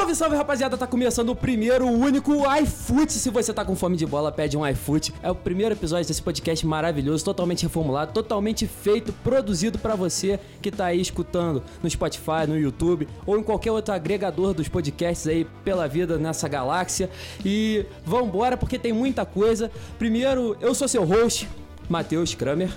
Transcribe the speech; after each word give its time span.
Salve, 0.00 0.14
salve, 0.14 0.34
rapaziada! 0.34 0.78
Tá 0.78 0.86
começando 0.86 1.28
o 1.28 1.36
primeiro, 1.36 1.86
o 1.86 1.90
único 1.90 2.32
iFoot. 2.62 3.12
Se 3.12 3.28
você 3.28 3.52
tá 3.52 3.66
com 3.66 3.76
fome 3.76 3.98
de 3.98 4.06
bola, 4.06 4.32
pede 4.32 4.56
um 4.56 4.66
iFoot. 4.66 5.12
É 5.22 5.30
o 5.30 5.34
primeiro 5.34 5.74
episódio 5.74 6.08
desse 6.08 6.22
podcast 6.22 6.66
maravilhoso, 6.66 7.22
totalmente 7.22 7.64
reformulado, 7.64 8.10
totalmente 8.10 8.66
feito, 8.66 9.12
produzido 9.12 9.78
pra 9.78 9.94
você 9.94 10.40
que 10.62 10.70
tá 10.70 10.86
aí 10.86 11.02
escutando 11.02 11.62
no 11.82 11.90
Spotify, 11.90 12.46
no 12.48 12.58
YouTube 12.58 13.06
ou 13.26 13.38
em 13.38 13.42
qualquer 13.42 13.72
outro 13.72 13.92
agregador 13.92 14.54
dos 14.54 14.68
podcasts 14.68 15.26
aí 15.26 15.46
pela 15.62 15.86
vida 15.86 16.16
nessa 16.16 16.48
galáxia. 16.48 17.10
E 17.44 17.84
vambora 18.02 18.56
porque 18.56 18.78
tem 18.78 18.94
muita 18.94 19.26
coisa. 19.26 19.70
Primeiro, 19.98 20.56
eu 20.62 20.74
sou 20.74 20.88
seu 20.88 21.04
host, 21.04 21.46
Matheus 21.90 22.34
Kramer. 22.34 22.70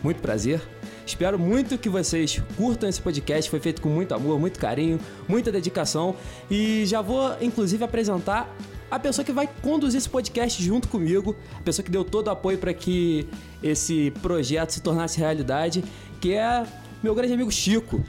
Muito 0.00 0.22
prazer. 0.22 0.77
Espero 1.08 1.38
muito 1.38 1.78
que 1.78 1.88
vocês 1.88 2.42
curtam 2.54 2.86
esse 2.86 3.00
podcast. 3.00 3.50
Foi 3.50 3.58
feito 3.58 3.80
com 3.80 3.88
muito 3.88 4.14
amor, 4.14 4.38
muito 4.38 4.58
carinho, 4.58 5.00
muita 5.26 5.50
dedicação. 5.50 6.14
E 6.50 6.84
já 6.84 7.00
vou, 7.00 7.34
inclusive, 7.40 7.82
apresentar 7.82 8.54
a 8.90 8.98
pessoa 8.98 9.24
que 9.24 9.32
vai 9.32 9.48
conduzir 9.62 9.96
esse 9.96 10.08
podcast 10.08 10.62
junto 10.62 10.86
comigo, 10.86 11.34
a 11.58 11.62
pessoa 11.62 11.82
que 11.82 11.90
deu 11.90 12.04
todo 12.04 12.26
o 12.26 12.30
apoio 12.30 12.58
para 12.58 12.74
que 12.74 13.26
esse 13.62 14.12
projeto 14.20 14.70
se 14.70 14.82
tornasse 14.82 15.18
realidade, 15.18 15.82
que 16.20 16.34
é 16.34 16.66
meu 17.02 17.14
grande 17.14 17.32
amigo 17.32 17.50
Chico. 17.50 18.04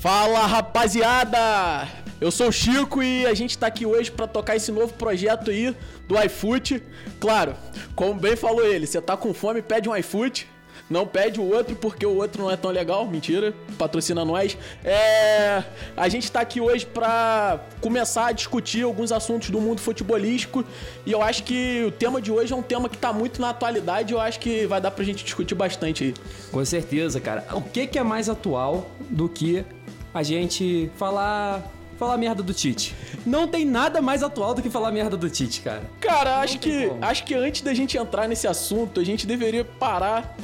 Fala 0.00 0.46
rapaziada! 0.46 1.86
Eu 2.18 2.30
sou 2.30 2.48
o 2.48 2.52
Chico 2.52 3.02
e 3.02 3.26
a 3.26 3.34
gente 3.34 3.58
tá 3.58 3.66
aqui 3.66 3.84
hoje 3.84 4.10
para 4.10 4.26
tocar 4.26 4.56
esse 4.56 4.72
novo 4.72 4.94
projeto 4.94 5.50
aí 5.50 5.76
do 6.08 6.18
iFoot. 6.24 6.82
Claro, 7.20 7.54
como 7.94 8.18
bem 8.18 8.36
falou 8.36 8.64
ele, 8.64 8.86
você 8.86 9.02
tá 9.02 9.18
com 9.18 9.34
fome, 9.34 9.60
pede 9.60 9.86
um 9.86 9.94
iFoot. 9.94 10.50
Não 10.92 11.06
pede 11.06 11.40
o 11.40 11.50
outro 11.50 11.74
porque 11.74 12.04
o 12.04 12.14
outro 12.16 12.42
não 12.42 12.50
é 12.50 12.56
tão 12.56 12.70
legal. 12.70 13.06
Mentira, 13.08 13.54
patrocina 13.78 14.26
nós. 14.26 14.58
É, 14.84 15.64
a 15.96 16.06
gente 16.06 16.30
tá 16.30 16.42
aqui 16.42 16.60
hoje 16.60 16.84
pra 16.84 17.60
começar 17.80 18.26
a 18.26 18.32
discutir 18.32 18.82
alguns 18.82 19.10
assuntos 19.10 19.48
do 19.48 19.58
mundo 19.58 19.80
futebolístico. 19.80 20.62
E 21.06 21.10
eu 21.10 21.22
acho 21.22 21.44
que 21.44 21.82
o 21.86 21.90
tema 21.90 22.20
de 22.20 22.30
hoje 22.30 22.52
é 22.52 22.56
um 22.56 22.62
tema 22.62 22.90
que 22.90 22.98
tá 22.98 23.10
muito 23.10 23.40
na 23.40 23.48
atualidade. 23.48 24.12
Eu 24.12 24.20
acho 24.20 24.38
que 24.38 24.66
vai 24.66 24.82
dar 24.82 24.90
pra 24.90 25.02
gente 25.02 25.24
discutir 25.24 25.54
bastante 25.54 26.04
aí. 26.04 26.14
Com 26.52 26.62
certeza, 26.62 27.18
cara. 27.20 27.46
O 27.54 27.62
que, 27.62 27.86
que 27.86 27.98
é 27.98 28.02
mais 28.02 28.28
atual 28.28 28.90
do 29.08 29.30
que 29.30 29.64
a 30.12 30.22
gente 30.22 30.90
falar 30.96 31.62
falar 31.98 32.18
merda 32.18 32.42
do 32.42 32.52
Tite. 32.52 32.96
Não 33.24 33.46
tem 33.46 33.64
nada 33.64 34.02
mais 34.02 34.24
atual 34.24 34.54
do 34.54 34.60
que 34.60 34.68
falar 34.68 34.90
merda 34.90 35.16
do 35.16 35.30
Tite, 35.30 35.60
cara. 35.60 35.82
Cara, 36.00 36.40
acho 36.40 36.58
que, 36.58 36.90
acho 37.00 37.24
que 37.24 37.32
antes 37.32 37.62
da 37.62 37.72
gente 37.72 37.96
entrar 37.96 38.26
nesse 38.26 38.48
assunto, 38.48 39.00
a 39.00 39.04
gente 39.04 39.24
deveria 39.24 39.64
parar 39.64 40.36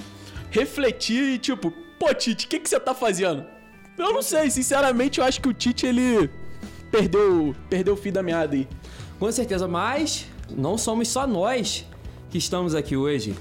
refletir 0.50 1.34
e 1.34 1.38
tipo, 1.38 1.70
pô, 1.98 2.12
Tite, 2.14 2.46
o 2.46 2.48
que, 2.48 2.58
que 2.58 2.68
você 2.68 2.78
tá 2.78 2.94
fazendo? 2.94 3.44
Eu 3.98 4.12
não 4.12 4.22
sei, 4.22 4.50
sinceramente, 4.50 5.18
eu 5.18 5.24
acho 5.24 5.40
que 5.40 5.48
o 5.48 5.52
Tite, 5.52 5.86
ele 5.86 6.30
perdeu, 6.90 7.54
perdeu 7.68 7.94
o 7.94 7.96
fim 7.96 8.12
da 8.12 8.22
meada 8.22 8.54
aí. 8.54 8.68
Com 9.18 9.30
certeza, 9.32 9.66
mas 9.66 10.26
não 10.50 10.78
somos 10.78 11.08
só 11.08 11.26
nós 11.26 11.84
que 12.30 12.38
estamos 12.38 12.74
aqui 12.74 12.96
hoje. 12.96 13.34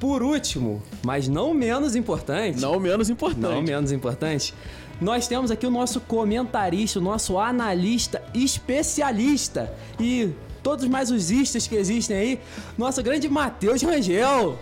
Por 0.00 0.22
último, 0.22 0.82
mas 1.04 1.28
não 1.28 1.54
menos 1.54 1.94
importante. 1.94 2.60
Não 2.60 2.80
menos 2.80 3.08
importante. 3.08 3.54
Não 3.54 3.62
menos 3.62 3.92
importante. 3.92 4.54
Nós 5.00 5.28
temos 5.28 5.50
aqui 5.50 5.66
o 5.66 5.70
nosso 5.70 6.00
comentarista, 6.00 6.98
o 6.98 7.02
nosso 7.02 7.38
analista 7.38 8.22
especialista 8.34 9.72
e 10.00 10.32
todos 10.62 10.86
mais 10.86 11.10
os 11.10 11.30
istas 11.30 11.66
que 11.66 11.74
existem 11.74 12.16
aí, 12.16 12.40
nosso 12.78 13.02
grande 13.02 13.28
Matheus 13.28 13.82
Rangel. 13.82 14.58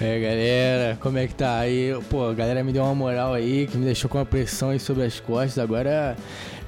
É, 0.00 0.20
galera, 0.20 0.98
como 1.00 1.16
é 1.18 1.26
que 1.26 1.34
tá 1.34 1.58
aí? 1.58 1.96
Pô, 2.10 2.28
a 2.28 2.34
galera 2.34 2.62
me 2.62 2.72
deu 2.72 2.82
uma 2.82 2.94
moral 2.94 3.32
aí, 3.32 3.66
que 3.66 3.78
me 3.78 3.84
deixou 3.84 4.10
com 4.10 4.18
uma 4.18 4.26
pressão 4.26 4.70
aí 4.70 4.78
sobre 4.78 5.04
as 5.04 5.18
costas. 5.20 5.58
Agora, 5.58 6.16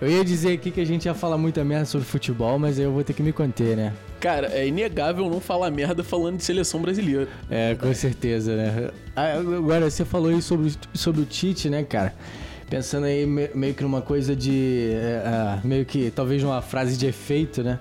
eu 0.01 0.09
ia 0.09 0.25
dizer 0.25 0.53
aqui 0.53 0.71
que 0.71 0.81
a 0.81 0.87
gente 0.87 1.06
ia 1.06 1.15
falar 1.15 1.37
muita 1.37 1.65
merda 1.65 1.84
sobre 1.84 2.07
futebol, 2.07 2.59
mas 2.59 2.78
aí 2.78 2.84
eu 2.84 2.93
vou 2.93 3.03
ter 3.03 3.12
que 3.12 3.23
me 3.23 3.33
conter, 3.33 3.77
né? 3.77 3.93
Cara, 4.21 4.49
é 4.49 4.67
inegável 4.67 5.28
não 5.28 5.41
falar 5.41 5.71
merda 5.71 6.03
falando 6.03 6.39
de 6.39 6.45
seleção 6.45 6.81
brasileira. 6.81 7.28
É, 7.51 7.75
com 7.75 7.93
certeza, 7.93 8.57
né? 8.57 8.91
Ah, 9.15 9.34
agora, 9.34 9.91
você 9.91 10.05
falou 10.05 10.31
aí 10.31 10.41
sobre, 10.41 10.73
sobre 10.95 11.21
o 11.21 11.25
Tite, 11.25 11.69
né, 11.69 11.83
cara? 11.83 12.15
Pensando 12.71 13.05
aí 13.05 13.27
meio 13.27 13.75
que 13.75 13.83
numa 13.83 14.03
coisa 14.03 14.37
de. 14.37 14.91
É, 14.93 15.61
meio 15.65 15.84
que 15.84 16.11
talvez 16.11 16.43
uma 16.45 16.61
frase 16.61 16.97
de 16.97 17.07
efeito, 17.07 17.62
né? 17.62 17.78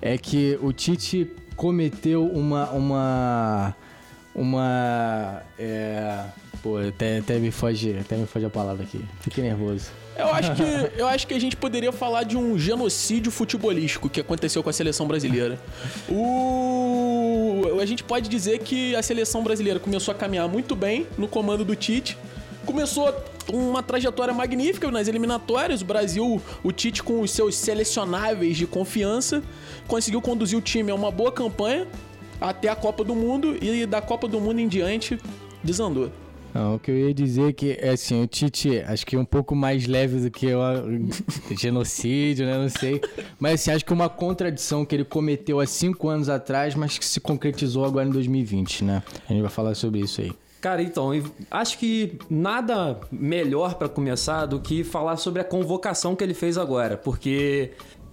É 0.00 0.16
que 0.18 0.58
o 0.62 0.72
Tite 0.72 1.30
cometeu 1.56 2.26
uma. 2.26 2.70
uma 2.70 3.76
uma. 4.38 5.42
É, 5.58 6.24
pô, 6.62 6.78
até, 6.78 7.18
até, 7.18 7.38
me 7.38 7.50
foge, 7.50 7.96
até 7.98 8.16
me 8.16 8.26
foge 8.26 8.46
a 8.46 8.50
palavra 8.50 8.84
aqui. 8.84 9.04
Fiquei 9.20 9.42
nervoso. 9.42 9.90
Eu 10.16 10.28
acho, 10.34 10.54
que, 10.54 10.62
eu 10.96 11.06
acho 11.06 11.26
que 11.28 11.34
a 11.34 11.40
gente 11.40 11.56
poderia 11.56 11.92
falar 11.92 12.24
de 12.24 12.36
um 12.36 12.58
genocídio 12.58 13.30
futebolístico 13.30 14.08
que 14.08 14.20
aconteceu 14.20 14.62
com 14.64 14.70
a 14.70 14.72
seleção 14.72 15.06
brasileira. 15.06 15.60
O, 16.08 17.78
a 17.80 17.86
gente 17.86 18.02
pode 18.02 18.28
dizer 18.28 18.58
que 18.58 18.96
a 18.96 19.02
seleção 19.02 19.44
brasileira 19.44 19.78
começou 19.78 20.10
a 20.12 20.14
caminhar 20.16 20.48
muito 20.48 20.74
bem 20.74 21.06
no 21.16 21.28
comando 21.28 21.64
do 21.64 21.76
Tite. 21.76 22.18
Começou 22.66 23.14
uma 23.48 23.80
trajetória 23.80 24.34
magnífica 24.34 24.90
nas 24.90 25.06
eliminatórias. 25.06 25.82
O 25.82 25.84
Brasil, 25.84 26.42
o 26.64 26.72
Tite, 26.72 27.00
com 27.00 27.20
os 27.20 27.30
seus 27.30 27.54
selecionáveis 27.54 28.56
de 28.56 28.66
confiança, 28.66 29.40
conseguiu 29.86 30.20
conduzir 30.20 30.58
o 30.58 30.60
time 30.60 30.90
a 30.90 30.96
uma 30.96 31.12
boa 31.12 31.30
campanha 31.30 31.86
até 32.40 32.68
a 32.68 32.76
Copa 32.76 33.04
do 33.04 33.14
Mundo 33.14 33.56
e 33.62 33.86
da 33.86 34.00
Copa 34.00 34.28
do 34.28 34.40
Mundo 34.40 34.60
em 34.60 34.68
diante 34.68 35.18
desandou. 35.62 36.10
Não, 36.54 36.76
o 36.76 36.78
que 36.78 36.90
eu 36.90 36.96
ia 36.96 37.14
dizer 37.14 37.50
é 37.50 37.52
que, 37.52 37.72
é 37.78 37.90
assim, 37.90 38.22
o 38.22 38.26
Tite, 38.26 38.80
acho 38.80 39.06
que 39.06 39.14
é 39.14 39.18
um 39.18 39.24
pouco 39.24 39.54
mais 39.54 39.86
leve 39.86 40.18
do 40.20 40.30
que 40.30 40.46
o 40.52 40.60
genocídio, 41.56 42.46
né? 42.46 42.56
Não 42.56 42.70
sei. 42.70 43.00
Mas, 43.38 43.60
assim, 43.60 43.70
acho 43.70 43.84
que 43.84 43.92
uma 43.92 44.08
contradição 44.08 44.84
que 44.84 44.94
ele 44.96 45.04
cometeu 45.04 45.60
há 45.60 45.66
cinco 45.66 46.08
anos 46.08 46.28
atrás, 46.28 46.74
mas 46.74 46.98
que 46.98 47.04
se 47.04 47.20
concretizou 47.20 47.84
agora 47.84 48.08
em 48.08 48.10
2020, 48.10 48.84
né? 48.84 49.02
A 49.28 49.32
gente 49.32 49.42
vai 49.42 49.50
falar 49.50 49.74
sobre 49.74 50.00
isso 50.00 50.20
aí. 50.22 50.32
Cara, 50.60 50.82
então, 50.82 51.10
acho 51.50 51.78
que 51.78 52.18
nada 52.28 52.98
melhor 53.12 53.74
para 53.74 53.88
começar 53.88 54.46
do 54.46 54.58
que 54.58 54.82
falar 54.82 55.16
sobre 55.16 55.40
a 55.40 55.44
convocação 55.44 56.16
que 56.16 56.24
ele 56.24 56.34
fez 56.34 56.58
agora, 56.58 56.96
porque 56.96 57.70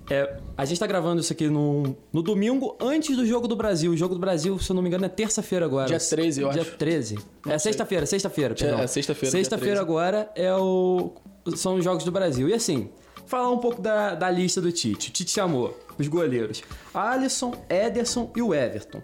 é, 0.10 0.38
a 0.56 0.66
gente 0.66 0.80
tá 0.80 0.86
gravando 0.86 1.22
isso 1.22 1.34
aqui 1.34 1.48
no, 1.48 1.96
no 2.14 2.22
domingo 2.22 2.78
antes 2.80 3.16
do 3.16 3.26
Jogo 3.26 3.48
do 3.48 3.56
Brasil. 3.56 3.92
O 3.92 3.98
Jogo 3.98 4.14
do 4.14 4.20
Brasil, 4.20 4.58
se 4.60 4.70
eu 4.72 4.76
não 4.76 4.82
me 4.84 4.88
engano, 4.90 5.06
é 5.06 5.10
terça-feira 5.10 5.66
agora. 5.66 5.88
Dia 5.88 6.00
13, 6.00 6.42
eu 6.42 6.50
Dia 6.50 6.62
acho. 6.62 6.70
Dia 6.70 6.78
13. 6.78 7.20
é 7.48 7.58
sexta-feira, 7.58 8.06
sexta-feira, 8.06 8.54
perdão. 8.56 8.80
É, 8.80 8.88
sexta-feira. 8.88 9.32
Sexta-feira 9.32 9.82
agora 9.82 10.30
é 10.36 10.54
o, 10.54 11.14
são 11.56 11.76
os 11.76 11.84
Jogos 11.84 12.04
do 12.04 12.12
Brasil. 12.12 12.48
E 12.48 12.54
assim, 12.54 12.90
falar 13.26 13.50
um 13.52 13.58
pouco 13.58 13.82
da, 13.82 14.14
da 14.14 14.30
lista 14.30 14.62
do 14.62 14.72
Tite. 14.72 15.10
O 15.10 15.12
Tite 15.12 15.32
chamou 15.32 15.78
os 15.98 16.08
goleiros 16.08 16.62
Alisson, 16.94 17.54
Ederson 17.70 18.32
e 18.36 18.42
o 18.42 18.54
Everton. 18.54 19.02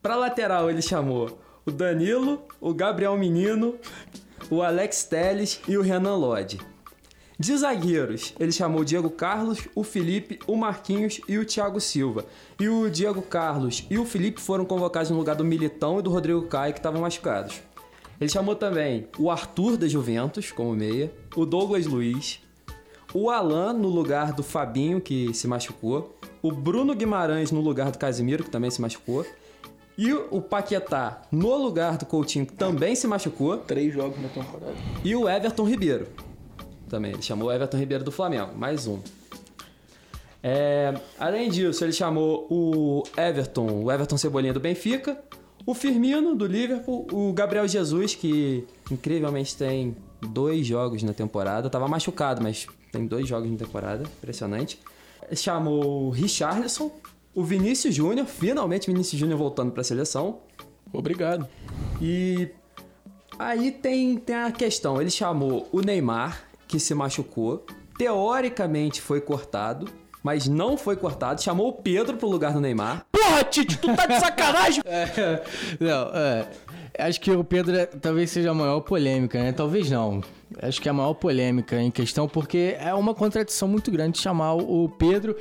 pra 0.00 0.16
lateral, 0.16 0.70
ele 0.70 0.80
chamou 0.80 1.38
o 1.66 1.70
Danilo, 1.70 2.42
o 2.60 2.72
Gabriel 2.72 3.16
Menino, 3.16 3.74
o 4.50 4.62
Alex 4.62 5.04
Teles 5.04 5.60
e 5.68 5.76
o 5.76 5.82
Renan 5.82 6.16
Lodge. 6.16 6.58
De 7.36 7.56
zagueiros, 7.56 8.32
ele 8.38 8.52
chamou 8.52 8.82
o 8.82 8.84
Diego 8.84 9.10
Carlos, 9.10 9.66
o 9.74 9.82
Felipe, 9.82 10.38
o 10.46 10.56
Marquinhos 10.56 11.20
e 11.28 11.36
o 11.36 11.44
Thiago 11.44 11.80
Silva. 11.80 12.24
E 12.60 12.68
o 12.68 12.88
Diego 12.88 13.22
Carlos 13.22 13.84
e 13.90 13.98
o 13.98 14.04
Felipe 14.04 14.40
foram 14.40 14.64
convocados 14.64 15.10
no 15.10 15.16
lugar 15.16 15.34
do 15.34 15.44
Militão 15.44 15.98
e 15.98 16.02
do 16.02 16.10
Rodrigo 16.10 16.42
Caio, 16.42 16.72
que 16.72 16.78
estavam 16.78 17.00
machucados. 17.00 17.60
Ele 18.20 18.30
chamou 18.30 18.54
também 18.54 19.08
o 19.18 19.32
Arthur 19.32 19.76
da 19.76 19.88
Juventus 19.88 20.52
como 20.52 20.76
meia, 20.76 21.12
o 21.34 21.44
Douglas 21.44 21.86
Luiz, 21.86 22.40
o 23.12 23.28
Alan 23.28 23.72
no 23.72 23.88
lugar 23.88 24.32
do 24.32 24.44
Fabinho, 24.44 25.00
que 25.00 25.34
se 25.34 25.48
machucou, 25.48 26.16
o 26.40 26.52
Bruno 26.52 26.94
Guimarães 26.94 27.50
no 27.50 27.60
lugar 27.60 27.90
do 27.90 27.98
Casimiro, 27.98 28.44
que 28.44 28.50
também 28.50 28.70
se 28.70 28.80
machucou, 28.80 29.26
e 29.98 30.12
o 30.12 30.40
Paquetá 30.40 31.22
no 31.32 31.56
lugar 31.56 31.98
do 31.98 32.06
Coutinho, 32.06 32.46
que 32.46 32.52
também 32.52 32.94
se 32.94 33.08
machucou. 33.08 33.58
Três 33.58 33.92
jogos 33.92 34.20
na 34.20 34.28
temporada. 34.28 34.74
E 35.04 35.14
o 35.14 35.28
Everton 35.28 35.64
Ribeiro 35.64 36.06
também. 36.88 37.12
Ele 37.12 37.22
chamou 37.22 37.48
o 37.48 37.52
Everton 37.52 37.76
Ribeiro 37.76 38.04
do 38.04 38.12
Flamengo, 38.12 38.56
mais 38.56 38.86
um. 38.86 39.00
É, 40.42 40.94
além 41.18 41.48
disso, 41.48 41.82
ele 41.84 41.92
chamou 41.92 42.46
o 42.50 43.02
Everton, 43.16 43.82
o 43.82 43.90
Everton 43.90 44.18
Cebolinha 44.18 44.52
do 44.52 44.60
Benfica, 44.60 45.18
o 45.64 45.74
Firmino 45.74 46.34
do 46.34 46.46
Liverpool, 46.46 47.06
o 47.10 47.32
Gabriel 47.32 47.66
Jesus, 47.66 48.14
que 48.14 48.66
incrivelmente 48.90 49.56
tem 49.56 49.96
dois 50.20 50.66
jogos 50.66 51.02
na 51.02 51.14
temporada. 51.14 51.70
Tava 51.70 51.88
machucado, 51.88 52.42
mas 52.42 52.66
tem 52.92 53.06
dois 53.06 53.26
jogos 53.26 53.50
na 53.50 53.56
temporada, 53.56 54.02
impressionante. 54.02 54.78
Chamou 55.32 56.08
o 56.08 56.10
Richarlison, 56.10 56.92
o 57.34 57.42
Vinícius 57.42 57.94
Júnior, 57.94 58.26
finalmente 58.26 58.86
Vinícius 58.86 59.18
Júnior 59.18 59.38
voltando 59.38 59.72
para 59.72 59.80
a 59.80 59.84
seleção. 59.84 60.40
Obrigado. 60.92 61.48
E 62.00 62.50
aí 63.38 63.72
tem, 63.72 64.16
tem 64.16 64.36
a 64.36 64.52
questão, 64.52 65.00
ele 65.00 65.10
chamou 65.10 65.66
o 65.72 65.80
Neymar, 65.80 66.43
que 66.74 66.80
se 66.80 66.92
machucou, 66.92 67.64
teoricamente 67.96 69.00
foi 69.00 69.20
cortado, 69.20 69.86
mas 70.24 70.48
não 70.48 70.76
foi 70.76 70.96
cortado, 70.96 71.40
chamou 71.40 71.68
o 71.68 71.72
Pedro 71.72 72.16
pro 72.16 72.28
lugar 72.28 72.52
do 72.52 72.60
Neymar. 72.60 73.06
Porra, 73.12 73.44
Tite, 73.44 73.78
tu 73.78 73.94
tá 73.94 74.06
de 74.06 74.18
sacanagem? 74.18 74.82
é, 74.84 75.44
não, 75.78 76.10
é. 76.12 76.48
Acho 76.98 77.20
que 77.20 77.30
o 77.30 77.44
Pedro 77.44 77.76
é, 77.76 77.86
talvez 77.86 78.30
seja 78.32 78.50
a 78.50 78.54
maior 78.54 78.80
polêmica, 78.80 79.40
né? 79.40 79.52
Talvez 79.52 79.88
não. 79.88 80.20
Acho 80.60 80.82
que 80.82 80.88
é 80.88 80.90
a 80.90 80.94
maior 80.94 81.14
polêmica 81.14 81.80
em 81.80 81.92
questão, 81.92 82.28
porque 82.28 82.76
é 82.80 82.92
uma 82.92 83.14
contradição 83.14 83.68
muito 83.68 83.92
grande 83.92 84.18
chamar 84.18 84.54
o 84.54 84.88
Pedro 84.88 85.36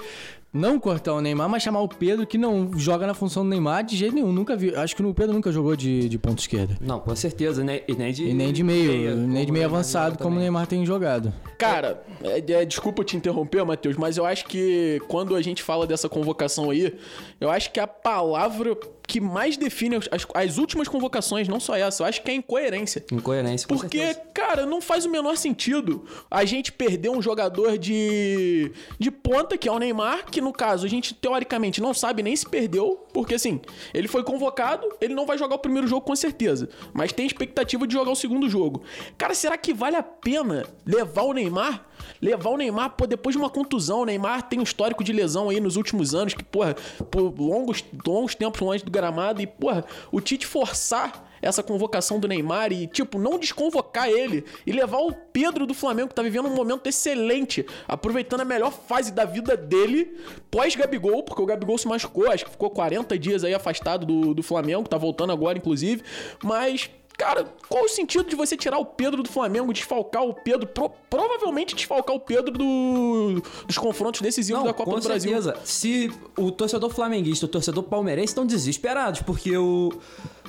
não 0.53 0.79
cortar 0.79 1.13
o 1.13 1.21
Neymar, 1.21 1.49
mas 1.49 1.63
chamar 1.63 1.81
o 1.81 1.87
Pedro, 1.87 2.27
que 2.27 2.37
não 2.37 2.77
joga 2.77 3.07
na 3.07 3.15
função 3.15 3.43
do 3.43 3.49
Neymar 3.49 3.83
de 3.83 3.97
jeito 3.97 4.13
nenhum. 4.13 4.31
Nunca 4.31 4.55
vi. 4.55 4.73
Acho 4.75 4.95
que 4.95 5.01
o 5.01 5.13
Pedro 5.13 5.33
nunca 5.33 5.51
jogou 5.51 5.75
de, 5.75 6.07
de 6.07 6.19
ponto 6.19 6.39
esquerda. 6.39 6.77
Não, 6.79 6.99
com 6.99 7.15
certeza, 7.15 7.63
né? 7.63 7.81
E 7.87 7.95
nem 7.95 8.13
de, 8.13 8.25
e 8.25 8.33
nem 8.33 8.53
de 8.53 8.63
meio, 8.63 8.91
meia, 8.91 9.15
nem 9.15 9.45
de 9.45 9.51
meio 9.51 9.65
avançado, 9.65 10.17
como 10.19 10.37
o 10.37 10.39
Neymar 10.39 10.67
tem 10.67 10.85
jogado. 10.85 11.33
Cara, 11.57 12.03
é, 12.21 12.39
é, 12.51 12.65
desculpa 12.65 13.03
te 13.03 13.17
interromper, 13.17 13.65
Matheus, 13.65 13.95
mas 13.97 14.17
eu 14.17 14.25
acho 14.25 14.45
que 14.45 15.01
quando 15.07 15.35
a 15.35 15.41
gente 15.41 15.63
fala 15.63 15.87
dessa 15.87 16.07
convocação 16.07 16.69
aí, 16.69 16.93
eu 17.41 17.49
acho 17.49 17.71
que 17.71 17.79
a 17.79 17.87
palavra 17.87 18.77
que 19.07 19.19
mais 19.19 19.57
define 19.57 19.97
as, 19.97 20.25
as, 20.33 20.57
últimas 20.57 20.87
convocações, 20.87 21.47
não 21.47 21.59
só 21.59 21.75
essa, 21.75 22.03
eu 22.03 22.07
acho 22.07 22.21
que 22.21 22.31
é 22.31 22.33
incoerência. 22.33 23.05
Incoerência, 23.11 23.67
Porque, 23.67 23.97
certeza. 23.97 24.27
cara, 24.33 24.65
não 24.65 24.81
faz 24.81 25.05
o 25.05 25.09
menor 25.09 25.35
sentido 25.35 26.05
a 26.31 26.45
gente 26.45 26.71
perder 26.71 27.09
um 27.09 27.21
jogador 27.21 27.77
de, 27.77 28.71
de 28.97 29.11
ponta, 29.11 29.57
que 29.57 29.67
é 29.67 29.71
o 29.71 29.77
Neymar, 29.77 30.25
que 30.25 30.41
no 30.41 30.53
caso 30.53 30.85
a 30.85 30.89
gente 30.89 31.13
teoricamente 31.13 31.81
não 31.81 31.93
sabe 31.93 32.23
nem 32.23 32.35
se 32.35 32.47
perdeu, 32.47 33.05
porque 33.13 33.35
assim, 33.35 33.61
ele 33.93 34.07
foi 34.07 34.23
convocado, 34.23 34.87
ele 35.01 35.13
não 35.13 35.25
vai 35.25 35.37
jogar 35.37 35.55
o 35.55 35.59
primeiro 35.59 35.87
jogo 35.87 36.05
com 36.05 36.15
certeza, 36.15 36.69
mas 36.93 37.11
tem 37.11 37.25
expectativa 37.25 37.85
de 37.85 37.93
jogar 37.93 38.11
o 38.11 38.15
segundo 38.15 38.49
jogo. 38.49 38.83
Cara, 39.17 39.33
será 39.33 39.57
que 39.57 39.73
vale 39.73 39.95
a 39.95 40.03
pena 40.03 40.65
levar 40.85 41.23
o 41.23 41.33
Neymar? 41.33 41.85
Levar 42.21 42.49
o 42.51 42.57
Neymar, 42.57 42.91
pô, 42.91 43.05
depois 43.05 43.35
de 43.35 43.41
uma 43.41 43.49
contusão, 43.49 44.01
o 44.01 44.05
Neymar 44.05 44.43
tem 44.43 44.59
um 44.59 44.63
histórico 44.63 45.03
de 45.03 45.11
lesão 45.11 45.49
aí 45.49 45.59
nos 45.59 45.75
últimos 45.75 46.15
anos, 46.15 46.33
que, 46.33 46.43
porra, 46.43 46.75
por 47.09 47.21
longos, 47.39 47.83
longos 48.05 48.35
tempos 48.35 48.61
longe 48.61 48.83
do 48.83 48.91
gramado, 48.91 49.41
e, 49.41 49.47
porra, 49.47 49.85
o 50.11 50.21
Tite 50.21 50.45
forçar 50.45 51.29
essa 51.43 51.61
convocação 51.61 52.19
do 52.19 52.27
Neymar 52.27 52.71
e, 52.71 52.87
tipo, 52.87 53.19
não 53.19 53.37
desconvocar 53.37 54.09
ele 54.09 54.45
e 54.65 54.71
levar 54.71 54.99
o 54.99 55.13
Pedro 55.13 55.67
do 55.67 55.73
Flamengo, 55.73 56.09
que 56.09 56.15
tá 56.15 56.23
vivendo 56.23 56.47
um 56.47 56.55
momento 56.55 56.87
excelente, 56.87 57.65
aproveitando 57.87 58.41
a 58.41 58.45
melhor 58.45 58.71
fase 58.71 59.11
da 59.11 59.25
vida 59.25 59.57
dele, 59.57 60.17
pós-Gabigol, 60.49 61.23
porque 61.23 61.41
o 61.41 61.45
Gabigol 61.45 61.77
se 61.77 61.87
machucou, 61.87 62.31
acho 62.31 62.45
que 62.45 62.51
ficou 62.51 62.69
40 62.69 63.19
dias 63.19 63.43
aí 63.43 63.53
afastado 63.53 64.05
do, 64.05 64.33
do 64.33 64.41
Flamengo, 64.41 64.87
tá 64.87 64.97
voltando 64.97 65.33
agora, 65.33 65.57
inclusive, 65.57 66.01
mas 66.41 66.89
Cara, 67.17 67.45
qual 67.69 67.85
o 67.85 67.89
sentido 67.89 68.27
de 68.27 68.35
você 68.35 68.57
tirar 68.57 68.79
o 68.79 68.85
Pedro 68.85 69.21
do 69.21 69.29
Flamengo, 69.29 69.71
desfalcar 69.71 70.23
o 70.23 70.33
Pedro, 70.33 70.67
pro, 70.67 70.89
provavelmente 71.09 71.75
desfalcar 71.75 72.15
o 72.15 72.19
Pedro 72.19 72.51
do, 72.51 73.41
dos 73.67 73.77
confrontos 73.77 74.19
decisivos 74.21 74.59
Não, 74.61 74.67
da 74.67 74.73
Copa 74.73 74.91
com 74.91 74.97
do 74.97 75.03
certeza. 75.03 75.51
Brasil? 75.51 75.65
Se 75.65 76.11
o 76.37 76.51
torcedor 76.51 76.89
flamenguista 76.89 77.45
e 77.45 77.47
o 77.47 77.51
torcedor 77.51 77.83
palmeirense 77.83 78.31
estão 78.31 78.45
desesperados, 78.45 79.21
porque 79.21 79.55
o. 79.55 79.93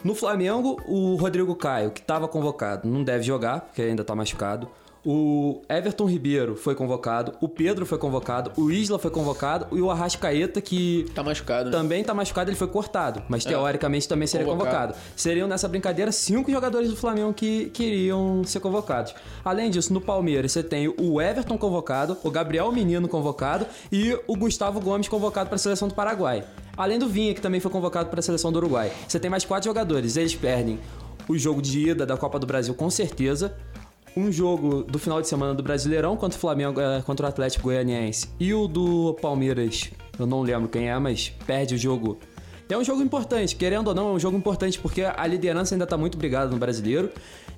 No 0.05 0.15
Flamengo, 0.15 0.79
o 0.87 1.17
Rodrigo 1.17 1.57
Caio, 1.57 1.91
que 1.91 2.03
estava 2.03 2.29
convocado, 2.29 2.87
não 2.87 3.03
deve 3.03 3.23
jogar, 3.23 3.63
porque 3.63 3.81
ainda 3.81 4.03
está 4.03 4.15
machucado. 4.15 4.69
O 5.07 5.63
Everton 5.69 6.07
Ribeiro 6.07 6.57
foi 6.57 6.75
convocado, 6.75 7.35
o 7.41 7.49
Pedro 7.49 7.85
foi 7.85 7.99
convocado, 7.99 8.53
o 8.57 8.71
Isla 8.71 8.99
foi 8.99 9.11
convocado 9.11 9.67
e 9.77 9.81
o 9.81 9.91
Arrascaeta, 9.91 10.61
que. 10.61 11.07
Tá 11.15 11.23
machucado, 11.23 11.71
né? 11.71 11.77
Também 11.77 12.05
tá 12.05 12.15
machucado, 12.15 12.51
ele 12.51 12.57
foi 12.57 12.69
cortado, 12.69 13.23
mas 13.29 13.45
é. 13.45 13.51
teoricamente 13.51 14.09
também 14.09 14.27
seria 14.27 14.47
convocado. 14.47 14.93
convocado. 14.93 15.13
Seriam 15.17 15.49
nessa 15.49 15.69
brincadeira 15.69 16.13
cinco 16.13 16.51
jogadores 16.51 16.89
do 16.89 16.97
Flamengo 16.97 17.35
que 17.35 17.71
queriam 17.71 18.45
ser 18.45 18.61
convocados. 18.61 19.15
Além 19.45 19.71
disso, 19.71 19.93
no 19.93 20.01
Palmeiras 20.01 20.53
você 20.53 20.63
tem 20.63 20.89
o 20.89 21.21
Everton 21.21 21.59
convocado, 21.59 22.17
o 22.23 22.31
Gabriel 22.31 22.73
Menino 22.73 23.07
convocado 23.07 23.67
e 23.93 24.19
o 24.27 24.37
Gustavo 24.37 24.81
Gomes 24.81 25.09
convocado 25.09 25.49
para 25.49 25.57
a 25.57 25.59
seleção 25.59 25.89
do 25.89 25.95
Paraguai. 25.95 26.45
Além 26.77 26.99
do 26.99 27.09
Vinha, 27.09 27.35
que 27.35 27.41
também 27.41 27.61
foi 27.61 27.71
convocado 27.71 28.09
para 28.11 28.21
a 28.21 28.23
seleção 28.23 28.51
do 28.51 28.57
Uruguai. 28.57 28.93
Você 29.07 29.19
tem 29.21 29.31
mais 29.31 29.45
quatro 29.45 29.69
jogadores. 29.69 30.17
Eles 30.17 30.35
perdem 30.35 30.79
o 31.29 31.39
jogo 31.39 31.63
de 31.63 31.91
ida 31.91 32.05
da 32.05 32.17
Copa 32.17 32.39
do 32.39 32.47
Brasil 32.47 32.75
com 32.75 32.91
certeza 32.91 33.57
um 34.17 34.31
jogo 34.31 34.85
do 34.85 34.99
final 34.99 35.21
de 35.21 35.29
semana 35.29 35.55
do 35.55 35.63
Brasileirão 35.63 36.17
contra 36.17 36.37
o 36.37 36.41
Flamengo, 36.41 36.81
eh, 36.81 37.03
contra 37.05 37.27
o 37.27 37.29
Atlético 37.29 37.65
Goianiense 37.65 38.29
e 38.39 38.55
o 38.55 38.69
do 38.69 39.15
Palmeiras, 39.21 39.91
eu 40.19 40.27
não 40.27 40.43
lembro 40.43 40.69
quem 40.69 40.89
é, 40.89 40.99
mas 40.99 41.31
perde 41.47 41.75
o 41.75 41.79
jogo. 41.79 42.19
É 42.69 42.79
um 42.79 42.85
jogo 42.85 43.03
importante, 43.03 43.57
querendo 43.57 43.89
ou 43.89 43.95
não, 43.95 44.11
é 44.11 44.13
um 44.13 44.19
jogo 44.19 44.37
importante 44.37 44.79
porque 44.79 45.03
a 45.03 45.27
liderança 45.27 45.75
ainda 45.75 45.85
está 45.85 45.97
muito 45.97 46.17
brigada 46.17 46.51
no 46.51 46.57
Brasileiro 46.57 47.11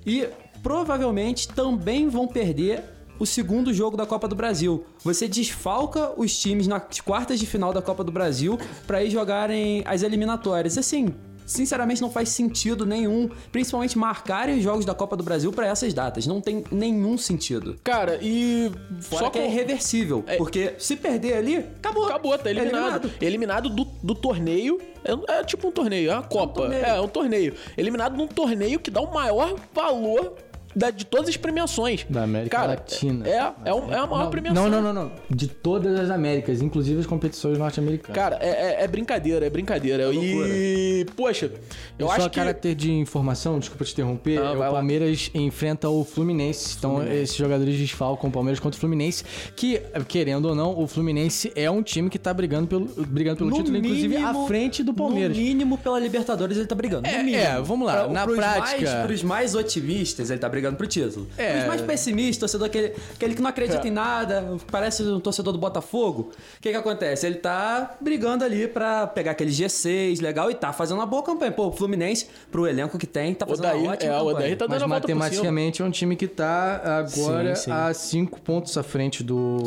e 0.04 0.26
provavelmente 0.62 1.48
também 1.48 2.08
vão 2.08 2.26
perder 2.26 2.82
o 3.18 3.26
segundo 3.26 3.72
jogo 3.72 3.96
da 3.96 4.06
Copa 4.06 4.28
do 4.28 4.34
Brasil. 4.34 4.84
Você 5.02 5.28
desfalca 5.28 6.12
os 6.16 6.36
times 6.38 6.66
nas 6.66 7.00
quartas 7.00 7.38
de 7.38 7.46
final 7.46 7.72
da 7.72 7.82
Copa 7.82 8.02
do 8.04 8.12
Brasil 8.12 8.58
para 8.86 9.02
ir 9.02 9.10
jogarem 9.10 9.82
as 9.86 10.02
eliminatórias. 10.02 10.78
Assim, 10.78 11.14
sinceramente 11.46 12.02
não 12.02 12.10
faz 12.10 12.28
sentido 12.30 12.84
nenhum, 12.84 13.30
principalmente 13.52 13.96
marcarem 13.96 14.58
os 14.58 14.62
jogos 14.62 14.84
da 14.84 14.94
Copa 14.94 15.16
do 15.16 15.22
Brasil 15.22 15.52
para 15.52 15.66
essas 15.66 15.94
datas. 15.94 16.26
Não 16.26 16.40
tem 16.40 16.64
nenhum 16.70 17.16
sentido. 17.16 17.78
Cara, 17.84 18.18
e 18.20 18.70
Fora 19.00 19.24
só 19.24 19.30
que 19.30 19.38
é 19.38 19.46
irreversível, 19.46 20.24
é... 20.26 20.36
porque 20.36 20.74
se 20.78 20.96
perder 20.96 21.34
ali, 21.34 21.56
acabou. 21.56 22.06
Acabou, 22.06 22.36
tá 22.36 22.50
eliminado. 22.50 23.10
É 23.20 23.24
eliminado, 23.24 23.68
eliminado 23.68 23.70
do, 23.70 23.84
do 24.02 24.14
torneio. 24.14 24.80
É, 25.04 25.38
é, 25.38 25.44
tipo 25.44 25.68
um 25.68 25.70
torneio, 25.70 26.10
é 26.10 26.14
uma 26.14 26.22
Copa. 26.24 26.62
É 26.62 26.64
um 26.64 26.68
torneio. 26.68 26.84
É, 26.84 26.88
é 26.88 27.00
um 27.00 27.08
torneio. 27.08 27.54
Eliminado 27.78 28.16
num 28.16 28.26
torneio 28.26 28.80
que 28.80 28.90
dá 28.90 29.00
o 29.00 29.14
maior 29.14 29.54
valor 29.72 30.34
da, 30.76 30.90
de 30.90 31.06
todas 31.06 31.30
as 31.30 31.36
premiações. 31.38 32.06
Da 32.08 32.24
América 32.24 32.54
Cara, 32.54 32.68
Latina. 32.72 33.26
É, 33.26 33.30
é, 33.30 33.36
é 33.36 33.70
a 33.70 34.06
maior 34.06 34.24
não, 34.24 34.30
premiação. 34.30 34.68
Não, 34.68 34.82
não, 34.82 34.92
não, 34.92 35.04
não. 35.04 35.12
De 35.30 35.48
todas 35.48 35.98
as 35.98 36.10
Américas, 36.10 36.60
inclusive 36.60 37.00
as 37.00 37.06
competições 37.06 37.56
norte-americanas. 37.56 38.14
Cara, 38.14 38.38
é, 38.42 38.48
é, 38.48 38.84
é, 38.84 38.86
brincadeira, 38.86 39.46
é 39.46 39.50
brincadeira. 39.50 40.04
É 40.04 40.14
e, 40.14 41.06
poxa, 41.16 41.50
eu, 41.98 42.10
acho 42.10 42.22
só 42.22 42.28
que... 42.28 42.36
caráter 42.36 42.74
de 42.74 42.92
informação, 42.92 43.58
desculpa 43.58 43.84
te 43.84 43.92
interromper, 43.92 44.38
não, 44.38 44.62
é 44.62 44.68
o 44.68 44.72
Palmeiras 44.72 45.30
lá. 45.34 45.40
enfrenta 45.40 45.88
o 45.88 46.04
Fluminense. 46.04 46.76
Então, 46.78 46.96
Fluminense. 46.96 47.22
esses 47.22 47.36
jogadores 47.36 47.78
desfalcam 47.78 48.28
o 48.28 48.32
Palmeiras 48.32 48.60
contra 48.60 48.76
o 48.76 48.80
Fluminense, 48.80 49.24
que, 49.56 49.80
querendo 50.06 50.46
ou 50.46 50.54
não, 50.54 50.78
o 50.78 50.86
Fluminense 50.86 51.50
é 51.56 51.70
um 51.70 51.82
time 51.82 52.10
que 52.10 52.18
tá 52.18 52.34
brigando 52.34 52.66
pelo, 52.66 52.84
brigando 53.06 53.38
pelo 53.38 53.50
título, 53.50 53.72
mínimo, 53.72 53.94
inclusive 53.94 54.16
à 54.16 54.34
frente 54.46 54.82
do 54.82 54.92
Palmeiras. 54.92 55.36
No 55.36 55.42
mínimo, 55.42 55.78
pela 55.78 55.98
Libertadores, 55.98 56.58
ele 56.58 56.66
tá 56.66 56.74
brigando. 56.74 57.06
É, 57.08 57.32
é 57.32 57.60
vamos 57.62 57.86
lá. 57.86 58.04
Pra, 58.04 58.08
na 58.12 58.26
prática... 58.26 58.90
Mais, 58.90 59.06
pros 59.06 59.22
mais 59.22 59.54
otimistas, 59.54 60.30
ele 60.30 60.38
tá 60.38 60.48
brigando 60.48 60.65
pro 60.74 60.86
título. 60.86 61.26
É. 61.38 61.60
Os 61.60 61.66
mais 61.66 61.80
pessimistas, 61.82 62.38
torcedor 62.38 62.66
aquele, 62.66 62.92
aquele 63.14 63.34
que 63.34 63.42
não 63.42 63.50
acredita 63.50 63.86
é. 63.86 63.88
em 63.88 63.92
nada, 63.92 64.56
parece 64.70 65.02
um 65.02 65.20
torcedor 65.20 65.52
do 65.52 65.58
Botafogo. 65.58 66.32
O 66.58 66.60
que 66.60 66.70
que 66.70 66.76
acontece? 66.76 67.26
Ele 67.26 67.36
tá 67.36 67.96
brigando 68.00 68.44
ali 68.44 68.66
pra 68.66 69.06
pegar 69.06 69.32
aquele 69.32 69.50
G6 69.50 70.20
legal 70.20 70.50
e 70.50 70.54
tá 70.54 70.72
fazendo 70.72 70.98
uma 70.98 71.06
boa 71.06 71.22
campanha. 71.22 71.52
Pô, 71.52 71.68
o 71.68 71.72
Fluminense, 71.72 72.26
pro 72.50 72.66
elenco 72.66 72.98
que 72.98 73.06
tem, 73.06 73.34
tá 73.34 73.46
fazendo 73.46 73.66
uma 73.66 73.74
ótima 73.74 73.94
é, 73.94 73.96
campanha. 73.96 74.22
O 74.22 74.26
Odair 74.26 74.56
tá 74.56 74.66
dando 74.66 74.80
Mas 74.80 74.88
matematicamente 74.88 75.82
é 75.82 75.84
um 75.84 75.90
time 75.90 76.16
que 76.16 76.26
tá 76.26 76.98
agora 76.98 77.54
sim, 77.54 77.64
sim. 77.64 77.70
a 77.70 77.92
5 77.92 78.40
pontos 78.40 78.76
à 78.76 78.82
frente 78.82 79.22
do... 79.22 79.58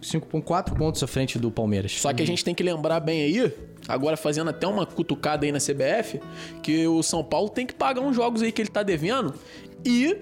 5.4 0.00 0.76
pontos 0.76 1.02
à 1.02 1.06
frente 1.06 1.38
do 1.38 1.50
Palmeiras. 1.50 1.92
Só 2.00 2.12
que 2.12 2.22
a 2.22 2.26
gente 2.26 2.44
tem 2.44 2.54
que 2.54 2.62
lembrar 2.62 3.00
bem 3.00 3.22
aí, 3.22 3.52
agora 3.88 4.16
fazendo 4.16 4.50
até 4.50 4.66
uma 4.66 4.86
cutucada 4.86 5.44
aí 5.44 5.52
na 5.52 5.58
CBF, 5.58 6.20
que 6.62 6.86
o 6.86 7.02
São 7.02 7.22
Paulo 7.22 7.48
tem 7.48 7.66
que 7.66 7.74
pagar 7.74 8.00
uns 8.00 8.14
jogos 8.14 8.42
aí 8.42 8.52
que 8.52 8.62
ele 8.62 8.68
tá 8.68 8.82
devendo 8.82 9.34
e 9.84 10.18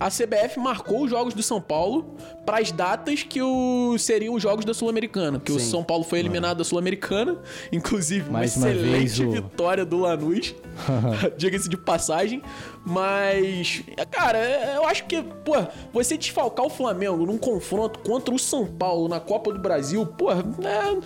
a 0.00 0.08
CBF 0.08 0.58
marcou 0.58 1.04
os 1.04 1.10
jogos 1.10 1.34
do 1.34 1.42
São 1.42 1.60
Paulo 1.60 2.16
para 2.46 2.58
as 2.58 2.72
datas 2.72 3.22
que 3.22 3.42
o, 3.42 3.98
seriam 3.98 4.34
os 4.34 4.42
jogos 4.42 4.64
da 4.64 4.72
Sul-Americana. 4.72 5.38
Que 5.38 5.52
o 5.52 5.60
São 5.60 5.84
Paulo 5.84 6.04
foi 6.04 6.20
eliminado 6.20 6.56
da 6.56 6.64
Sul-Americana, 6.64 7.36
inclusive 7.70 8.30
Mais 8.30 8.56
uma 8.56 8.70
excelente 8.70 9.26
vitória 9.26 9.84
do 9.84 9.98
Lanús, 9.98 10.54
diga-se 11.36 11.68
de 11.68 11.76
passagem. 11.76 12.42
Mas, 12.82 13.82
cara, 14.10 14.38
eu 14.74 14.86
acho 14.86 15.04
que, 15.04 15.22
pô, 15.22 15.52
você 15.92 16.16
desfalcar 16.16 16.64
o 16.64 16.70
Flamengo 16.70 17.26
num 17.26 17.36
confronto 17.36 17.98
contra 17.98 18.34
o 18.34 18.38
São 18.38 18.66
Paulo 18.66 19.06
na 19.06 19.20
Copa 19.20 19.52
do 19.52 19.58
Brasil, 19.58 20.06
pô, 20.06 20.32
é. 20.32 20.98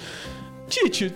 Tite, 0.68 1.12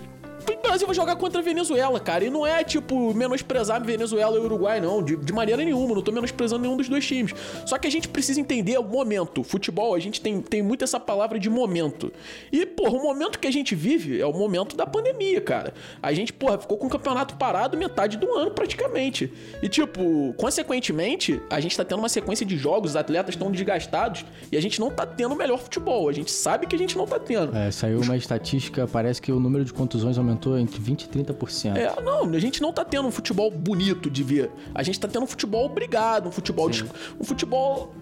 o 0.55 0.61
Brasil 0.61 0.87
vai 0.87 0.95
jogar 0.95 1.15
contra 1.15 1.39
a 1.39 1.43
Venezuela, 1.43 1.99
cara. 1.99 2.25
E 2.25 2.29
não 2.29 2.45
é, 2.45 2.63
tipo, 2.63 3.13
menosprezar 3.13 3.83
Venezuela 3.83 4.37
e 4.37 4.39
Uruguai, 4.39 4.79
não. 4.79 5.03
De, 5.03 5.15
de 5.15 5.33
maneira 5.33 5.63
nenhuma. 5.63 5.95
Não 5.95 6.01
tô 6.01 6.11
menosprezando 6.11 6.61
nenhum 6.61 6.77
dos 6.77 6.89
dois 6.89 7.05
times. 7.05 7.33
Só 7.65 7.77
que 7.77 7.87
a 7.87 7.91
gente 7.91 8.07
precisa 8.07 8.39
entender 8.39 8.77
o 8.77 8.83
momento. 8.83 9.43
Futebol, 9.43 9.95
a 9.95 9.99
gente 9.99 10.21
tem, 10.21 10.41
tem 10.41 10.61
muito 10.61 10.83
essa 10.83 10.99
palavra 10.99 11.39
de 11.39 11.49
momento. 11.49 12.11
E, 12.51 12.65
porra, 12.65 12.91
o 12.91 13.03
momento 13.03 13.39
que 13.39 13.47
a 13.47 13.51
gente 13.51 13.75
vive 13.75 14.19
é 14.19 14.25
o 14.25 14.33
momento 14.33 14.75
da 14.75 14.85
pandemia, 14.85 15.41
cara. 15.41 15.73
A 16.01 16.13
gente, 16.13 16.31
porra, 16.31 16.57
ficou 16.57 16.77
com 16.77 16.87
o 16.87 16.89
campeonato 16.89 17.35
parado 17.35 17.77
metade 17.77 18.17
do 18.17 18.31
ano, 18.33 18.51
praticamente. 18.51 19.31
E, 19.61 19.69
tipo, 19.69 20.33
consequentemente, 20.37 21.41
a 21.49 21.59
gente 21.59 21.75
tá 21.75 21.83
tendo 21.83 21.99
uma 21.99 22.09
sequência 22.09 22.45
de 22.45 22.57
jogos, 22.57 22.91
os 22.91 22.95
atletas 22.95 23.35
estão 23.35 23.51
desgastados 23.51 24.25
e 24.51 24.57
a 24.57 24.61
gente 24.61 24.79
não 24.79 24.89
tá 24.89 25.05
tendo 25.05 25.33
o 25.33 25.37
melhor 25.37 25.59
futebol. 25.59 26.09
A 26.09 26.13
gente 26.13 26.31
sabe 26.31 26.67
que 26.67 26.75
a 26.75 26.79
gente 26.79 26.97
não 26.97 27.05
tá 27.05 27.19
tendo. 27.19 27.55
É, 27.55 27.71
saiu 27.71 28.01
uma 28.01 28.17
estatística, 28.17 28.87
parece 28.87 29.21
que 29.21 29.31
o 29.31 29.39
número 29.39 29.65
de 29.65 29.73
contusões 29.73 30.17
aumentou 30.17 30.38
aumentou 30.39 30.57
entre 30.57 30.79
20% 30.79 31.03
e 31.03 31.23
30%. 31.23 31.75
É, 31.75 32.01
não, 32.01 32.23
a 32.23 32.39
gente 32.39 32.61
não 32.61 32.71
tá 32.71 32.85
tendo 32.85 33.07
um 33.07 33.11
futebol 33.11 33.51
bonito 33.51 34.09
de 34.09 34.23
ver. 34.23 34.49
A 34.73 34.81
gente 34.81 34.99
tá 34.99 35.07
tendo 35.07 35.23
um 35.23 35.27
futebol 35.27 35.65
obrigado, 35.65 36.29
um 36.29 36.31
futebol, 36.31 36.69
de, 36.69 36.85
um 37.19 37.23
futebol 37.23 37.93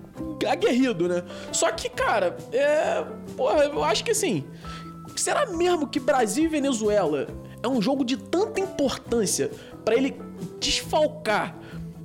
aguerrido, 0.48 1.08
né? 1.08 1.24
Só 1.52 1.72
que, 1.72 1.90
cara, 1.90 2.38
é. 2.52 3.04
Porra, 3.36 3.64
eu 3.64 3.84
acho 3.84 4.04
que 4.04 4.12
assim. 4.12 4.46
Será 5.16 5.48
mesmo 5.48 5.88
que 5.88 6.00
Brasil 6.00 6.44
e 6.44 6.48
Venezuela 6.48 7.28
é 7.64 7.68
um 7.68 7.82
jogo 7.82 8.06
de 8.06 8.18
tanta 8.18 8.60
importância 8.60 9.50
para 9.84 9.96
ele 9.96 10.16
desfalcar 10.60 11.58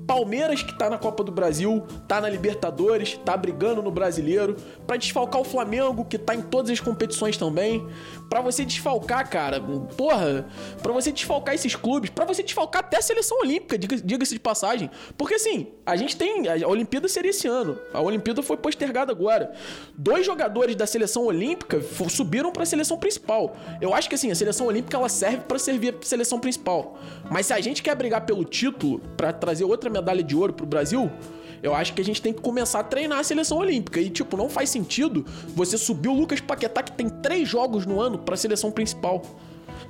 Palmeiras 0.06 0.62
que 0.62 0.76
tá 0.76 0.90
na 0.90 0.98
Copa 0.98 1.22
do 1.22 1.30
Brasil, 1.30 1.82
tá 2.08 2.20
na 2.20 2.28
Libertadores, 2.28 3.18
tá 3.24 3.36
brigando 3.36 3.82
no 3.82 3.90
Brasileiro, 3.90 4.56
pra 4.86 4.96
desfalcar 4.96 5.40
o 5.40 5.44
Flamengo 5.44 6.04
que 6.04 6.18
tá 6.18 6.34
em 6.34 6.42
todas 6.42 6.70
as 6.70 6.80
competições 6.80 7.36
também, 7.36 7.86
Pra 8.32 8.40
você 8.40 8.64
desfalcar, 8.64 9.28
cara, 9.28 9.60
porra, 9.94 10.46
pra 10.82 10.90
você 10.90 11.12
desfalcar 11.12 11.54
esses 11.54 11.76
clubes, 11.76 12.08
pra 12.08 12.24
você 12.24 12.42
desfalcar 12.42 12.80
até 12.80 12.96
a 12.96 13.02
seleção 13.02 13.38
olímpica, 13.40 13.76
diga- 13.76 13.96
diga-se 14.02 14.32
de 14.32 14.40
passagem. 14.40 14.90
Porque 15.18 15.34
assim, 15.34 15.66
a 15.84 15.96
gente 15.96 16.16
tem. 16.16 16.48
A 16.48 16.66
Olimpíada 16.66 17.08
seria 17.08 17.28
esse 17.28 17.46
ano. 17.46 17.78
A 17.92 18.00
Olimpíada 18.00 18.42
foi 18.42 18.56
postergada 18.56 19.12
agora. 19.12 19.52
Dois 19.94 20.24
jogadores 20.24 20.74
da 20.74 20.86
seleção 20.86 21.26
olímpica 21.26 21.82
subiram 22.08 22.50
pra 22.52 22.64
seleção 22.64 22.96
principal. 22.96 23.54
Eu 23.82 23.92
acho 23.92 24.08
que 24.08 24.14
assim, 24.14 24.30
a 24.30 24.34
seleção 24.34 24.66
olímpica 24.66 24.96
ela 24.96 25.10
serve 25.10 25.42
pra 25.46 25.58
servir 25.58 25.94
a 26.00 26.02
seleção 26.02 26.40
principal. 26.40 26.98
Mas 27.30 27.44
se 27.44 27.52
a 27.52 27.60
gente 27.60 27.82
quer 27.82 27.94
brigar 27.94 28.24
pelo 28.24 28.46
título, 28.46 28.98
pra 29.14 29.30
trazer 29.30 29.64
outra 29.64 29.90
medalha 29.90 30.22
de 30.22 30.34
ouro 30.34 30.54
pro 30.54 30.64
Brasil, 30.64 31.10
eu 31.62 31.74
acho 31.74 31.92
que 31.94 32.00
a 32.00 32.04
gente 32.04 32.20
tem 32.20 32.32
que 32.32 32.40
começar 32.40 32.80
a 32.80 32.84
treinar 32.84 33.18
a 33.18 33.22
seleção 33.24 33.58
olímpica. 33.58 34.00
E, 34.00 34.10
tipo, 34.10 34.36
não 34.36 34.48
faz 34.48 34.68
sentido 34.70 35.24
você 35.54 35.78
subir 35.78 36.08
o 36.08 36.12
Lucas 36.14 36.40
Paquetá, 36.40 36.82
que 36.82 36.92
tem 36.92 37.08
três 37.08 37.48
jogos 37.48 37.86
no 37.86 38.00
ano, 38.00 38.18
pra 38.18 38.36
seleção 38.36 38.70
principal. 38.70 39.22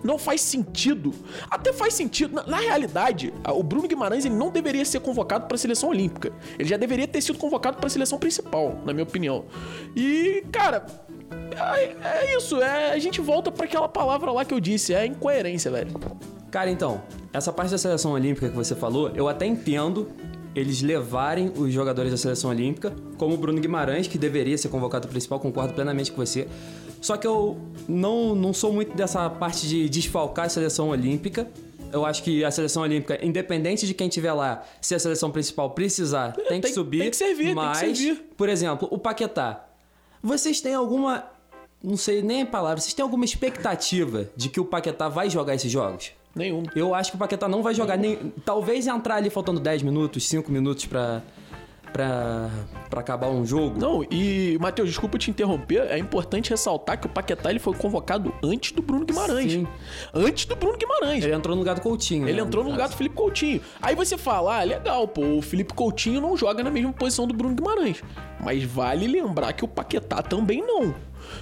Não 0.04 0.18
faz 0.18 0.40
sentido. 0.40 1.14
Até 1.50 1.72
faz 1.72 1.94
sentido. 1.94 2.34
Na, 2.34 2.42
na 2.44 2.56
realidade, 2.58 3.32
a- 3.44 3.52
o 3.52 3.62
Bruno 3.62 3.86
Guimarães 3.86 4.24
ele 4.24 4.34
não 4.34 4.50
deveria 4.50 4.84
ser 4.84 5.00
convocado 5.00 5.46
pra 5.46 5.56
seleção 5.56 5.90
olímpica. 5.90 6.32
Ele 6.58 6.68
já 6.68 6.76
deveria 6.76 7.06
ter 7.06 7.20
sido 7.20 7.38
convocado 7.38 7.76
pra 7.78 7.88
seleção 7.88 8.18
principal, 8.18 8.80
na 8.84 8.92
minha 8.92 9.04
opinião. 9.04 9.44
E, 9.96 10.44
cara. 10.50 10.84
É, 11.76 11.94
é 12.24 12.36
isso, 12.36 12.60
é, 12.60 12.92
a 12.92 12.98
gente 12.98 13.20
volta 13.20 13.50
pra 13.52 13.64
aquela 13.64 13.88
palavra 13.88 14.30
lá 14.32 14.44
que 14.44 14.52
eu 14.52 14.60
disse, 14.60 14.92
é 14.92 15.06
incoerência, 15.06 15.70
velho. 15.70 15.92
Cara, 16.50 16.70
então, 16.70 17.02
essa 17.32 17.52
parte 17.52 17.70
da 17.70 17.78
seleção 17.78 18.12
olímpica 18.12 18.48
que 18.48 18.54
você 18.56 18.74
falou, 18.74 19.10
eu 19.14 19.28
até 19.28 19.46
entendo 19.46 20.08
eles 20.54 20.82
levarem 20.82 21.50
os 21.56 21.72
jogadores 21.72 22.10
da 22.10 22.16
seleção 22.16 22.50
olímpica, 22.50 22.92
como 23.16 23.34
o 23.34 23.36
Bruno 23.38 23.60
Guimarães, 23.60 24.06
que 24.06 24.18
deveria 24.18 24.56
ser 24.58 24.68
convocado 24.68 25.08
principal, 25.08 25.40
concordo 25.40 25.72
plenamente 25.74 26.12
com 26.12 26.24
você. 26.24 26.46
Só 27.00 27.16
que 27.16 27.26
eu 27.26 27.58
não, 27.88 28.34
não 28.34 28.52
sou 28.52 28.72
muito 28.72 28.94
dessa 28.96 29.28
parte 29.30 29.66
de 29.66 29.88
desfalcar 29.88 30.46
a 30.46 30.48
seleção 30.48 30.90
olímpica. 30.90 31.48
Eu 31.92 32.06
acho 32.06 32.22
que 32.22 32.44
a 32.44 32.50
seleção 32.50 32.82
olímpica, 32.82 33.18
independente 33.24 33.86
de 33.86 33.92
quem 33.94 34.08
tiver 34.08 34.32
lá, 34.32 34.62
se 34.80 34.94
a 34.94 34.98
seleção 34.98 35.30
principal 35.30 35.70
precisar, 35.70 36.32
tem 36.32 36.60
que 36.60 36.68
tem- 36.68 36.72
subir. 36.74 36.98
tem 37.00 37.10
que 37.10 37.16
servir, 37.16 37.44
tem 37.44 37.48
que 37.48 37.54
mas, 37.54 37.78
servir. 37.78 38.22
por 38.36 38.48
exemplo, 38.48 38.88
o 38.90 38.98
Paquetá. 38.98 39.66
Vocês 40.22 40.60
têm 40.60 40.74
alguma. 40.74 41.24
Não 41.82 41.96
sei 41.96 42.22
nem 42.22 42.42
a 42.42 42.46
palavra. 42.46 42.80
Vocês 42.80 42.94
têm 42.94 43.02
alguma 43.02 43.24
expectativa 43.24 44.28
de 44.36 44.48
que 44.48 44.60
o 44.60 44.64
Paquetá 44.64 45.08
vai 45.08 45.28
jogar 45.28 45.54
esses 45.54 45.70
jogos? 45.70 46.12
Nenhum. 46.34 46.62
Eu 46.74 46.94
acho 46.94 47.10
que 47.10 47.16
o 47.16 47.18
Paquetá 47.18 47.48
não 47.48 47.62
vai 47.62 47.74
jogar 47.74 47.96
nem. 47.96 48.32
Talvez 48.44 48.86
entrar 48.86 49.16
ali 49.16 49.28
faltando 49.28 49.60
10 49.60 49.82
minutos, 49.82 50.26
5 50.28 50.50
minutos 50.50 50.86
pra. 50.86 51.22
pra. 51.92 52.48
pra 52.88 53.00
acabar 53.00 53.28
um 53.28 53.44
jogo. 53.44 53.78
Não, 53.78 54.02
e, 54.10 54.56
Matheus, 54.58 54.88
desculpa 54.88 55.18
te 55.18 55.30
interromper, 55.30 55.86
é 55.90 55.98
importante 55.98 56.48
ressaltar 56.48 56.98
que 56.98 57.06
o 57.06 57.10
Paquetá 57.10 57.50
ele 57.50 57.58
foi 57.58 57.74
convocado 57.74 58.34
antes 58.42 58.72
do 58.72 58.80
Bruno 58.80 59.04
Guimarães. 59.04 59.52
Sim. 59.52 59.68
Antes 60.14 60.46
do 60.46 60.56
Bruno 60.56 60.78
Guimarães. 60.78 61.22
Ele 61.22 61.34
entrou 61.34 61.54
no 61.54 61.60
lugar 61.60 61.74
do 61.74 61.82
Coutinho. 61.82 62.26
Ele 62.26 62.40
né, 62.40 62.46
entrou 62.46 62.64
no 62.64 62.70
lugar 62.70 62.88
do. 62.88 62.96
Felipe 62.96 63.14
Coutinho. 63.14 63.60
Aí 63.82 63.94
você 63.94 64.16
fala, 64.16 64.60
ah, 64.60 64.64
legal, 64.64 65.06
pô, 65.06 65.36
o 65.36 65.42
Felipe 65.42 65.74
Coutinho 65.74 66.20
não 66.20 66.34
joga 66.34 66.64
na 66.64 66.70
mesma 66.70 66.94
posição 66.94 67.26
do 67.26 67.34
Bruno 67.34 67.54
Guimarães. 67.54 68.02
Mas 68.40 68.64
vale 68.64 69.06
lembrar 69.06 69.52
que 69.52 69.64
o 69.64 69.68
Paquetá 69.68 70.22
também 70.22 70.62
não. 70.66 70.94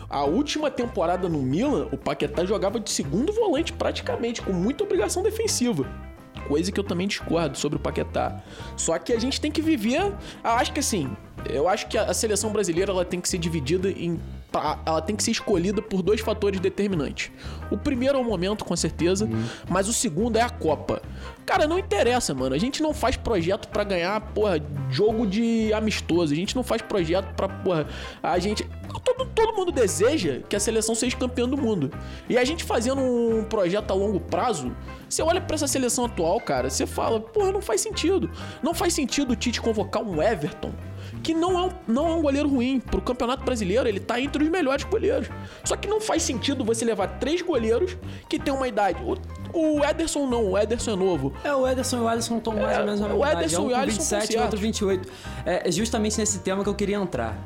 A 0.08 0.24
última 0.24 0.70
temporada 0.70 1.28
no 1.28 1.38
Milan, 1.40 1.88
o 1.90 1.96
Paquetá 1.96 2.44
jogava 2.44 2.78
de 2.78 2.90
segundo 2.90 3.32
volante 3.32 3.72
praticamente, 3.72 4.42
com 4.42 4.52
muita 4.52 4.84
obrigação 4.84 5.22
defensiva. 5.22 5.86
Coisa 6.46 6.70
que 6.70 6.78
eu 6.78 6.84
também 6.84 7.06
discordo 7.06 7.56
sobre 7.56 7.76
o 7.76 7.80
Paquetá. 7.80 8.42
Só 8.76 8.98
que 8.98 9.12
a 9.12 9.20
gente 9.20 9.40
tem 9.40 9.50
que 9.50 9.62
viver. 9.62 10.12
Acho 10.42 10.72
que 10.72 10.80
assim. 10.80 11.10
Eu 11.48 11.68
acho 11.68 11.86
que 11.86 11.96
a 11.96 12.10
a 12.10 12.14
seleção 12.14 12.50
brasileira 12.50 12.90
ela 12.90 13.04
tem 13.04 13.20
que 13.20 13.28
ser 13.28 13.38
dividida 13.38 13.88
em. 13.88 14.20
Pra- 14.50 14.78
Ela 14.84 15.00
tem 15.02 15.14
que 15.16 15.22
ser 15.22 15.30
escolhida 15.30 15.80
por 15.82 16.02
dois 16.02 16.20
fatores 16.20 16.60
determinantes. 16.60 17.30
O 17.70 17.76
primeiro 17.76 18.18
é 18.18 18.20
o 18.20 18.24
momento, 18.24 18.64
com 18.64 18.74
certeza, 18.76 19.28
mas 19.68 19.88
o 19.88 19.92
segundo 19.92 20.36
é 20.36 20.42
a 20.42 20.50
Copa. 20.50 21.00
Cara, 21.46 21.66
não 21.66 21.78
interessa, 21.78 22.34
mano. 22.34 22.54
A 22.54 22.58
gente 22.58 22.82
não 22.82 22.92
faz 22.94 23.16
projeto 23.16 23.68
pra 23.68 23.82
ganhar, 23.82 24.20
porra, 24.32 24.60
jogo 24.90 25.26
de 25.26 25.72
amistoso. 25.72 26.32
A 26.32 26.36
gente 26.36 26.54
não 26.54 26.62
faz 26.62 26.80
projeto 26.82 27.34
pra, 27.34 27.48
porra, 27.48 27.86
a 28.22 28.38
gente. 28.38 28.68
Todo, 29.04 29.24
todo 29.26 29.56
mundo 29.56 29.72
deseja 29.72 30.40
que 30.48 30.54
a 30.54 30.60
seleção 30.60 30.94
seja 30.94 31.16
campeã 31.16 31.48
do 31.48 31.56
mundo. 31.56 31.90
E 32.28 32.36
a 32.36 32.44
gente 32.44 32.62
fazendo 32.64 33.00
um 33.00 33.44
projeto 33.44 33.90
a 33.90 33.94
longo 33.94 34.20
prazo, 34.20 34.74
você 35.08 35.22
olha 35.22 35.40
pra 35.40 35.54
essa 35.54 35.66
seleção 35.66 36.04
atual, 36.04 36.40
cara, 36.40 36.68
você 36.70 36.86
fala, 36.86 37.18
porra, 37.20 37.50
não 37.52 37.60
faz 37.62 37.80
sentido. 37.80 38.30
Não 38.62 38.74
faz 38.74 38.92
sentido 38.94 39.32
o 39.32 39.36
Tite 39.36 39.60
convocar 39.60 40.02
um 40.02 40.22
Everton, 40.22 40.72
que 41.22 41.34
não 41.34 41.58
é 41.58 41.66
um, 41.66 41.70
não 41.86 42.08
é 42.08 42.14
um 42.14 42.22
goleiro 42.22 42.48
ruim. 42.48 42.80
Pro 42.80 43.00
Campeonato 43.00 43.44
Brasileiro, 43.44 43.88
ele 43.88 44.00
tá 44.00 44.20
entre 44.20 44.42
os 44.42 44.48
melhores 44.48 44.84
goleiros. 44.84 45.28
Só 45.64 45.76
que 45.76 45.88
não 45.88 46.00
faz 46.00 46.22
sentido 46.22 46.64
você 46.64 46.84
levar 46.84 47.06
três 47.18 47.42
goleiros 47.42 47.96
que 48.28 48.38
têm 48.38 48.52
uma 48.52 48.66
idade. 48.68 48.98
O, 49.52 49.78
o 49.78 49.84
Ederson 49.84 50.26
não, 50.26 50.50
o 50.50 50.58
Ederson 50.58 50.92
é 50.92 50.96
novo. 50.96 51.32
É, 51.44 51.54
o 51.54 51.66
Ederson 51.66 51.98
e 51.98 52.00
o 52.00 52.08
Alisson 52.08 52.38
estão 52.38 52.54
mais 52.54 52.76
É, 52.76 52.80
ou 52.80 52.84
menos 52.86 53.00
na 53.00 53.06
o 53.06 53.10
mesma 53.10 53.26
idade. 53.26 53.44
Ederson 53.44 53.62
um 53.62 53.70
e 53.70 53.72
o 53.72 53.76
Alisson 53.76 53.98
27 54.00 54.34
e 54.34 54.38
outro 54.38 54.58
28. 54.58 55.08
É 55.46 55.68
é 55.68 55.72
justamente 55.72 56.18
nesse 56.18 56.38
tema 56.40 56.62
que 56.62 56.68
eu 56.68 56.74
queria 56.74 56.96
entrar. 56.96 57.36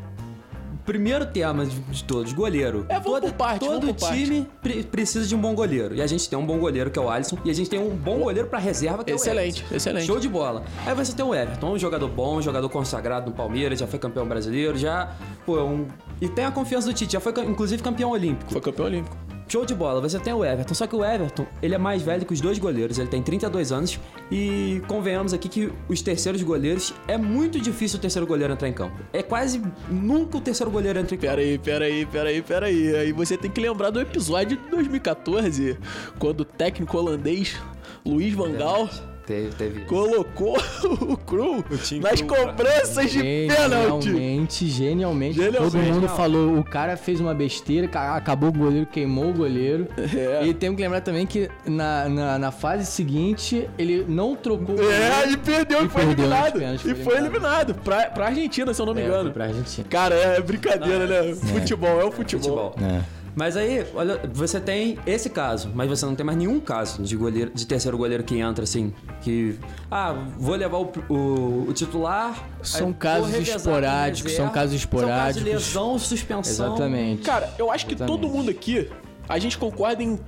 Primeiro 0.84 1.26
tema 1.26 1.64
de 1.64 1.74
de 1.80 2.04
todos, 2.04 2.32
goleiro. 2.32 2.84
É, 2.88 2.98
vamos 3.00 3.20
por 3.20 3.32
parte, 3.32 3.60
todo 3.60 3.80
vamos 3.86 3.96
por 4.02 4.12
time 4.12 4.46
pre- 4.62 4.82
precisa 4.84 5.26
de 5.26 5.34
um 5.34 5.38
bom 5.40 5.54
goleiro. 5.54 5.94
E 5.94 6.02
a 6.02 6.06
gente 6.06 6.28
tem 6.28 6.38
um 6.38 6.44
bom 6.44 6.58
goleiro, 6.58 6.90
que 6.90 6.98
é 6.98 7.02
o 7.02 7.08
Alisson. 7.10 7.38
E 7.44 7.50
a 7.50 7.54
gente 7.54 7.70
tem 7.70 7.78
um 7.80 7.90
bom 7.96 8.18
goleiro 8.18 8.48
pra 8.48 8.58
reserva, 8.58 9.02
que 9.04 9.12
Excelente, 9.12 9.60
é 9.60 9.62
o 9.62 9.66
Everton. 9.66 9.76
excelente. 9.76 10.06
Show 10.06 10.20
de 10.20 10.28
bola. 10.28 10.62
Aí 10.86 10.94
você 10.94 11.14
tem 11.14 11.24
o 11.24 11.34
Everton, 11.34 11.72
um 11.72 11.78
jogador 11.78 12.08
bom, 12.08 12.36
um 12.36 12.42
jogador 12.42 12.68
consagrado 12.68 13.30
no 13.30 13.36
Palmeiras, 13.36 13.78
já 13.78 13.86
foi 13.86 13.98
campeão 13.98 14.26
brasileiro, 14.26 14.76
já... 14.76 15.12
Pô, 15.46 15.62
um... 15.62 15.86
E 16.20 16.28
tem 16.28 16.44
a 16.44 16.50
confiança 16.50 16.86
do 16.88 16.94
Tite, 16.94 17.12
já 17.14 17.20
foi 17.20 17.32
inclusive 17.44 17.82
campeão 17.82 18.10
olímpico. 18.10 18.52
Foi 18.52 18.60
campeão 18.60 18.86
olímpico. 18.86 19.16
Show 19.46 19.64
de 19.64 19.74
bola, 19.74 20.00
você 20.00 20.18
tem 20.18 20.32
o 20.32 20.44
Everton, 20.44 20.74
só 20.74 20.86
que 20.86 20.96
o 20.96 21.04
Everton, 21.04 21.46
ele 21.62 21.74
é 21.74 21.78
mais 21.78 22.02
velho 22.02 22.24
que 22.24 22.32
os 22.32 22.40
dois 22.40 22.58
goleiros, 22.58 22.98
ele 22.98 23.08
tem 23.08 23.22
32 23.22 23.72
anos 23.72 24.00
e 24.30 24.82
convenhamos 24.88 25.34
aqui 25.34 25.48
que 25.48 25.72
os 25.88 26.00
terceiros 26.00 26.42
goleiros, 26.42 26.94
é 27.06 27.16
muito 27.16 27.60
difícil 27.60 27.98
o 27.98 28.00
terceiro 28.00 28.26
goleiro 28.26 28.52
entrar 28.52 28.68
em 28.68 28.72
campo. 28.72 28.96
É 29.12 29.22
quase 29.22 29.62
nunca 29.88 30.38
o 30.38 30.40
terceiro 30.40 30.70
goleiro 30.70 30.98
entra 30.98 31.14
em 31.14 31.18
campo. 31.18 31.32
Pera 31.34 31.40
aí, 31.40 31.58
pera 31.58 31.84
aí, 32.28 32.42
pera 32.42 32.66
aí, 32.66 33.12
você 33.12 33.36
tem 33.36 33.50
que 33.50 33.60
lembrar 33.60 33.90
do 33.90 34.00
episódio 34.00 34.56
de 34.56 34.70
2014, 34.70 35.78
quando 36.18 36.40
o 36.40 36.44
técnico 36.44 36.96
holandês 36.96 37.56
Luiz 38.04 38.34
Van 38.34 38.52
Gaal 38.52 38.88
Teve, 39.26 39.49
teve. 39.57 39.81
colocou 39.87 40.59
o 41.00 41.16
Cru 41.16 41.64
nas 42.02 42.21
Cru, 42.21 42.26
cobranças 42.37 43.11
de 43.11 43.23
pênalti. 43.23 44.04
Genialmente, 44.04 44.66
genialmente. 44.69 45.35
Genialmente. 45.37 45.73
Todo 45.73 45.83
mundo 45.83 46.09
falou, 46.09 46.59
o 46.59 46.64
cara 46.64 46.95
fez 46.97 47.21
uma 47.21 47.33
besteira, 47.33 47.88
ca- 47.88 48.16
acabou 48.16 48.50
o 48.50 48.52
goleiro, 48.52 48.87
queimou 48.87 49.31
o 49.31 49.33
goleiro. 49.33 49.88
É. 49.97 50.45
E 50.47 50.52
temos 50.52 50.76
que 50.76 50.83
lembrar 50.83 51.00
também 51.00 51.26
que 51.26 51.49
na, 51.66 52.09
na, 52.09 52.38
na 52.38 52.50
fase 52.52 52.85
seguinte, 52.85 53.69
ele 53.78 54.04
não 54.07 54.37
trocou 54.37 54.75
o 54.75 54.78
goleiro. 54.78 54.93
É, 55.02 55.31
e 55.31 55.37
perdeu 55.38 55.83
e, 55.83 55.87
E 55.87 55.88
foi 55.88 56.02
eliminado. 56.02 56.52
pênaltis, 56.59 56.85
E 56.85 56.95
foi 56.95 57.04
foi 57.04 57.16
eliminado 57.16 57.75
pra, 57.76 58.11
pra 58.11 58.26
Argentina, 58.26 58.75
se 58.75 58.83
eu 58.83 58.87
não 58.87 58.95
me 58.95 59.00
É, 59.00 59.04
engano. 59.07 59.23
foi 59.25 59.33
pra 59.33 59.45
Argentina. 59.47 59.87
Cara, 59.88 60.14
é 60.14 60.40
brincadeira, 60.40 61.07
né? 61.07 61.35
Futebol 61.35 62.00
é 62.00 62.04
o 62.04 62.11
futebol. 62.12 62.73
Futebol. 62.73 62.90
É. 62.90 63.00
Mas 63.36 63.56
aí, 63.56 63.84
olha, 63.94 64.20
você 64.32 64.60
tem 64.60 64.96
esse 65.06 65.28
caso, 65.28 65.70
mas 65.74 65.88
você 65.88 66.06
não 66.06 66.14
tem 66.14 66.24
mais 66.24 66.38
nenhum 66.38 66.60
caso 66.60 67.02
de 67.02 67.16
goleiro, 67.16 67.50
de 67.52 67.66
terceiro 67.66 67.98
goleiro 67.98 68.22
que 68.22 68.38
entra 68.38 68.62
assim, 68.62 68.94
que 69.22 69.58
ah, 69.90 70.12
vou 70.38 70.54
levar 70.54 70.78
o, 70.78 70.92
o- 71.08 71.66
o 71.68 71.72
titular. 71.72 72.48
São 72.62 72.88
aí 72.88 72.94
casos 72.94 73.34
esporádicos, 73.34 73.42
reserva. 73.42 73.58
são 73.58 73.74
casos 74.20 74.32
São 74.36 74.50
casos 74.50 74.74
esporádicos. 74.74 75.42
de 75.44 75.50
lesão, 75.50 75.98
suspensão. 75.98 76.66
Exatamente. 76.74 77.22
Cara, 77.22 77.52
eu 77.58 77.70
acho 77.72 77.86
que 77.86 77.94
Exatamente. 77.94 78.20
todo 78.22 78.32
mundo 78.32 78.50
aqui, 78.50 78.88
a 79.28 79.38
gente 79.38 79.58
concorda 79.58 80.02
em 80.02 80.18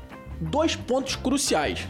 dois 0.41 0.75
pontos 0.75 1.15
cruciais. 1.17 1.87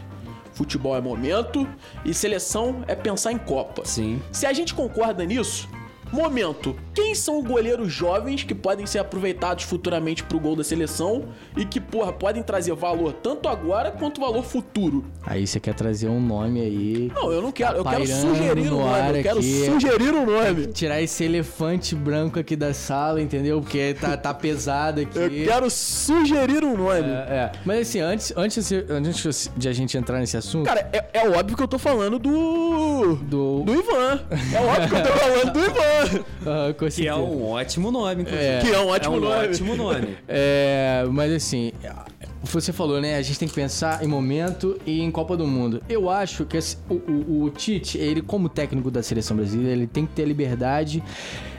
Futebol 0.53 0.95
é 0.95 1.01
momento 1.01 1.67
e 2.05 2.13
seleção 2.13 2.83
é 2.87 2.95
pensar 2.95 3.31
em 3.31 3.37
Copa. 3.37 3.83
Sim. 3.85 4.21
Se 4.31 4.45
a 4.45 4.53
gente 4.53 4.73
concorda 4.73 5.23
nisso, 5.25 5.67
momento, 6.11 6.75
quem 6.93 7.13
são 7.13 7.43
goleiros 7.43 7.91
jovens 7.91 8.43
que 8.43 8.55
podem 8.55 8.85
ser 8.85 8.99
aproveitados 8.99 9.63
futuramente 9.63 10.23
pro 10.23 10.39
gol 10.39 10.55
da 10.55 10.63
seleção 10.63 11.25
e 11.55 11.65
que, 11.65 11.79
porra, 11.79 12.11
podem 12.11 12.41
trazer 12.41 12.73
valor 12.73 13.13
tanto 13.13 13.47
agora 13.47 13.91
quanto 13.91 14.21
valor 14.21 14.43
futuro? 14.43 15.05
Aí 15.25 15.45
você 15.45 15.59
quer 15.59 15.73
trazer 15.73 16.07
um 16.07 16.19
nome 16.19 16.61
aí. 16.61 17.11
Não, 17.13 17.31
eu 17.31 17.41
não 17.41 17.51
quero, 17.51 17.77
eu 17.77 17.83
quero 17.85 18.07
sugerir 18.07 18.61
um 18.61 18.71
no 18.71 18.79
nome, 18.79 19.17
eu 19.17 19.23
quero 19.23 19.39
aqui. 19.39 19.65
sugerir 19.65 20.13
um 20.13 20.25
nome. 20.25 20.67
Tirar 20.67 21.01
esse 21.01 21.23
elefante 21.23 21.95
branco 21.95 22.39
aqui 22.39 22.55
da 22.55 22.73
sala, 22.73 23.21
entendeu? 23.21 23.61
Porque 23.61 23.95
tá, 23.99 24.15
tá 24.17 24.33
pesado 24.33 25.01
aqui. 25.01 25.17
Eu 25.17 25.29
quero 25.29 25.69
sugerir 25.69 26.63
um 26.63 26.77
nome. 26.77 27.09
É, 27.09 27.51
é. 27.51 27.51
Mas 27.65 27.87
assim, 27.89 27.99
antes, 27.99 28.33
antes, 28.35 28.71
antes 28.71 29.51
de 29.55 29.69
a 29.69 29.73
gente 29.73 29.97
entrar 29.97 30.19
nesse 30.19 30.37
assunto. 30.37 30.65
Cara, 30.65 30.89
é, 30.93 31.05
é 31.13 31.29
óbvio 31.29 31.57
que 31.57 31.63
eu 31.63 31.67
tô 31.67 31.79
falando 31.79 32.19
do. 32.19 33.15
do. 33.15 33.63
Do 33.63 33.73
Ivan. 33.73 34.21
É 34.53 34.61
óbvio 34.61 34.89
que 34.89 34.95
eu 34.95 35.03
tô 35.03 35.19
falando 35.19 35.53
do 35.53 35.59
Ivan. 35.59 35.96
Ah, 36.45 36.73
com 36.73 36.79
Que 36.79 36.85
é 36.85 36.89
certeza. 36.91 37.15
um 37.17 37.49
ótimo 37.51 37.91
nome, 37.91 38.21
inclusive. 38.21 38.45
É. 38.45 38.59
Que 38.61 38.71
é 38.71 38.79
um 38.79 38.87
ótimo 38.87 39.15
é 39.15 39.17
um 39.17 39.21
nome. 39.21 39.47
ótimo 39.47 39.75
nome. 39.75 40.17
É, 40.27 41.05
mas 41.11 41.31
assim, 41.33 41.71
você 42.53 42.71
falou, 42.73 42.99
né? 43.01 43.15
A 43.17 43.21
gente 43.21 43.39
tem 43.39 43.47
que 43.47 43.53
pensar 43.53 44.03
em 44.03 44.07
momento 44.07 44.79
e 44.85 45.01
em 45.01 45.09
Copa 45.11 45.35
do 45.37 45.45
Mundo. 45.47 45.81
Eu 45.89 46.09
acho 46.09 46.45
que 46.45 46.57
esse- 46.57 46.77
o, 46.89 46.93
o- 46.95 47.43
o 47.45 47.49
Tite, 47.49 47.97
ele 47.97 48.21
como 48.21 48.47
técnico 48.49 48.89
da 48.91 49.01
seleção 49.03 49.35
brasileira, 49.37 49.71
ele 49.73 49.87
tem 49.87 50.05
que 50.05 50.13
ter 50.13 50.23
a 50.23 50.25
liberdade 50.25 51.03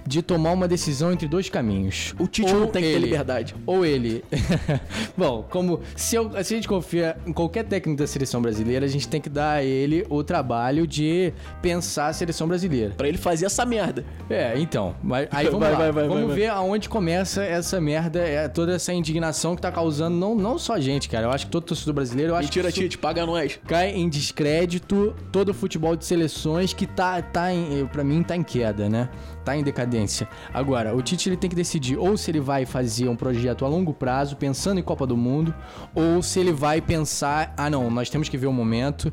de 0.07 0.23
tomar 0.23 0.52
uma 0.52 0.66
decisão 0.66 1.12
entre 1.12 1.28
dois 1.28 1.50
caminhos. 1.50 2.14
O 2.18 2.26
Tite 2.26 2.52
Ou 2.54 2.61
não 2.61 2.66
tem 2.68 2.83
que 2.83 2.88
ter 2.88 2.95
ele- 2.95 3.04
liberdade. 3.07 3.54
Ou 3.66 3.85
ele. 3.85 4.25
Bom, 5.16 5.45
como 5.50 5.80
se, 5.95 6.16
eu- 6.16 6.30
se 6.33 6.54
a 6.54 6.57
gente 6.57 6.66
confia 6.68 7.16
em 7.26 7.33
qualquer 7.33 7.64
técnico 7.64 7.99
da 8.00 8.07
seleção 8.07 8.40
brasileira, 8.40 8.87
a 8.87 8.88
gente 8.88 9.07
tem 9.07 9.21
que 9.21 9.28
dar 9.28 9.54
a 9.59 9.64
ele 9.64 10.07
o 10.09 10.23
trabalho 10.25 10.87
de 10.87 11.33
pensar 11.61 12.09
a 12.09 12.12
seleção 12.12 12.49
brasileira. 12.49 12.95
Pra 12.97 13.07
ele 13.09 13.18
fazer 13.18 13.47
essa 13.47 13.64
merda. 13.66 14.04
É, 14.30 14.59
então. 14.59 14.95
mas- 15.02 15.28
Aí 15.30 15.47
vamos 15.50 15.61
Vai, 15.61 15.73
lá. 15.73 15.78
vai, 15.78 15.92
vai, 15.92 16.09
vamos 16.09 16.35
ver 16.35 16.47
aonde 16.49 16.88
começa 16.88 17.42
essa 17.45 17.78
merda, 17.80 18.21
é, 18.21 18.49
toda 18.49 18.75
essa 18.75 18.92
indignação 18.95 19.54
que 19.57 19.61
tá 19.62 19.71
causando 19.71 20.16
não, 20.16 20.35
não 20.35 20.59
só 20.59 20.77
a 20.78 20.80
gente, 20.80 21.08
cara. 21.08 21.26
Eu 21.26 21.30
acho 21.30 21.47
que 21.47 21.52
todo 21.52 21.64
torcedor 21.64 21.94
brasileiro, 21.94 22.35
Mentira, 22.37 22.73
Tite, 22.73 22.97
paga 22.97 23.26
nós. 23.26 23.58
cai 23.66 23.90
em 23.90 24.08
descrédito 24.08 25.14
todo 25.30 25.50
o 25.50 25.54
futebol 25.54 25.94
de 25.94 26.04
seleções 26.04 26.73
que 26.73 26.87
tá, 26.87 27.20
tá 27.20 27.52
em, 27.52 27.87
pra 27.87 28.02
mim, 28.02 28.23
tá 28.23 28.37
em 28.37 28.42
queda, 28.42 28.88
né? 28.88 29.08
Tá 29.49 29.57
em 29.57 29.62
decadência. 29.62 30.28
Agora, 30.52 30.95
o 30.95 31.00
Tite 31.00 31.26
ele 31.31 31.37
tem 31.38 31.49
que 31.49 31.57
decidir 31.57 31.97
ou 31.97 32.19
se 32.19 32.31
ele 32.31 32.38
vai 32.38 32.67
fazer 32.67 33.09
um 33.09 33.17
projeto 33.17 33.64
a 33.64 33.69
longo 33.69 33.95
prazo, 33.95 34.37
pensando 34.37 34.78
em 34.78 34.83
Copa 34.83 35.07
do 35.07 35.17
Mundo, 35.17 35.55
ou 35.95 36.23
se 36.23 36.38
ele 36.38 36.52
vai 36.52 36.83
pensar, 36.83 37.55
ah 37.57 37.71
não, 37.71 37.90
nós 37.90 38.11
temos 38.11 38.28
que 38.28 38.37
ver 38.37 38.47
o 38.47 38.52
momento 38.52 39.11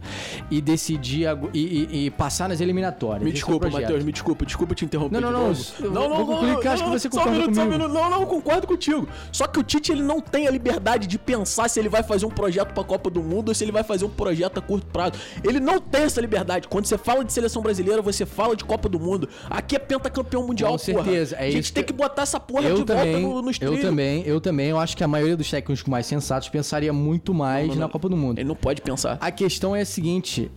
e 0.52 0.60
decidir 0.60 1.26
e, 1.54 1.60
e- 1.94 2.06
e 2.08 2.12
passar 2.12 2.50
nas 2.50 2.60
eliminatórias. 2.60 3.24
Me 3.24 3.30
Esse 3.30 3.36
é 3.38 3.40
desculpa, 3.40 3.70
projeto. 3.70 3.82
Matheus, 3.84 4.04
me 4.04 4.12
desculpa, 4.12 4.46
desculpa 4.46 4.76
te 4.76 4.84
interromper. 4.84 5.22
Não, 5.22 5.32
não, 5.32 5.54
não, 5.90 6.04
eu 6.04 6.16
vou 6.18 6.26
concluir 6.26 6.60
que 6.60 6.68
acho 6.68 6.84
que 6.84 6.90
você 6.90 7.10
só 7.10 7.16
um 7.22 7.24
concorda 7.24 7.40
minuto, 7.40 7.56
só 7.56 7.62
um 7.62 7.66
comigo. 7.66 7.84
minuto. 7.84 7.94
Não, 8.04 8.10
não, 8.10 8.26
concordo 8.26 8.68
contigo. 8.68 9.08
Só 9.32 9.48
que 9.48 9.58
o 9.58 9.64
Tite 9.64 9.94
ele 9.94 10.04
não 10.04 10.20
tem 10.20 10.48
a 10.50 10.52
liberdade 10.52 11.08
de 11.08 11.18
pensar 11.18 11.70
se 11.70 11.80
ele 11.80 11.88
vai 11.88 12.04
fazer 12.04 12.26
um 12.26 12.30
projeto 12.30 12.74
pra 12.74 12.84
Copa 12.84 13.10
do 13.10 13.24
Mundo 13.24 13.48
ou 13.50 13.56
se 13.56 13.64
ele 13.64 13.72
vai 13.72 13.86
fazer 13.86 14.04
um 14.04 14.10
projeto 14.10 14.58
a 14.58 14.62
curto 14.62 14.86
prazo. 14.88 15.14
Ele 15.46 15.62
não 15.62 15.80
tem 15.80 16.02
essa 16.02 16.20
liberdade. 16.20 16.68
Quando 16.68 16.88
você 16.88 16.98
fala 16.98 17.24
de 17.24 17.32
seleção 17.32 17.62
brasileira, 17.62 18.02
você 18.02 18.26
fala 18.26 18.54
de 18.54 18.66
Copa 18.66 18.90
do 18.90 19.00
Mundo. 19.00 19.30
Aqui 19.50 19.78
é 19.78 19.80
pentacampeão 19.80 20.25
mundial, 20.44 20.72
Com 20.72 20.78
certeza, 20.78 21.36
porra. 21.36 21.46
é 21.46 21.50
a 21.50 21.52
gente 21.52 21.74
tem 21.74 21.84
que- 21.84 21.94
que 21.94 21.98
botar 21.98 22.24
essa 22.24 22.40
porra 22.40 22.68
Eu 22.68 22.78
de 22.78 22.84
também, 22.86 23.22
volta 23.22 23.28
no, 23.36 23.42
nos 23.42 23.58
eu 23.62 23.72
trilhos. 23.72 23.86
também, 23.90 24.24
eu 24.26 24.42
também. 24.42 24.70
Eu 24.70 24.80
acho 24.80 24.96
que 24.98 25.04
a 25.04 25.08
maioria 25.08 25.38
dos 25.38 25.50
técnicos 25.50 25.84
mais 25.86 26.06
sensatos 26.06 26.50
pensaria 26.50 26.92
muito 26.94 27.34
mais 27.34 27.68
Não, 27.68 27.76
não, 27.76 27.82
na. 27.82 27.90
Copa 27.90 28.10
do 28.10 28.18
Mundo. 28.18 28.40
Ele 28.40 28.48
não 28.48 28.56
pode 28.56 28.82
pensar. 28.82 29.18
A 29.22 29.32
questão 29.32 29.76
é 29.76 29.82
a 29.82 29.86
seguinte. 29.86 30.52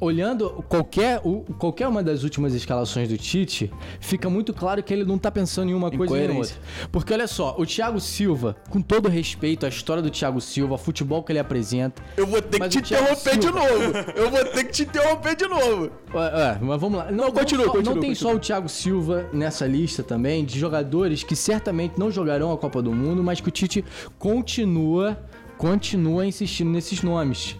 Olhando 0.00 0.64
qualquer, 0.68 1.20
o- 1.24 1.40
qualquer 1.58 1.88
uma 1.88 2.02
das 2.02 2.22
últimas 2.22 2.54
escalações 2.54 3.08
do 3.08 3.18
Tite, 3.18 3.70
fica 4.00 4.30
muito 4.30 4.52
claro 4.54 4.82
que 4.82 4.92
ele 4.94 5.04
não 5.04 5.18
tá 5.18 5.30
pensando 5.30 5.70
em 5.70 5.74
uma 5.74 5.90
coisa 5.90 6.14
nem 6.16 6.30
em 6.30 6.36
outra. 6.38 6.54
Porque 6.92 7.12
olha 7.12 7.26
só, 7.26 7.56
o 7.58 7.66
Thiago 7.66 8.00
Silva, 8.00 8.56
com 8.70 8.80
todo 8.80 9.08
respeito 9.08 9.66
à 9.66 9.68
história 9.68 10.02
do 10.02 10.10
Thiago 10.10 10.40
Silva, 10.40 10.74
ao 10.74 10.78
futebol 10.78 11.22
que 11.22 11.32
ele 11.32 11.38
apresenta. 11.38 12.02
Eu 12.16 12.26
vou 12.26 12.40
ter 12.40 12.60
que 12.60 12.68
te 12.68 12.78
interromper 12.78 13.36
de 13.38 13.42
Silva- 13.46 13.58
novo. 13.60 13.92
Eu 14.14 14.30
vou 14.30 14.44
ter 14.44 14.64
que 14.64 14.72
te 14.72 14.82
interromper 14.82 15.36
de 15.36 15.46
novo. 15.48 15.90
Ué, 16.14 16.34
ué, 16.34 16.58
mas 16.60 16.80
vamos 16.80 16.98
lá. 16.98 17.10
Não, 17.10 17.24
não 17.24 17.32
continua, 17.32 17.66
só- 17.66 17.72
continua, 17.72 17.94
Não 17.94 18.00
tem 18.00 18.10
continua. 18.10 18.32
só 18.32 18.36
o 18.36 18.40
Thiago 18.40 18.68
Silva 18.68 19.28
nessa 19.32 19.66
lista 19.66 20.02
também, 20.02 20.44
de 20.44 20.58
jogadores 20.58 21.22
que 21.24 21.34
certamente 21.34 21.98
não 21.98 22.10
jogarão 22.10 22.52
a 22.52 22.56
Copa 22.58 22.80
do 22.80 22.92
Mundo, 22.92 23.22
mas 23.24 23.40
que 23.40 23.48
o 23.48 23.50
Tite 23.50 23.84
continua, 24.18 25.18
continua 25.58 26.24
insistindo 26.24 26.70
nesses 26.70 27.02
nomes. 27.02 27.56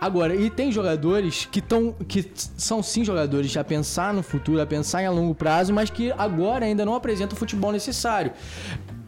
Agora, 0.00 0.36
e 0.36 0.48
tem 0.48 0.70
jogadores 0.70 1.48
que 1.50 1.58
estão. 1.58 1.92
que 2.06 2.24
são 2.56 2.80
sim 2.82 3.04
jogadores 3.04 3.56
a 3.56 3.64
pensar 3.64 4.14
no 4.14 4.22
futuro, 4.22 4.60
a 4.60 4.66
pensar 4.66 5.02
em 5.02 5.06
a 5.06 5.10
longo 5.10 5.34
prazo, 5.34 5.72
mas 5.72 5.90
que 5.90 6.12
agora 6.12 6.64
ainda 6.66 6.84
não 6.84 6.94
apresentam 6.94 7.34
o 7.34 7.38
futebol 7.38 7.72
necessário. 7.72 8.30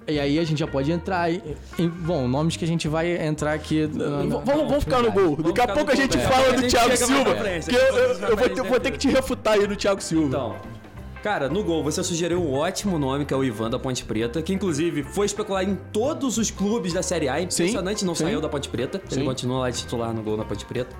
E 0.08 0.18
aí 0.18 0.40
a 0.40 0.44
gente 0.44 0.58
já 0.58 0.66
pode 0.66 0.90
entrar 0.90 1.30
em, 1.30 1.40
em- 1.78 1.88
bom, 1.88 2.26
nomes 2.26 2.56
que 2.56 2.64
a 2.64 2.66
gente 2.66 2.88
vai 2.88 3.24
entrar 3.24 3.52
aqui. 3.52 3.86
na- 3.94 4.08
na- 4.24 4.38
V- 4.38 4.42
vamos, 4.44 4.62
vamos 4.68 4.84
ficar 4.84 5.00
no 5.02 5.12
gol. 5.12 5.36
Daqui 5.36 5.60
a 5.60 5.68
pouco 5.68 5.92
a 5.92 5.94
gente 5.94 6.16
é. 6.18 6.20
fala 6.20 6.52
do 6.54 6.66
Thiago 6.66 6.96
Silva. 6.96 7.30
eu, 7.30 8.28
eu- 8.30 8.36
vou, 8.36 8.48
ter, 8.48 8.62
vou 8.64 8.80
ter 8.80 8.90
que 8.90 8.98
te 8.98 9.08
refutar 9.08 9.52
aí 9.54 9.68
no 9.68 9.76
Thiago 9.76 10.00
Silva. 10.02 10.26
Então, 10.26 10.56
cara, 11.22 11.48
no 11.48 11.62
gol 11.62 11.82
você 11.82 12.02
sugeriu 12.02 12.42
um 12.42 12.52
ótimo 12.52 12.98
nome, 12.98 13.24
que 13.24 13.32
é 13.32 13.36
o 13.36 13.44
Ivan 13.44 13.70
da 13.70 13.78
Ponte 13.78 14.04
Preta, 14.04 14.42
que 14.42 14.52
inclusive 14.52 15.02
foi 15.02 15.26
especular 15.26 15.64
em 15.64 15.76
todos 15.92 16.38
os 16.38 16.50
clubes 16.50 16.92
da 16.92 17.02
Série 17.02 17.28
A. 17.28 17.40
Impressionante, 17.40 18.04
não 18.04 18.14
sim. 18.14 18.24
saiu 18.24 18.40
da 18.40 18.48
Ponte 18.48 18.68
Preta. 18.68 19.00
Sim. 19.08 19.20
Ele 19.20 19.24
continua 19.24 19.60
lá 19.60 19.72
titular 19.72 20.12
no 20.12 20.22
gol 20.22 20.36
na 20.36 20.44
Ponte 20.44 20.64
Preta. 20.64 20.94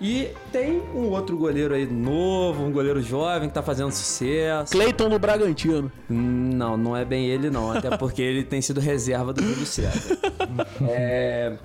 E 0.00 0.28
tem 0.52 0.82
um 0.94 1.08
outro 1.10 1.36
goleiro 1.36 1.72
aí 1.72 1.86
novo, 1.86 2.64
um 2.64 2.70
goleiro 2.70 3.00
jovem 3.00 3.48
que 3.48 3.54
tá 3.54 3.62
fazendo 3.62 3.90
sucesso. 3.92 4.72
Cleiton 4.72 5.08
no 5.08 5.18
Bragantino. 5.18 5.90
Não, 6.08 6.76
não 6.76 6.96
é 6.96 7.04
bem 7.04 7.26
ele 7.26 7.48
não, 7.48 7.70
até 7.72 7.96
porque 7.96 8.20
ele 8.20 8.42
tem 8.42 8.60
sido 8.60 8.80
reserva 8.80 9.32
do 9.32 9.42
Júlio 9.42 9.66
César. 9.66 10.18
É, 10.82 11.56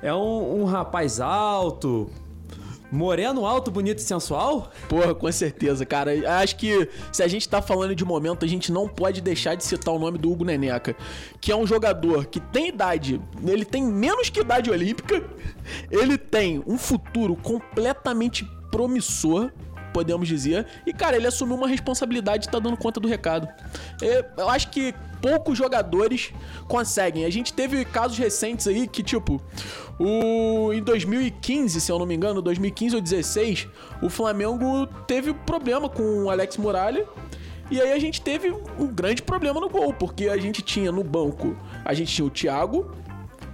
é 0.00 0.14
um, 0.14 0.62
um 0.62 0.64
rapaz 0.64 1.20
alto, 1.20 2.08
moreno, 2.92 3.46
alto, 3.46 3.70
bonito 3.70 3.98
e 3.98 4.02
sensual? 4.02 4.70
Porra, 4.88 5.14
com 5.14 5.30
certeza, 5.32 5.86
cara. 5.86 6.12
Acho 6.40 6.56
que 6.56 6.88
se 7.10 7.22
a 7.22 7.28
gente 7.28 7.48
tá 7.48 7.62
falando 7.62 7.94
de 7.94 8.04
momento, 8.04 8.44
a 8.44 8.48
gente 8.48 8.70
não 8.70 8.86
pode 8.86 9.20
deixar 9.20 9.54
de 9.54 9.64
citar 9.64 9.94
o 9.94 9.98
nome 9.98 10.18
do 10.18 10.30
Hugo 10.30 10.44
Neneca, 10.44 10.94
que 11.40 11.50
é 11.50 11.56
um 11.56 11.66
jogador 11.66 12.26
que 12.26 12.38
tem 12.38 12.68
idade, 12.68 13.20
ele 13.44 13.64
tem 13.64 13.82
menos 13.82 14.28
que 14.28 14.40
idade 14.40 14.70
olímpica, 14.70 15.24
ele 15.90 16.18
tem 16.18 16.62
um 16.66 16.76
futuro 16.76 17.34
completamente 17.34 18.44
promissor. 18.70 19.50
Podemos 19.92 20.26
dizer. 20.26 20.66
E, 20.86 20.92
cara, 20.92 21.16
ele 21.16 21.26
assumiu 21.26 21.56
uma 21.56 21.68
responsabilidade 21.68 22.46
e 22.46 22.50
tá 22.50 22.58
dando 22.58 22.76
conta 22.76 22.98
do 22.98 23.08
recado. 23.08 23.48
Eu 24.36 24.48
acho 24.48 24.70
que 24.70 24.94
poucos 25.20 25.56
jogadores 25.56 26.32
conseguem. 26.66 27.24
A 27.24 27.30
gente 27.30 27.52
teve 27.52 27.84
casos 27.84 28.18
recentes 28.18 28.66
aí 28.66 28.88
que, 28.88 29.02
tipo, 29.02 29.40
o 29.98 30.72
em 30.72 30.82
2015, 30.82 31.80
se 31.80 31.92
eu 31.92 31.98
não 31.98 32.06
me 32.06 32.14
engano, 32.14 32.42
2015 32.42 32.96
ou 32.96 33.00
2016, 33.00 33.68
o 34.02 34.08
Flamengo 34.08 34.86
teve 35.06 35.32
problema 35.32 35.88
com 35.88 36.24
o 36.24 36.30
Alex 36.30 36.56
Muralha. 36.56 37.06
E 37.70 37.80
aí 37.80 37.92
a 37.92 37.98
gente 37.98 38.20
teve 38.20 38.54
um 38.78 38.86
grande 38.86 39.22
problema 39.22 39.58
no 39.60 39.68
gol, 39.68 39.94
porque 39.94 40.28
a 40.28 40.36
gente 40.36 40.60
tinha 40.60 40.92
no 40.92 41.02
banco, 41.02 41.56
a 41.84 41.94
gente 41.94 42.12
tinha 42.12 42.26
o 42.26 42.30
Thiago, 42.30 42.90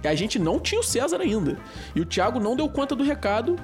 e 0.03 0.07
a 0.07 0.15
gente 0.15 0.39
não 0.39 0.59
tinha 0.59 0.81
o 0.81 0.83
César 0.83 1.21
ainda. 1.21 1.57
E 1.95 2.01
o 2.01 2.05
Thiago 2.05 2.39
não 2.39 2.55
deu 2.55 2.67
conta 2.69 2.95
do 2.95 3.03
recado. 3.03 3.57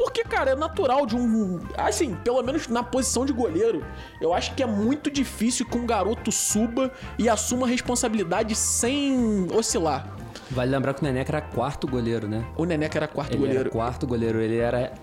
Porque, 0.00 0.24
cara, 0.24 0.52
é 0.52 0.56
natural 0.56 1.04
de 1.04 1.14
um. 1.14 1.60
Assim, 1.76 2.14
pelo 2.24 2.42
menos 2.42 2.68
na 2.68 2.82
posição 2.82 3.26
de 3.26 3.34
goleiro, 3.34 3.84
eu 4.18 4.32
acho 4.32 4.54
que 4.54 4.62
é 4.62 4.66
muito 4.66 5.10
difícil 5.10 5.66
que 5.66 5.76
um 5.76 5.84
garoto 5.84 6.32
suba 6.32 6.90
e 7.18 7.28
assuma 7.28 7.66
a 7.66 7.68
responsabilidade 7.68 8.54
sem 8.54 9.46
oscilar. 9.52 10.08
Vale 10.50 10.70
lembrar 10.70 10.94
que 10.94 11.02
o 11.02 11.04
Neneca 11.04 11.32
era 11.32 11.42
quarto 11.42 11.86
goleiro, 11.86 12.26
né? 12.26 12.46
O 12.56 12.64
Neneca 12.64 12.98
era 12.98 13.06
quarto 13.06 13.32
Ele 13.32 13.40
goleiro. 13.40 13.60
era 13.60 13.68
quarto 13.68 14.06
goleiro, 14.06 14.40
ele 14.40 14.56
era 14.56 14.94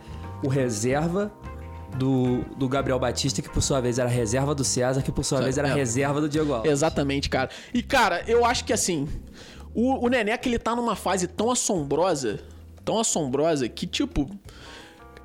o 0.44 0.48
reserva 0.48 1.32
do, 1.96 2.40
do 2.58 2.68
Gabriel 2.68 2.98
Batista, 2.98 3.40
que 3.40 3.50
por 3.50 3.62
sua 3.62 3.80
vez 3.80 4.00
era 4.00 4.10
reserva 4.10 4.56
do 4.56 4.64
César, 4.64 5.04
que 5.04 5.12
por 5.12 5.24
sua 5.24 5.42
vez 5.42 5.60
era 5.60 5.68
é. 5.68 5.74
reserva 5.76 6.20
do 6.20 6.28
Diego 6.28 6.54
Alves. 6.54 6.72
Exatamente, 6.72 7.30
cara. 7.30 7.52
E, 7.72 7.84
cara, 7.84 8.24
eu 8.28 8.44
acho 8.44 8.66
que 8.66 8.74
assim, 8.74 9.08
o, 9.76 10.04
o 10.04 10.10
Neneca 10.10 10.50
ele 10.50 10.58
tá 10.58 10.76
numa 10.76 10.96
fase 10.96 11.28
tão 11.28 11.52
assombrosa, 11.52 12.40
tão 12.84 13.00
assombrosa, 13.00 13.70
que, 13.70 13.86
tipo. 13.86 14.28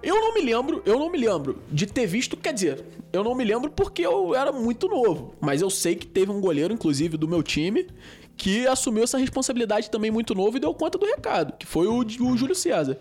Eu 0.03 0.17
não 0.17 0.35
me 0.35 0.41
lembro, 0.41 0.83
eu 0.85 0.99
não 0.99 1.11
me 1.11 1.19
lembro 1.19 1.63
de 1.71 1.87
ter 1.87 2.07
visto, 2.07 2.37
quer 2.37 2.53
dizer, 2.53 2.85
eu 3.13 3.23
não 3.23 3.35
me 3.35 3.45
lembro 3.45 3.71
porque 3.71 4.05
eu 4.05 4.35
era 4.35 4.51
muito 4.51 4.89
novo, 4.89 5.35
mas 5.41 5.63
eu 5.63 5.71
sei 5.71 5.95
que 5.95 6.07
teve 6.07 6.31
um 6.33 6.41
goleiro, 6.41 6.75
inclusive, 6.75 7.17
do 7.17 7.29
meu 7.29 7.43
time, 7.43 7.87
que 8.37 8.67
assumiu 8.67 9.05
essa 9.05 9.19
responsabilidade 9.19 9.91
também 9.91 10.11
muito 10.11 10.35
novo 10.35 10.57
e 10.57 10.61
deu 10.61 10.75
conta 10.75 10.99
do 10.99 11.07
recado, 11.07 11.57
que 11.57 11.67
foi 11.67 11.87
o, 11.87 11.99
o 11.99 12.37
Júlio 12.37 12.55
César. 12.55 12.99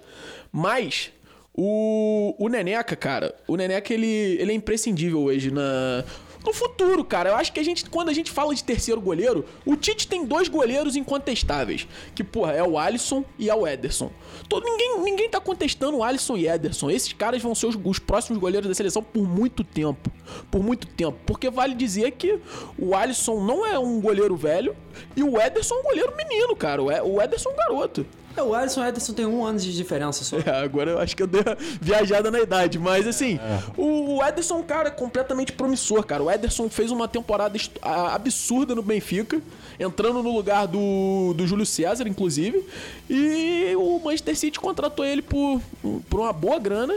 Mas 0.52 1.12
o, 1.54 2.36
o 2.38 2.48
Neneca, 2.48 2.96
cara, 2.96 3.36
o 3.48 3.56
Neneca 3.56 3.94
ele, 3.94 4.38
ele 4.40 4.52
é 4.52 4.56
imprescindível 4.56 5.22
hoje 5.22 5.50
na, 5.50 6.04
no 6.46 6.54
futuro, 6.54 7.04
cara. 7.04 7.30
Eu 7.30 7.36
acho 7.36 7.52
que 7.54 7.60
a 7.60 7.64
gente, 7.64 7.90
quando 7.90 8.10
a 8.10 8.14
gente 8.14 8.32
fala 8.32 8.54
de 8.54 8.64
terceiro 8.64 9.00
goleiro, 9.00 9.46
o 9.66 9.76
Tite 9.76 10.08
tem 10.08 10.26
dois 10.26 10.48
goleiros 10.48 10.96
incontestáveis, 10.96 11.88
que, 12.16 12.24
porra, 12.24 12.54
é 12.54 12.64
o 12.64 12.78
Alisson 12.78 13.24
e 13.38 13.50
é 13.50 13.56
o 13.56 13.68
Ederson. 13.68 14.12
Todo, 14.50 14.66
ninguém, 14.66 15.00
ninguém 15.02 15.30
tá 15.30 15.40
contestando 15.40 15.98
o 15.98 16.04
Alisson 16.04 16.38
e 16.38 16.48
Ederson. 16.48 16.90
Esses 16.90 17.14
caras 17.14 17.42
vão 17.42 17.56
ser 17.56 17.68
os, 17.68 17.78
os 17.84 18.00
próximos 18.00 18.40
goleiros 18.40 18.68
da 18.68 18.74
seleção 18.74 19.04
por 19.04 19.28
muito 19.28 19.64
tempo. 19.64 20.12
Por 20.50 20.64
muito 20.64 20.88
tempo. 20.88 21.18
Porque 21.26 21.50
vale 21.50 21.76
dizer 21.76 22.12
que 22.12 22.40
o 22.78 22.96
Alisson 22.96 23.44
não 23.44 23.66
é 23.66 23.78
um 23.78 24.02
goleiro 24.02 24.36
velho 24.36 24.76
e 25.16 25.24
o 25.24 25.40
Ederson 25.40 25.76
é 25.76 25.80
um 25.80 25.84
goleiro 25.84 26.16
menino, 26.16 26.56
cara. 26.56 26.82
O 26.82 26.88
O 26.88 27.22
Ederson 27.22 27.50
é 27.50 27.54
um 27.54 27.56
garoto. 27.56 28.06
É, 28.36 28.42
o 28.42 28.54
Alisson 28.54 28.82
e 28.82 28.86
o 28.86 28.88
Ederson 28.88 29.14
tem 29.14 29.26
um 29.26 29.46
ano 29.46 29.60
de 29.60 29.76
diferença 29.76 30.24
só. 30.24 30.38
É, 30.52 30.64
agora 30.64 30.92
eu 30.92 31.00
acho 31.00 31.16
que 31.16 31.22
eu 31.22 31.28
dei 31.28 31.42
uma 31.42 31.56
viajada 31.80 32.32
na 32.32 32.40
idade, 32.40 32.80
mas 32.80 33.08
assim, 33.08 33.40
o, 33.78 34.18
o 34.18 34.24
Ederson 34.24 34.56
é 34.56 34.58
um 34.58 34.64
cara 34.64 34.90
completamente 34.90 35.52
promissor, 35.52 36.04
cara. 36.04 36.24
O 36.24 36.32
Ederson 36.32 36.68
fez 36.70 36.92
uma 36.92 37.08
temporada 37.08 37.60
absurda 37.82 38.74
no 38.74 38.82
Benfica, 38.82 39.40
entrando 39.80 40.24
no 40.24 40.34
lugar 40.34 40.68
do, 40.68 41.34
do 41.36 41.46
Júlio 41.46 41.66
César, 41.66 42.08
inclusive, 42.08 42.66
e 43.10 43.74
o 43.76 44.00
Manchester 44.04 44.36
City 44.36 44.60
contratou 44.60 45.06
ele 45.06 45.22
por, 45.22 45.62
por 46.10 46.20
uma 46.20 46.34
boa 46.34 46.60
grana. 46.60 46.96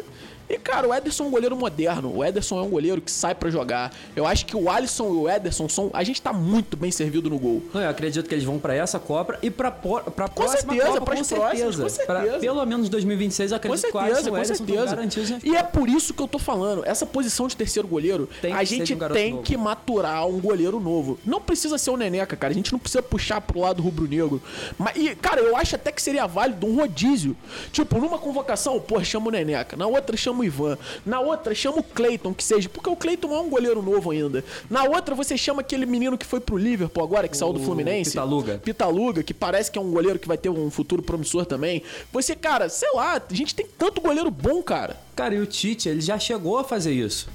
E, 0.54 0.58
cara, 0.58 0.86
o 0.88 0.94
Ederson 0.94 1.24
é 1.24 1.26
um 1.26 1.30
goleiro 1.30 1.56
moderno. 1.56 2.16
O 2.16 2.24
Ederson 2.24 2.58
é 2.58 2.62
um 2.62 2.68
goleiro 2.68 3.00
que 3.00 3.10
sai 3.10 3.34
pra 3.34 3.50
jogar. 3.50 3.92
Eu 4.14 4.24
acho 4.26 4.46
que 4.46 4.56
o 4.56 4.70
Alisson 4.70 5.06
e 5.08 5.16
o 5.16 5.28
Ederson 5.28 5.68
são. 5.68 5.90
A 5.92 6.04
gente 6.04 6.22
tá 6.22 6.32
muito 6.32 6.76
bem 6.76 6.90
servido 6.92 7.28
no 7.28 7.38
gol. 7.38 7.62
Eu 7.74 7.88
acredito 7.88 8.28
que 8.28 8.34
eles 8.34 8.44
vão 8.44 8.58
pra 8.58 8.74
essa 8.74 8.98
Copa 9.00 9.36
e 9.42 9.50
pra, 9.50 9.70
por- 9.70 10.02
pra 10.12 10.28
Com 10.28 10.44
próxima 10.44 10.72
certeza, 10.72 10.86
Copa, 10.86 10.98
com 11.00 11.04
próximas, 11.06 11.28
certeza. 11.58 11.82
com 11.82 11.88
certeza. 11.88 12.06
Pra- 12.06 12.38
pelo 12.38 12.66
menos 12.66 12.88
2026, 12.88 13.50
eu 13.50 13.58
Com 13.58 13.66
acredito 13.66 13.82
que 13.82 13.88
o 13.88 13.92
certeza, 14.00 14.14
Alisson 14.16 14.30
o 14.30 14.36
com 14.36 14.44
certeza. 14.44 15.38
E 15.44 15.56
é 15.56 15.62
por 15.62 15.88
isso 15.88 16.14
que 16.14 16.22
eu 16.22 16.28
tô 16.28 16.38
falando. 16.38 16.84
Essa 16.86 17.04
posição 17.04 17.48
de 17.48 17.56
terceiro 17.56 17.88
goleiro, 17.88 18.28
a 18.54 18.62
gente 18.64 18.94
um 18.94 18.98
tem 19.08 19.32
novo. 19.32 19.42
que 19.42 19.56
maturar 19.56 20.26
um 20.28 20.38
goleiro 20.40 20.78
novo. 20.78 21.18
Não 21.24 21.40
precisa 21.40 21.76
ser 21.78 21.90
o 21.90 21.96
Neneca, 21.96 22.36
cara. 22.36 22.52
A 22.52 22.54
gente 22.56 22.72
não 22.72 22.78
precisa 22.78 23.02
puxar 23.02 23.40
pro 23.40 23.60
lado 23.60 23.82
rubro-negro. 23.82 24.40
Mas, 24.78 24.96
e, 24.96 25.14
cara, 25.16 25.40
eu 25.40 25.56
acho 25.56 25.74
até 25.74 25.90
que 25.90 26.00
seria 26.00 26.26
válido 26.26 26.66
um 26.66 26.76
rodízio. 26.76 27.36
Tipo, 27.72 27.98
numa 27.98 28.18
convocação, 28.18 28.78
pô, 28.80 29.02
chama 29.02 29.28
o 29.28 29.30
Neneca. 29.30 29.76
Na 29.76 29.86
outra, 29.86 30.16
chama 30.16 30.40
o 30.40 30.43
Ivan. 30.44 30.78
Na 31.04 31.20
outra, 31.20 31.54
chama 31.54 31.78
o 31.78 31.82
Cleiton, 31.82 32.32
que 32.34 32.44
seja. 32.44 32.68
Porque 32.68 32.88
o 32.88 32.96
Cleiton 32.96 33.34
é 33.34 33.40
um 33.40 33.48
goleiro 33.48 33.82
novo 33.82 34.10
ainda. 34.10 34.44
Na 34.70 34.84
outra, 34.84 35.14
você 35.14 35.36
chama 35.36 35.60
aquele 35.60 35.86
menino 35.86 36.16
que 36.16 36.26
foi 36.26 36.40
pro 36.40 36.56
Liverpool 36.56 37.02
agora, 37.02 37.28
que 37.28 37.36
saiu 37.36 37.52
do 37.52 37.60
O 37.60 37.64
Fluminense. 37.64 38.10
Pitaluga. 38.10 38.58
Pitaluga, 38.58 39.22
que 39.22 39.34
parece 39.34 39.70
que 39.70 39.78
é 39.78 39.82
um 39.82 39.90
goleiro 39.90 40.18
que 40.18 40.28
vai 40.28 40.38
ter 40.38 40.48
um 40.48 40.70
futuro 40.70 41.02
promissor 41.02 41.46
também. 41.46 41.82
Você, 42.12 42.34
cara, 42.36 42.68
sei 42.68 42.90
lá, 42.94 43.22
a 43.30 43.34
gente 43.34 43.54
tem 43.54 43.66
tanto 43.78 44.00
goleiro 44.00 44.30
bom, 44.30 44.62
cara. 44.62 44.96
Cara, 45.16 45.34
e 45.34 45.40
o 45.40 45.46
Tite, 45.46 45.88
ele 45.88 46.00
já 46.00 46.18
chegou 46.18 46.58
a 46.58 46.64
fazer 46.64 46.92
isso. 46.92 47.28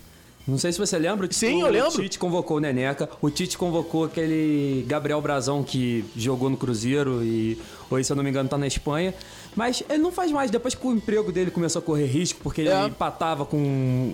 Não 0.49 0.57
sei 0.57 0.71
se 0.71 0.79
você 0.79 0.97
lembra. 0.97 1.27
Sim, 1.31 1.63
o 1.63 1.67
eu 1.67 1.71
lembro. 1.71 1.91
Tite 1.91 2.17
convocou 2.17 2.57
o 2.57 2.59
Neneca. 2.59 3.07
O 3.21 3.29
Tite 3.29 3.57
convocou 3.57 4.05
aquele 4.05 4.83
Gabriel 4.87 5.21
Brazão 5.21 5.63
que 5.63 6.03
jogou 6.15 6.49
no 6.49 6.57
Cruzeiro 6.57 7.23
e 7.23 7.57
hoje, 7.89 8.05
se 8.05 8.11
eu 8.11 8.15
não 8.15 8.23
me 8.23 8.29
engano, 8.31 8.49
tá 8.49 8.57
na 8.57 8.65
Espanha. 8.65 9.13
Mas 9.55 9.83
ele 9.89 9.99
não 9.99 10.11
faz 10.11 10.31
mais. 10.31 10.49
Depois 10.51 10.73
que 10.75 10.85
o 10.87 10.91
emprego 10.91 11.31
dele 11.31 11.51
começou 11.51 11.79
a 11.79 11.83
correr 11.83 12.05
risco, 12.05 12.39
porque 12.43 12.61
ele 12.61 12.69
É. 12.69 12.85
empatava 12.85 13.45
com, 13.45 13.57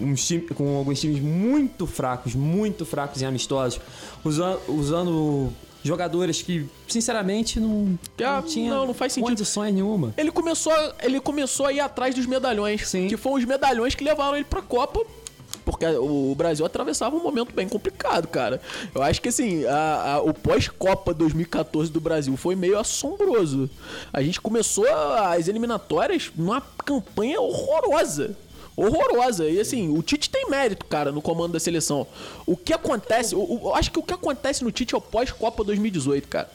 uns 0.01 0.25
time- 0.25 0.41
com 0.41 0.77
alguns 0.77 0.99
times 0.99 1.19
muito 1.21 1.85
fracos, 1.85 2.33
muito 2.35 2.85
fracos 2.85 3.21
e 3.21 3.25
amistosos, 3.25 3.79
usa- 4.23 4.57
usando 4.67 5.49
jogadores 5.83 6.41
que, 6.41 6.65
sinceramente, 6.87 7.59
não, 7.59 7.97
Ah, 8.23 8.41
não 8.41 8.43
tinha 8.43 8.71
não, 8.73 8.87
não 8.87 8.93
faz 8.93 9.13
sentido. 9.13 9.29
condições 9.29 9.71
nenhuma. 9.73 10.13
Ele 10.17 10.31
começou, 10.31 10.73
ele 11.03 11.19
começou 11.19 11.67
a 11.67 11.73
ir 11.73 11.79
atrás 11.79 12.15
dos 12.15 12.25
medalhões. 12.25 12.87
Sim. 12.87 13.07
Que 13.07 13.15
foram 13.17 13.37
os 13.37 13.45
medalhões 13.45 13.93
que 13.93 14.03
levaram 14.03 14.35
ele 14.35 14.45
pra 14.45 14.61
Copa. 14.63 15.01
Porque 15.65 15.85
o 15.85 16.33
Brasil 16.35 16.65
atravessava 16.65 17.15
um 17.15 17.23
momento 17.23 17.53
bem 17.53 17.67
complicado, 17.67 18.27
cara. 18.27 18.61
Eu 18.93 19.01
acho 19.01 19.21
que 19.21 19.29
assim, 19.29 19.65
a- 19.65 20.13
a- 20.13 20.21
o 20.21 20.33
pós-Copa 20.33 21.13
2014 21.13 21.91
do 21.91 21.99
Brasil 21.99 22.37
foi 22.37 22.55
meio 22.55 22.77
assombroso. 22.77 23.69
A 24.13 24.21
gente 24.21 24.39
começou 24.39 24.85
as 24.87 25.47
eliminatórias 25.47 26.31
numa 26.35 26.61
campanha 26.61 27.41
horrorosa. 27.41 28.37
Horrorosa. 28.77 29.49
E 29.49 29.59
assim, 29.59 29.89
o 29.97 30.01
Tite 30.03 30.29
tem 30.29 30.49
mérito, 30.49 30.85
cara, 30.85 31.11
no 31.11 31.21
comando 31.21 31.53
da 31.53 31.59
seleção. 31.59 32.05
O 32.45 32.55
que 32.57 32.73
acontece. 32.73 33.33
Eu 33.33 33.73
acho 33.73 33.89
que 33.91 33.99
o 33.99 34.03
que 34.03 34.13
acontece 34.13 34.63
no 34.63 34.71
Tite 34.71 34.93
é 34.93 34.97
o 34.97 35.01
pós-Copa 35.01 35.63
2018, 35.63 36.27
cara. 36.27 36.49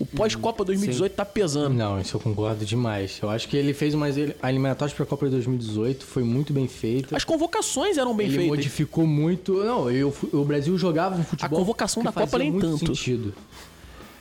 O 0.00 0.06
pós-Copa 0.06 0.64
2018 0.64 1.12
tá 1.12 1.24
pesando. 1.24 1.74
Não, 1.74 2.00
isso 2.00 2.16
eu 2.16 2.20
concordo 2.20 2.64
demais. 2.64 3.18
Eu 3.20 3.28
acho 3.30 3.48
que 3.48 3.56
ele 3.56 3.74
fez 3.74 3.94
umas 3.94 4.16
el- 4.16 4.32
eliminatórias 4.44 4.96
pra 4.96 5.04
Copa 5.04 5.26
de 5.26 5.32
2018, 5.32 6.04
foi 6.04 6.22
muito 6.22 6.52
bem 6.52 6.68
feito. 6.68 7.16
As 7.16 7.24
convocações 7.24 7.98
eram 7.98 8.14
bem 8.14 8.26
ele 8.28 8.36
feitas. 8.36 8.56
modificou 8.56 9.06
muito. 9.06 9.54
Não, 9.64 9.90
eu, 9.90 10.14
o 10.32 10.44
Brasil 10.44 10.78
jogava 10.78 11.16
um 11.16 11.24
futebol. 11.24 11.56
A 11.58 11.60
convocação 11.60 12.02
da 12.04 12.12
Copa 12.12 12.38
nem 12.38 12.52
muito 12.52 12.66
tanto. 12.78 12.86
Sentido. 12.94 13.34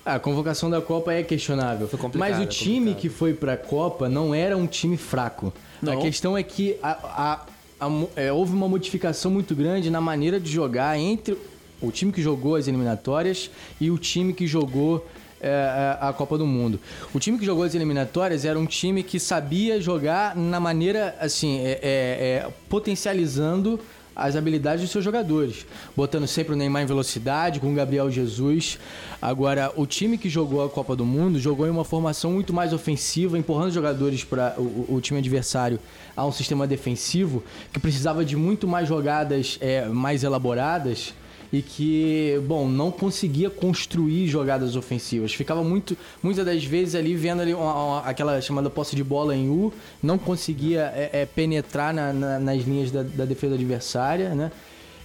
Ah, 0.03 0.15
A 0.15 0.19
convocação 0.19 0.67
da 0.69 0.81
Copa 0.81 1.13
é 1.13 1.21
questionável. 1.21 1.87
Foi 1.87 1.99
complicado, 1.99 2.29
mas 2.31 2.41
o 2.41 2.45
time 2.47 2.77
complicado. 2.79 3.01
que 3.01 3.09
foi 3.09 3.33
pra 3.35 3.55
Copa 3.55 4.09
não 4.09 4.33
era 4.33 4.57
um 4.57 4.65
time 4.65 4.97
fraco. 4.97 5.53
Não. 5.81 5.93
A 5.93 5.97
questão 5.97 6.35
é 6.35 6.41
que 6.41 6.75
a- 6.81 7.45
a- 7.79 7.85
a 7.85 7.91
é, 8.15 8.31
houve 8.33 8.51
uma 8.53 8.67
modificação 8.67 9.29
muito 9.29 9.53
grande 9.53 9.91
na 9.91 10.01
maneira 10.01 10.39
de 10.39 10.49
jogar 10.51 10.97
entre 10.97 11.37
o 11.79 11.91
time 11.91 12.11
que 12.11 12.21
jogou 12.23 12.55
as 12.55 12.67
eliminatórias 12.67 13.51
e 13.79 13.91
o 13.91 13.97
time 13.99 14.33
que 14.33 14.47
jogou 14.47 15.05
é, 15.41 15.97
a 15.99 16.09
a 16.09 16.13
Copa 16.13 16.37
do 16.37 16.45
Mundo. 16.45 16.79
O 17.13 17.19
time 17.19 17.37
que 17.37 17.45
jogou 17.45 17.63
as 17.63 17.75
eliminatórias 17.75 18.45
era 18.45 18.57
um 18.57 18.65
time 18.65 19.03
que 19.03 19.19
sabia 19.19 19.79
jogar 19.81 20.35
na 20.35 20.59
maneira, 20.59 21.15
assim, 21.19 21.59
é- 21.59 21.79
é- 21.81 22.43
é, 22.45 22.47
potencializando 22.69 23.79
as 24.15 24.35
habilidades 24.35 24.81
dos 24.81 24.89
seus 24.89 25.03
jogadores, 25.05 25.63
botando 25.95 26.25
sempre 26.25 26.53
o 26.53 26.55
Neymar 26.55 26.81
em 26.81 26.87
velocidade, 26.87 27.59
com 27.59 27.71
o 27.71 27.75
Gabriel 27.75 28.09
Jesus. 28.09 28.79
Agora, 29.21 29.71
o 29.75 29.85
time 29.85 30.17
que 30.17 30.27
jogou 30.27 30.65
a 30.65 30.69
Copa 30.69 30.95
do 30.95 31.05
Mundo 31.05 31.39
jogou 31.39 31.67
em 31.67 31.69
uma 31.69 31.85
formação 31.85 32.31
muito 32.31 32.51
mais 32.51 32.73
ofensiva, 32.73 33.37
empurrando 33.37 33.67
os 33.67 33.75
jogadores 33.75 34.23
para 34.23 34.55
o, 34.57 34.95
o 34.95 35.01
time 35.01 35.19
adversário 35.19 35.79
a 36.15 36.25
um 36.25 36.31
sistema 36.31 36.65
defensivo 36.65 37.43
que 37.71 37.79
precisava 37.79 38.25
de 38.25 38.35
muito 38.35 38.67
mais 38.67 38.87
jogadas 38.87 39.59
é, 39.61 39.85
mais 39.85 40.23
elaboradas 40.23 41.13
e 41.51 41.61
que, 41.61 42.39
bom, 42.45 42.67
não 42.67 42.91
conseguia 42.91 43.49
construir 43.49 44.27
jogadas 44.27 44.75
ofensivas. 44.75 45.33
Ficava 45.33 45.63
muito, 45.63 45.95
muitas 46.21 46.45
das 46.45 46.63
vezes 46.63 46.93
ali 46.95 47.15
vendo 47.15 47.41
ali 47.41 47.53
uma- 47.53 47.73
uma- 47.85 47.99
aquela 48.01 48.39
chamada 48.41 48.69
posse 48.69 48.95
de 48.95 49.03
bola 49.03 49.35
em 49.35 49.49
U, 49.49 49.71
não 50.03 50.17
conseguia 50.17 50.91
é, 50.95 51.09
é, 51.21 51.25
penetrar 51.25 51.93
na- 51.93 52.11
na- 52.13 52.39
nas 52.39 52.63
linhas 52.63 52.91
da, 52.91 53.03
da 53.03 53.25
defesa 53.25 53.55
adversária, 53.55 54.35
né? 54.35 54.51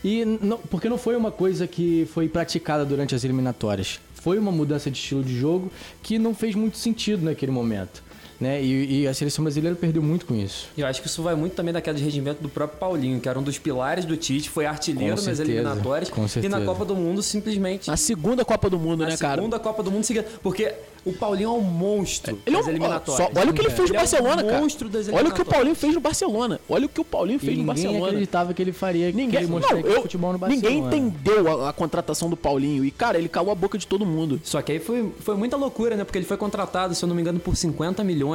E 0.05 0.25
não, 0.25 0.59
porque 0.59 0.89
não 0.89 0.99
foi 0.99 1.15
uma 1.15 1.31
coisa 1.31 1.67
que 1.69 2.09
foi 2.13 2.29
praticada 2.29 2.85
durante 2.85 3.15
as 3.15 3.23
eliminatórias. 3.23 4.01
Foi 4.15 4.37
uma 4.37 4.51
mudança 4.51 4.91
de 4.91 4.99
estilo 4.99 5.23
de 5.23 5.39
jogo 5.39 5.71
que 6.03 6.19
não 6.19 6.35
fez 6.35 6.57
muito 6.57 6.77
sentido 6.77 7.25
naquele 7.25 7.53
momento. 7.53 8.03
Né? 8.43 8.61
E, 8.63 9.03
e 9.03 9.07
a 9.07 9.15
seleção 9.15 9.45
brasileira 9.45 9.77
perdeu 9.77 10.03
muito 10.03 10.27
com 10.27 10.35
isso. 10.35 10.67
E 10.77 10.81
eu 10.81 10.87
acho 10.89 11.01
que 11.01 11.07
isso 11.07 11.23
vai 11.23 11.35
muito 11.37 11.53
também 11.55 11.73
da 11.73 11.81
queda 11.81 11.97
de 11.97 12.05
rendimento 12.05 12.41
do 12.41 12.49
próprio 12.49 12.77
Paulinho, 12.79 13.21
que 13.21 13.29
era 13.29 13.39
um 13.39 13.43
dos 13.43 13.57
pilares 13.57 14.05
do 14.05 14.17
Tite, 14.17 14.51
foi 14.51 14.67
artilheiro 14.67 15.17
Com 15.17 15.25
nas 15.25 15.37
certeza, 15.37 15.45
eliminatórias. 15.53 16.11
com 16.11 16.21
e 16.21 16.23
na 16.25 16.29
certeza. 16.29 16.61
Copa 16.65 16.85
do 16.85 16.97
Mundo, 16.97 17.23
simplesmente. 17.23 17.87
Na 17.89 17.97
segunda 17.97 18.45
Copa 18.45 18.69
do 18.69 18.79
Mundo, 18.81 19.05
na 19.05 19.11
né, 19.11 19.17
cara? 19.17 19.37
segunda 19.37 19.59
Copa 19.61 19.83
do 19.83 19.91
Mundo 19.93 20.03
seguida. 20.05 20.27
Porque 20.43 20.75
o 21.05 21.13
Paulinho 21.13 21.49
é 21.49 21.53
um 21.53 21.61
monstro 21.61 22.39
Ele 22.47 22.57
é 22.57 22.59
das 22.59 22.67
um, 22.67 22.69
ó, 22.69 22.73
eliminatórias. 22.73 23.27
só- 23.33 23.41
olha 23.41 23.51
o 23.51 23.55
que 23.55 23.61
ele 23.61 23.71
fez 23.71 23.79
no 23.79 23.85
Ele 23.87 23.97
é 23.97 23.99
um 23.99 24.03
Barcelona, 24.03 24.43
cara. 24.45 24.61
monstro 24.61 24.89
das 24.89 25.09
Olha 25.09 25.29
o 25.29 25.33
que 25.33 25.43
o. 25.43 25.45
Paulinho 25.45 25.75
fez 25.77 25.95
no 25.95 26.01
Barcelona. 26.01 26.61
Olha 26.69 26.87
o 26.87 26.89
que 26.89 27.01
o 27.01 27.05
Paulinho 27.05 27.39
fez 27.39 27.53
E 27.53 27.57
no 27.57 27.59
ninguém 27.67 27.67
Barcelona. 27.85 28.07
acreditava 28.09 28.55
que 28.55 28.63
ele 28.63 28.73
faria, 28.73 29.11
que 29.11 29.17
Ninguém, 29.17 29.43
ele 29.43 29.49
não, 29.53 29.79
eu, 29.81 30.03
futebol 30.03 30.33
no 30.33 30.39
Barcelona. 30.39 30.69
ninguém 30.71 30.87
entendeu 30.87 31.65
a, 31.65 31.71
a 31.71 31.73
contratação 31.73 32.29
do 32.31 32.37
Paulinho. 32.37 32.85
E, 32.85 32.91
cara, 32.91 33.19
ele 33.19 33.29
calou 33.29 33.53
a 33.53 33.55
boca 33.55 33.77
de 33.79 33.87
todo 33.87 34.05
mundo. 34.07 34.41
Só 34.45 34.61
que 34.63 34.73
aí 34.73 34.79
foi, 34.81 35.13
foi 35.21 35.37
muita 35.37 35.57
loucura, 35.57 35.97
né? 35.97 36.05
Porque 36.05 36.19
ele 36.19 36.27
foi 36.27 36.37
contratado, 36.37 36.95
se 36.95 37.05
eu 37.05 37.09
não 37.09 37.15
me 37.15 37.21
engano, 37.23 37.39
por 37.41 37.57
50 37.57 38.03
milhões 38.05 38.32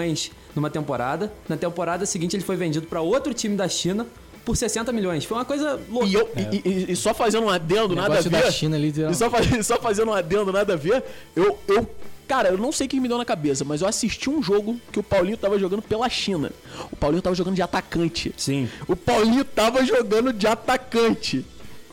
numa 0.55 0.69
temporada. 0.69 1.31
Na 1.47 1.57
temporada 1.57 2.05
seguinte, 2.05 2.35
ele 2.35 2.43
foi 2.43 2.55
vendido 2.55 2.87
para 2.87 3.01
outro 3.01 3.33
time 3.33 3.55
da 3.55 3.67
China 3.67 4.05
por 4.45 4.55
60 4.55 4.91
milhões. 4.93 5.25
Foi 5.25 5.37
uma 5.37 5.45
coisa 5.45 5.79
louca. 5.89 6.07
E, 6.07 6.13
eu, 6.13 6.29
e- 6.35 6.61
e- 6.69 6.91
e 6.91 6.95
só 6.95 7.13
fazendo 7.13 7.45
um 7.45 7.49
adendo, 7.49 7.95
nada 7.95 8.17
a 8.17 8.21
ver. 8.21 8.29
da 8.29 8.49
China. 8.51 8.77
E 8.77 8.93
só, 9.13 9.29
só 9.63 9.77
fazendo 9.81 10.09
um 10.09 10.13
adendo, 10.13 10.51
nada 10.53 10.73
a 10.73 10.77
ver. 10.77 11.03
Eu, 11.35 11.57
eu. 11.67 11.87
Cara, 12.27 12.49
eu 12.49 12.57
não 12.57 12.73
sei 12.73 12.87
o 12.87 12.89
que 12.89 12.99
me 12.99 13.07
deu 13.07 13.17
na 13.17 13.23
cabeça, 13.23 13.63
mas 13.63 13.81
eu 13.81 13.87
assisti 13.87 14.29
um 14.29 14.43
jogo 14.43 14.77
que 14.91 14.99
o 14.99 15.03
Paulinho 15.03 15.37
tava 15.37 15.57
jogando 15.57 15.81
pela 15.81 16.09
China. 16.09 16.51
O 16.91 16.95
Paulinho 16.95 17.21
tava 17.21 17.33
jogando 17.35 17.55
de 17.55 17.61
atacante. 17.61 18.33
Sim. 18.35 18.67
O 18.85 18.97
Paulinho 18.97 19.45
tava 19.45 19.85
jogando 19.85 20.33
de 20.33 20.45
atacante. 20.45 21.45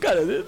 Cara, 0.05 0.45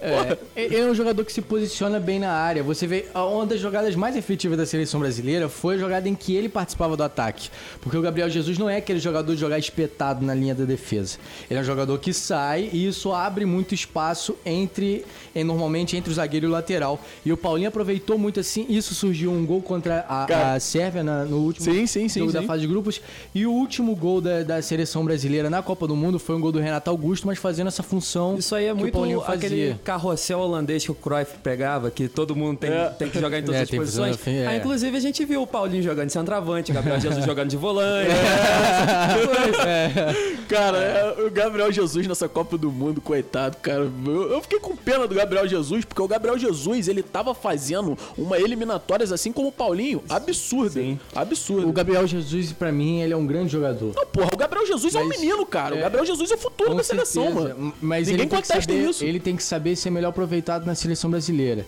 É, 0.00 0.36
ele 0.56 0.76
é 0.76 0.84
um 0.84 0.94
jogador 0.94 1.24
que 1.24 1.32
se 1.32 1.40
posiciona 1.40 1.98
bem 2.00 2.18
na 2.18 2.30
área. 2.32 2.62
Você 2.62 2.86
vê, 2.86 3.06
uma 3.14 3.46
das 3.46 3.60
jogadas 3.60 3.94
mais 3.94 4.16
efetivas 4.16 4.56
da 4.58 4.66
seleção 4.66 5.00
brasileira 5.00 5.48
foi 5.48 5.76
a 5.76 5.78
jogada 5.78 6.08
em 6.08 6.14
que 6.14 6.34
ele 6.34 6.48
participava 6.48 6.96
do 6.96 7.02
ataque. 7.02 7.48
Porque 7.80 7.96
o 7.96 8.02
Gabriel 8.02 8.28
Jesus 8.28 8.58
não 8.58 8.68
é 8.68 8.76
aquele 8.78 8.98
jogador 8.98 9.34
de 9.34 9.40
jogar 9.40 9.58
espetado 9.58 10.24
na 10.24 10.34
linha 10.34 10.54
da 10.54 10.64
defesa. 10.64 11.18
Ele 11.50 11.58
é 11.58 11.62
um 11.62 11.64
jogador 11.64 11.98
que 11.98 12.12
sai 12.12 12.68
e 12.72 12.86
isso 12.86 13.12
abre 13.12 13.44
muito 13.44 13.74
espaço 13.74 14.36
entre, 14.44 15.04
eh, 15.34 15.44
normalmente, 15.44 15.96
entre 15.96 16.10
o 16.10 16.14
zagueiro 16.14 16.46
e 16.46 16.48
o 16.48 16.52
lateral. 16.52 17.00
E 17.24 17.32
o 17.32 17.36
Paulinho 17.36 17.68
aproveitou 17.68 18.18
muito 18.18 18.40
assim. 18.40 18.66
Isso 18.68 18.94
surgiu 18.94 19.30
um 19.32 19.44
gol 19.46 19.62
contra 19.62 20.00
a, 20.08 20.26
Cara. 20.26 20.54
a 20.54 20.60
Sérvia 20.60 21.02
na- 21.04 21.24
no 21.24 21.38
último 21.38 21.64
Sim, 21.64 21.86
sim, 21.86 22.08
sim, 22.08 22.20
jogo 22.20 22.32
sim. 22.32 22.38
da 22.40 22.42
fase 22.44 22.62
de 22.62 22.66
grupos. 22.68 23.00
E 23.34 23.46
o 23.46 23.52
último 23.52 23.94
gol 23.94 24.20
da, 24.20 24.42
da 24.42 24.62
seleção 24.62 25.04
brasileira 25.04 25.48
na 25.48 25.62
Copa 25.62 25.86
do 25.86 25.94
Mundo 25.96 26.18
foi 26.18 26.34
um 26.36 26.40
gol 26.40 26.52
do 26.52 26.58
Renato 26.58 26.90
Augusto, 26.90 27.26
mas 27.26 27.38
fazendo 27.38 27.68
essa 27.68 27.82
função 27.82 28.36
Isso 28.38 28.54
aí 28.54 28.66
é 28.66 28.74
muito 28.74 28.95
Paulinho 28.96 29.20
aquele 29.20 29.38
fazia. 29.68 29.80
carrossel 29.84 30.38
holandês 30.40 30.84
que 30.84 30.90
o 30.90 30.94
Cruyff 30.94 31.38
pegava, 31.42 31.90
que 31.90 32.08
todo 32.08 32.34
mundo 32.34 32.58
tem, 32.58 32.70
É. 32.70 32.86
tem 32.90 33.08
que 33.08 33.18
jogar 33.20 33.38
em 33.38 33.42
todas 33.42 33.60
É, 33.60 33.62
as 33.64 33.70
posições. 33.70 34.16
fazer- 34.16 34.36
é. 34.38 34.46
Aí, 34.48 34.58
inclusive, 34.58 34.96
a 34.96 35.00
gente 35.00 35.24
viu 35.24 35.42
o 35.42 35.46
Paulinho 35.46 35.82
jogando 35.82 36.06
de 36.06 36.12
centroavante, 36.12 36.70
o 36.70 36.74
Gabriel 36.74 37.00
Jesus 37.00 37.22
jogando 37.24 37.48
de 37.48 37.56
volante. 37.56 38.10
Cara, 40.48 40.78
é, 40.78 41.26
o 41.26 41.30
Gabriel 41.30 41.70
Jesus 41.72 42.06
nessa 42.06 42.28
Copa 42.28 42.56
do 42.56 42.70
Mundo, 42.70 43.00
coitado, 43.00 43.56
cara. 43.58 43.90
Eu, 44.06 44.30
eu 44.32 44.42
fiquei 44.42 44.58
com 44.60 44.76
pena 44.76 45.06
do 45.06 45.14
Gabriel 45.14 45.46
Jesus, 45.46 45.84
porque 45.84 46.00
o 46.00 46.08
Gabriel 46.08 46.38
Jesus, 46.38 46.88
ele 46.88 47.02
tava 47.02 47.34
fazendo 47.34 47.98
uma 48.16 48.38
eliminatórias 48.38 49.10
assim 49.12 49.32
como 49.32 49.48
o 49.48 49.52
Paulinho, 49.52 50.02
absurda. 50.08 50.80
Sim. 50.80 50.98
Absurda. 51.14 51.66
O 51.66 51.72
Gabriel 51.72 52.06
Jesus, 52.06 52.52
pra 52.52 52.70
mim, 52.70 53.00
ele 53.00 53.12
é 53.12 53.16
um 53.16 53.26
grande 53.26 53.52
jogador. 53.52 53.92
Não, 53.94 54.06
porra, 54.06 54.30
o 54.32 54.36
Gabriel 54.36 54.66
Jesus 54.66 54.94
é 54.94 55.00
um 55.00 55.08
Mas- 55.08 55.18
menino, 55.20 55.44
cara. 55.46 55.74
O 55.74 55.78
é, 55.78 55.82
Gabriel 55.82 56.06
Jesus 56.06 56.30
é 56.30 56.34
o 56.34 56.38
futuro 56.38 56.70
Com 56.70 56.76
da 56.76 56.82
seleção, 56.84 57.24
certeza. 57.24 57.54
mano. 57.54 57.74
Mas 57.80 58.08
Ninguém 58.08 58.28
contesta 58.28 58.60
saber, 58.60 58.66
isso. 58.90 59.04
ele 59.04 59.20
tem 59.20 59.36
que 59.36 59.42
saber 59.42 59.76
ser 59.76 59.90
melhor 59.90 60.08
aproveitado 60.10 60.66
na 60.66 60.74
seleção 60.74 61.10
brasileira. 61.10 61.66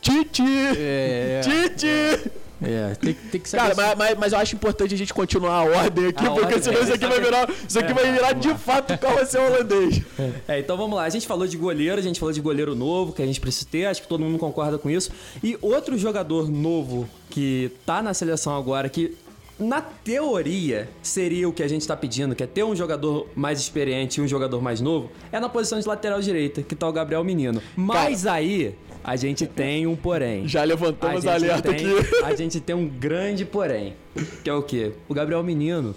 Tite! 0.00 0.42
É, 0.76 1.40
Tite! 1.42 2.30
É, 2.62 2.94
tem, 2.94 3.14
tem 3.14 3.40
que 3.40 3.48
saber. 3.48 3.62
Cara, 3.62 3.74
mas, 3.74 3.98
mas, 3.98 4.18
mas 4.18 4.32
eu 4.32 4.38
acho 4.38 4.54
importante 4.54 4.94
a 4.94 4.96
gente 4.96 5.12
continuar 5.12 5.54
a 5.54 5.62
ordem 5.62 6.06
aqui, 6.06 6.24
A 6.24 6.30
porque 6.30 6.44
ordem, 6.46 6.62
senão 6.62 6.80
é, 6.80 6.82
isso 6.84 6.92
aqui 6.92 7.06
vai 7.06 7.20
virar, 7.20 7.50
isso 7.68 7.78
aqui 7.78 7.92
vai 7.92 8.12
virar 8.12 8.32
de 8.32 8.54
fato 8.54 8.94
o 8.94 8.98
carrossel 8.98 9.42
holandês. 9.42 10.02
É, 10.46 10.60
então 10.60 10.76
vamos 10.76 10.96
lá. 10.96 11.04
A 11.04 11.08
gente 11.08 11.26
falou 11.26 11.46
de 11.46 11.56
goleiro, 11.56 11.98
a 11.98 12.02
gente 12.02 12.20
falou 12.20 12.32
de 12.32 12.40
goleiro 12.40 12.74
novo, 12.74 13.12
que 13.12 13.22
a 13.22 13.26
gente 13.26 13.40
precisa 13.40 13.66
ter, 13.70 13.86
acho 13.86 14.02
que 14.02 14.08
todo 14.08 14.20
mundo 14.20 14.38
concorda 14.38 14.78
com 14.78 14.90
isso. 14.90 15.10
E 15.42 15.56
outro 15.60 15.96
jogador 15.96 16.50
novo 16.50 17.08
que 17.30 17.70
tá 17.84 18.02
na 18.02 18.14
seleção 18.14 18.56
agora, 18.56 18.88
que 18.88 19.16
na 19.58 19.80
teoria 19.80 20.88
seria 21.02 21.48
o 21.48 21.52
que 21.52 21.62
a 21.62 21.68
gente 21.68 21.86
tá 21.86 21.96
pedindo, 21.96 22.34
que 22.34 22.42
é 22.42 22.46
ter 22.46 22.64
um 22.64 22.74
jogador 22.74 23.28
mais 23.36 23.60
experiente 23.60 24.20
e 24.20 24.22
um 24.24 24.26
jogador 24.28 24.60
mais 24.60 24.80
novo, 24.80 25.10
é 25.30 25.38
na 25.38 25.48
posição 25.48 25.78
de 25.78 25.86
lateral 25.86 26.20
direita, 26.20 26.62
que 26.62 26.74
tá 26.74 26.88
o 26.88 26.92
Gabriel 26.92 27.22
Menino. 27.22 27.62
Mas 27.76 28.26
aí 28.26 28.74
a 29.02 29.16
gente 29.16 29.46
tem 29.46 29.86
um 29.86 29.94
porém. 29.94 30.48
Já 30.48 30.64
levantamos 30.64 31.26
A 31.26 31.34
alerta 31.34 31.72
tem- 31.72 31.86
aqui. 31.98 32.14
A 32.24 32.34
gente 32.34 32.58
tem 32.60 32.74
um 32.74 32.88
grande 32.88 33.44
porém. 33.44 33.94
Que 34.42 34.50
é 34.50 34.54
o 34.54 34.62
quê? 34.62 34.92
O 35.08 35.14
Gabriel 35.14 35.42
Menino, 35.42 35.94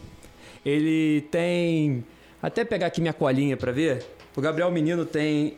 ele 0.66 1.22
tem. 1.32 2.04
Até 2.42 2.64
pegar 2.66 2.88
aqui 2.88 3.02
minha 3.02 3.14
colinha 3.14 3.56
pra 3.58 3.72
ver. 3.72 4.06
O 4.36 4.42
Gabriel 4.42 4.70
Menino 4.70 5.06
tem 5.06 5.58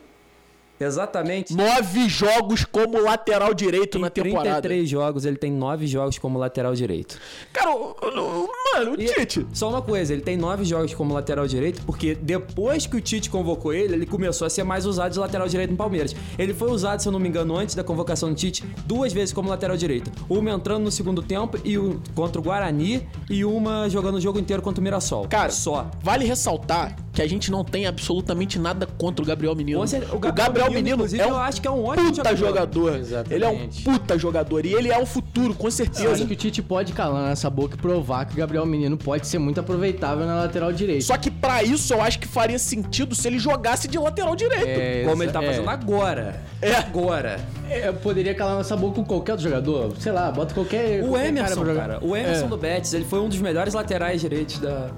exatamente. 0.80 1.54
Nove 1.54 2.08
jogos 2.08 2.64
como 2.64 3.00
lateral 3.00 3.52
direito 3.54 3.98
Em 3.98 4.00
na 4.00 4.10
temporada. 4.10 4.60
33 4.60 4.88
jogos, 4.88 5.24
ele 5.24 5.36
tem 5.36 5.52
9 5.52 5.86
jogos 5.86 6.18
como 6.18 6.38
lateral 6.38 6.74
direito. 6.74 7.18
Cara, 7.52 7.70
o- 7.70 7.94
o- 8.02 8.44
o- 8.44 8.48
mano, 8.74 8.92
o 8.96 9.00
E 9.00 9.06
Tite. 9.06 9.46
Só 9.52 9.68
uma 9.68 9.82
coisa, 9.82 10.12
ele 10.12 10.22
tem 10.22 10.36
9 10.36 10.64
jogos 10.64 10.94
como 10.94 11.12
lateral 11.14 11.46
direito, 11.46 11.82
porque 11.84 12.14
depois 12.14 12.86
que 12.86 12.96
o 12.96 13.00
Tite 13.00 13.28
convocou 13.30 13.72
ele, 13.72 13.94
ele 13.94 14.06
começou 14.06 14.46
a 14.46 14.50
ser 14.50 14.64
mais 14.64 14.86
usado 14.86 15.12
de 15.12 15.18
lateral 15.18 15.46
direito 15.48 15.70
no 15.70 15.76
Palmeiras. 15.76 16.14
Ele 16.38 16.54
foi 16.54 16.70
usado, 16.70 17.00
se 17.00 17.08
eu 17.08 17.12
não 17.12 17.18
me 17.18 17.28
engano, 17.28 17.56
antes 17.56 17.74
da 17.74 17.84
convocação 17.84 18.28
do 18.30 18.34
Tite, 18.34 18.64
duas 18.86 19.12
vezes 19.12 19.32
como 19.34 19.48
lateral 19.48 19.76
direito. 19.76 20.10
Uma 20.28 20.50
entrando 20.50 20.82
no 20.84 20.90
segundo 20.90 21.22
tempo 21.22 21.58
e 21.64 21.78
um 21.78 22.00
contra 22.14 22.40
o 22.40 22.44
Guarani 22.44 23.06
e 23.28 23.44
uma 23.44 23.88
jogando 23.88 24.16
o 24.16 24.20
jogo 24.20 24.38
inteiro 24.38 24.62
contra 24.62 24.80
o 24.80 24.84
Mirassol. 24.84 25.26
Cara, 25.28 25.50
só. 25.50 25.90
Vale 26.02 26.24
ressaltar 26.24 26.96
que 27.12 27.20
a 27.20 27.26
gente 27.28 27.50
não 27.50 27.64
tem 27.64 27.86
absolutamente 27.86 28.58
nada 28.58 28.86
contra 28.86 29.22
o 29.22 29.26
Gabriel 29.26 29.54
Menino. 29.54 29.80
Com 29.80 29.86
certeza. 29.86 30.14
O 30.14 30.18
Gabriel, 30.18 30.69
Menino, 30.74 30.94
inclusive, 30.96 31.22
é 31.22 31.26
eu 31.26 31.34
um 31.34 31.36
acho 31.36 31.60
que 31.60 31.68
é 31.68 31.70
um 31.70 31.84
ótimo 31.84 32.12
puta 32.14 32.36
jogador. 32.36 32.96
Exatamente. 32.96 33.34
Ele 33.34 33.44
é 33.44 33.48
um 33.48 33.68
puta 33.68 34.18
jogador 34.18 34.64
e 34.66 34.72
ele 34.74 34.88
é 34.90 34.98
o 34.98 35.06
futuro, 35.06 35.54
com 35.54 35.66
Eu 35.66 35.70
certeza. 35.70 36.10
acho 36.10 36.26
que 36.26 36.32
o 36.32 36.36
Tite 36.36 36.62
pode 36.62 36.92
calar 36.92 37.28
nessa 37.28 37.48
boca 37.50 37.74
e 37.76 37.78
provar 37.78 38.24
que 38.24 38.34
o 38.34 38.36
Gabriel 38.36 38.64
Menino 38.66 38.96
pode 38.96 39.26
ser 39.26 39.38
muito 39.38 39.60
aproveitável 39.60 40.26
na 40.26 40.36
lateral 40.36 40.72
direita. 40.72 41.04
Só 41.04 41.16
que 41.16 41.30
pra 41.30 41.62
isso 41.62 41.92
eu 41.92 42.00
acho 42.02 42.18
que 42.18 42.26
faria 42.28 42.58
sentido 42.58 43.14
se 43.14 43.26
ele 43.28 43.38
jogasse 43.38 43.88
de 43.88 43.98
lateral 43.98 44.34
direito. 44.36 44.66
É, 44.66 45.04
Como 45.08 45.22
ele 45.22 45.32
tá 45.32 45.42
é. 45.42 45.46
fazendo 45.46 45.68
agora. 45.70 46.42
É. 46.62 46.74
Agora. 46.74 47.40
É, 47.68 47.88
eu 47.88 47.94
poderia 47.94 48.34
calar 48.34 48.56
nessa 48.56 48.76
boca 48.76 48.96
com 48.96 49.04
qualquer 49.04 49.32
outro 49.32 49.48
jogador. 49.48 49.94
Sei 49.98 50.12
lá, 50.12 50.30
bota 50.30 50.52
qualquer. 50.54 51.02
O 51.04 51.08
qualquer 51.10 51.28
Emerson, 51.28 51.64
jogar. 51.64 51.74
cara, 51.74 51.98
o 52.02 52.16
Emerson 52.16 52.46
É. 52.46 52.48
do 52.48 52.56
Betis, 52.56 52.92
ele 52.94 53.04
foi 53.04 53.20
um 53.20 53.28
dos 53.28 53.38
melhores 53.38 53.74
laterais 53.74 54.20
direitos 54.20 54.58
da, 54.58 54.90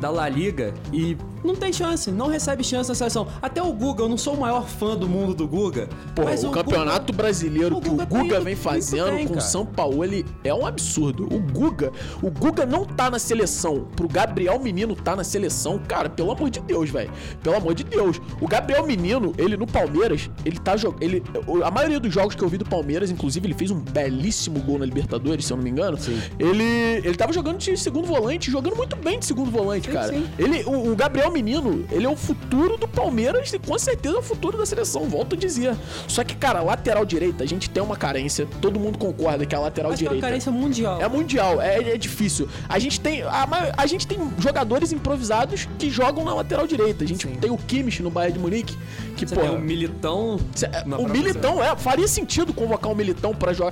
da 0.00 0.10
La 0.10 0.28
Liga 0.28 0.74
e 0.92 1.16
não 1.44 1.54
tem 1.54 1.72
chance, 1.72 2.10
não 2.10 2.28
recebe 2.28 2.62
chance 2.64 2.88
na 2.88 2.94
seleção. 2.94 3.26
Até 3.40 3.62
o 3.62 3.72
Guga, 3.72 4.02
eu 4.04 4.08
não 4.08 4.16
sou 4.18 4.34
o 4.34 4.40
maior 4.40 4.66
fã 4.68 4.96
do 4.96 5.08
mundo 5.08 5.34
do 5.34 5.46
Guga. 5.48 5.88
Pô, 6.14 6.24
mas 6.24 6.44
o, 6.44 6.50
campeonato 6.50 7.12
brasileiro 7.12 7.76
o 7.76 7.80
que 7.80 7.88
o 7.88 7.92
Guga 7.92 8.04
Guga 8.04 8.34
tem- 8.36 8.44
vem 8.44 8.56
fazendo 8.56 9.16
tem, 9.16 9.26
com 9.28 9.36
o. 9.36 9.40
São 9.40 9.64
Paulo 9.64 10.04
ele 10.04 10.24
é 10.44 10.54
um 10.54 10.66
absurdo. 10.66 11.24
O 11.32 11.38
Guga, 11.40 11.92
o 12.22 12.30
Guga 12.30 12.64
não 12.66 12.84
tá 12.84 13.10
na 13.10 13.18
seleção. 13.18 13.86
Pro 13.96 14.08
Gabriel 14.08 14.58
Menino 14.60 14.94
tá 14.94 15.16
na 15.16 15.24
seleção, 15.24 15.78
cara, 15.78 16.08
pelo 16.08 16.30
amor 16.30 16.50
de 16.50 16.60
Deus, 16.60 16.90
velho. 16.90 17.10
Pelo 17.42 17.56
amor 17.56 17.74
de 17.74 17.84
Deus. 17.84 18.20
O 18.40 18.46
Gabriel 18.46 18.86
Menino, 18.86 19.32
ele 19.38 19.56
no 19.56 19.66
Palmeiras, 19.66 20.30
ele 20.44 20.58
tá 20.58 20.76
jogando, 20.76 21.02
ele 21.02 21.22
a 21.64 21.70
maioria 21.70 21.98
dos 22.00 22.12
jogos 22.12 22.34
que 22.34 22.42
eu 22.42 22.48
vi 22.48 22.58
do 22.58 22.64
Palmeiras, 22.64 23.10
inclusive 23.10 23.46
ele 23.46 23.54
fez 23.54 23.70
um 23.70 23.78
belíssimo 23.80 24.60
gol 24.60 24.78
na 24.78 24.84
Libertadores, 24.84 25.44
se 25.46 25.52
eu 25.52 25.56
não 25.56 25.64
me 25.64 25.70
engano. 25.70 25.98
Sim. 25.98 26.20
Ele 26.38 26.64
ele 27.04 27.14
tava 27.16 27.32
jogando 27.32 27.58
de 27.58 27.76
segundo 27.76 28.06
volante, 28.06 28.50
jogando 28.50 28.76
muito 28.76 28.96
bem 28.96 29.18
de 29.18 29.26
segundo 29.26 29.50
volante, 29.50 29.86
Sim, 29.86 29.92
cara. 29.92 30.08
sim. 30.12 30.26
Ele, 30.38 30.62
o, 30.64 30.92
o 30.92 30.96
Gabriel 30.96 31.29
Menino, 31.30 31.84
ele 31.90 32.06
é 32.06 32.08
o 32.08 32.16
futuro 32.16 32.76
do 32.76 32.86
Palmeiras 32.88 33.52
e 33.52 33.58
com 33.58 33.78
certeza 33.78 34.16
é 34.16 34.18
o 34.18 34.22
futuro 34.22 34.58
da 34.58 34.66
seleção, 34.66 35.08
volto 35.08 35.34
a 35.34 35.38
dizer. 35.38 35.74
Só 36.08 36.22
que, 36.24 36.34
cara, 36.34 36.60
lateral 36.62 37.04
direita, 37.04 37.44
a 37.44 37.46
gente 37.46 37.68
tem 37.70 37.82
uma 37.82 37.96
carência, 37.96 38.46
todo 38.60 38.78
mundo 38.80 38.98
concorda 38.98 39.44
que 39.46 39.54
a 39.54 39.60
lateral 39.60 39.92
Acho 39.92 39.98
que 40.00 40.04
é 40.06 40.08
uma 40.08 40.14
direita 40.14 40.26
carência 40.26 40.52
mundial. 40.52 41.00
é 41.00 41.08
mundial, 41.08 41.60
é, 41.60 41.94
é 41.94 41.98
difícil. 41.98 42.48
A 42.68 42.78
gente 42.78 43.00
tem 43.00 43.22
a, 43.22 43.46
a 43.76 43.86
gente 43.86 44.06
tem 44.06 44.18
jogadores 44.38 44.92
improvisados 44.92 45.68
que 45.78 45.90
jogam 45.90 46.24
na 46.24 46.34
lateral 46.34 46.66
direita. 46.66 47.04
A 47.04 47.06
gente 47.06 47.26
Sim. 47.26 47.34
tem 47.34 47.50
o 47.50 47.56
Kimmich 47.56 48.02
no 48.02 48.10
Bayern 48.10 48.34
de 48.34 48.38
Munique, 48.38 48.76
que 49.16 49.26
Você 49.26 49.34
pô, 49.34 49.40
tem 49.42 49.50
o 49.50 49.58
Militão. 49.58 50.38
Cê- 50.54 50.66
é, 50.66 50.84
o 50.96 51.08
Militão, 51.08 51.62
é, 51.62 51.76
faria 51.76 52.08
sentido 52.08 52.52
convocar 52.52 52.90
o 52.90 52.94
Militão 52.94 53.34
pra, 53.34 53.52
jo 53.52 53.64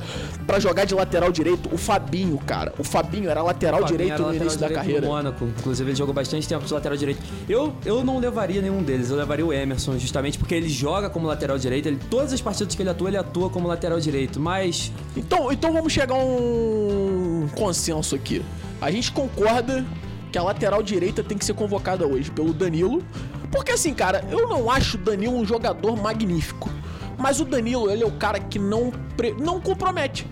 pra 0.46 0.58
jogar 0.58 0.84
de 0.84 0.94
lateral 0.94 1.30
direito. 1.32 1.68
O 1.72 1.78
Fabinho, 1.78 2.38
cara. 2.38 2.72
O 2.78 2.84
Fabinho 2.84 3.30
era 3.30 3.42
lateral 3.42 3.80
Fabinho 3.80 3.98
direito 3.98 4.12
era 4.14 4.18
no 4.22 4.26
lateral 4.26 4.44
início 4.46 4.60
da 4.60 4.66
direito 4.68 4.80
carreira. 4.84 5.06
No 5.06 5.12
Mônaco. 5.12 5.44
Inclusive, 5.58 5.90
ele 5.90 5.96
jogou 5.96 6.14
bastante 6.14 6.46
tempo 6.48 6.64
de 6.64 6.72
lateral 6.72 6.96
direito. 6.96 7.20
Eu, 7.48 7.72
eu 7.84 8.04
não 8.04 8.18
levaria 8.18 8.60
nenhum 8.60 8.82
deles, 8.82 9.08
eu 9.10 9.16
levaria 9.16 9.46
o 9.46 9.52
Emerson, 9.52 9.98
justamente 9.98 10.38
porque 10.38 10.54
ele 10.54 10.68
joga 10.68 11.08
como 11.08 11.26
lateral 11.26 11.56
direito. 11.58 11.86
Ele, 11.86 11.98
todas 12.10 12.32
as 12.32 12.40
partidas 12.42 12.74
que 12.74 12.82
ele 12.82 12.90
atua, 12.90 13.08
ele 13.08 13.16
atua 13.16 13.48
como 13.48 13.66
lateral 13.66 13.98
direito. 13.98 14.38
Mas 14.38 14.92
Então, 15.16 15.50
então 15.50 15.72
vamos 15.72 15.92
chegar 15.92 16.14
a 16.14 16.18
um 16.18 17.48
consenso 17.56 18.14
aqui. 18.14 18.42
A 18.80 18.90
gente 18.90 19.10
concorda 19.12 19.84
que 20.30 20.36
a 20.36 20.42
lateral 20.42 20.82
direita 20.82 21.22
tem 21.24 21.38
que 21.38 21.44
ser 21.44 21.54
convocada 21.54 22.06
hoje 22.06 22.30
pelo 22.30 22.52
Danilo. 22.52 23.02
Porque 23.50 23.72
assim, 23.72 23.94
cara, 23.94 24.22
eu 24.30 24.46
não 24.46 24.70
acho 24.70 24.98
o 24.98 25.00
Danilo 25.00 25.34
um 25.34 25.44
jogador 25.44 25.96
magnífico. 25.96 26.68
Mas 27.16 27.40
o 27.40 27.44
Danilo, 27.46 27.90
ele 27.90 28.02
é 28.02 28.06
o 28.06 28.12
cara 28.12 28.38
que 28.38 28.58
não, 28.58 28.92
pre- 29.16 29.34
não 29.40 29.58
compromete. 29.58 30.26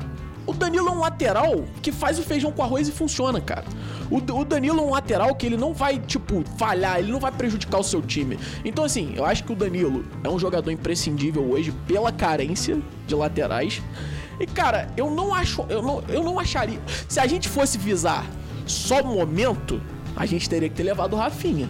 O 0.46 0.52
Danilo 0.52 0.88
é 0.88 0.92
um 0.92 1.00
lateral 1.00 1.64
que 1.82 1.90
faz 1.90 2.18
o 2.18 2.22
feijão 2.22 2.52
com 2.52 2.62
arroz 2.62 2.88
e 2.88 2.92
funciona, 2.92 3.40
cara. 3.40 3.64
O, 4.10 4.18
o 4.18 4.44
Danilo 4.44 4.78
é 4.78 4.82
um 4.82 4.90
lateral 4.90 5.34
que 5.34 5.44
ele 5.44 5.56
não 5.56 5.74
vai, 5.74 5.98
tipo, 5.98 6.44
falhar, 6.56 7.00
ele 7.00 7.10
não 7.10 7.18
vai 7.18 7.32
prejudicar 7.32 7.78
o 7.78 7.82
seu 7.82 8.00
time. 8.00 8.38
Então, 8.64 8.84
assim, 8.84 9.12
eu 9.16 9.24
acho 9.24 9.42
que 9.42 9.52
o 9.52 9.56
Danilo 9.56 10.04
é 10.22 10.28
um 10.28 10.38
jogador 10.38 10.70
imprescindível 10.70 11.50
hoje 11.50 11.72
pela 11.86 12.12
carência 12.12 12.80
de 13.06 13.14
laterais. 13.14 13.82
E, 14.38 14.46
cara, 14.46 14.88
eu 14.96 15.10
não 15.10 15.34
acho. 15.34 15.64
Eu 15.68 15.82
não, 15.82 16.02
eu 16.08 16.22
não 16.22 16.38
acharia. 16.38 16.78
Se 17.08 17.18
a 17.18 17.26
gente 17.26 17.48
fosse 17.48 17.76
visar 17.76 18.24
só 18.66 19.02
momento, 19.02 19.80
a 20.14 20.26
gente 20.26 20.48
teria 20.48 20.68
que 20.68 20.74
ter 20.74 20.84
levado 20.84 21.14
o 21.14 21.16
Rafinha. 21.16 21.68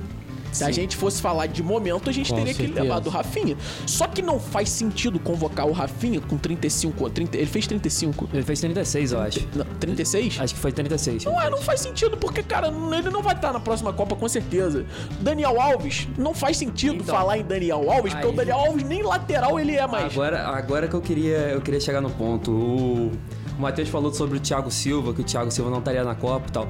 Se 0.56 0.64
a 0.64 0.66
Sim. 0.68 0.72
gente 0.72 0.96
fosse 0.96 1.20
falar 1.20 1.46
de 1.46 1.62
momento, 1.62 2.08
a 2.08 2.12
gente 2.12 2.30
Com 2.30 2.36
teria 2.36 2.52
que 2.52 2.58
ter 2.58 2.64
certeza. 2.66 2.82
levado 2.82 3.06
o 3.06 3.10
Rafinha. 3.10 3.56
Só 3.86 4.06
que 4.06 4.22
não 4.22 4.40
faz 4.40 4.68
sentido 4.70 5.18
convocar 5.18 5.66
o 5.66 5.72
Rafinha 5.72 6.20
com 6.20 6.36
35 6.38 7.04
ou 7.04 7.10
30. 7.10 7.36
Ele 7.36 7.46
fez 7.46 7.66
35. 7.66 8.28
ele 8.32 8.42
fez 8.42 8.60
36, 8.60 9.12
eu 9.12 9.20
acho. 9.20 9.40
Não, 9.54 9.64
36? 9.78 10.40
Acho 10.40 10.54
que 10.54 10.60
foi 10.60 10.72
36. 10.72 11.24
Não 11.24 11.40
é, 11.40 11.50
não 11.50 11.58
faz 11.58 11.80
sentido, 11.80 12.16
porque, 12.16 12.42
cara, 12.42 12.68
ele 12.68 13.10
não 13.10 13.22
vai 13.22 13.34
estar 13.34 13.52
na 13.52 13.60
próxima 13.60 13.92
Copa 13.92 14.16
com 14.16 14.28
certeza. 14.28 14.84
Daniel 15.20 15.60
Alves, 15.60 16.08
não 16.16 16.34
faz 16.34 16.56
sentido 16.56 16.94
Então. 16.96 17.14
falar 17.14 17.38
em 17.38 17.44
Daniel 17.44 17.90
Alves, 17.90 18.12
porque 18.14 18.26
Aí. 18.26 18.32
o 18.32 18.36
Daniel 18.36 18.56
Alves 18.58 18.82
nem 18.84 19.02
lateral 19.02 19.60
ele 19.60 19.76
é 19.76 19.86
mais. 19.86 20.12
Agora, 20.12 20.46
agora 20.48 20.88
que 20.88 20.94
eu 20.94 21.00
queria, 21.00 21.36
eu 21.50 21.60
queria 21.60 21.80
chegar 21.80 22.00
no 22.00 22.10
ponto. 22.10 22.50
O, 22.50 23.12
o 23.58 23.60
Matheus 23.60 23.88
falou 23.88 24.12
sobre 24.12 24.38
o 24.38 24.40
Thiago 24.40 24.70
Silva, 24.70 25.12
que 25.12 25.20
o 25.20 25.24
Thiago 25.24 25.50
Silva 25.50 25.70
não 25.70 25.78
estaria 25.78 26.02
na 26.04 26.14
Copa 26.14 26.46
e 26.48 26.52
tal. 26.52 26.68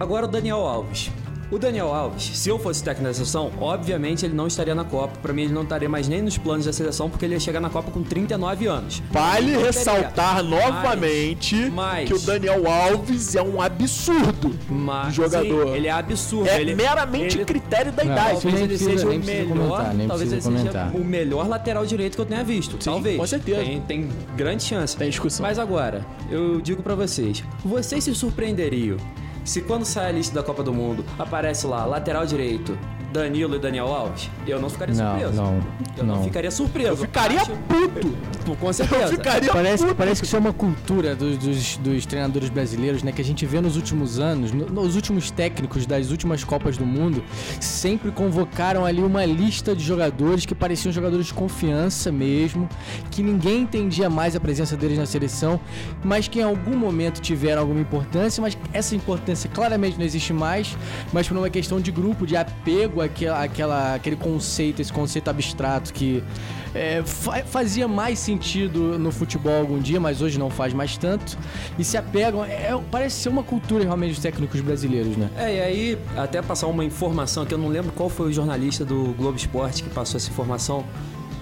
Agora 0.00 0.26
o 0.26 0.28
Daniel 0.28 0.58
Alves. 0.60 1.10
O 1.50 1.58
Daniel 1.58 1.94
Alves, 1.94 2.24
se 2.36 2.50
eu 2.50 2.58
fosse 2.58 2.84
técnico 2.84 3.08
da 3.08 3.14
seleção, 3.14 3.50
obviamente 3.58 4.26
ele 4.26 4.34
não 4.34 4.46
estaria 4.46 4.74
na 4.74 4.84
Copa. 4.84 5.14
Pra 5.22 5.32
mim, 5.32 5.44
ele 5.44 5.52
não 5.54 5.62
estaria 5.62 5.88
mais 5.88 6.06
nem 6.06 6.20
nos 6.20 6.36
planos 6.36 6.66
da 6.66 6.74
seleção, 6.74 7.08
porque 7.08 7.24
ele 7.24 7.32
ia 7.34 7.40
chegar 7.40 7.58
na 7.58 7.70
Copa 7.70 7.90
com 7.90 8.02
39 8.02 8.66
anos. 8.66 9.02
Vale 9.10 9.56
ressaltar 9.56 10.36
teria. 10.44 10.50
novamente 10.50 11.70
mas- 11.70 12.06
que 12.06 12.12
o 12.14 12.18
Daniel 12.18 12.70
Alves 12.70 13.34
é 13.34 13.42
um 13.42 13.62
absurdo 13.62 14.54
Mas, 14.68 15.14
jogador. 15.14 15.68
sim, 15.68 15.74
ele 15.74 15.86
é 15.86 15.90
absurdo. 15.90 16.48
é 16.50 16.60
ele, 16.60 16.74
meramente 16.74 17.38
ele- 17.38 17.44
critério 17.46 17.92
da 17.92 18.04
Não, 18.04 18.12
idade. 18.12 18.30
Talvez 18.42 18.54
ele 18.56 18.66
precisa- 18.68 18.90
seja 18.90 19.06
o 19.06 19.18
melhor. 19.18 19.94
talvez 20.06 20.32
ele 20.32 20.40
seja 20.42 20.90
o 20.94 21.04
melhor 21.04 21.48
lateral 21.48 21.86
direito 21.86 22.14
que 22.14 22.20
eu 22.20 22.26
tenha 22.26 22.44
visto. 22.44 22.72
Sim, 22.72 22.90
talvez. 22.90 23.16
com 23.16 23.26
certeza. 23.26 23.60
Tem, 23.64 23.80
tem 23.80 24.08
grande 24.36 24.62
chance. 24.64 24.94
Tem 24.94 25.08
discussão. 25.08 25.46
Mas 25.46 25.58
agora, 25.58 26.04
eu 26.30 26.60
digo 26.60 26.82
pra 26.82 26.94
vocês: 26.94 27.42
vocês 27.64 28.04
se 28.04 28.14
surpreenderiam 28.14 28.98
se 29.48 29.62
quando 29.62 29.86
sai 29.86 30.08
a 30.10 30.12
lista 30.12 30.34
da 30.34 30.42
Copa 30.42 30.62
do 30.62 30.74
Mundo 30.74 31.02
aparece 31.18 31.66
lá, 31.66 31.86
lateral 31.86 32.26
direito, 32.26 32.78
Danilo 33.12 33.56
e 33.56 33.58
Daniel 33.58 33.86
Alves? 33.88 34.30
Eu 34.46 34.60
não 34.60 34.68
ficaria 34.68 34.94
Não, 34.94 35.10
surpreso. 35.12 35.32
não, 35.42 35.60
Eu 35.96 36.04
não, 36.04 36.16
não. 36.16 36.24
ficaria 36.24 36.50
surpreso. 36.50 36.88
Eu 36.90 36.96
ficaria 36.96 37.40
Acho- 37.40 37.52
puto. 37.68 38.28
Com 38.60 38.72
certeza. 38.72 39.02
Eu 39.02 39.08
ficaria 39.08 39.52
Parece, 39.52 39.82
puto. 39.84 39.94
parece 39.94 40.20
que 40.22 40.26
isso 40.26 40.34
é 40.36 40.38
uma 40.38 40.52
cultura 40.54 41.14
dos, 41.14 41.36
dos, 41.36 41.76
dos 41.76 42.06
treinadores 42.06 42.48
brasileiros, 42.48 43.02
né? 43.02 43.12
Que 43.12 43.20
a 43.20 43.24
gente 43.24 43.44
vê 43.44 43.60
nos 43.60 43.76
últimos 43.76 44.18
anos, 44.18 44.52
no- 44.52 44.66
nos 44.66 44.96
últimos 44.96 45.30
técnicos 45.30 45.84
das 45.84 46.10
últimas 46.10 46.42
Copas 46.44 46.76
do 46.78 46.86
Mundo, 46.86 47.22
sempre 47.60 48.10
convocaram 48.10 48.86
ali 48.86 49.02
uma 49.02 49.24
lista 49.26 49.76
de 49.76 49.84
jogadores 49.84 50.46
que 50.46 50.54
pareciam 50.54 50.90
jogadores 50.92 51.26
de 51.26 51.34
confiança 51.34 52.10
mesmo, 52.10 52.66
que 53.10 53.22
ninguém 53.22 53.62
entendia 53.62 54.08
mais 54.08 54.34
a 54.34 54.40
presença 54.40 54.76
deles 54.78 54.96
na 54.98 55.04
seleção, 55.06 55.60
mas 56.02 56.26
que 56.26 56.40
em 56.40 56.42
algum 56.42 56.76
momento 56.76 57.20
tiveram 57.20 57.60
alguma 57.60 57.80
importância, 57.80 58.40
mas 58.40 58.56
essa 58.72 58.94
importância 58.96 59.50
claramente 59.52 59.98
não 59.98 60.04
existe 60.06 60.32
mais, 60.32 60.74
mas 61.12 61.28
por 61.28 61.36
uma 61.36 61.50
questão 61.50 61.80
de 61.80 61.90
grupo, 61.92 62.26
de 62.26 62.34
apego 62.36 62.97
aquela, 63.00 63.42
aquela, 63.42 63.94
aquele 63.94 64.16
conceito, 64.16 64.80
esse 64.80 64.92
conceito 64.92 65.28
abstrato 65.28 65.92
que 65.92 66.22
é, 66.74 67.02
fa- 67.04 67.42
fazia 67.44 67.88
mais 67.88 68.18
sentido 68.18 68.98
no 68.98 69.10
futebol 69.10 69.58
algum 69.58 69.78
dia, 69.78 69.98
mas 69.98 70.20
hoje 70.20 70.38
não 70.38 70.50
faz 70.50 70.72
mais 70.74 70.96
tanto. 70.96 71.36
E 71.78 71.84
se 71.84 71.96
apegam. 71.96 72.44
É, 72.44 72.78
parece 72.90 73.16
ser 73.22 73.28
uma 73.28 73.42
cultura 73.42 73.84
realmente 73.84 74.10
dos 74.10 74.22
técnicos 74.22 74.60
brasileiros, 74.60 75.16
né? 75.16 75.30
É, 75.36 75.56
e 75.56 75.60
aí, 75.60 75.98
até 76.16 76.42
passar 76.42 76.66
uma 76.66 76.84
informação 76.84 77.46
que 77.46 77.54
eu 77.54 77.58
não 77.58 77.68
lembro 77.68 77.92
qual 77.92 78.08
foi 78.08 78.28
o 78.28 78.32
jornalista 78.32 78.84
do 78.84 79.14
Globo 79.16 79.36
Esporte 79.36 79.82
que 79.82 79.90
passou 79.90 80.18
essa 80.18 80.30
informação. 80.30 80.84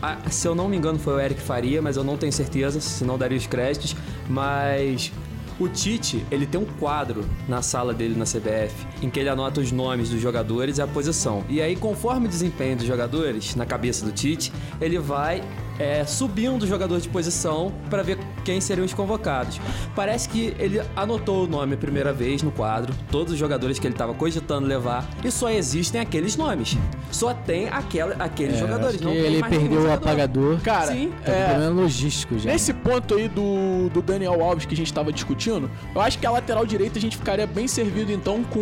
Ah, 0.02 0.18
se 0.30 0.46
eu 0.46 0.54
não 0.54 0.68
me 0.68 0.76
engano, 0.76 0.98
foi 0.98 1.14
o 1.14 1.20
Eric 1.20 1.40
Faria, 1.40 1.80
mas 1.80 1.96
eu 1.96 2.04
não 2.04 2.16
tenho 2.16 2.32
certeza, 2.32 2.80
senão 2.80 3.16
daria 3.16 3.36
os 3.38 3.46
créditos. 3.46 3.96
Mas 4.28 5.10
o 5.58 5.68
Tite, 5.68 6.24
ele 6.30 6.46
tem 6.46 6.60
um 6.60 6.64
quadro 6.64 7.24
na 7.48 7.62
sala 7.62 7.94
dele 7.94 8.14
na 8.16 8.24
CBF 8.24 8.86
em 9.02 9.08
que 9.08 9.18
ele 9.18 9.28
anota 9.28 9.60
os 9.60 9.72
nomes 9.72 10.10
dos 10.10 10.20
jogadores 10.20 10.78
e 10.78 10.82
a 10.82 10.86
posição. 10.86 11.44
E 11.48 11.60
aí, 11.60 11.76
conforme 11.76 12.26
o 12.26 12.28
desempenho 12.28 12.76
dos 12.76 12.86
jogadores 12.86 13.54
na 13.54 13.64
cabeça 13.64 14.04
do 14.04 14.12
Tite, 14.12 14.52
ele 14.80 14.98
vai 14.98 15.42
é, 15.78 16.04
subindo 16.04 16.66
jogador 16.66 17.00
de 17.00 17.08
posição 17.08 17.72
para 17.90 18.02
ver 18.02 18.18
quem 18.44 18.60
seriam 18.60 18.84
os 18.84 18.94
convocados. 18.94 19.60
Parece 19.94 20.28
que 20.28 20.54
ele 20.58 20.80
anotou 20.94 21.44
o 21.44 21.46
nome 21.46 21.74
a 21.74 21.76
primeira 21.76 22.12
vez 22.12 22.42
no 22.42 22.50
quadro, 22.50 22.94
todos 23.10 23.32
os 23.32 23.38
jogadores 23.38 23.78
que 23.78 23.86
ele 23.86 23.94
estava 23.94 24.14
cogitando 24.14 24.66
levar, 24.66 25.08
e 25.24 25.30
só 25.30 25.50
existem 25.50 26.00
aqueles 26.00 26.36
nomes. 26.36 26.76
Só 27.10 27.34
tem 27.34 27.68
aquela, 27.68 28.14
aqueles 28.16 28.58
jogadores. 28.58 28.94
É, 28.94 28.96
Acho 28.96 29.04
Não 29.04 29.12
ele 29.12 29.42
perdeu 29.42 29.82
o 29.82 29.92
apagador. 29.92 30.60
Cara, 30.60 30.92
Sim. 30.92 31.12
Tá 31.24 31.32
com 31.32 31.38
é, 31.38 31.48
problema 31.48 31.80
logístico 31.82 32.38
já. 32.38 32.50
Nesse 32.50 32.72
ponto 32.72 33.14
aí 33.14 33.28
do, 33.28 33.88
do 33.90 34.02
Daniel 34.02 34.42
Alves 34.42 34.66
que 34.66 34.74
a 34.74 34.76
gente 34.76 34.92
tava 34.92 35.12
discutindo, 35.12 35.70
eu 35.94 36.00
acho 36.00 36.18
que 36.18 36.26
a 36.26 36.30
lateral 36.30 36.66
direita 36.66 36.98
a 36.98 37.00
gente 37.00 37.16
ficaria 37.16 37.46
bem 37.46 37.68
servido 37.68 38.12
então 38.12 38.42
com 38.44 38.60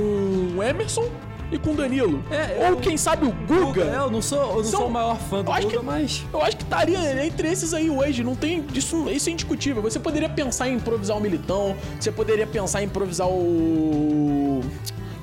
o 0.56 0.62
Emerson 0.62 1.08
e 1.52 1.58
com 1.58 1.70
o 1.72 1.74
Danilo. 1.74 2.22
É, 2.30 2.64
Ou 2.64 2.66
eu- 2.70 2.76
quem 2.76 2.96
sabe 2.96 3.26
o 3.26 3.32
Guga, 3.32 3.82
é, 3.84 3.96
eu 3.96 4.10
não 4.10 4.20
sou, 4.22 4.38
eu 4.40 4.56
não 4.56 4.64
São- 4.64 4.80
sou 4.80 4.88
o 4.88 4.90
maior 4.92 5.16
fã 5.18 5.42
do 5.42 5.50
Guga, 5.52 5.66
que- 5.66 5.78
mas. 5.84 6.24
Eu 6.32 6.42
acho 6.42 6.56
que 6.56 6.62
estaria 6.64 7.24
entre 7.26 7.48
esses 7.50 7.72
aí 7.74 7.88
hoje, 7.90 8.22
não 8.24 8.34
tem. 8.34 8.64
Isso, 8.74 9.08
isso 9.10 9.28
é 9.28 9.32
indiscutível. 9.32 9.82
Você 9.82 9.98
poderia 9.98 10.28
pensar 10.28 10.68
em 10.68 10.74
improvisar 10.74 11.16
o 11.16 11.20
Militão, 11.20 11.76
você 12.00 12.10
poderia 12.10 12.46
pensar 12.46 12.82
em 12.82 12.86
improvisar 12.86 13.28
o. 13.28 14.60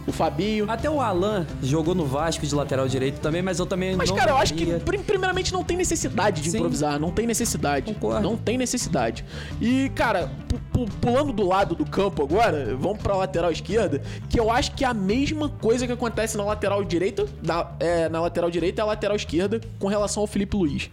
o 0.07 0.11
Fabinho. 0.11 0.69
Até 0.69 0.89
o 0.89 0.99
Alan 1.01 1.45
jogou 1.61 1.93
no 1.95 2.05
Vasco 2.05 2.45
de 2.45 2.53
lateral 2.55 2.87
direito 2.87 3.19
também, 3.19 3.41
mas 3.41 3.59
eu 3.59 3.65
também 3.65 3.95
Mas, 3.95 4.09
não. 4.09 4.15
cara, 4.17 4.31
eu 4.31 4.37
acho 4.37 4.53
que, 4.53 4.65
primeiramente, 5.05 5.53
não 5.53 5.63
tem 5.63 5.77
necessidade 5.77 6.41
de 6.41 6.51
Sim. 6.51 6.57
improvisar. 6.57 6.99
Não 6.99 7.11
tem 7.11 7.25
necessidade. 7.27 7.93
Concordo. 7.93 8.21
Não 8.21 8.35
tem 8.37 8.57
necessidade. 8.57 9.23
E, 9.61 9.89
cara, 9.95 10.31
pu- 10.47 10.59
pu- 10.85 10.91
pulando 10.99 11.31
do 11.33 11.45
lado 11.47 11.75
do 11.75 11.85
campo 11.85 12.23
agora, 12.23 12.75
vamos 12.79 13.01
pra 13.01 13.15
lateral 13.15 13.51
esquerda, 13.51 14.01
que 14.29 14.39
eu 14.39 14.49
acho 14.51 14.71
que 14.73 14.83
é 14.83 14.87
a 14.87 14.93
mesma 14.93 15.49
coisa 15.49 15.85
que 15.85 15.93
acontece 15.93 16.37
na 16.37 16.43
lateral 16.43 16.83
direita, 16.83 17.25
na, 17.43 17.71
é, 17.79 18.09
na 18.09 18.19
lateral 18.21 18.49
direita 18.49 18.81
e 18.81 18.83
a 18.83 18.85
lateral 18.85 19.15
esquerda 19.15 19.61
com 19.79 19.87
relação 19.87 20.21
ao 20.21 20.27
Felipe 20.27 20.55
Luiz. 20.57 20.89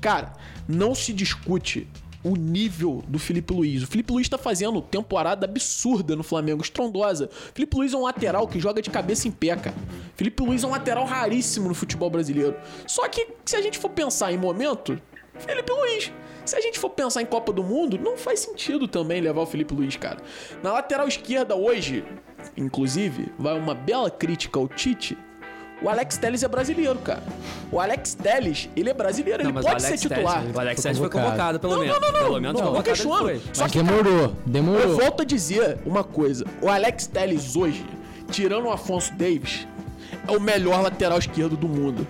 Cara, 0.00 0.32
não 0.66 0.94
se 0.94 1.12
discute 1.12 1.86
o 2.22 2.36
nível 2.36 3.02
do 3.08 3.18
Felipe 3.18 3.52
Luiz. 3.52 3.82
O 3.82 3.86
Felipe 3.86 4.12
Luiz 4.12 4.28
tá 4.28 4.36
fazendo 4.36 4.80
temporada 4.82 5.46
absurda 5.46 6.14
no 6.14 6.22
Flamengo, 6.22 6.62
estrondosa. 6.62 7.30
Felipe 7.54 7.76
Luiz 7.76 7.92
é 7.92 7.96
um 7.96 8.02
lateral 8.02 8.46
que 8.46 8.60
joga 8.60 8.82
de 8.82 8.90
cabeça 8.90 9.26
em 9.26 9.30
pé, 9.30 9.56
cara. 9.56 9.76
Felipe 10.16 10.42
Luiz 10.42 10.62
é 10.62 10.66
um 10.66 10.70
lateral 10.70 11.04
raríssimo 11.04 11.68
no 11.68 11.74
futebol 11.74 12.10
brasileiro. 12.10 12.56
Só 12.86 13.08
que 13.08 13.28
se 13.44 13.56
a 13.56 13.62
gente 13.62 13.78
for 13.78 13.90
pensar 13.90 14.32
em 14.32 14.36
momento, 14.36 15.00
Felipe 15.38 15.72
Luiz. 15.72 16.12
Se 16.44 16.56
a 16.56 16.60
gente 16.60 16.78
for 16.78 16.90
pensar 16.90 17.22
em 17.22 17.26
Copa 17.26 17.52
do 17.52 17.62
Mundo, 17.62 17.98
não 17.98 18.16
faz 18.16 18.40
sentido 18.40 18.88
também 18.88 19.20
levar 19.20 19.42
o 19.42 19.46
Felipe 19.46 19.74
Luiz, 19.74 19.96
cara. 19.96 20.18
Na 20.62 20.72
lateral 20.72 21.06
esquerda 21.06 21.54
hoje, 21.54 22.04
inclusive, 22.56 23.32
vai 23.38 23.58
uma 23.58 23.74
bela 23.74 24.10
crítica 24.10 24.58
ao 24.58 24.66
Tite. 24.66 25.16
O 25.82 25.88
Alex 25.88 26.18
Telles 26.18 26.42
é 26.42 26.48
brasileiro, 26.48 26.96
cara. 26.98 27.22
O 27.72 27.80
Alex 27.80 28.12
Telles, 28.14 28.68
ele 28.76 28.90
é 28.90 28.94
brasileiro, 28.94 29.42
Não, 29.42 29.50
ele 29.50 29.62
pode 29.62 29.76
o 29.76 29.80
ser 29.80 29.86
Alex 29.86 30.00
titular. 30.02 30.40
Telles- 30.40 30.56
o 30.56 30.60
Alex 30.60 30.82
Telles 30.82 30.98
foi 30.98 31.08
convocado. 31.08 31.58
pelo 31.60 31.72
Não, 31.74 31.80
menos. 31.80 31.94
não, 32.00 32.00
não, 32.00 32.12
não. 32.12 32.26
Pelo 32.26 32.40
menos 32.40 32.60
Não, 32.60 32.72
não 32.74 32.82
questiono. 32.82 33.40
Só 33.52 33.66
que, 33.66 33.78
demorou, 33.82 34.12
Eu 34.20 34.36
demorou. 34.44 34.96
volto 34.98 35.22
a 35.22 35.24
dizer 35.24 35.78
uma 35.86 36.04
coisa. 36.04 36.44
O 36.60 36.68
Alex 36.68 37.06
Telles 37.06 37.56
hoje, 37.56 37.84
tirando 38.30 38.66
o 38.66 38.70
Afonso 38.72 39.12
Davis, 39.14 39.66
é 40.28 40.36
o 40.36 40.40
melhor 40.40 40.82
lateral 40.82 41.18
esquerdo 41.18 41.56
do 41.56 41.66
mundo. 41.66 42.06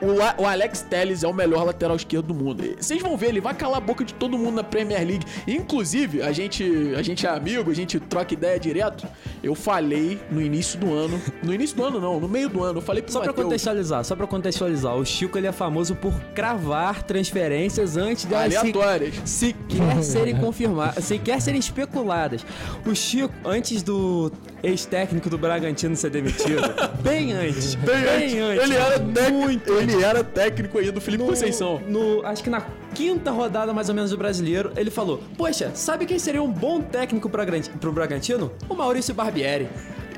O, 0.00 0.42
o 0.42 0.46
Alex 0.46 0.80
Telles 0.88 1.22
é 1.22 1.28
o 1.28 1.32
melhor 1.34 1.64
lateral 1.64 1.96
esquerdo 1.96 2.26
do 2.28 2.34
mundo. 2.34 2.62
Vocês 2.78 3.02
vão 3.02 3.16
ver, 3.16 3.28
ele 3.28 3.40
vai 3.40 3.54
calar 3.54 3.78
a 3.78 3.80
boca 3.80 4.04
de 4.04 4.14
todo 4.14 4.38
mundo 4.38 4.54
na 4.56 4.64
Premier 4.64 5.06
League. 5.06 5.26
Inclusive, 5.46 6.22
a 6.22 6.32
gente, 6.32 6.64
a 6.96 7.02
gente 7.02 7.26
é 7.26 7.30
amigo, 7.30 7.70
a 7.70 7.74
gente 7.74 8.00
troca 8.00 8.32
ideia 8.32 8.58
direto. 8.58 9.06
Eu 9.42 9.54
falei 9.54 10.18
no 10.30 10.40
início 10.40 10.78
do 10.78 10.92
ano. 10.92 11.20
No 11.42 11.54
início 11.54 11.76
do 11.76 11.84
ano, 11.84 11.98
não, 12.00 12.20
no 12.20 12.28
meio 12.28 12.48
do 12.48 12.62
ano. 12.62 12.78
Eu 12.78 12.82
falei 12.82 13.02
pro 13.02 13.12
Só 13.12 13.18
pra 13.20 13.28
Matheus, 13.28 13.44
contextualizar, 13.46 14.04
só 14.04 14.14
pra 14.14 14.26
contextualizar, 14.26 14.94
o 14.94 15.04
Chico 15.04 15.36
ele 15.38 15.46
é 15.46 15.52
famoso 15.52 15.94
por 15.96 16.12
cravar 16.34 17.02
transferências 17.02 17.96
antes 17.96 18.24
se- 18.24 18.34
aleatórias. 18.34 19.14
sequer 19.24 20.02
serem 20.02 20.36
confirmadas, 20.36 21.04
sequer 21.04 21.40
serem 21.40 21.58
especuladas. 21.58 22.44
O 22.86 22.94
Chico, 22.94 23.32
antes 23.44 23.82
do 23.82 24.30
ex-técnico 24.62 25.28
do 25.30 25.38
Bragantino 25.38 25.96
ser 25.96 26.10
demitido, 26.10 26.62
bem 27.02 27.32
antes, 27.32 27.74
bem, 27.76 28.40
antes, 28.40 28.64
Ele 28.64 28.74
era 28.76 28.98
técnico, 29.00 29.72
ele 29.72 30.02
era 30.02 30.24
técnico 30.24 30.78
aí 30.78 30.90
do 30.90 31.00
Felipe 31.00 31.22
no, 31.22 31.28
Conceição. 31.30 31.80
no- 31.88 32.24
acho 32.26 32.42
que 32.42 32.50
na 32.50 32.62
quinta 32.94 33.30
rodada 33.30 33.72
mais 33.72 33.88
ou 33.88 33.94
menos 33.94 34.10
do 34.10 34.16
brasileiro, 34.18 34.72
ele 34.76 34.90
falou: 34.90 35.22
Poxa, 35.36 35.70
sabe 35.74 36.06
quem 36.06 36.18
seria 36.18 36.42
um 36.42 36.50
bom 36.50 36.80
técnico 36.80 37.28
pra 37.30 37.44
Gran- 37.44 37.62
pro 37.80 37.92
Bragantino? 37.92 38.52
O 38.68 38.74
Maurício 38.74 39.14
Barbieri. 39.14 39.68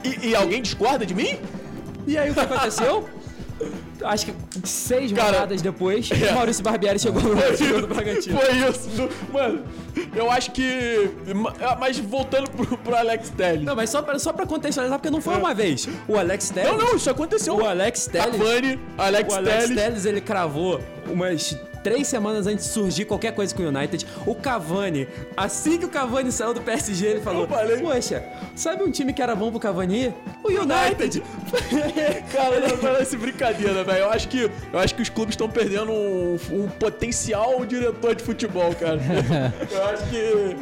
E, 0.05 0.29
e 0.31 0.35
alguém 0.35 0.61
discorda 0.63 1.07
de 1.07 1.15
mim? 1.15 1.39
E 2.07 2.19
aí 2.19 2.31
o 2.31 2.35
que 2.35 2.41
aconteceu? 2.41 3.09
Acho 4.05 4.27
que 4.27 4.35
seis 4.65 5.13
Cara, 5.13 5.33
rodadas 5.33 5.63
depois, 5.63 6.11
é. 6.13 6.31
o 6.33 6.35
Maurício 6.35 6.63
Barbieri 6.65 6.99
chegou 6.99 7.23
no 7.23 7.31
do 7.81 7.87
Bragantino. 7.87 8.39
Foi 8.39 8.55
isso. 8.69 8.89
do- 8.91 9.09
Mano, 9.33 9.63
eu 10.15 10.31
acho 10.31 10.51
que. 10.53 11.11
ma- 11.35 11.55
Mas 11.79 11.99
voltando 11.99 12.51
pro, 12.51 12.77
pro 12.79 12.95
Alex 12.97 13.29
Telles. 13.31 13.65
Não, 13.65 13.77
mas 13.77 13.91
só 13.91 14.03
pra, 14.03 14.19
só 14.19 14.33
pra 14.33 14.45
contextualizar, 14.47 14.99
porque 14.99 15.11
não 15.11 15.21
foi 15.21 15.37
uma 15.37 15.55
vez. 15.55 15.89
O 16.09 16.17
Alex 16.19 16.51
Telles. 16.51 16.71
Não, 16.71 16.79
não, 16.79 16.97
isso 16.97 17.09
aconteceu. 17.11 17.57
O 17.57 17.65
Alex 17.67 18.07
Telles. 18.07 18.37
Cavani, 18.37 18.81
Alex, 18.99 19.33
o 19.33 19.37
Alex 19.37 19.57
Telles. 19.65 19.77
Telles, 19.83 20.05
ele 20.07 20.21
cravou 20.21 20.81
umas 21.09 21.57
três 21.83 22.07
semanas 22.07 22.47
antes 22.47 22.67
de 22.67 22.73
surgir 22.73 23.05
qualquer 23.05 23.35
coisa 23.35 23.55
com 23.55 23.63
o 23.63 23.69
United. 23.69 24.07
O 24.27 24.35
Cavani, 24.35 25.09
assim 25.37 25.79
que 25.79 25.85
o 25.85 25.89
Cavani 25.89 26.31
saiu 26.33 26.55
do 26.55 26.61
PSG, 26.61 27.07
ele 27.07 27.21
falou. 27.21 27.47
Poxa, 27.47 28.25
sabe 28.55 28.83
um 28.83 28.91
time 28.91 29.13
que 29.13 29.23
era 29.23 29.35
bom 29.35 29.51
pro 29.51 29.61
Cavani? 29.61 30.15
O 30.43 30.49
United. 30.49 31.23
Cara, 32.33 32.61
não 32.61 32.79
parece 32.79 33.17
brincadeira, 33.17 33.85
velho. 33.85 33.99
Eu 33.99 34.11
acho 34.11 34.29
que 34.29 34.51
eu 34.73 34.79
acho 34.79 34.95
que 34.95 35.03
os 35.03 35.09
clubes 35.09 35.35
estão 35.35 35.49
perdendo 35.49 35.93
um, 35.93 36.39
um 36.51 36.69
potencial 36.69 37.65
diretor 37.65 38.15
de 38.15 38.23
futebol, 38.23 38.75
cara. 38.75 39.01
eu 39.71 39.85
acho 39.87 40.11
que. 40.11 40.57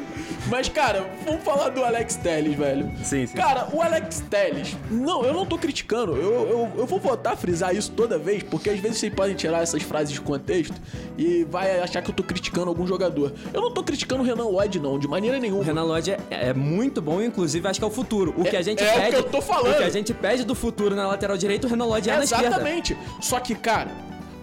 Mas, 0.48 0.68
cara, 0.68 1.06
vamos 1.24 1.42
falar 1.42 1.68
do 1.68 1.84
Alex 1.84 2.16
Telles, 2.16 2.54
velho. 2.56 2.90
Sim, 3.04 3.26
sim. 3.26 3.36
Cara, 3.36 3.68
o 3.72 3.80
Alex 3.80 4.22
Telles, 4.28 4.76
não, 4.90 5.24
eu 5.24 5.32
não 5.32 5.46
tô 5.46 5.58
criticando. 5.58 6.16
Eu, 6.16 6.48
eu, 6.48 6.72
eu 6.78 6.86
vou 6.86 6.98
voltar 6.98 7.32
a 7.32 7.36
frisar 7.36 7.74
isso 7.74 7.92
toda 7.92 8.18
vez, 8.18 8.42
porque 8.42 8.70
às 8.70 8.78
vezes 8.78 8.98
vocês 8.98 9.14
podem 9.14 9.34
tirar 9.34 9.62
essas 9.62 9.82
frases 9.82 10.12
de 10.12 10.20
contexto 10.20 10.74
e 11.18 11.44
vai 11.44 11.80
achar 11.80 12.00
que 12.02 12.10
eu 12.10 12.14
tô 12.14 12.22
criticando 12.22 12.68
algum 12.68 12.86
jogador. 12.86 13.32
Eu 13.52 13.60
não 13.60 13.70
tô 13.72 13.82
criticando 13.82 14.22
o 14.22 14.26
Renan 14.26 14.44
Lloyd, 14.44 14.80
não, 14.80 14.98
de 14.98 15.06
maneira 15.06 15.36
O 15.36 15.40
nenhuma. 15.40 15.64
Renan 15.64 15.84
Lodge 15.84 16.12
é, 16.12 16.18
é 16.30 16.54
muito 16.54 17.02
bom, 17.02 17.20
inclusive 17.20 17.66
acho 17.68 17.78
que 17.78 17.84
é 17.84 17.88
o 17.88 17.90
futuro. 17.90 18.34
O 18.36 18.44
que 18.44 18.56
a 18.56 18.62
gente 18.62 18.82
é 18.82 18.90
o 18.90 18.94
que 18.94 19.00
pede. 19.00 19.16
eu 19.16 19.24
tô 19.24 19.42
falando. 19.42 19.74
O 19.74 19.76
que 19.78 19.84
a 19.84 19.90
gente 19.90 20.14
pede 20.14 20.44
do 20.44 20.54
futuro 20.54 20.94
na 20.94 21.06
lateral 21.06 21.36
direita, 21.36 21.66
o 21.66 21.70
Renan 21.70 21.84
Lodge 21.84 22.10
é 22.10 22.16
na 22.16 22.24
esquerda. 22.24 22.46
Exatamente. 22.46 22.96
Só 23.20 23.38
que, 23.40 23.54
cara, 23.54 23.90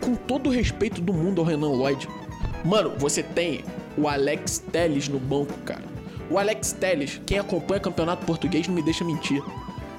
com 0.02 0.16
todo 0.16 0.48
o 0.48 0.52
respeito 0.52 1.02
do 1.02 1.14
mundo 1.14 1.42
ao 1.42 1.48
Renan 1.48 1.70
Lloyd, 1.70 2.08
mano, 2.64 2.94
você 2.98 3.24
tem 3.24 3.64
o 3.98 4.08
Alex 4.08 4.64
Telles 4.72 5.08
no 5.08 5.20
banco, 5.20 5.54
cara. 5.66 5.84
O 6.30 6.38
Alex 6.38 6.74
Telles, 6.74 7.22
quem 7.26 7.40
acompanha 7.40 7.80
o 7.80 7.84
campeonato 7.84 8.26
português 8.26 8.68
não 8.68 8.76
me 8.76 8.82
deixa 8.82 9.04
mentir. 9.04 9.42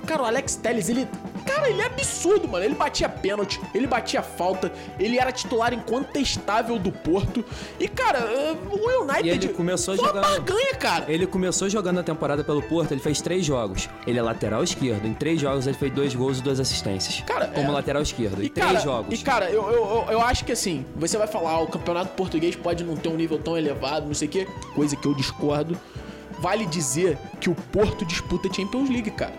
Cara, 0.09 0.23
o 0.23 0.25
Alex 0.25 0.57
Telles, 0.57 0.89
ele. 0.89 1.07
Cara, 1.45 1.69
ele 1.69 1.83
é 1.83 1.87
absurdo, 1.87 2.49
mano. 2.49 2.65
Ele 2.65 2.75
batia 2.75 3.09
pênalti, 3.11 3.61
ele 3.75 3.87
batia 3.87 4.23
falta, 4.23 4.73
ele 4.99 5.19
era 5.19 5.31
titular 5.31 5.73
incontestável 5.75 6.79
do 6.79 6.91
Porto. 6.91 7.45
E, 7.79 7.87
cara, 7.89 8.19
eh, 8.21 8.57
o 8.71 9.03
United. 9.03 9.27
E 9.29 9.31
ele 9.31 9.49
começou 9.49 9.95
foi 9.97 10.07
jogando- 10.07 10.25
uma 10.25 10.31
barganha, 10.39 10.75
cara. 10.77 11.05
Ele 11.09 11.27
começou 11.27 11.69
jogando 11.69 12.01
a 12.01 12.03
temporada 12.03 12.43
pelo 12.43 12.63
Porto, 12.63 12.93
ele 12.93 13.01
fez 13.03 13.21
três 13.21 13.45
jogos. 13.45 13.87
Ele 14.07 14.19
é 14.19 14.23
lateral 14.23 14.65
esquerdo. 14.65 15.07
Em 15.07 15.13
três 15.13 15.39
jogos 15.41 15.67
ele 15.67 15.77
fez 15.77 15.93
dois 15.93 16.15
gols 16.15 16.39
e 16.39 16.43
duas 16.43 16.59
assistências. 16.59 17.23
Cara, 17.27 17.47
como 17.49 17.69
é- 17.69 17.73
lateral 17.75 18.01
esquerdo. 18.03 18.43
Em 18.43 18.47
E, 18.47 18.51
três 18.51 18.67
cara, 18.73 18.81
jogos. 18.81 19.21
E, 19.21 19.23
cara, 19.23 19.51
eu, 19.51 19.63
eu, 19.71 19.85
eu, 19.85 20.07
eu 20.13 20.21
acho 20.23 20.45
que 20.47 20.53
assim, 20.53 20.87
você 20.97 21.19
vai 21.19 21.27
falar, 21.27 21.51
ah, 21.51 21.61
o 21.61 21.67
campeonato 21.67 22.15
português 22.15 22.57
pode 22.57 22.83
não 22.83 22.97
ter 22.97 23.11
um 23.11 23.17
nível 23.17 23.39
tão 23.39 23.57
elevado, 23.59 24.07
não 24.07 24.15
sei 24.15 24.27
o 24.29 24.31
quê, 24.31 24.47
coisa 24.75 24.97
que 24.97 25.07
eu 25.07 25.13
discordo. 25.15 25.79
Vale 26.41 26.67
dizer 26.67 27.19
que 27.41 27.51
o 27.51 27.55
Porto 27.55 28.05
disputa 28.05 28.49
Champions 28.53 28.89
League, 28.89 29.11
cara. 29.11 29.33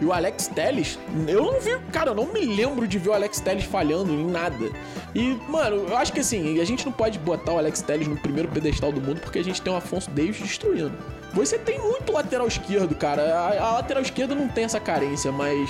E 0.00 0.04
o 0.04 0.12
Alex 0.12 0.48
Telles, 0.48 0.98
eu 1.28 1.44
não 1.44 1.60
vi, 1.60 1.78
cara, 1.92 2.10
eu 2.10 2.14
não 2.14 2.26
me 2.26 2.44
lembro 2.44 2.86
de 2.86 2.98
ver 2.98 3.10
o 3.10 3.12
Alex 3.12 3.40
Telles 3.40 3.64
falhando 3.64 4.12
em 4.12 4.26
nada. 4.26 4.70
E, 5.14 5.38
mano, 5.48 5.86
eu 5.88 5.96
acho 5.96 6.12
que 6.12 6.20
assim, 6.20 6.60
a 6.60 6.64
gente 6.64 6.84
não 6.84 6.92
pode 6.92 7.18
botar 7.18 7.52
o 7.52 7.58
Alex 7.58 7.82
Telles 7.82 8.08
no 8.08 8.16
primeiro 8.16 8.48
pedestal 8.48 8.90
do 8.90 9.00
mundo 9.00 9.20
porque 9.20 9.38
a 9.38 9.44
gente 9.44 9.62
tem 9.62 9.72
o 9.72 9.76
Afonso 9.76 10.10
Davis 10.10 10.38
destruindo. 10.38 10.96
Você 11.34 11.58
tem 11.58 11.78
muito 11.80 12.12
lateral 12.12 12.46
esquerdo, 12.46 12.94
cara. 12.94 13.22
A, 13.34 13.60
a 13.68 13.72
lateral 13.74 14.02
esquerda 14.02 14.34
não 14.34 14.48
tem 14.48 14.64
essa 14.64 14.78
carência, 14.80 15.30
mas. 15.32 15.68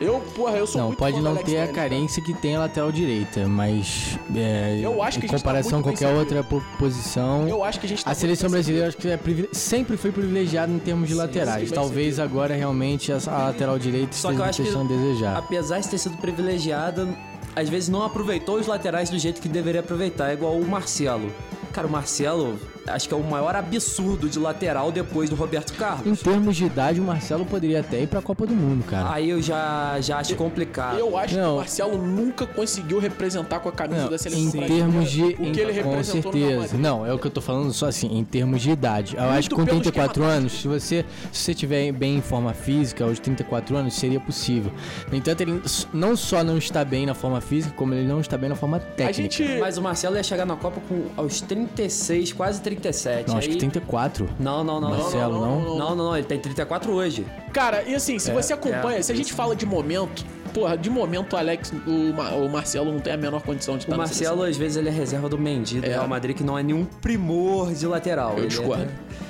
Eu, 0.00 0.20
porra, 0.36 0.56
eu 0.56 0.64
sou 0.64 0.80
Não, 0.80 0.86
muito 0.88 0.98
pode 1.00 1.20
não 1.20 1.32
Alex 1.32 1.44
ter 1.44 1.56
a 1.56 1.60
Telles, 1.62 1.74
cara. 1.74 1.88
carência 1.88 2.22
que 2.22 2.32
tem 2.32 2.54
a 2.54 2.60
lateral 2.60 2.92
direita, 2.92 3.48
mas 3.48 4.16
é, 4.32 4.78
Eu 4.80 5.02
acho 5.02 5.18
que 5.18 5.24
a 5.24 5.26
em 5.26 5.30
tá 5.32 5.38
comparação 5.38 5.82
bem 5.82 5.90
qualquer 5.90 6.14
outra 6.14 6.44
po- 6.44 6.62
posição, 6.78 7.48
Eu 7.48 7.64
acho 7.64 7.80
que 7.80 7.86
a 7.86 7.88
gente 7.88 8.04
tá 8.04 8.10
a 8.12 8.14
seleção 8.14 8.48
brasileira 8.48 8.86
acho 8.86 8.96
que 8.96 9.08
é 9.08 9.16
privile- 9.16 9.48
sempre 9.52 9.96
foi 9.96 10.12
privilegiada 10.12 10.70
em 10.70 10.78
termos 10.78 11.08
de 11.08 11.14
laterais. 11.16 11.68
sim, 11.68 11.74
bem 11.74 11.74
Talvez 11.74 12.20
agora 12.20 12.54
realmente 12.54 13.10
a, 13.10 13.16
a 13.26 13.44
lateral 13.46 13.76
direita 13.76 14.12
Só 14.12 14.28
que 14.28 14.36
eu 14.40 14.44
esteja 14.46 14.50
acho 14.50 14.56
que, 14.58 14.62
deixando 14.62 14.94
a 14.94 14.96
desejar. 14.96 15.36
apesar 15.36 15.80
de 15.80 15.88
ter 15.88 15.98
sido 15.98 16.16
privilegiada, 16.18 17.08
às 17.56 17.68
vezes 17.68 17.88
não 17.88 18.04
aproveitou 18.04 18.54
os 18.60 18.68
laterais 18.68 19.10
do 19.10 19.18
jeito 19.18 19.40
que 19.42 19.48
deveria 19.48 19.80
aproveitar, 19.80 20.30
é 20.30 20.34
igual 20.34 20.54
o 20.54 20.64
Marcelo. 20.64 21.28
Cara, 21.72 21.88
o 21.88 21.90
Marcelo, 21.90 22.56
acho 22.88 23.08
que 23.08 23.14
é 23.14 23.16
o 23.16 23.22
maior 23.22 23.54
absurdo 23.56 24.28
de 24.28 24.38
lateral 24.38 24.90
depois 24.92 25.28
do 25.30 25.36
Roberto 25.36 25.72
Em 25.72 25.76
Carlos. 25.76 26.20
termos 26.20 26.56
de 26.56 26.64
idade, 26.64 27.00
o 27.00 27.04
Marcelo 27.04 27.44
poderia 27.44 27.80
até 27.80 28.00
ir 28.02 28.06
pra 28.06 28.20
Copa 28.22 28.46
do 28.46 28.54
Mundo, 28.54 28.84
cara. 28.84 29.12
Aí 29.12 29.30
eu 29.30 29.40
já, 29.42 29.98
já 30.00 30.18
acho 30.18 30.34
complicado. 30.36 30.98
Eu 30.98 31.16
acho 31.16 31.34
que 31.34 31.40
Não. 31.40 31.54
o 31.54 31.56
Marcelo 31.58 31.98
nunca 31.98 32.46
conseguiu 32.46 32.98
representar 32.98 33.60
com 33.60 33.68
a 33.68 33.72
camisa 33.72 34.02
Não, 34.02 34.10
da 34.10 34.18
seleção 34.18 34.42
em 34.42 34.50
brasileira 34.50 34.74
termos 34.84 35.10
de. 35.10 35.22
o 35.24 35.36
que 35.36 35.42
em- 35.42 35.58
ele 35.60 35.82
com 35.82 35.90
representou 35.90 36.32
certeza. 36.32 36.76
Não, 36.78 37.06
é 37.06 37.12
o 37.12 37.18
que 37.18 37.26
eu 37.26 37.30
tô 37.30 37.40
falando 37.40 37.72
só 37.72 37.86
assim, 37.86 38.08
em 38.18 38.24
termos 38.24 38.60
de 38.62 38.70
idade. 38.70 39.14
Eu 39.16 39.22
Muito 39.22 39.38
acho 39.38 39.48
que 39.48 39.54
com 39.54 39.64
pelo 39.64 39.80
34 39.80 40.22
esquema 40.22 40.38
anos, 40.38 40.52
se 40.60 40.68
você, 40.68 41.04
se 41.32 41.42
você 41.42 41.54
tiver 41.54 41.92
bem 41.92 42.16
em 42.16 42.20
forma 42.22 42.52
física, 42.52 43.04
aos 43.04 43.18
34 43.18 43.76
anos, 43.76 43.94
seria 43.94 44.20
possível. 44.20 44.72
No 45.10 45.16
entanto, 45.16 45.40
ele 45.40 45.60
não 45.92 46.16
só 46.16 46.42
não 46.44 46.58
está 46.58 46.84
bem 46.84 47.06
na 47.06 47.14
forma 47.14 47.40
física, 47.40 47.74
como 47.76 47.94
ele 47.94 48.06
não 48.06 48.20
está 48.20 48.36
bem 48.36 48.48
na 48.48 48.56
forma 48.56 48.76
A 48.76 48.80
técnica. 48.80 49.34
gente. 49.36 49.58
Mas 49.60 49.76
o 49.78 49.82
Marcelo 49.82 50.16
ia 50.16 50.22
chegar 50.22 50.44
na 50.46 50.56
Copa 50.56 50.80
com 50.88 51.06
aos 51.16 51.40
36, 51.40 52.32
quase 52.32 52.60
37. 52.80 53.28
Não, 53.28 53.38
acho 53.38 53.46
Aí- 53.48 53.52
que 53.54 53.58
34. 53.58 54.28
Não, 54.38 54.62
não, 54.64 54.80
não. 54.80 54.90
Marcelo, 54.90 55.40
não? 55.40 55.60
Não, 55.60 55.78
não, 55.78 55.96
não, 55.96 56.16
ele 56.16 56.26
tem 56.26 56.38
34 56.38 56.92
hoje. 56.92 57.26
Cara, 57.52 57.82
e 57.82 57.94
assim, 57.94 58.18
se 58.18 58.30
você 58.30 58.52
acompanha, 58.52 58.98
é. 58.98 59.02
se 59.02 59.12
a 59.12 59.14
gente 59.14 59.32
fala 59.32 59.54
de 59.56 59.66
momento, 59.66 60.24
porra, 60.54 60.76
de 60.76 60.88
momento 60.90 61.34
o 61.34 61.36
Alex, 61.36 61.72
o, 61.86 62.44
o 62.44 62.48
Marcelo 62.50 62.92
não 62.92 63.00
tem 63.00 63.12
a 63.12 63.16
menor 63.16 63.42
condição 63.42 63.76
de 63.76 63.84
estar 63.84 63.94
O 63.94 63.96
na 63.98 64.04
Marcelo, 64.04 64.42
às 64.42 64.56
vezes, 64.56 64.76
ele 64.76 64.88
é 64.88 64.92
reserva 64.92 65.28
do 65.28 65.38
Mendy 65.38 65.80
do 65.80 65.86
É. 65.86 65.90
Real 65.90 66.08
Madrid, 66.08 66.36
que 66.36 66.44
não 66.44 66.58
é 66.58 66.62
nenhum 66.62 66.84
primor 66.84 67.72
de 67.72 67.86
lateral. 67.86 68.32
Eu 68.32 68.38
Ele 68.38 68.46
discordo. 68.48 68.84
é- 68.84 69.27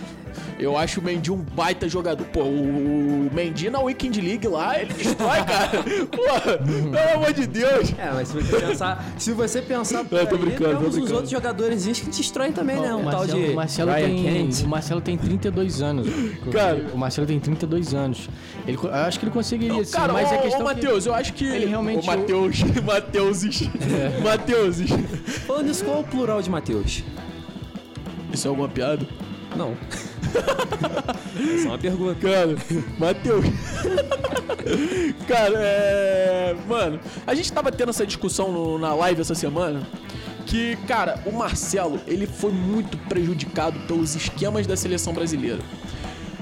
Eu 0.58 0.76
acho 0.76 1.00
o 1.00 1.02
Mendy 1.02 1.30
um 1.30 1.36
baita 1.36 1.88
jogador. 1.88 2.24
Pô, 2.26 2.42
o 2.42 3.30
Mendy 3.32 3.70
na 3.70 3.80
Weekend 3.80 4.20
League 4.20 4.46
lá, 4.48 4.80
ele 4.80 4.92
destrói, 4.92 5.42
cara. 5.44 5.70
Pô, 6.10 6.58
pelo 6.90 7.14
amor 7.14 7.32
de 7.32 7.46
Deus. 7.46 7.92
É, 7.98 8.10
mas 8.12 8.28
se 8.28 8.34
você 8.34 8.56
pensar, 8.60 9.04
se 9.18 9.32
você 9.32 9.62
pensar 9.62 10.04
por 10.04 10.18
Eu 10.18 10.26
tô 10.26 10.34
aí, 10.36 10.40
brincando, 10.40 10.64
tô 10.70 10.76
temos 10.76 10.86
os 10.88 10.94
brincando. 10.94 11.14
outros 11.14 11.30
jogadores 11.30 12.00
que 12.00 12.06
destroem 12.10 12.52
também, 12.52 12.80
né? 12.80 12.94
o 12.94 12.98
Um 12.98 13.04
tal 13.04 13.20
Marcelo, 13.20 13.40
de 13.44 13.50
o 13.50 13.54
Marcelo 13.56 13.90
Ryan 13.92 14.06
tem, 14.06 14.22
Kent. 14.24 14.62
o 14.64 14.68
Marcelo 14.68 15.00
tem 15.00 15.16
32 15.18 15.82
anos. 15.82 16.08
Cara. 16.52 16.86
o 16.92 16.98
Marcelo 16.98 17.26
tem 17.26 17.38
32 17.40 17.94
anos. 17.94 18.28
Ele, 18.66 18.76
eu 18.82 18.94
acho 18.94 19.18
que 19.18 19.24
ele 19.24 19.32
conseguiria 19.32 19.84
sim, 19.84 19.92
Cara, 19.92 20.12
mas 20.12 20.30
ô, 20.30 20.34
é 20.34 20.38
questão 20.38 20.60
ô, 20.60 20.68
que- 20.68 20.74
Matheus, 20.74 21.06
eu 21.06 21.14
acho 21.14 21.32
que. 21.32 21.44
ele 21.44 21.66
realmente- 21.66 22.08
Ô, 22.08 22.16
Matheus. 22.16 22.62
Mateuses. 22.84 23.62
É. 23.62 24.20
Mateuses. 24.20 24.90
Falando 25.46 25.66
nisso, 25.66 25.84
qual 25.84 25.98
é 25.98 26.00
o 26.00 26.04
plural 26.04 26.42
de 26.42 26.50
Matheus? 26.50 27.02
Isso 28.32 28.46
é 28.46 28.50
alguma 28.50 28.68
piada? 28.68 29.06
Não. 29.56 29.74
Essa 31.54 31.66
é 31.66 31.68
uma 31.68 31.78
pergunta. 31.78 32.14
Cara, 32.20 32.56
Matheus. 32.98 33.44
Cara, 35.26 35.54
é. 35.58 36.56
Mano, 36.68 37.00
a 37.26 37.34
gente 37.34 37.52
tava 37.52 37.70
tendo 37.72 37.90
essa 37.90 38.06
discussão 38.06 38.52
no- 38.52 38.78
na 38.78 38.94
live 38.94 39.20
essa 39.20 39.34
semana. 39.34 39.82
Que, 40.46 40.76
cara, 40.86 41.20
o 41.26 41.32
Marcelo, 41.32 42.00
ele 42.06 42.26
foi 42.26 42.50
muito 42.50 42.96
prejudicado 43.08 43.78
pelos 43.80 44.14
esquemas 44.16 44.66
da 44.66 44.76
seleção 44.76 45.12
brasileira. 45.12 45.58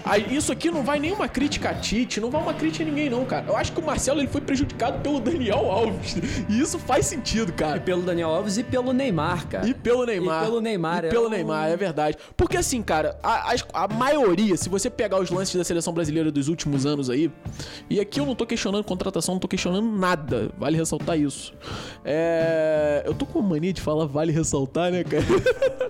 Aí, 0.07 0.37
Isso 0.37 0.53
aqui 0.53 0.71
não 0.71 0.83
vai 0.83 0.99
nenhuma 0.99 1.29
crítica 1.29 1.71
a 1.71 1.75
Tite, 1.75 2.21
não 2.21 2.31
vai 2.31 2.41
uma 2.41 2.55
crítica 2.55 2.85
a 2.85 2.87
ninguém, 2.87 3.11
não, 3.11 3.25
cara. 3.25 3.45
Eu 3.49 3.57
acho 3.57 3.73
que 3.73 3.81
o 3.81 3.85
Marcelo 3.85 4.21
ele 4.21 4.29
foi 4.29 4.41
prejudicado 4.41 5.01
pelo 5.01 5.21
Daniel 5.21 5.71
Alves. 5.71 6.17
E 6.49 6.61
isso 6.61 6.79
faz 6.79 7.07
sentido, 7.07 7.51
E 7.51 7.53
cara. 7.53 7.81
pelo 7.81 8.03
Daniel 8.03 8.29
Alves 8.31 8.57
e 8.57 8.63
pelo 8.63 8.93
Neymar, 8.93 9.49
cara. 9.49 9.67
E 9.69 9.75
pelo 9.75 10.07
Neymar. 10.07 10.43
E 10.43 10.47
pelo 10.47 10.61
Neymar, 10.61 11.05
E 11.05 11.07
é 11.09 11.11
pelo 11.11 11.29
Neymar, 11.29 11.69
é 11.71 11.77
verdade. 11.77 12.17
Porque 12.37 12.57
assim, 12.57 12.83
cara, 12.83 13.19
a, 13.23 13.53
as- 13.53 13.65
a 13.73 13.89
maioria, 13.89 14.57
se 14.57 14.69
você 14.69 14.89
pegar 14.89 15.19
os 15.21 15.31
lances 15.31 15.57
da 15.57 15.65
seleção 15.65 15.93
brasileira 15.93 16.31
dos 16.31 16.49
últimos 16.49 16.87
anos 16.87 17.11
aí, 17.11 17.31
e 17.91 17.99
aqui 17.99 18.21
eu 18.21 18.27
não 18.27 18.35
tô 18.35 18.47
questionando 18.47 18.85
contratação, 18.85 19.35
não 19.35 19.41
tô 19.41 19.49
questionando 19.49 19.87
nada. 19.91 20.51
Vale 20.57 20.77
ressaltar 20.77 21.19
isso. 21.19 21.53
É. 22.05 23.03
Eu 23.05 23.15
tô 23.15 23.27
com 23.27 23.43
mania 23.43 23.73
de 23.73 23.81
falar 23.81 24.07
vale 24.07 24.31
ressaltar, 24.33 24.91
né, 24.93 25.03
cara? 25.03 25.25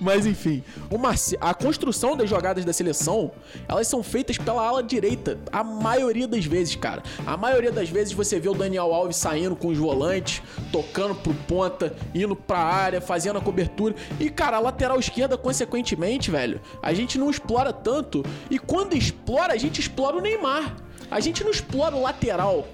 Mas 0.00 0.26
enfim, 0.26 0.62
Marce... 0.98 1.36
a 1.40 1.54
construção 1.54 2.16
das 2.16 2.28
jogadas 2.28 2.64
da 2.64 2.72
seleção, 2.72 3.30
elas 3.68 3.86
são 3.86 4.02
feitas 4.02 4.38
pela 4.38 4.62
ala 4.66 4.82
direita. 4.82 5.38
A 5.52 5.62
maioria 5.62 6.26
das 6.26 6.44
vezes, 6.44 6.74
cara. 6.76 7.02
A 7.26 7.36
maioria 7.36 7.72
das 7.72 7.88
vezes 7.88 8.12
você 8.12 8.38
vê 8.38 8.48
o 8.48 8.54
Daniel 8.54 8.92
Alves 8.92 9.16
saindo 9.16 9.56
com 9.56 9.68
os 9.68 9.78
volantes, 9.78 10.42
tocando 10.72 11.14
pro 11.14 11.34
ponta, 11.34 11.94
indo 12.14 12.34
pra 12.34 12.58
área, 12.58 13.00
fazendo 13.00 13.38
a 13.38 13.42
cobertura. 13.42 13.94
E, 14.18 14.30
cara, 14.30 14.56
a 14.56 14.60
lateral 14.60 14.98
esquerda, 14.98 15.36
consequentemente, 15.36 16.30
velho, 16.30 16.60
a 16.82 16.92
gente 16.92 17.18
não 17.18 17.30
explora 17.30 17.72
tanto. 17.72 18.24
E 18.50 18.58
quando 18.58 18.96
explora, 18.96 19.52
a 19.52 19.56
gente 19.56 19.80
explora 19.80 20.16
o 20.16 20.20
Neymar. 20.20 20.76
A 21.10 21.20
gente 21.20 21.44
não 21.44 21.50
explora 21.50 21.94
o 21.94 22.02
lateral. 22.02 22.66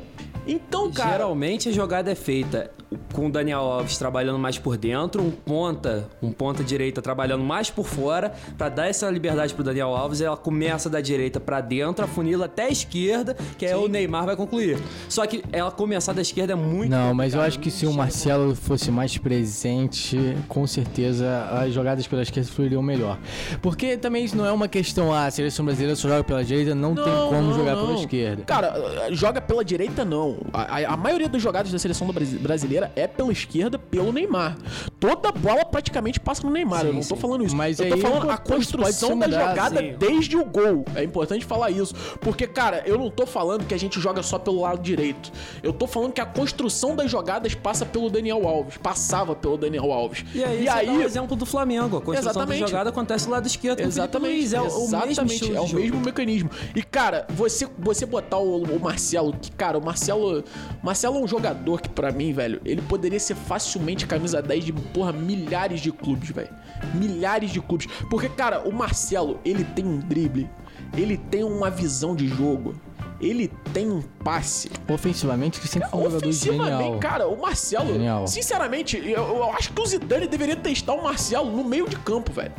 Então, 0.47 0.91
cara. 0.91 1.13
Geralmente 1.13 1.69
a 1.69 1.73
jogada 1.73 2.11
é 2.11 2.15
feita 2.15 2.71
com 3.13 3.27
o 3.27 3.31
Daniel 3.31 3.61
Alves 3.61 3.97
trabalhando 3.99 4.39
mais 4.39 4.59
por 4.59 4.77
dentro, 4.77 5.23
um 5.23 5.31
ponta, 5.31 6.09
um 6.23 6.33
ponta 6.33 6.63
direita 6.65 7.01
trabalhando 7.01 7.45
mais 7.45 7.71
por 7.71 7.87
fora, 7.87 8.33
pra 8.59 8.69
dar 8.69 8.89
essa 8.89 9.09
liberdade 9.11 9.55
pro 9.55 9.63
Daniel 9.63 9.95
Alves, 9.95 10.21
ela 10.21 10.37
começa 10.37 10.91
da 10.91 11.01
direita 11.01 11.39
pra 11.39 11.61
dentro, 11.61 12.05
afunila 12.05 12.47
até 12.47 12.65
a 12.65 12.69
esquerda, 12.69 13.37
que 13.57 13.65
é 13.67 13.77
o 13.77 13.87
Neymar 13.89 14.27
vai 14.27 14.37
concluir. 14.37 14.79
Só 15.09 15.27
que 15.27 15.43
ela 15.53 15.71
começar 15.71 16.13
da 16.13 16.23
esquerda 16.23 16.53
é 16.53 16.57
muito 16.57 16.91
Não, 16.91 17.15
mas 17.15 17.35
eu 17.35 17.41
acho 17.41 17.59
que 17.61 17.71
não 17.71 17.77
se 17.77 17.87
o 17.87 17.93
Marcelo 17.93 18.55
fosse 18.57 18.91
mais 18.91 19.17
presente, 19.19 20.19
com 20.49 20.67
certeza 20.67 21.45
as 21.51 21.73
jogadas 21.73 22.07
pela 22.07 22.23
esquerda 22.23 22.49
fluiriam 22.51 22.83
melhor. 22.83 23.19
Porque 23.63 23.97
também 23.97 24.25
isso 24.25 24.37
não 24.37 24.47
é 24.47 24.53
uma 24.53 24.69
questão, 24.69 25.13
ah, 25.13 25.27
a 25.27 25.31
seleção 25.31 25.65
brasileira 25.65 25.95
só 25.97 26.09
joga 26.09 26.25
pela 26.25 26.45
direita, 26.45 26.75
não, 26.75 26.95
tem 26.95 27.05
como 27.05 27.43
não, 27.43 27.55
jogar 27.55 27.77
não. 27.77 27.87
pela 27.87 27.99
esquerda. 28.01 28.43
Cara, 28.45 29.09
joga 29.13 29.41
pela 29.41 29.65
direita, 29.65 30.05
não. 30.05 30.39
A, 30.53 30.63
a- 30.79 30.95
a 30.95 30.97
maioria 30.97 31.29
das 31.29 31.41
jogadas 31.43 31.71
da 31.73 31.79
seleção 31.79 32.07
do 32.07 32.13
Brasi- 32.13 32.39
brasileira 32.81 32.93
é 32.97 33.07
pela 33.07 33.33
esquerda, 33.33 33.79
pelo 33.79 34.13
Neymar. 34.13 34.57
Toda 34.99 35.31
bola 35.33 35.65
praticamente 35.65 36.19
passa 36.19 36.43
no 36.47 36.53
Neymar. 36.53 36.85
eu 36.87 36.93
não 36.93 37.01
tô 37.01 37.15
sim. 37.15 37.21
falando 37.21 37.45
isso. 37.45 37.57
Mas 37.57 37.79
eu 37.79 37.89
tô 37.91 37.97
falando 37.99 38.23
pode- 38.23 38.33
a 38.33 38.39
construção 38.39 39.19
da 39.19 39.27
mudar, 39.27 39.49
jogada 39.51 39.81
sim. 39.81 39.95
desde 39.99 40.37
o 40.37 40.45
gol. 40.45 40.85
É 40.95 41.05
importante 41.05 41.45
falar 41.45 41.71
isso. 41.71 41.95
Porque, 42.21 42.47
cara, 42.47 42.83
eu 42.87 42.99
não 42.99 43.11
tô 43.11 43.27
falando 43.27 43.67
que 43.67 43.75
a 43.75 43.79
gente 43.79 44.01
joga 44.01 44.23
só 44.23 44.39
pelo 44.39 44.61
lado 44.63 44.81
direito. 44.83 45.31
Eu 45.63 45.73
tô 45.73 45.87
falando 45.87 46.13
que 46.13 46.21
a 46.21 46.27
construção 46.27 46.95
das 46.97 47.11
jogadas 47.11 47.55
passa 47.55 47.85
pelo 47.85 48.09
Daniel 48.11 48.47
Alves. 48.47 48.77
Passava 48.79 49.35
pelo 49.35 49.57
Daniel 49.57 49.93
Alves. 49.93 50.25
E 50.35 50.43
aí, 50.43 50.65
e 50.65 50.69
aí 50.69 50.87
dá 50.87 50.93
o 50.93 51.03
exemplo 51.03 51.37
do 51.37 51.47
Flamengo. 51.47 51.99
A 51.99 52.01
construção 52.01 52.31
Exatamente. 52.33 52.61
da 52.63 52.67
jogada 52.67 52.91
acontece 52.91 53.27
do 53.27 53.33
lado 53.33 53.47
esquerdo 53.47 53.81
Exatamente. 53.81 54.55
É 54.55 54.61
o- 54.61 54.65
mesmo 54.91 55.57
é 55.57 55.61
o 55.61 55.69
mesmo 55.75 56.01
mecanismo. 56.01 56.51
E 56.75 56.83
cara, 56.83 57.27
você 57.31 57.69
você 57.79 58.07
botar 58.07 58.39
o, 58.39 58.63
o 58.63 58.81
Marcelo, 58.81 59.33
que 59.33 59.51
cara, 59.53 59.79
o 59.79 59.85
Marcelo, 59.85 60.45
Marcelo 60.83 61.19
é 61.19 61.21
um 61.21 61.27
jogador 61.27 61.81
que 61.81 61.89
pra 61.89 62.11
mim, 62.13 62.33
velho, 62.33 62.61
ele 62.71 62.83
poderia 62.83 63.19
ser 63.19 63.35
facilmente 63.35 64.07
camisa 64.07 64.41
10 64.41 64.65
de 64.65 64.73
porra 64.73 65.13
milhares 65.13 65.81
de 65.81 65.91
clubes, 65.91 66.31
velho. 66.31 66.51
Milhares 66.95 67.51
de 67.51 67.61
clubes. 67.61 67.89
Porque 68.09 68.29
cara, 68.29 68.67
o 68.69 68.73
Marcelo, 68.73 69.41
ele 69.45 69.65
tem 69.65 69.85
um 69.85 69.99
drible, 69.99 70.49
ele 70.97 71.17
tem 71.17 71.43
uma 71.43 71.69
visão 71.69 72.15
de 72.15 72.29
jogo. 72.29 72.75
Ele 73.21 73.49
tem 73.75 73.91
um 73.91 74.01
passe. 74.01 74.71
Ofensivamente, 74.89 75.61
que 75.61 75.69
sempre 75.69 75.91
foi 75.91 76.01
um 76.01 76.05
jogador 76.05 76.33
genial. 76.33 76.61
Ofensivamente, 76.61 76.99
cara, 77.01 77.29
o 77.29 77.39
Marcelo, 77.39 77.93
Genial. 77.93 78.27
sinceramente, 78.27 78.97
eu, 78.97 79.23
eu 79.23 79.53
acho 79.53 79.73
que 79.75 79.81
o 79.81 79.85
Zidane 79.85 80.27
deveria 80.27 80.57
testar 80.57 80.95
o 80.95 81.03
Marcelo 81.03 81.51
no 81.51 81.63
meio 81.63 81.87
de 81.87 81.97
campo, 81.97 82.33
velho. 82.33 82.55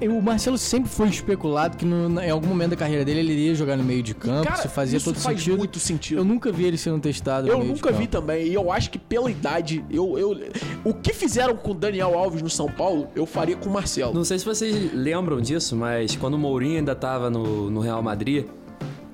É, 0.00 0.08
o 0.08 0.20
Marcelo 0.22 0.56
sempre 0.58 0.88
foi 0.90 1.08
especulado 1.08 1.76
que 1.76 1.84
no- 1.84 2.20
em 2.20 2.30
algum 2.30 2.46
momento 2.46 2.70
da 2.70 2.76
carreira 2.76 3.04
dele 3.04 3.20
ele 3.20 3.32
iria 3.32 3.54
jogar 3.54 3.76
no 3.76 3.84
meio 3.84 4.02
de 4.02 4.14
campo, 4.14 4.44
Cara, 4.46 4.58
isso 4.60 4.68
fazia 4.68 4.96
isso 4.96 5.06
todo 5.12 5.20
faz 5.20 5.38
sentido. 5.38 5.58
muito 5.58 5.78
sentido. 5.78 6.18
Eu 6.18 6.24
nunca 6.24 6.50
vi 6.52 6.64
ele 6.64 6.76
sendo 6.78 6.98
testado 7.00 7.46
no 7.46 7.52
Eu 7.52 7.58
meio 7.58 7.70
nunca 7.72 7.92
de 7.92 7.98
vi 7.98 8.06
campo. 8.06 8.20
também, 8.26 8.46
e 8.48 8.54
eu 8.54 8.70
acho 8.72 8.90
que 8.90 8.98
pela 8.98 9.30
idade, 9.30 9.84
eu, 9.90 10.18
eu. 10.18 10.36
O 10.84 10.94
que 10.94 11.12
fizeram 11.12 11.56
com 11.56 11.70
o 11.72 11.74
Daniel 11.74 12.16
Alves 12.18 12.42
no 12.42 12.50
São 12.50 12.68
Paulo, 12.70 13.08
eu 13.14 13.26
faria 13.26 13.56
com 13.56 13.68
o 13.68 13.72
Marcelo. 13.72 14.12
Não 14.14 14.24
sei 14.24 14.38
se 14.38 14.44
vocês 14.44 14.92
lembram 14.94 15.40
disso, 15.40 15.76
mas 15.76 16.16
quando 16.16 16.34
o 16.34 16.38
Mourinho 16.38 16.78
ainda 16.78 16.94
tava 16.94 17.30
no, 17.30 17.70
no 17.70 17.80
Real 17.80 18.02
Madrid, 18.02 18.46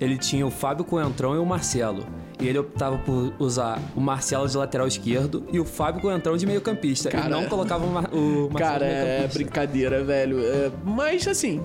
ele 0.01 0.17
tinha 0.17 0.47
o 0.47 0.51
Fábio 0.51 0.85
Coentrão 0.85 1.35
e 1.35 1.39
o 1.39 1.45
Marcelo. 1.47 2.05
E 2.41 2.47
ele 2.47 2.59
optava 2.59 2.97
por 2.99 3.33
usar 3.39 3.81
o 3.97 4.01
Marcelo 4.01 4.49
de 4.49 4.57
lateral 4.57 4.87
esquerdo 4.87 5.45
e 5.53 5.59
o 5.59 5.65
Fábio 5.65 6.01
Coentrão 6.01 6.37
de 6.37 6.47
meio 6.47 6.61
campista. 6.61 7.11
Cara, 7.11 7.27
e 7.27 7.31
não 7.31 7.45
colocava 7.47 7.85
o, 7.85 7.91
Mar 7.91 8.09
o 8.13 8.49
Marcelo 8.51 8.59
Cara, 8.59 8.79
de 8.87 8.93
meio 8.93 9.07
é 9.07 9.17
campista. 9.23 9.39
brincadeira, 9.39 10.05
velho. 10.05 10.39
É, 10.41 10.71
mas 10.85 11.27
assim. 11.27 11.61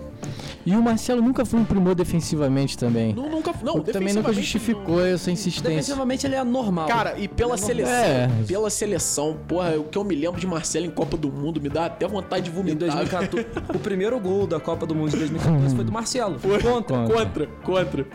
E 0.65 0.73
o 0.75 0.81
Marcelo 0.81 1.21
nunca 1.21 1.43
foi 1.45 1.59
um 1.59 1.65
primor 1.65 1.93
defensivamente 1.93 2.77
também. 2.77 3.13
Não, 3.13 3.29
nunca, 3.29 3.53
não, 3.61 3.81
também 3.81 4.13
nunca 4.13 4.31
justificou 4.31 5.05
essa 5.05 5.29
insistência. 5.29 5.69
Defensivamente 5.69 6.25
ele 6.25 6.35
é 6.35 6.43
normal. 6.43 6.87
Cara, 6.87 7.15
e 7.19 7.27
pela 7.27 7.57
seleção, 7.57 7.93
É. 7.93 8.29
pela 8.47 8.69
seleção, 8.69 9.37
porra, 9.45 9.75
o 9.77 9.83
que 9.83 9.97
eu 9.97 10.05
me 10.05 10.15
lembro 10.15 10.39
de 10.39 10.47
Marcelo 10.47 10.85
em 10.85 10.89
Copa 10.89 11.17
do 11.17 11.29
Mundo 11.29 11.59
me 11.59 11.67
dá 11.67 11.87
até 11.87 12.07
vontade 12.07 12.45
de 12.45 12.49
Em 12.49 12.53
vomitar. 12.53 12.77
2014, 12.79 13.45
o 13.75 13.79
primeiro 13.79 14.17
gol 14.21 14.47
da 14.47 14.57
Copa 14.57 14.85
do 14.85 14.95
Mundo 14.95 15.11
de 15.11 15.17
2014 15.17 15.75
foi 15.75 15.83
do 15.83 15.91
Marcelo. 15.91 16.39
Contra. 16.39 17.07
Contra, 17.07 17.47
contra. 17.61 18.07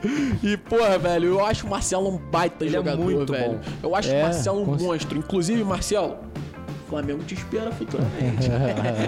E, 0.43 0.57
porra, 0.57 0.97
velho, 0.99 1.27
eu 1.29 1.45
acho 1.45 1.67
o 1.67 1.71
Marcelo 1.71 2.09
um 2.09 2.17
baita 2.17 2.48
Ele 2.61 2.69
é 2.71 2.73
jogador, 2.73 3.05
muito 3.05 3.33
velho. 3.33 3.53
bom. 3.53 3.61
Eu 3.83 3.95
acho 3.97 4.11
É, 4.11 4.21
o 4.21 4.23
Marcelo 4.23 4.63
um 4.63 4.65
com 4.65 4.85
monstro. 4.85 5.19
Inclusive, 5.19 5.65
Marcelo, 5.65 6.17
Flamengo 6.89 7.22
te 7.24 7.34
espera 7.34 7.70
futuramente. 7.72 8.49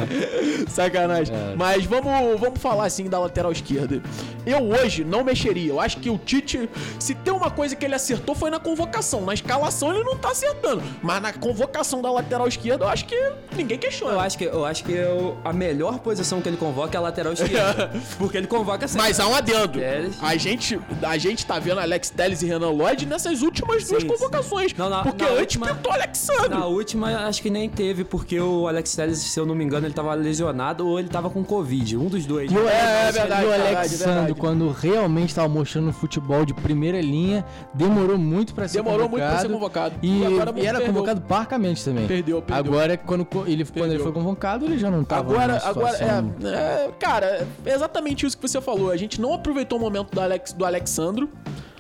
Sacanagem. 0.69 1.35
Mas 1.57 1.85
vamos, 1.85 2.39
vamos 2.41 2.61
falar 2.61 2.85
assim 2.85 3.09
da 3.09 3.19
lateral 3.19 3.53
esquerda. 3.53 4.03
Eu 4.47 4.63
hoje 4.71 5.05
não 5.05 5.25
mexeria. 5.25 5.71
Eu 5.73 5.81
acho 5.81 5.99
que 5.99 6.11
o 6.11 6.19
Tite, 6.19 6.69
se 6.99 7.15
tem 7.15 7.33
uma 7.33 7.51
coisa 7.51 7.75
que 7.77 7.85
ele 7.85 7.95
acertou 7.95 8.35
foi 8.35 8.51
na 8.51 8.59
convocação. 8.59 9.23
Na 9.23 9.35
escalação 9.35 9.93
ele 9.95 10.05
não 10.05 10.17
tá 10.17 10.31
acertando. 10.31 10.83
Mas 11.03 11.23
na 11.23 11.33
convocação 11.33 12.03
da 12.03 12.11
lateral 12.11 12.47
esquerda, 12.49 12.85
eu 12.85 12.89
acho 12.89 13.05
que 13.07 13.33
ninguém 13.57 13.79
questiona. 13.79 14.15
Eu 14.15 14.21
acho 14.21 14.39
que, 14.39 14.45
eu 14.45 14.65
acho 14.65 14.85
que 14.85 14.93
eu- 14.93 15.39
a 15.45 15.53
melhor 15.53 15.99
posição 16.01 16.41
que 16.41 16.49
ele 16.49 16.57
convoca 16.57 16.97
é 16.97 16.99
a 16.99 17.03
lateral 17.03 17.33
esquerda. 17.33 17.91
porque 18.19 18.37
ele 18.37 18.47
convoca 18.47 18.87
sempre. 18.89 19.07
Mas 19.07 19.21
há 19.21 19.27
um 19.27 19.35
adendo. 19.35 19.79
Telles. 19.79 20.17
A 20.23 20.37
gente, 20.37 20.79
a 21.03 21.17
gente 21.19 21.47
tá 21.47 21.59
vendo 21.59 21.81
Alex 21.81 22.11
Telles 22.11 22.43
e 22.43 22.47
Renan 22.47 22.71
Lloyd 22.71 23.07
nessas 23.07 23.43
últimas 23.43 23.87
duas 23.87 24.03
Sim, 24.03 24.09
convocações. 24.09 24.71
sim. 24.73 24.77
Não, 24.79 24.89
na- 24.91 25.03
porque 25.03 25.23
na 25.25 25.31
antes 25.31 25.41
última- 25.41 25.67
pintou 25.69 25.93
Alexandre. 25.93 26.49
Na 26.51 26.67
última, 26.67 27.27
acho 27.27 27.41
que 27.43 27.51
nem 27.51 27.69
teve, 27.71 28.05
porque 28.05 28.39
o 28.39 28.69
Alex 28.69 28.95
Telles, 28.95 29.19
se 29.19 29.39
eu 29.41 29.47
não 29.47 29.55
me 29.55 29.65
engano, 29.65 29.87
ele 29.87 29.95
tava 29.95 30.13
lesionado 30.15 30.87
ou 30.87 30.99
ele 30.99 31.09
tava 31.09 31.31
com 31.31 31.43
Covid. 31.45 31.97
Um 31.97 32.07
dos 32.09 32.27
dois. 32.27 32.51
E 32.51 32.55
o, 32.55 32.69
É, 32.69 32.73
é 32.73 33.01
Alex- 33.03 33.17
verdade, 33.17 33.43
e 33.43 33.47
o 33.47 33.51
verdade, 33.51 33.77
Alexandre, 33.77 34.15
verdade. 34.15 34.35
quando 34.35 34.71
realmente 34.71 35.29
estava 35.31 35.49
mostrando 35.49 35.93
futebol 35.93 36.45
de 36.45 36.53
primeira 36.53 37.01
linha, 37.01 37.45
demorou 37.73 38.19
muito 38.19 38.55
pra 38.55 38.69
ser 38.69 38.79
Demorou 38.79 39.09
convocado. 39.09 39.21
muito 39.29 39.33
pra 39.33 39.41
ser 39.41 39.53
convocado. 39.53 39.95
E, 40.03 40.21
E 40.21 40.27
agora 40.27 40.53
e 40.57 40.67
era 40.67 40.79
perdeu. 40.79 40.95
convocado 40.95 41.21
parcamente 41.23 41.85
também. 41.85 42.07
Perdeu, 42.07 42.43
perdeu. 42.43 42.73
Agora, 42.73 42.97
quando, 42.97 43.27
ele, 43.47 43.65
quando 43.65 43.93
ele 43.93 44.03
foi 44.03 44.13
convocado, 44.13 44.65
ele 44.67 44.79
já 44.79 44.91
não 44.91 45.05
tava 45.05 45.31
Agora, 45.33 45.63
agora 45.65 45.97
é, 45.99 46.47
é, 46.87 46.91
Cara, 46.99 47.47
é 47.65 47.73
exatamente 47.75 48.27
isso 48.27 48.37
que 48.37 48.47
você 48.49 48.61
falou. 48.61 48.91
A 48.91 48.97
gente 48.97 49.21
não 49.21 49.33
aproveitou 49.35 49.79
o 49.79 49.81
momento 49.81 50.11
do, 50.13 50.21
Alex, 50.21 50.53
do 50.53 50.65
Alexandro. 50.65 51.29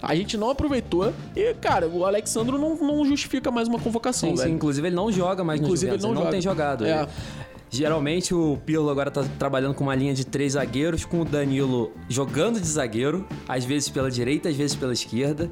A 0.02 0.14
gente 0.14 0.36
não 0.36 0.50
aproveitou. 0.50 1.12
E, 1.36 1.54
cara, 1.54 1.86
o 1.88 2.04
Alexandro 2.06 2.58
não, 2.58 2.76
não 2.76 3.04
justifica 3.04 3.50
mais 3.50 3.68
uma 3.68 3.78
convocação, 3.78 4.30
Sim, 4.36 4.42
sim, 4.44 4.50
inclusive 4.52 4.86
ele 4.88 4.96
não 4.96 5.10
joga 5.12 5.44
mais 5.44 5.60
Inclusive, 5.60 5.90
no 5.90 5.96
ele 5.96 6.02
Juventus, 6.02 6.04
não 6.04 6.10
ele 6.10 6.14
não, 6.14 6.22
joga. 6.22 6.32
tem 6.32 6.40
jogado. 6.40 6.84
É. 6.86 7.02
Ele- 7.02 7.08
Geralmente 7.72 8.34
o 8.34 8.58
Pirlo 8.66 8.90
agora 8.90 9.12
tá 9.12 9.22
trabalhando 9.38 9.74
com 9.74 9.84
uma 9.84 9.94
linha 9.94 10.12
de 10.12 10.26
três 10.26 10.54
zagueiros, 10.54 11.04
com 11.04 11.20
o 11.20 11.24
Danilo 11.24 11.92
jogando 12.08 12.60
de 12.60 12.66
zagueiro, 12.66 13.24
às 13.48 13.64
vezes 13.64 13.88
pela 13.88 14.10
direita, 14.10 14.48
às 14.48 14.56
vezes 14.56 14.74
pela 14.74 14.92
esquerda. 14.92 15.48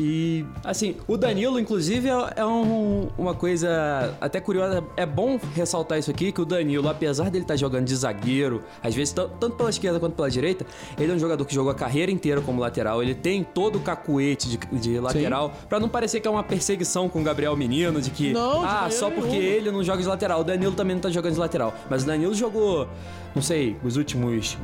E, 0.00 0.44
assim, 0.64 0.94
o 1.08 1.16
Danilo, 1.16 1.58
inclusive, 1.58 2.08
é, 2.08 2.32
é 2.36 2.46
um- 2.46 3.08
uma 3.18 3.34
coisa 3.34 4.14
até 4.20 4.40
curiosa. 4.40 4.84
É 4.96 5.04
bom 5.04 5.40
ressaltar 5.56 5.98
isso 5.98 6.08
aqui, 6.08 6.30
que 6.30 6.40
o 6.40 6.44
Danilo, 6.44 6.88
apesar 6.88 7.30
dele 7.30 7.42
estar 7.42 7.56
jogando 7.56 7.84
de 7.84 7.96
zagueiro, 7.96 8.62
às 8.80 8.94
vezes 8.94 9.12
tanto 9.12 9.50
pela 9.56 9.70
esquerda 9.70 9.98
quanto 9.98 10.14
pela 10.14 10.30
direita, 10.30 10.64
ele 10.96 11.10
é 11.10 11.14
um 11.16 11.18
jogador 11.18 11.44
que 11.44 11.52
jogou 11.52 11.72
a 11.72 11.74
carreira 11.74 12.12
inteira 12.12 12.40
como 12.40 12.60
lateral. 12.60 13.02
Ele 13.02 13.14
tem 13.14 13.42
todo 13.42 13.76
o 13.76 13.80
cacuete 13.80 14.48
de, 14.48 14.56
de 14.78 15.00
lateral, 15.00 15.52
pra 15.68 15.80
não 15.80 15.88
parecer 15.88 16.20
que 16.20 16.28
é 16.28 16.30
uma 16.30 16.44
perseguição 16.44 17.08
com 17.08 17.20
o 17.20 17.24
Gabriel 17.24 17.56
Menino, 17.56 18.00
de 18.00 18.10
que, 18.10 18.32
Não, 18.32 18.60
de 18.60 18.66
ah, 18.66 18.88
só 18.92 19.10
porque 19.10 19.30
nenhuma. 19.30 19.48
ele 19.48 19.70
não 19.72 19.82
joga 19.82 20.00
de 20.00 20.06
lateral. 20.08 20.42
O 20.42 20.44
Danilo 20.44 20.72
também 20.72 20.94
não 20.94 21.00
tá 21.02 21.10
jogando 21.10 21.32
de 21.32 21.40
lateral. 21.40 21.74
Mas 21.90 22.04
o 22.04 22.06
Danilo 22.06 22.34
jogou, 22.34 22.86
não 23.34 23.42
sei, 23.42 23.76
os 23.82 23.96
últimos 23.96 24.56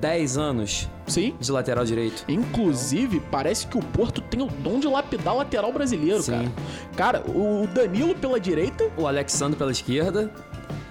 10 0.00 0.38
anos 0.38 0.88
Sim. 1.06 1.34
de 1.38 1.52
lateral 1.52 1.84
direito. 1.84 2.24
Inclusive, 2.28 3.20
parece 3.30 3.66
que 3.66 3.76
o 3.76 3.82
Porto 3.82 4.20
tem 4.20 4.40
o 4.42 4.46
dom 4.46 4.80
de 4.80 4.86
lapidar 4.88 5.36
lateral 5.36 5.72
brasileiro, 5.72 6.22
Sim. 6.22 6.32
cara. 6.32 7.20
Cara, 7.20 7.30
o 7.30 7.66
Danilo 7.66 8.14
pela 8.14 8.40
direita, 8.40 8.88
O 8.96 9.06
Alexandre 9.06 9.56
pela 9.58 9.70
esquerda. 9.72 10.30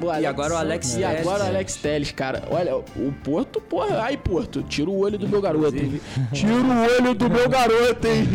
Alex- 0.01 0.25
agora 0.27 0.53
o 0.53 0.57
Alex 0.57 0.93
E 0.95 0.99
Telles. 0.99 1.19
agora 1.19 1.43
o 1.43 1.47
Alex 1.47 1.75
Telles, 1.75 2.11
cara. 2.13 2.43
Olha, 2.49 2.73
o 2.77 3.13
Porto, 3.21 3.59
porra, 3.59 4.01
ai, 4.01 4.15
Porto, 4.15 4.63
tira 4.63 4.89
o 4.89 4.97
olho 4.97 5.17
do 5.17 5.27
meu 5.27 5.41
garoto, 5.41 5.75
hein? 5.75 5.99
Tira 6.31 6.53
o 6.53 6.83
olho 6.99 7.13
do 7.13 7.29
meu 7.29 7.49
garoto, 7.49 8.07
hein? 8.07 8.25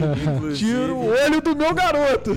Tira 0.55 0.93
o 0.93 1.07
olho 1.09 1.41
do 1.41 1.57
meu 1.57 1.73
garoto. 1.73 2.37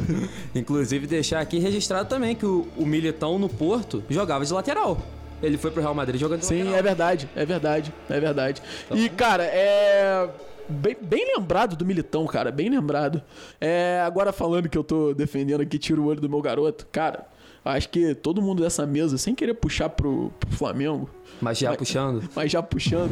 Inclusive, 0.56 1.06
deixar 1.08 1.42
aqui 1.42 1.60
registrado 1.60 2.08
também 2.08 2.36
que 2.36 2.46
o, 2.46 2.68
o 2.78 2.86
Militão 2.86 3.38
no 3.38 3.50
Porto 3.50 4.02
jogava 4.10 4.46
de 4.46 4.54
lateral. 4.54 4.98
Ele 5.42 5.58
foi 5.58 5.70
pro 5.72 5.82
Real 5.82 5.94
Madrid 5.94 6.20
jogando 6.20 6.42
Sim, 6.42 6.74
é 6.74 6.82
verdade, 6.82 7.30
é 7.36 7.46
verdade, 7.46 7.94
é 8.10 8.20
verdade. 8.20 8.62
E, 8.92 9.08
cara, 9.10 9.44
é. 9.44 10.30
Bem, 10.70 10.98
bem 11.02 11.34
lembrado 11.38 11.78
do 11.78 11.86
Militão, 11.86 12.26
cara, 12.26 12.52
bem 12.52 12.70
lembrado. 12.70 13.22
É, 13.62 14.02
agora 14.06 14.34
falando 14.34 14.68
que 14.68 14.78
eu 14.78 14.84
tô 14.84 15.14
defendendo 15.14 15.62
aqui, 15.62 15.78
tiro 15.78 16.02
o 16.04 16.08
olho 16.08 16.20
do 16.20 16.28
meu 16.30 16.42
garoto, 16.42 16.86
cara, 16.92 17.26
acho 17.64 17.88
que 17.88 18.14
todo 18.14 18.42
mundo 18.42 18.62
dessa 18.64 18.86
mesa, 18.86 19.18
sem 19.18 19.34
querer 19.34 19.54
puxar 19.54 19.88
pro, 19.90 20.30
pro 20.38 20.50
Flamengo, 20.52 21.10
Mas 21.40 21.58
já 21.60 21.74
puxando. 21.74 22.30
mas 22.36 22.52
já 22.52 22.62
puxando, 22.62 23.12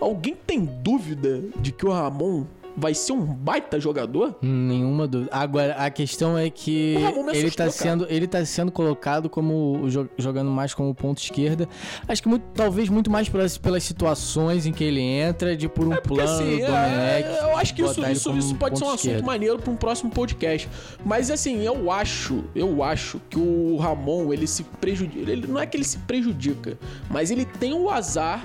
alguém 0.00 0.34
tem 0.46 0.64
dúvida 0.64 1.42
de 1.60 1.72
que 1.72 1.84
o 1.84 1.90
Ramon 1.92 2.46
vai 2.78 2.94
ser 2.94 3.12
um 3.12 3.20
baita 3.24 3.78
jogador? 3.80 4.36
Nenhuma 4.42 5.06
dúvida. 5.06 5.30
Agora, 5.32 5.74
a 5.74 5.90
questão 5.90 6.36
é 6.38 6.48
que 6.50 6.94
ele 6.94 7.30
assustou, 7.30 7.66
tá, 7.66 7.70
sendo, 7.70 8.06
ele 8.08 8.26
tá 8.26 8.44
sendo 8.44 8.70
colocado 8.72 9.28
como 9.28 9.88
jo- 9.88 10.08
jogando 10.16 10.50
mais 10.50 10.72
como 10.74 10.94
ponto 10.94 11.18
esquerda. 11.18 11.68
Acho 12.06 12.22
que 12.22 12.28
muito- 12.28 12.44
talvez 12.54 12.88
muito 12.88 13.10
mais 13.10 13.28
pelas, 13.28 13.58
pelas 13.58 13.82
situações 13.82 14.66
em 14.66 14.72
que 14.72 14.84
ele 14.84 15.00
entra, 15.00 15.56
de 15.56 15.68
por 15.68 15.86
um 15.86 15.90
Porque 15.90 16.08
plano 16.08 16.30
assim, 16.30 16.56
do 16.58 16.62
é, 16.64 17.22
Domenech. 17.22 17.42
eu 17.50 17.56
acho 17.56 17.74
que 17.74 17.82
isso, 17.82 18.00
isso, 18.10 18.36
isso 18.38 18.54
pode 18.54 18.78
ser 18.78 18.84
um 18.84 18.88
assunto 18.88 19.00
esquerdo. 19.06 19.24
maneiro 19.26 19.58
para 19.58 19.70
um 19.72 19.76
próximo 19.76 20.10
podcast. 20.10 20.68
Mas 21.04 21.30
assim, 21.30 21.62
eu 21.64 21.90
acho, 21.90 22.44
eu 22.54 22.82
acho 22.82 23.20
que 23.28 23.38
o 23.38 23.76
Ramon, 23.76 24.32
ele 24.32 24.46
se 24.46 24.62
prejudica. 24.64 25.30
Ele 25.30 25.46
não 25.46 25.58
é 25.60 25.66
que 25.66 25.76
ele 25.76 25.84
se 25.84 25.98
prejudica, 25.98 26.78
mas 27.10 27.30
ele 27.30 27.44
tem 27.44 27.72
o 27.74 27.90
azar 27.90 28.44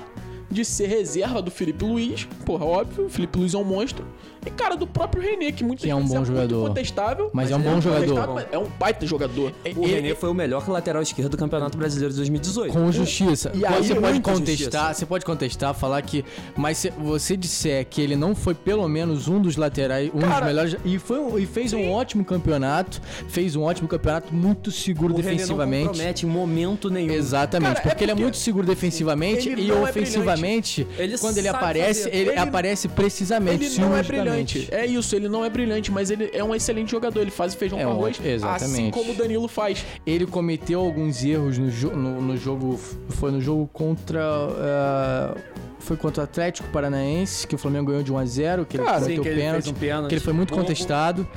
de 0.50 0.64
ser 0.64 0.86
reserva 0.86 1.42
do 1.42 1.50
Felipe 1.50 1.84
Luiz. 1.84 2.28
Porra, 2.44 2.64
óbvio, 2.64 3.06
o 3.06 3.10
Felipe 3.10 3.38
Luiz 3.38 3.54
é 3.54 3.58
um 3.58 3.64
monstro. 3.64 4.06
E 4.46 4.50
cara, 4.50 4.76
do 4.76 4.86
próprio 4.86 5.22
René, 5.22 5.52
que 5.52 5.64
muitas 5.64 5.84
Que 5.84 5.90
é 5.90 5.94
um 5.94 6.02
bom 6.06 6.16
muito 6.16 6.26
jogador. 6.26 6.68
contestável. 6.68 7.30
Mas 7.32 7.50
é 7.50 7.56
um 7.56 7.60
ele 7.60 7.68
bom 7.70 7.80
jogador. 7.80 8.00
contestável, 8.06 8.34
mas 8.34 8.46
É 8.52 8.58
um 8.58 8.66
baita 8.78 9.06
jogador. 9.06 9.52
O 9.76 9.84
Ele- 9.84 9.86
René 9.86 10.14
foi 10.14 10.28
o 10.28 10.34
melhor 10.34 10.68
lateral 10.68 11.02
esquerdo 11.02 11.30
do 11.30 11.36
Campeonato 11.36 11.76
Brasileiro 11.78 12.12
de 12.12 12.16
2018. 12.18 12.72
Com 12.72 12.92
justiça. 12.92 13.50
E 13.54 13.64
aí, 13.64 13.82
você 13.82 13.94
pode 13.94 14.12
muita 14.12 14.30
contestar, 14.32 14.56
justiça. 14.56 14.94
você 14.94 15.06
pode 15.06 15.24
contestar, 15.24 15.74
falar 15.74 16.02
que. 16.02 16.24
Mas 16.56 16.78
se 16.78 16.90
você 16.90 17.36
disser 17.36 17.86
que 17.86 18.00
ele 18.00 18.16
não 18.16 18.34
foi 18.34 18.54
pelo 18.54 18.86
menos 18.88 19.28
um 19.28 19.40
dos 19.40 19.56
laterais, 19.56 20.10
um 20.14 20.18
Cara, 20.20 20.34
dos 20.40 20.46
melhores. 20.46 20.76
E, 20.84 20.98
foi, 20.98 21.42
e 21.42 21.46
fez 21.46 21.72
um 21.72 21.90
ótimo 21.90 22.24
campeonato. 22.24 23.00
Fez 23.28 23.56
um 23.56 23.62
ótimo 23.62 23.88
campeonato, 23.88 24.32
muito 24.34 24.70
seguro 24.70 25.14
O 25.14 25.16
René 25.16 25.28
não 25.30 25.34
defensivamente. 25.36 25.88
compromete 25.88 26.26
em 26.26 26.28
momento 26.28 26.90
nenhum. 26.90 27.12
Exatamente, 27.12 27.76
Cara, 27.76 27.78
é 27.78 27.82
porque, 27.90 28.04
ele 28.04 28.10
é 28.12 28.14
porque 28.14 28.22
muito 28.24 28.36
seguro 28.36 28.66
defensivamente 28.66 29.48
ele 29.48 29.62
e 29.62 29.68
não 29.68 29.86
é 29.86 29.90
ofensivamente, 29.90 30.86
Ele 30.98 31.18
quando 31.18 31.38
ele 31.38 31.48
aparece, 31.48 32.08
ele, 32.08 32.30
Ele- 32.30 32.38
aparece 32.38 32.88
precisamente. 32.88 33.64
Ele 33.64 33.78
não 33.78 33.96
é 33.96 34.02
cirurgicamente. 34.02 34.33
Brilhante. 34.34 34.68
É 34.70 34.86
isso, 34.86 35.14
ele 35.16 35.28
não 35.28 35.44
é 35.44 35.50
brilhante, 35.50 35.90
mas 35.90 36.10
ele 36.10 36.30
é 36.32 36.42
um 36.42 36.54
excelente 36.54 36.90
jogador. 36.90 37.20
Ele 37.20 37.30
faz 37.30 37.54
feijão 37.54 37.78
É 37.78 37.84
com 37.84 37.90
um- 37.90 37.92
arroz, 37.92 38.20
exatamente. 38.24 38.64
assim 38.64 38.90
como 38.90 39.12
o 39.12 39.14
Danilo 39.14 39.48
faz. 39.48 39.84
Ele 40.06 40.26
cometeu 40.26 40.80
alguns 40.80 41.24
erros 41.24 41.58
no, 41.58 41.70
jo- 41.70 41.94
no, 41.96 42.20
no 42.20 42.36
jogo. 42.36 42.78
Foi 43.10 43.30
no 43.30 43.40
jogo 43.40 43.68
contra. 43.72 44.20
eh, 44.24 45.40
foi 45.80 45.98
contra 45.98 46.22
o 46.22 46.24
Atlético 46.24 46.66
Paranaense, 46.68 47.46
que 47.46 47.54
o 47.54 47.58
Flamengo 47.58 47.88
ganhou 47.90 48.02
de 48.02 48.10
1 48.10 48.16
a 48.16 48.24
0 48.24 48.64
que 48.64 48.78
ele 48.78 48.84
Cara, 48.84 49.00
cometeu 49.00 49.16
Sim, 49.16 49.22
que 49.22 49.28
ele 49.28 49.40
pênalti. 49.42 49.62
fez 49.64 49.76
um 49.76 49.78
pênalti. 49.78 50.08
que 50.08 50.14
ele 50.14 50.20
foi 50.24 50.32
muito 50.32 50.54
Bom, 50.54 50.60
contestado. 50.60 51.28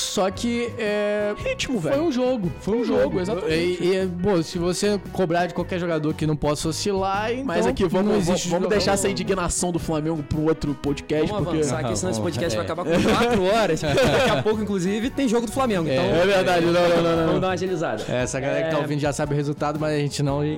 Só 0.00 0.30
que 0.30 0.72
é, 0.78 1.34
Ritmo, 1.36 1.80
foi 1.80 1.90
velho. 1.90 2.02
um 2.04 2.12
jogo. 2.12 2.52
Foi 2.60 2.76
um 2.78 2.84
jogo, 2.84 3.02
jogo, 3.02 3.20
exatamente. 3.20 3.82
E, 3.82 3.96
e, 3.96 4.06
pô, 4.22 4.42
se 4.42 4.58
você 4.58 5.00
cobrar 5.12 5.46
de 5.46 5.54
qualquer 5.54 5.78
jogador 5.78 6.14
que 6.14 6.26
não 6.26 6.36
possa 6.36 6.68
oscilar, 6.68 7.32
então 7.32 7.44
Mas 7.44 7.66
aqui, 7.66 7.84
vamos, 7.86 8.10
vamos, 8.12 8.28
existe 8.28 8.48
vamos 8.48 8.68
deixar 8.68 8.92
essa 8.92 9.08
indignação 9.08 9.72
do 9.72 9.78
Flamengo 9.78 10.22
pro 10.22 10.42
outro 10.44 10.74
podcast, 10.74 11.26
Vamos 11.28 11.44
porque... 11.44 11.60
avançar 11.60 11.80
aqui, 11.80 11.96
senão 11.98 12.10
esse 12.12 12.20
podcast 12.20 12.56
vai 12.56 12.66
É. 12.66 12.70
acabar 12.70 12.84
com 12.84 13.02
4 13.02 13.44
horas. 13.44 13.80
Daqui 13.98 14.30
a 14.30 14.42
pouco, 14.42 14.62
inclusive, 14.62 15.10
tem 15.10 15.28
jogo 15.28 15.46
do 15.46 15.52
Flamengo. 15.52 15.88
Então, 15.88 16.04
É, 16.04 16.22
é 16.22 16.26
verdade, 16.26 16.64
não, 16.66 16.72
não, 16.72 16.88
não, 16.88 17.02
não. 17.16 17.26
Vamos 17.26 17.40
dar 17.40 17.46
uma 17.48 17.52
agilizada. 17.54 18.04
Essa 18.08 18.38
galera 18.40 18.64
que 18.66 18.70
tá 18.70 18.78
É. 18.78 18.80
ouvindo 18.80 19.00
já 19.00 19.12
sabe 19.12 19.32
o 19.32 19.36
resultado, 19.36 19.78
mas 19.80 19.94
a 19.94 19.98
gente 19.98 20.22
não. 20.22 20.40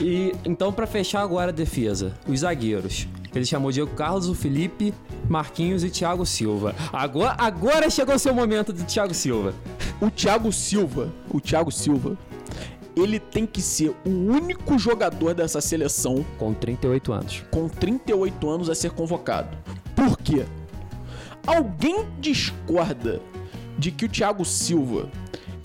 E 0.00 0.32
então, 0.44 0.72
pra 0.72 0.86
fechar 0.86 1.20
agora 1.22 1.50
a 1.50 1.54
defesa, 1.54 2.12
os 2.26 2.40
zagueiros. 2.40 3.06
Ele 3.34 3.44
chamou 3.44 3.72
Diego 3.72 3.90
Carlos, 3.94 4.28
o 4.28 4.34
Felipe, 4.34 4.92
Marquinhos 5.28 5.82
e 5.82 5.90
Thiago 5.90 6.26
Silva. 6.26 6.74
Agora, 6.92 7.34
agora 7.38 7.88
chegou 7.90 8.14
o 8.14 8.18
seu 8.18 8.34
momento 8.34 8.72
de 8.72 8.84
Thiago 8.84 9.14
Silva. 9.14 9.54
O 10.00 10.10
Thiago 10.10 10.52
Silva, 10.52 11.10
o 11.30 11.40
Thiago 11.40 11.70
Silva, 11.70 12.18
ele 12.94 13.18
tem 13.18 13.46
que 13.46 13.62
ser 13.62 13.94
o 14.04 14.10
único 14.10 14.78
jogador 14.78 15.32
dessa 15.32 15.60
seleção 15.62 16.24
Com 16.38 16.52
38 16.52 17.12
anos. 17.12 17.42
com 17.50 17.68
38 17.68 18.50
anos 18.50 18.68
a 18.68 18.74
ser 18.74 18.90
convocado. 18.90 19.56
Por 19.96 20.18
quê? 20.18 20.44
Alguém 21.46 22.06
discorda 22.20 23.20
de 23.78 23.90
que 23.90 24.04
o 24.04 24.08
Thiago 24.08 24.44
Silva 24.44 25.08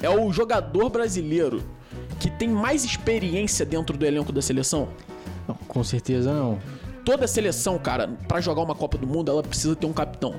é 0.01 0.09
o 0.09 0.31
jogador 0.31 0.89
brasileiro 0.89 1.61
que 2.19 2.29
tem 2.31 2.47
mais 2.47 2.83
experiência 2.85 3.65
dentro 3.65 3.97
do 3.97 4.05
elenco 4.05 4.31
da 4.31 4.41
seleção? 4.41 4.87
com 5.67 5.83
certeza 5.83 6.33
não. 6.33 6.59
Toda 7.07 7.25
seleção, 7.25 7.79
cara, 7.79 8.09
pra 8.27 8.41
jogar 8.41 8.61
uma 8.61 8.75
Copa 8.75 8.97
do 8.97 9.07
Mundo, 9.07 9.31
ela 9.31 9.41
precisa 9.41 9.73
ter 9.77 9.85
um 9.85 9.93
capitão. 9.93 10.35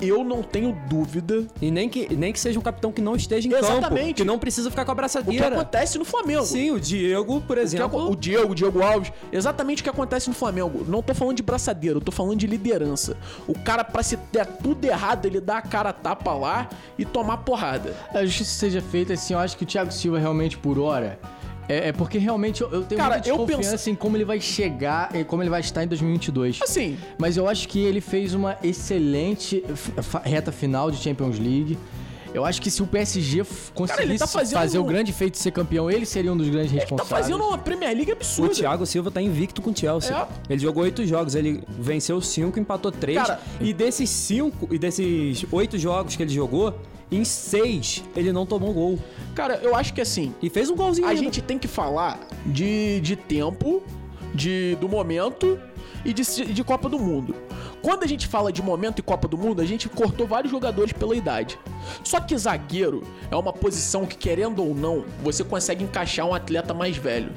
Eu 0.00 0.24
não 0.24 0.42
tenho 0.42 0.72
dúvida 0.88 1.46
E 1.60 1.70
nem 1.70 1.90
que, 1.90 2.12
nem 2.16 2.32
que 2.32 2.40
seja 2.40 2.58
um 2.58 2.62
capitão 2.62 2.90
que 2.90 3.02
não 3.02 3.14
esteja 3.14 3.46
em 3.46 3.50
campo. 3.50 3.64
Exatamente. 3.66 4.14
Que 4.14 4.24
não 4.24 4.38
precisa 4.38 4.70
ficar 4.70 4.86
com 4.86 4.90
a 4.90 4.94
o 4.94 4.96
que 4.96 5.00
braçadeira. 5.02 5.46
acontece 5.48 5.98
no 5.98 6.06
Flamengo. 6.06 6.42
Sim, 6.46 6.70
o 6.70 6.80
Diego, 6.80 7.42
por 7.42 7.52
O, 7.52 7.60
que 7.60 7.66
exemplo. 7.66 8.10
o 8.10 8.16
Diego, 8.16 8.50
o 8.52 8.54
Diego 8.54 8.82
Alves, 8.82 9.12
exatamente 9.30 9.82
o 9.82 9.84
que 9.84 9.90
acontece 9.90 10.26
no 10.30 10.34
Flamengo. 10.34 10.86
Não 10.88 11.02
tô 11.02 11.14
falando 11.14 11.36
de 11.36 11.42
braçadeira, 11.42 11.98
eu 11.98 12.00
tô 12.00 12.10
falando 12.10 12.38
de 12.38 12.46
liderança. 12.46 13.14
O 13.46 13.52
cara, 13.52 13.84
pra 13.84 14.02
se 14.02 14.16
der 14.32 14.46
tudo 14.46 14.82
errado, 14.86 15.26
ele 15.26 15.38
dá 15.38 15.58
a 15.58 15.62
cara 15.62 15.92
tapa 15.92 16.32
lá 16.32 16.70
e 16.98 17.04
tomar 17.04 17.36
porrada. 17.36 17.94
A 18.14 18.24
justiça 18.24 18.58
seja 18.58 18.80
feita, 18.80 19.12
assim, 19.12 19.34
eu 19.34 19.38
acho 19.38 19.54
que 19.58 19.64
o 19.64 19.66
Thiago 19.66 19.92
Silva 19.92 20.18
realmente 20.18 20.56
por 20.56 20.78
hora. 20.78 21.20
É, 21.68 21.88
é 21.88 21.92
porque 21.92 22.18
realmente 22.18 22.60
eu, 22.60 22.70
eu 22.70 22.82
tenho 22.82 23.00
Cara, 23.00 23.14
muita 23.14 23.28
eu 23.28 23.36
desconfiança 23.38 23.70
penso- 23.72 23.90
em 23.90 23.94
como 23.94 24.16
ele 24.16 24.24
vai 24.24 24.40
chegar 24.40 25.14
e 25.14 25.24
como 25.24 25.42
ele 25.42 25.50
vai 25.50 25.60
estar 25.60 25.82
em 25.84 25.86
2022. 25.86 26.58
Assim, 26.62 26.98
Mas 27.18 27.36
eu 27.36 27.48
acho 27.48 27.68
que 27.68 27.78
ele 27.80 28.00
fez 28.00 28.34
uma 28.34 28.56
excelente 28.62 29.64
reta 30.24 30.50
final 30.52 30.90
de 30.90 30.96
Champions 30.98 31.38
League. 31.38 31.78
Eu 32.34 32.46
acho 32.46 32.62
que 32.62 32.70
se 32.70 32.82
o 32.82 32.86
PSG 32.86 33.40
f- 33.40 33.70
conseguisse 33.74 34.08
ele 34.08 34.18
tá 34.18 34.26
fazendo 34.26 34.58
fazer 34.58 34.78
o 34.78 34.84
grande 34.84 35.12
feito 35.12 35.34
de 35.34 35.38
ser 35.38 35.50
campeão, 35.50 35.90
ele 35.90 36.06
seria 36.06 36.32
um 36.32 36.36
dos 36.36 36.48
grandes 36.48 36.72
ele 36.72 36.80
tá 36.80 36.86
responsáveis. 36.86 37.26
fazendo 37.26 37.46
uma 37.46 37.58
Premier 37.58 37.94
League 37.94 38.10
O 38.10 38.14
absurda. 38.14 38.54
Thiago 38.54 38.86
Silva 38.86 39.10
tá 39.10 39.20
invicto 39.20 39.60
com 39.60 39.68
o 39.70 39.76
Chelsea. 39.76 40.16
É. 40.16 40.26
Ele 40.50 40.58
jogou 40.58 40.82
oito 40.82 41.06
jogos, 41.06 41.34
ele 41.34 41.62
venceu 41.78 42.18
cinco, 42.22 42.58
empatou 42.58 42.90
três. 42.90 43.18
Cara, 43.18 43.38
e 43.60 43.74
desses 43.74 44.08
cinco, 44.08 44.66
e 44.74 44.78
desses 44.78 45.44
oito 45.52 45.76
jogos 45.78 46.16
que 46.16 46.22
ele 46.22 46.32
jogou, 46.32 46.74
em 47.12 47.24
seis 47.24 48.02
ele 48.16 48.32
não 48.32 48.44
tomou 48.46 48.72
gol. 48.72 48.98
Cara, 49.34 49.60
eu 49.62 49.74
acho 49.76 49.92
que 49.94 50.00
assim, 50.00 50.34
E 50.42 50.48
fez 50.50 50.68
um 50.70 50.74
golzinho. 50.76 51.06
a 51.06 51.10
ainda. 51.10 51.22
gente 51.22 51.40
tem 51.42 51.58
que 51.58 51.68
falar 51.68 52.18
de, 52.46 53.00
de 53.00 53.14
tempo, 53.16 53.82
de, 54.34 54.76
do 54.80 54.88
momento 54.88 55.58
e 56.04 56.12
de, 56.12 56.22
de 56.46 56.64
Copa 56.64 56.88
do 56.88 56.98
Mundo. 56.98 57.34
Quando 57.80 58.04
a 58.04 58.06
gente 58.06 58.26
fala 58.28 58.52
de 58.52 58.62
momento 58.62 58.98
e 59.00 59.02
Copa 59.02 59.26
do 59.26 59.36
Mundo, 59.36 59.60
a 59.60 59.64
gente 59.64 59.88
cortou 59.88 60.26
vários 60.26 60.50
jogadores 60.50 60.92
pela 60.92 61.16
idade. 61.16 61.58
Só 62.04 62.20
que 62.20 62.36
zagueiro 62.36 63.02
é 63.30 63.34
uma 63.36 63.52
posição 63.52 64.06
que, 64.06 64.16
querendo 64.16 64.64
ou 64.64 64.74
não, 64.74 65.04
você 65.22 65.42
consegue 65.42 65.82
encaixar 65.82 66.26
um 66.26 66.32
atleta 66.34 66.72
mais 66.72 66.96
velho. 66.96 67.32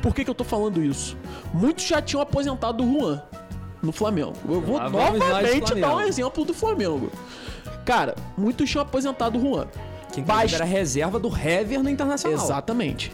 Por 0.00 0.14
que, 0.14 0.24
que 0.24 0.30
eu 0.30 0.34
tô 0.34 0.44
falando 0.44 0.82
isso? 0.82 1.16
Muitos 1.52 1.84
já 1.86 2.00
tinham 2.00 2.20
aposentado 2.22 2.82
o 2.82 2.98
Juan 3.00 3.22
no 3.82 3.92
Flamengo. 3.92 4.32
Eu 4.48 4.60
vou 4.62 4.80
novamente 4.90 5.74
dar 5.74 5.74
um 5.74 5.90
Flamengo. 5.90 6.08
exemplo 6.08 6.44
do 6.46 6.54
Flamengo. 6.54 7.10
Cara, 7.84 8.14
muitos 8.36 8.70
tinham 8.70 8.82
aposentado 8.82 9.38
o 9.38 9.40
Juan. 9.40 9.66
Quem 10.12 10.24
Basta- 10.24 10.56
era 10.56 10.64
reserva 10.64 11.18
do 11.18 11.28
Hever 11.28 11.82
no 11.82 11.90
Internacional. 11.90 12.38
Exatamente. 12.44 13.12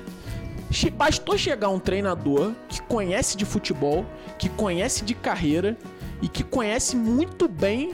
Bastou 0.93 1.37
chegar 1.37 1.68
um 1.71 1.79
treinador 1.81 2.53
que 2.68 2.81
conhece 2.83 3.37
de 3.37 3.45
futebol, 3.45 4.05
que 4.39 4.49
conhece 4.49 5.05
de 5.05 5.14
carreira 5.14 5.77
e 6.23 6.29
que 6.29 6.45
conhece 6.45 6.95
muito 6.95 7.49
bem 7.49 7.93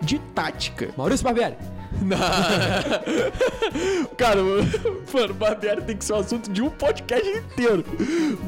de 0.00 0.18
tática. 0.34 0.90
Maurício 0.96 1.22
Barbieri. 1.22 1.56
Cara, 4.16 4.42
mano, 4.42 5.34
Barbieri 5.34 5.82
tem 5.82 5.96
que 5.96 6.04
ser 6.04 6.12
o 6.12 6.16
assunto 6.16 6.50
de 6.50 6.62
um 6.62 6.70
podcast 6.70 7.28
inteiro. 7.28 7.84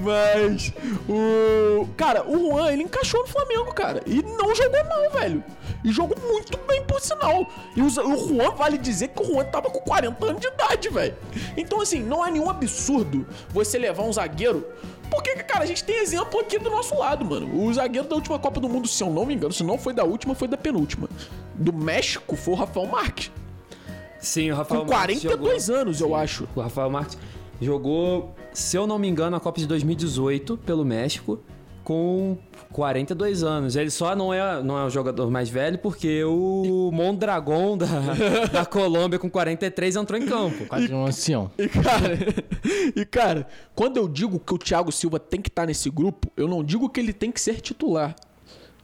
Mas 0.03 0.72
o. 1.09 1.86
Cara, 1.97 2.28
o 2.28 2.51
Juan, 2.51 2.72
ele 2.72 2.84
encaixou 2.84 3.20
no 3.20 3.26
Flamengo, 3.26 3.72
cara. 3.74 4.03
E 4.07 4.22
não 4.22 4.55
jogou 4.55 4.84
mal, 4.84 5.11
velho. 5.20 5.45
E 5.84 5.93
jogou 5.93 6.16
muito 6.30 6.59
bem, 6.66 6.82
por 6.84 7.01
sinal. 7.01 7.47
E 7.76 7.82
o 7.82 7.88
Juan, 7.88 8.51
vale 8.57 8.78
dizer 8.78 9.09
que 9.09 9.22
o 9.22 9.26
Juan 9.26 9.45
tava 9.45 9.70
com 9.70 9.80
40 9.80 10.24
anos 10.24 10.40
de 10.40 10.47
idade, 10.47 10.88
velho. 10.88 11.14
Então, 11.57 11.80
assim, 11.80 12.03
não 12.03 12.24
é 12.24 12.30
nenhum 12.30 12.49
absurdo 12.49 13.26
você 13.51 13.78
levar 13.78 14.05
um 14.05 14.12
zagueiro. 14.12 14.64
Porque, 15.11 15.34
cara, 15.36 15.64
a 15.64 15.66
gente 15.66 15.84
tem 15.84 15.97
exemplo 15.97 16.40
aqui 16.40 16.59
do 16.59 16.70
nosso 16.70 16.99
lado, 16.99 17.22
mano. 17.22 17.62
O 17.62 17.74
zagueiro 17.74 18.09
da 18.09 18.14
última 18.14 18.38
Copa 18.38 18.61
do 18.61 18.68
Mundo, 18.68 18.88
se 18.88 19.03
eu 19.03 19.11
não 19.11 19.26
me 19.26 19.34
engano, 19.34 19.53
se 19.53 19.62
não 19.62 19.76
foi 19.76 19.93
da 19.93 20.05
última, 20.05 20.34
foi 20.34 20.49
da 20.49 20.57
penúltima. 20.57 21.07
Do 21.55 21.72
México 21.72 22.36
foi 22.36 22.55
o 22.55 22.57
Rafael 22.57 22.86
Marques. 22.86 23.30
Sim, 24.18 24.53
o 24.53 24.55
Rafael 24.55 24.84
Com 24.84 24.90
Marques 24.90 25.20
42 25.20 25.66
jogou. 25.66 25.80
anos, 25.80 26.00
eu 26.00 26.14
acho. 26.14 26.48
O 26.55 26.61
Rafael 26.61 26.90
Marques 26.90 27.18
jogou, 27.61 28.34
se 28.53 28.76
eu 28.76 28.86
não 28.86 28.98
me 28.98 29.09
engano, 29.09 29.36
a 29.36 29.40
Copa 29.40 29.59
de 29.59 29.66
2018 29.66 30.57
pelo 30.59 30.84
México 30.84 31.40
com 31.82 32.38
42 32.72 33.42
anos. 33.42 33.76
Ele 33.76 33.90
só 33.90 34.14
não 34.14 34.32
é, 34.32 34.62
não 34.62 34.78
é 34.78 34.84
o 34.84 34.90
jogador 34.90 35.30
mais 35.30 35.48
velho 35.48 35.78
porque 35.78 36.22
o 36.24 36.90
Mondragon 36.92 37.76
da, 37.76 37.86
da 38.53 38.64
Colômbia 38.64 39.18
com 39.18 39.28
43 39.28 39.96
entrou 39.96 40.18
em 40.20 40.26
campo. 40.26 40.66
Quase 40.66 40.92
um 40.92 41.05
ancião. 41.05 41.50
E 41.59 41.68
cara, 41.68 42.18
e 42.94 43.05
cara, 43.05 43.46
quando 43.74 43.96
eu 43.96 44.09
digo 44.09 44.38
que 44.38 44.55
o 44.55 44.59
Thiago 44.59 44.92
Silva 44.92 45.18
tem 45.18 45.40
que 45.40 45.48
estar 45.48 45.66
nesse 45.66 45.90
grupo, 45.90 46.30
eu 46.36 46.48
não 46.48 46.62
digo 46.62 46.88
que 46.88 47.00
ele 47.00 47.12
tem 47.12 47.30
que 47.30 47.40
ser 47.40 47.61
titular. 47.61 48.14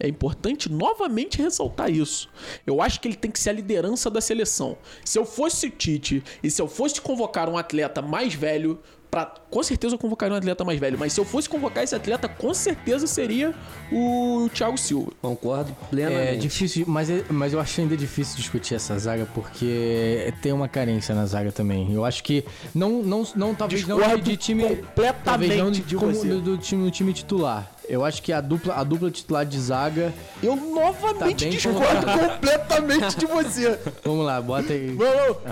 É 0.00 0.06
importante 0.08 0.70
novamente 0.70 1.38
ressaltar 1.42 1.90
isso. 1.90 2.28
Eu 2.66 2.80
acho 2.80 3.00
que 3.00 3.08
ele 3.08 3.16
tem 3.16 3.30
que 3.30 3.38
ser 3.40 3.50
a 3.50 3.52
liderança 3.52 4.08
da 4.08 4.20
seleção. 4.20 4.76
Se 5.04 5.18
eu 5.18 5.24
fosse 5.24 5.70
Tite 5.70 6.22
e 6.42 6.50
se 6.50 6.60
eu 6.62 6.68
fosse 6.68 7.00
convocar 7.00 7.48
um 7.48 7.56
atleta 7.58 8.00
mais 8.00 8.32
velho, 8.34 8.78
pra, 9.10 9.26
com 9.26 9.62
certeza 9.62 9.94
eu 9.94 9.98
convocaria 9.98 10.34
um 10.34 10.38
atleta 10.38 10.64
mais 10.64 10.78
velho, 10.78 10.96
mas 10.98 11.12
se 11.14 11.20
eu 11.20 11.24
fosse 11.24 11.48
convocar 11.48 11.82
esse 11.82 11.94
atleta, 11.96 12.28
com 12.28 12.52
certeza 12.54 13.06
seria 13.08 13.52
o 13.90 14.48
Thiago 14.54 14.78
Silva. 14.78 15.10
Concordo 15.20 15.74
É 15.82 15.86
plenamente. 15.90 16.38
difícil, 16.42 16.84
mas, 16.86 17.10
é- 17.10 17.24
mas 17.30 17.52
eu 17.52 17.58
acho 17.60 17.80
ainda 17.80 17.96
difícil 17.96 18.36
discutir 18.36 18.74
essa 18.76 18.96
zaga 18.98 19.26
porque 19.34 20.32
tem 20.42 20.52
uma 20.52 20.68
carência 20.68 21.14
na 21.14 21.26
zaga 21.26 21.50
também. 21.50 21.92
Eu 21.92 22.04
acho 22.04 22.22
que 22.22 22.44
não, 22.74 23.02
não, 23.02 23.26
não 23.34 23.54
talvez 23.54 23.86
não 23.86 23.96
Discordo 23.98 24.22
de 24.22 24.36
time 24.36 24.62
completamente 24.62 25.24
talvez 25.24 25.56
não 25.56 25.70
de 25.72 25.96
como 25.96 26.14
você. 26.14 26.28
do, 26.28 26.40
do 26.40 26.58
time, 26.58 26.84
do 26.84 26.90
time 26.90 27.12
titular. 27.12 27.72
Eu 27.88 28.04
acho 28.04 28.22
que 28.22 28.32
a 28.32 28.40
dupla, 28.40 28.74
a 28.74 28.84
dupla 28.84 29.10
titular 29.10 29.46
de 29.46 29.58
zaga. 29.58 30.12
Eu 30.42 30.54
novamente 30.54 31.44
bem 31.44 31.52
discordo 31.54 32.06
completamente 32.06 33.16
de 33.16 33.26
você. 33.26 33.78
Vamos 34.04 34.26
lá, 34.26 34.40
bota 34.40 34.72
aí. 34.72 34.96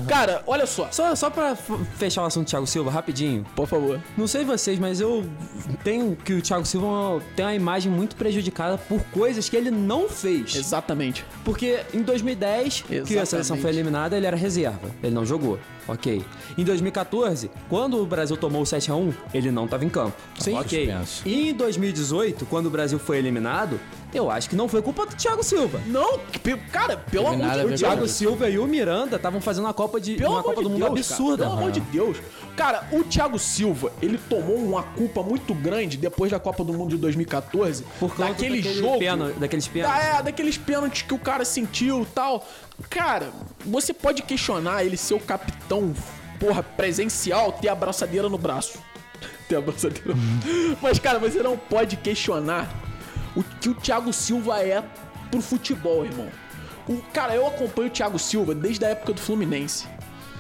Cara, 0.07 0.43
olha 0.47 0.66
só. 0.66 0.89
Só, 0.91 1.14
só 1.14 1.30
pra 1.30 1.57
fechar 1.57 2.22
o 2.22 2.26
assunto 2.26 2.47
do 2.47 2.51
Thiago 2.51 2.66
Silva, 2.66 2.91
rapidinho. 2.91 3.45
Por 3.57 3.66
favor. 3.66 4.01
Não 4.16 4.26
sei 4.26 4.45
vocês, 4.45 4.78
mas 4.78 5.01
eu 5.01 5.24
tenho 5.82 6.14
que 6.14 6.34
o 6.34 6.43
Thiago 6.43 6.66
Silva 6.66 7.22
tem 7.34 7.45
uma 7.47 7.55
imagem 7.55 7.91
muito 7.91 8.16
prejudicada 8.16 8.76
por 8.76 9.03
coisas 9.05 9.49
que 9.49 9.57
ele 9.57 9.70
não 9.70 10.09
fez. 10.09 10.55
Exatamente. 10.57 11.24
Porque 11.45 11.80
em 11.95 12.03
2010, 12.03 12.82
que 12.82 12.93
a 12.93 12.97
Exatamente. 12.99 13.28
seleção 13.28 13.57
foi 13.57 13.70
eliminada, 13.70 14.16
ele 14.16 14.26
era 14.26 14.37
reserva. 14.37 14.91
Ele 15.03 15.14
não 15.14 15.24
jogou. 15.24 15.59
Ok. 15.89 16.22
Em 16.59 16.64
2014, 16.64 17.51
quando 17.68 18.01
o 18.03 18.07
Brasil 18.07 18.37
tomou 18.37 18.62
o 18.62 18.64
7x1, 18.64 19.14
ele 19.32 19.51
não 19.51 19.66
estava 19.66 19.84
em 19.84 19.89
campo. 19.89 20.16
Sim. 20.39 20.55
Ok. 20.55 20.87
Suspenso. 20.87 21.22
E 21.26 21.51
em 21.51 21.55
2018, 21.55 22.47
quando 22.47 22.66
o 22.66 22.70
Brasil 22.70 22.99
foi 22.99 23.18
eliminado, 23.18 23.78
eu 24.19 24.31
acho 24.31 24.49
que 24.49 24.57
não 24.57 24.69
foi 24.69 24.81
culpa 24.83 25.07
do 25.07 25.14
Thiago 25.14 25.43
Silva. 25.43 25.81
Não, 25.87 26.19
cara, 26.73 26.97
pelo 26.97 27.27
amor 27.29 27.51
de 27.51 27.61
a 27.61 27.64
O 27.64 27.69
Deus. 27.69 27.81
Thiago 27.81 28.09
Silva 28.09 28.49
e 28.51 28.59
o 28.59 28.67
Miranda 28.67 29.17
estavam 29.17 29.41
fazendo 29.41 29.64
uma 29.64 29.75
Copa, 29.75 30.01
de, 30.01 30.14
Pelo 30.14 30.31
uma 30.31 30.41
amor 30.41 30.51
Copa 30.55 30.57
de 30.57 30.62
do 30.64 30.71
Mundo 30.71 30.95
Deus, 30.95 31.09
cara, 31.09 31.21
absurda. 31.21 31.45
pelo 31.45 31.57
amor 31.59 31.71
de 31.71 31.81
Deus. 31.81 32.17
Cara, 32.57 32.89
o 32.93 33.05
Thiago 33.05 33.39
Silva, 33.39 33.93
ele 34.01 34.19
tomou 34.19 34.57
uma 34.57 34.83
culpa 34.83 35.23
muito 35.23 35.53
grande 35.55 35.97
depois 35.97 36.31
da 36.31 36.39
Copa 36.41 36.64
do 36.64 36.73
Mundo 36.73 36.91
de 36.91 36.97
2014. 36.97 37.85
Por 38.01 38.14
causa 38.17 38.33
daquele 38.33 38.57
daquele 38.62 38.79
jogo. 38.81 38.99
pênalti- 38.99 39.39
daqueles 39.39 39.69
pênaltis. 39.69 40.01
Ah, 40.03 40.19
é, 40.19 40.23
daqueles 40.23 40.57
pênaltis 40.57 41.03
que 41.03 41.14
o 41.14 41.19
cara 41.19 41.45
sentiu 41.45 42.03
e 42.03 42.07
tal. 42.07 42.47
Cara, 42.89 43.31
você 43.64 43.93
pode 43.93 44.23
questionar 44.23 44.85
ele 44.85 44.97
ser 44.97 45.14
o 45.14 45.21
capitão, 45.21 45.95
porra, 46.41 46.62
presencial, 46.62 47.53
ter 47.53 47.69
a 47.69 47.75
braçadeira 47.75 48.29
no 48.29 48.39
braço. 48.39 48.79
ter 49.49 49.57
a 49.57 49.61
braçadeira. 49.61 50.14
Mas, 50.83 50.99
cara, 50.99 51.19
você 51.19 51.43
não 51.43 51.57
pode 51.57 51.97
questionar 51.97 52.69
o 53.37 53.43
que 53.61 53.68
o 53.68 53.74
Thiago 53.74 54.12
Silva 54.12 54.61
é 54.62 54.82
pro 55.30 55.41
futebol, 55.41 56.05
irmão. 56.05 56.28
O, 56.89 56.99
cara, 57.12 57.34
eu 57.34 57.47
acompanho 57.47 57.89
o 57.89 57.91
Thiago 57.91 58.18
Silva 58.18 58.55
desde 58.55 58.84
a 58.84 58.89
época 58.89 59.12
do 59.12 59.20
Fluminense. 59.20 59.87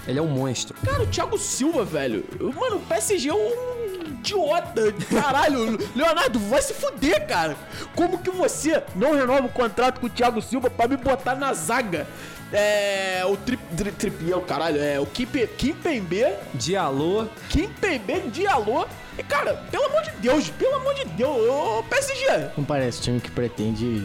Ele 0.06 0.18
é 0.18 0.22
um 0.22 0.28
monstro. 0.28 0.76
Cara, 0.84 1.02
o 1.02 1.06
Thiago 1.06 1.36
Silva, 1.36 1.84
velho. 1.84 2.24
Mano, 2.40 2.76
o 2.76 2.80
PSG 2.80 3.28
é 3.28 3.34
um 3.34 4.06
idiota. 4.06 4.92
Caralho, 5.10 5.76
Leonardo, 5.96 6.38
vai 6.38 6.62
se 6.62 6.72
fuder, 6.74 7.26
cara. 7.26 7.56
Como 7.96 8.18
que 8.18 8.30
você 8.30 8.82
não 8.94 9.14
renova 9.16 9.46
o 9.46 9.50
contrato 9.50 9.98
com 10.00 10.06
o 10.06 10.10
Thiago 10.10 10.40
Silva 10.40 10.70
pra 10.70 10.86
me 10.86 10.96
botar 10.96 11.34
na 11.34 11.52
zaga? 11.52 12.06
É. 12.52 13.24
O 13.26 13.36
tri, 13.36 13.56
tri, 13.98 14.12
caralho. 14.46 14.80
É 14.80 15.00
o 15.00 15.06
Kimpe- 15.06 15.48
Kimpembe. 15.58 16.24
Dialô. 16.54 17.26
Kimpembe 17.48 18.20
Diallo. 18.30 18.86
E, 19.18 19.22
cara, 19.22 19.54
pelo 19.70 19.84
amor 19.86 20.02
de 20.02 20.10
Deus, 20.20 20.50
pelo 20.50 20.76
amor 20.76 20.94
de 20.94 21.04
Deus, 21.04 21.36
ô 21.48 21.82
PSG. 21.84 22.50
Não 22.56 22.64
parece 22.64 23.00
time 23.00 23.20
que 23.20 23.30
pretende 23.30 24.04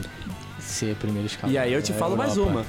ser 0.59 0.95
primeiro 0.95 1.25
escalão. 1.25 1.53
E 1.53 1.57
aí 1.57 1.73
eu 1.73 1.81
te 1.81 1.91
da 1.91 1.97
falo 1.97 2.15
mais 2.15 2.37
uma. 2.37 2.65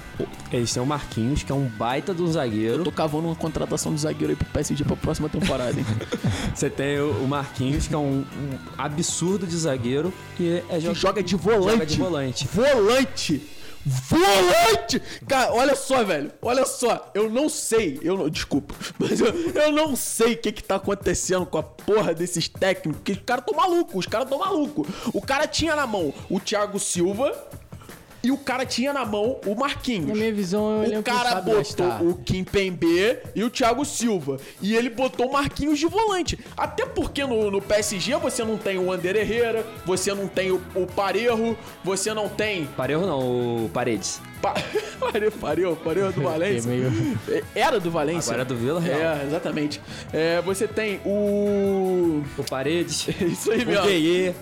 Eles 0.51 0.73
têm 0.73 0.83
o 0.83 0.87
Marquinhos, 0.87 1.43
que 1.43 1.53
é 1.53 1.55
um 1.55 1.67
baita 1.67 2.13
do 2.13 2.27
zagueiro. 2.31 2.79
Eu 2.79 2.85
tô 2.85 2.93
cavando 2.93 3.29
uma 3.29 3.37
contratação 3.37 3.95
de 3.95 4.01
zagueiro 4.01 4.33
aí 4.33 4.37
pro 4.37 4.47
PSG 4.47 4.85
pra 4.85 4.97
próxima 4.97 5.29
temporada, 5.29 5.79
hein? 5.79 5.87
Você 6.55 6.69
tem 6.69 7.01
o 7.01 7.27
Marquinhos, 7.27 7.87
que 7.87 7.95
é 7.95 7.99
um, 7.99 8.25
um 8.25 8.59
absurdo 8.77 9.47
de 9.47 9.57
zagueiro. 9.57 10.13
E 10.39 10.63
é 10.69 10.75
que 10.75 10.81
joga, 10.81 10.95
joga 10.95 11.23
de 11.23 11.37
volante. 11.37 11.73
joga 11.73 11.87
de 11.87 11.97
volante. 11.97 12.49
Volante. 12.49 13.43
Volante! 13.85 15.03
Cara, 15.27 15.53
olha 15.53 15.75
só, 15.75 16.05
velho. 16.05 16.33
Olha 16.41 16.65
só. 16.65 17.11
Eu 17.15 17.29
não 17.29 17.49
sei. 17.49 17.99
Eu 18.03 18.17
não, 18.17 18.29
desculpa. 18.29 18.75
Mas 18.99 19.21
eu, 19.21 19.27
eu 19.27 19.73
não 19.73 19.97
sei 19.97 20.35
o 20.35 20.39
que 20.39 20.53
que 20.53 20.63
tá 20.63 20.77
acontecendo 20.77 21.45
com 21.47 21.59
a 21.59 21.63
porra 21.63 22.15
desses 22.15 22.49
técnicos. 22.49 23.03
Que 23.05 23.13
os 23.13 23.19
caras 23.25 23.45
tão 23.45 23.55
malucos. 23.57 23.95
Os 23.97 24.07
caras 24.07 24.29
tão 24.29 24.39
malucos. 24.39 24.87
O 25.13 25.21
cara 25.21 25.47
tinha 25.47 25.75
na 25.75 25.87
mão 25.87 26.15
o 26.31 26.39
Thiago 26.39 26.79
Silva. 26.79 27.33
E 28.25 28.31
o 28.31 28.37
cara 28.37 28.65
tinha 28.65 28.93
na 28.93 29.05
mão 29.05 29.39
o 29.45 29.55
Marquinhos. 29.55 30.09
Na 30.09 30.15
minha 30.15 30.33
visão, 30.33 30.81
O 30.81 30.85
ele 30.85 31.03
cara 31.03 31.41
botou 31.41 31.59
gastar. 31.59 32.03
o 32.03 32.15
Kim 32.15 32.45
Pembe 32.45 33.19
e 33.35 33.43
o 33.43 33.51
Thiago 33.51 33.85
Silva. 33.85 34.37
E 34.61 34.77
ele 34.77 34.89
botou 34.91 35.29
o 35.29 35.33
Marquinhos 35.33 35.79
de 35.79 35.87
volante. 35.87 36.39
Até 36.57 36.87
porque 36.87 37.25
no, 37.25 37.51
no 37.51 37.61
PSG 37.61 38.17
você 38.17 38.45
não 38.45 38.57
tem 38.57 38.79
o 38.79 38.93
Ander 38.93 39.17
Herrera, 39.17 39.67
você 39.85 40.15
não 40.15 40.29
tem 40.29 40.53
o, 40.53 40.61
o 40.75 40.87
Parejo, 40.87 41.57
você 41.83 42.15
não 42.15 42.29
tem. 42.29 42.67
Parejo 42.77 43.01
não, 43.01 43.65
o 43.65 43.71
Paredes. 43.73 44.21
Pa... 44.43 44.55
Parejo, 45.01 45.33
Parejo, 45.39 45.77
Parejo 45.77 46.13
do 46.13 46.23
Valência. 46.23 46.69
meio- 46.71 47.19
Era 47.55 47.79
do 47.81 47.91
Valência. 47.91 48.31
Agora 48.33 48.43
é 48.43 48.45
do 48.45 48.57
Vila 48.57 48.81
Real. 48.81 49.01
É, 49.01 49.25
exatamente. 49.27 49.81
É, 50.13 50.41
você 50.43 50.67
tem 50.69 51.01
o. 51.05 52.23
O 52.37 52.45
Paredes. 52.49 53.07
Isso 53.21 53.51
aí 53.53 53.63
o 53.63 53.67
mesmo. 53.67 53.85
Gueye. 53.85 54.35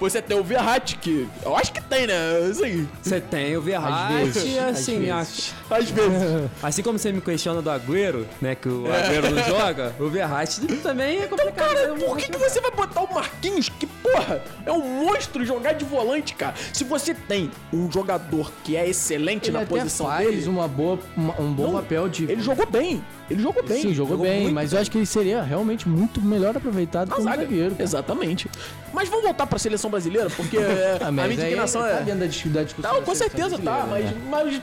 Você 0.00 0.22
tem 0.22 0.38
o 0.38 0.44
Verratti, 0.44 0.96
que 0.96 1.28
eu 1.44 1.56
acho 1.56 1.72
que 1.72 1.80
tem, 1.82 2.06
né? 2.06 2.14
Isso 2.50 2.64
aí. 2.64 2.86
Você 3.02 3.20
tem 3.20 3.56
o 3.56 3.58
Às 3.60 3.64
Verratti, 3.64 4.14
vezes, 4.24 4.58
às 4.58 4.78
assim, 4.78 5.10
a- 5.10 5.16
vezes. 5.18 5.54
Às 5.70 5.90
vezes. 5.90 6.22
assim 6.62 6.82
como 6.82 6.98
você 6.98 7.12
me 7.12 7.20
questiona 7.20 7.60
do 7.60 7.70
Agüero, 7.70 8.26
né, 8.40 8.54
que 8.54 8.68
o 8.68 8.84
Agüero 8.92 9.30
não 9.30 9.42
joga, 9.44 9.94
o 9.98 10.08
Verratti 10.08 10.60
também 10.78 11.20
é 11.22 11.26
complicado. 11.26 11.54
Cara, 11.74 11.94
né? 11.94 12.04
por 12.04 12.16
que, 12.16 12.30
que 12.30 12.38
você 12.38 12.60
vai 12.60 12.70
botar 12.70 13.00
o 13.02 13.12
Marquinhos, 13.14 13.68
que 13.68 13.86
porra, 13.86 14.42
é 14.64 14.72
um 14.72 15.04
monstro 15.04 15.44
jogar 15.44 15.72
de 15.72 15.84
volante, 15.84 16.34
cara? 16.34 16.54
Se 16.72 16.84
você 16.84 17.12
tem 17.14 17.50
um 17.72 17.90
jogador 17.90 18.52
que 18.62 18.76
é 18.76 18.88
excelente 18.88 19.47
Ele 19.48 19.58
na 19.58 19.66
posição 19.66 20.06
faz 20.06 20.28
dele, 20.28 20.48
uma 20.48 20.66
boa, 20.68 20.98
uma- 21.16 21.40
um 21.40 21.52
bom 21.52 21.64
Não, 21.68 21.72
papel 21.74 22.08
de. 22.08 22.24
ele 22.24 22.40
jogou 22.40 22.66
bem. 22.66 23.02
Ele 23.30 23.42
jogou 23.42 23.62
bem. 23.62 23.82
Sim, 23.82 23.94
jogou, 23.94 24.16
bem, 24.18 24.42
muito 24.42 24.54
mas 24.54 24.72
eu 24.72 24.80
acho 24.80 24.90
que 24.90 24.98
ele 24.98 25.06
seria 25.06 25.42
realmente 25.42 25.88
muito 25.88 26.20
melhor 26.20 26.56
aproveitado 26.56 27.08
na 27.08 27.16
como 27.16 27.28
zaga. 27.28 27.42
zagueiro. 27.42 27.70
cara. 27.72 27.82
Exatamente. 27.82 28.50
Mas 28.92 29.08
vamos 29.08 29.24
voltar 29.24 29.46
pra 29.46 29.58
seleção 29.58 29.90
brasileira, 29.90 30.30
porque 30.30 30.56
é, 30.58 30.98
Ah, 31.02 31.08
a 31.08 31.12
minha 31.12 31.26
indignação 31.32 31.82
tá 31.82 31.88
é. 31.88 32.02
dentro 32.02 32.20
da, 32.20 32.26
dis- 32.26 32.52
da 32.52 32.62
discussão. 32.62 32.94
Não, 32.94 33.02
com 33.02 33.14
certeza 33.14 33.58
tá, 33.58 33.86
mas, 33.88 34.04
né? 34.04 34.14
mas 34.30 34.60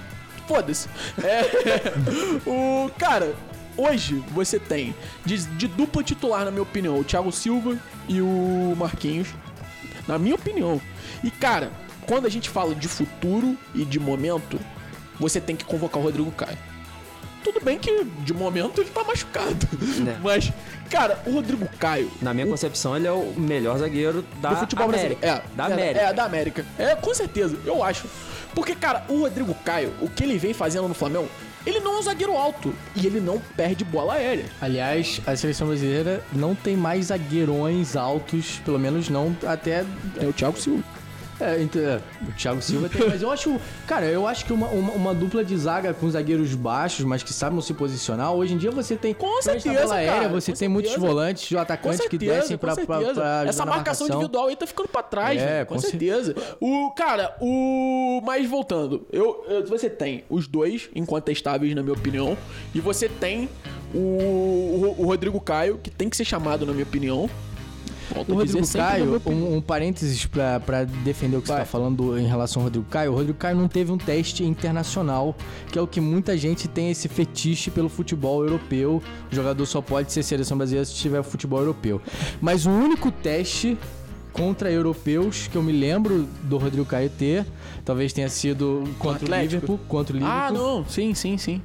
foda-se. 0.47 0.87
É, 1.23 1.41
o 2.47 2.89
cara, 2.97 3.33
hoje 3.77 4.23
você 4.31 4.59
tem 4.59 4.95
de, 5.25 5.37
de 5.45 5.67
dupla 5.67 6.03
titular, 6.03 6.45
na 6.45 6.51
minha 6.51 6.63
opinião, 6.63 6.99
o 6.99 7.03
Thiago 7.03 7.31
Silva 7.31 7.77
e 8.07 8.21
o 8.21 8.75
Marquinhos. 8.77 9.29
Na 10.07 10.19
minha 10.19 10.35
opinião. 10.35 10.79
E 11.23 11.31
cara, 11.31 11.71
quando 12.07 12.25
a 12.25 12.29
gente 12.29 12.49
fala 12.49 12.73
de 12.73 12.87
futuro 12.87 13.57
e 13.73 13.83
de 13.83 13.99
momento, 13.99 14.59
você 15.19 15.39
tem 15.39 15.55
que 15.55 15.65
convocar 15.65 16.01
o 16.01 16.05
Rodrigo 16.05 16.31
Caio. 16.31 16.57
Tudo 17.43 17.63
bem 17.63 17.77
que 17.77 18.03
de 18.03 18.33
momento 18.33 18.81
ele 18.81 18.89
tá 18.89 19.03
machucado. 19.03 19.67
Né. 20.03 20.17
Mas, 20.23 20.51
cara, 20.89 21.21
o 21.27 21.31
Rodrigo 21.31 21.67
Caio. 21.77 22.09
Na 22.19 22.33
minha 22.33 22.47
concepção, 22.47 22.95
ele 22.95 23.05
é 23.05 23.11
o 23.11 23.33
melhor 23.37 23.77
zagueiro 23.77 24.25
da 24.41 24.49
do 24.49 24.57
futebol 24.57 24.85
América. 24.85 25.15
brasileiro. 25.15 25.45
É, 25.53 25.55
da 25.55 25.69
é, 25.69 25.73
América. 25.73 26.01
É, 26.01 26.13
da 26.13 26.23
América. 26.23 26.65
É, 26.79 26.95
com 26.95 27.13
certeza, 27.13 27.55
eu 27.63 27.83
acho. 27.83 28.07
Porque, 28.55 28.73
cara, 28.73 29.05
o 29.07 29.19
Rodrigo 29.19 29.53
Caio, 29.63 29.93
o 30.01 30.09
que 30.09 30.23
ele 30.23 30.39
vem 30.39 30.53
fazendo 30.53 30.87
no 30.87 30.95
Flamengo, 30.95 31.29
ele 31.65 31.79
não 31.79 31.95
é 31.95 31.99
um 31.99 32.01
zagueiro 32.01 32.37
alto 32.37 32.73
e 32.95 33.05
ele 33.05 33.19
não 33.19 33.39
perde 33.55 33.83
bola 33.83 34.13
aérea. 34.13 34.45
Aliás, 34.61 35.19
a 35.25 35.35
seleção 35.35 35.67
brasileira 35.67 36.23
não 36.31 36.55
tem 36.55 36.77
mais 36.77 37.07
zagueirões 37.07 37.95
altos, 37.95 38.59
pelo 38.63 38.79
menos 38.79 39.09
não 39.09 39.35
até. 39.45 39.83
É 40.19 40.25
o 40.25 40.33
Thiago 40.33 40.59
Silva. 40.59 40.83
É, 41.39 41.61
então, 41.61 41.81
é, 41.81 41.99
o 42.27 42.31
Thiago 42.31 42.61
Silva 42.61 42.87
tem, 42.87 43.09
mas 43.09 43.21
eu 43.21 43.29
acho. 43.29 43.59
Cara, 43.85 44.05
eu 44.05 44.25
acho 44.25 44.45
que 44.45 44.53
uma, 44.53 44.67
uma, 44.67 44.93
uma 44.93 45.13
dupla 45.13 45.43
de 45.43 45.57
zaga 45.57 45.93
com 45.93 46.09
zagueiros 46.09 46.55
baixos, 46.55 47.03
mas 47.05 47.23
que 47.23 47.33
sabem 47.33 47.59
se 47.59 47.73
posicionar. 47.73 48.31
Hoje 48.33 48.53
em 48.53 48.57
dia 48.57 48.71
você 48.71 48.95
tem. 48.95 49.13
Com 49.13 49.41
certeza, 49.41 49.81
bola 49.81 49.95
aérea, 49.95 50.13
cara, 50.13 50.29
você 50.29 50.53
tem 50.53 50.69
muitos 50.69 50.91
certeza. 50.93 51.13
volantes, 51.13 51.49
Com 51.49 51.57
atacantes 51.59 51.99
que 52.01 52.09
certeza, 52.11 52.33
descem 52.35 52.57
com 52.57 52.61
pra, 52.61 52.75
pra, 52.75 52.85
certeza. 52.85 53.13
pra 53.13 53.35
ajudar 53.39 53.49
Essa 53.49 53.65
marcação 53.65 54.07
individual 54.07 54.47
aí 54.47 54.55
tá 54.55 54.65
ficando 54.65 54.87
pra 54.87 55.03
trás, 55.03 55.41
É, 55.41 55.65
com, 55.65 55.75
com 55.75 55.81
cer- 55.81 55.89
certeza. 55.91 56.35
O, 56.59 56.91
cara, 56.91 57.35
o... 57.41 58.21
Mas 58.23 58.49
voltando, 58.49 59.05
eu, 59.11 59.43
eu- 59.49 59.65
você 59.67 59.89
tem 59.89 60.23
os 60.29 60.47
dois 60.47 60.89
incontestáveis, 60.95 61.75
na 61.75 61.83
minha 61.83 61.93
opinião, 61.95 62.37
e 62.73 62.79
você 62.79 63.09
tem 63.09 63.49
o, 63.93 63.97
o, 63.97 64.95
o 64.99 65.05
Rodrigo 65.05 65.39
Caio, 65.41 65.79
que 65.83 65.89
tem 65.89 66.09
que 66.09 66.15
ser 66.15 66.23
chamado, 66.25 66.65
na 66.65 66.71
minha 66.71 66.85
opinião. 66.85 67.29
Volto 68.13 68.31
O 68.31 68.35
Rodrigo 68.35 68.67
Caio, 68.67 69.21
um, 69.25 69.57
um 69.57 69.61
parênteses 69.61 70.25
pra, 70.25 70.59
pra 70.59 70.83
defender 70.83 71.37
o 71.37 71.41
que 71.41 71.47
você 71.47 71.55
tá 71.55 71.65
falando 71.65 72.17
em 72.17 72.27
relação 72.27 72.61
ao 72.61 72.65
Rodrigo 72.65 72.85
Caio. 72.89 73.11
O 73.11 73.15
Rodrigo 73.15 73.37
Caio 73.37 73.57
não 73.57 73.67
teve 73.67 73.91
um 73.91 73.97
teste 73.97 74.43
internacional, 74.43 75.35
que 75.71 75.79
é 75.79 75.81
o 75.81 75.87
que 75.87 75.99
muita 75.99 76.37
gente 76.37 76.67
tem 76.67 76.91
esse 76.91 77.07
fetiche 77.07 77.71
pelo 77.71 77.89
futebol 77.89 78.43
europeu. 78.43 79.01
O 79.31 79.35
jogador 79.35 79.65
só 79.65 79.81
pode 79.81 80.11
ser 80.11 80.23
seleção 80.23 80.57
brasileira 80.57 80.85
se 80.85 80.93
tiver 80.93 81.23
futebol 81.23 81.59
europeu. 81.59 82.01
Mas 82.41 82.65
o 82.65 82.69
único 82.69 83.11
teste 83.11 83.77
contra 84.35 84.69
europeus 84.69 85.47
que 85.47 85.55
eu 85.55 85.63
me 85.63 85.71
lembro 85.71 86.27
do 86.43 86.57
Rodrigo 86.57 86.85
Caio 86.85 87.09
ter, 87.09 87.45
talvez 87.85 88.11
tenha 88.11 88.27
sido 88.27 88.83
contra 88.99 89.25
o? 89.25 89.41
Liverpool, 89.41 89.79
contra 89.87 90.13
o 90.13 90.19
Liverpool. 90.19 90.41
Ah, 90.41 90.51
não, 90.51 90.85
sim, 90.85 91.13
sim, 91.13 91.37
sim. 91.37 91.61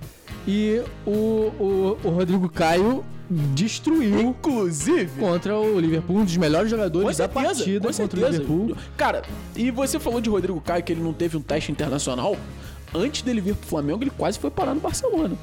E 0.47 0.81
o, 1.05 1.11
o, 1.11 1.99
o 2.05 2.11
Rodrigo 2.11 2.49
Caio 2.49 3.05
destruiu 3.31 4.21
Inclusive, 4.21 5.21
contra 5.21 5.57
o 5.59 5.79
Liverpool, 5.79 6.17
um 6.19 6.25
dos 6.25 6.37
melhores 6.37 6.69
jogadores 6.69 7.17
da 7.17 7.29
partida 7.29 7.89
contra 7.89 7.91
o 7.91 7.95
certeza. 7.95 8.31
Liverpool. 8.31 8.77
Cara, 8.97 9.23
e 9.55 9.71
você 9.71 10.01
falou 10.01 10.21
de 10.21 10.29
Rodrigo 10.29 10.61
Caio 10.61 10.83
que 10.83 10.93
ele 10.93 11.03
não 11.03 11.13
teve 11.13 11.37
um 11.37 11.43
teste 11.43 11.71
internacional. 11.71 12.37
Antes 12.93 13.23
dele 13.23 13.41
vir 13.41 13.55
pro 13.55 13.69
Flamengo, 13.69 14.03
ele 14.03 14.11
quase 14.11 14.39
foi 14.39 14.51
parar 14.51 14.75
no 14.75 14.81
Barcelona. 14.81 15.37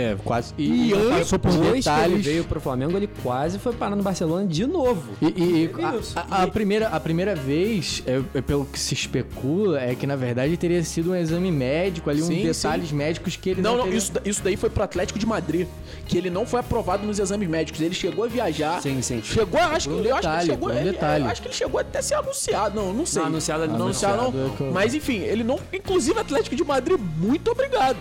É, 0.00 0.16
quase. 0.24 0.54
E 0.56 0.90
E, 0.90 0.92
antes- 0.94 1.18
passou 1.18 1.38
por 1.40 1.50
Depois 1.50 1.70
que 1.70 1.74
ele 1.74 1.80
detalhes. 1.82 2.24
veio 2.24 2.44
pro 2.44 2.60
Flamengo, 2.60 2.96
ele 2.96 3.08
quase 3.20 3.58
foi 3.58 3.72
parar 3.72 3.96
no 3.96 4.02
Barcelona 4.04 4.46
de 4.46 4.64
novo. 4.64 5.02
E, 5.20 5.26
e- 5.26 5.64
e 5.64 5.70
a- 5.82 6.24
a, 6.30 6.42
a 6.44 6.46
primeira, 6.46 6.86
a 6.86 7.00
primeira 7.00 7.34
vez, 7.34 8.00
é, 8.06 8.22
é 8.38 8.40
pelo 8.40 8.64
que 8.64 8.78
se 8.78 8.94
especula, 8.94 9.80
é 9.80 9.96
que 9.96 10.06
na 10.06 10.14
verdade 10.14 10.56
teria 10.56 10.84
sido 10.84 11.10
um 11.10 11.16
exame 11.16 11.50
médico 11.50 12.08
ali, 12.10 12.22
Sim, 12.22 12.38
uns 12.48 12.56
detalhes 12.56 12.92
médicos 12.92 13.34
que 13.34 13.50
ele 13.50 13.60
não, 13.60 13.72
Não, 13.72 13.78
não, 13.78 13.84
teria- 13.86 13.98
isso, 13.98 14.12
isso 14.24 14.40
daí 14.44 14.56
foi 14.56 14.70
pro 14.70 14.84
Atlético 14.84 15.18
de 15.18 15.26
Madrid, 15.26 15.66
que 16.06 16.16
ele 16.16 16.30
não 16.30 16.46
foi 16.46 16.60
aprovado 16.60 17.04
nos 17.04 17.18
exames 17.18 17.48
médicos. 17.48 17.80
Ele 17.80 17.94
chegou 17.94 18.24
a 18.24 18.28
viajar. 18.28 18.80
Sim, 18.80 19.02
sim. 19.02 19.20
Chegou, 19.20 19.60
acho 19.60 19.88
que, 19.88 19.94
um 19.96 20.04
eu 20.04 20.14
acho 20.14 20.28
que 20.30 20.46
chegou, 20.46 20.68
um 20.68 20.72
ele- 20.72 20.92
detalhe. 20.92 21.24
eu 21.24 21.30
acho 21.30 21.42
que 21.42 21.48
ele 21.48 21.54
chegou 21.54 21.80
até 21.80 21.98
a 21.98 22.02
ser 22.02 22.14
anunciado. 22.14 22.76
Não, 22.76 22.94
não 22.94 23.04
sei. 23.04 23.20
Não, 23.20 23.28
anunciado 23.28 23.64
ele 23.64 23.72
não. 23.72 23.82
Anunciado 23.86 24.30
não. 24.30 24.46
é 24.46 24.50
que 24.56 24.62
Mas 24.72 24.94
enfim, 24.94 25.18
ele 25.18 25.42
não. 25.42 25.58
Inclusive, 25.72 26.16
Atlético 26.20 26.54
de 26.54 26.62
Madrid, 26.62 27.00
muito 27.18 27.50
obrigado. 27.50 27.96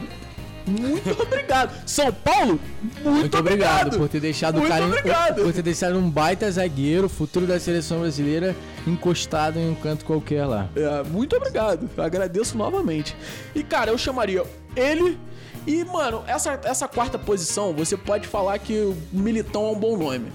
Muito 0.68 1.22
obrigado. 1.22 1.74
São 1.88 2.11
Paulo, 2.11 2.59
muito, 2.82 3.09
Muito 3.09 3.38
obrigado, 3.38 3.97
por 3.97 4.09
ter 4.09 4.20
deixado 4.20 4.55
Muito 4.55 4.65
o 4.65 4.70
cara 4.70 4.84
em- 4.84 4.88
obrigado. 4.89 5.41
por 5.43 5.53
ter 5.53 5.61
deixado 5.61 5.97
um 5.97 6.09
baita 6.09 6.51
zagueiro, 6.51 7.07
futuro 7.07 7.45
da 7.47 7.59
seleção 7.59 8.01
brasileira, 8.01 8.55
encostado 8.86 9.57
em 9.59 9.70
um 9.70 9.76
canto 9.76 10.03
qualquer 10.05 10.45
lá. 10.45 10.70
É, 10.76 11.03
muito 11.03 11.36
obrigado. 11.36 11.89
Eu 11.95 12.03
agradeço 12.03 12.57
novamente. 12.57 13.15
E, 13.55 13.63
cara, 13.63 13.91
eu 13.91 13.97
chamaria 13.97 14.43
ele. 14.76 15.18
E, 15.65 15.84
mano, 15.86 16.24
essa, 16.28 16.59
essa 16.63 16.88
quarta 16.88 17.18
posição, 17.18 17.74
você 17.74 17.95
pode 17.97 18.28
falar 18.28 18.57
que 18.59 18.74
o 18.74 18.95
Militão 19.11 19.68
é 19.68 19.72
um 19.72 19.80
bom 19.80 19.97
nome. 19.97 20.28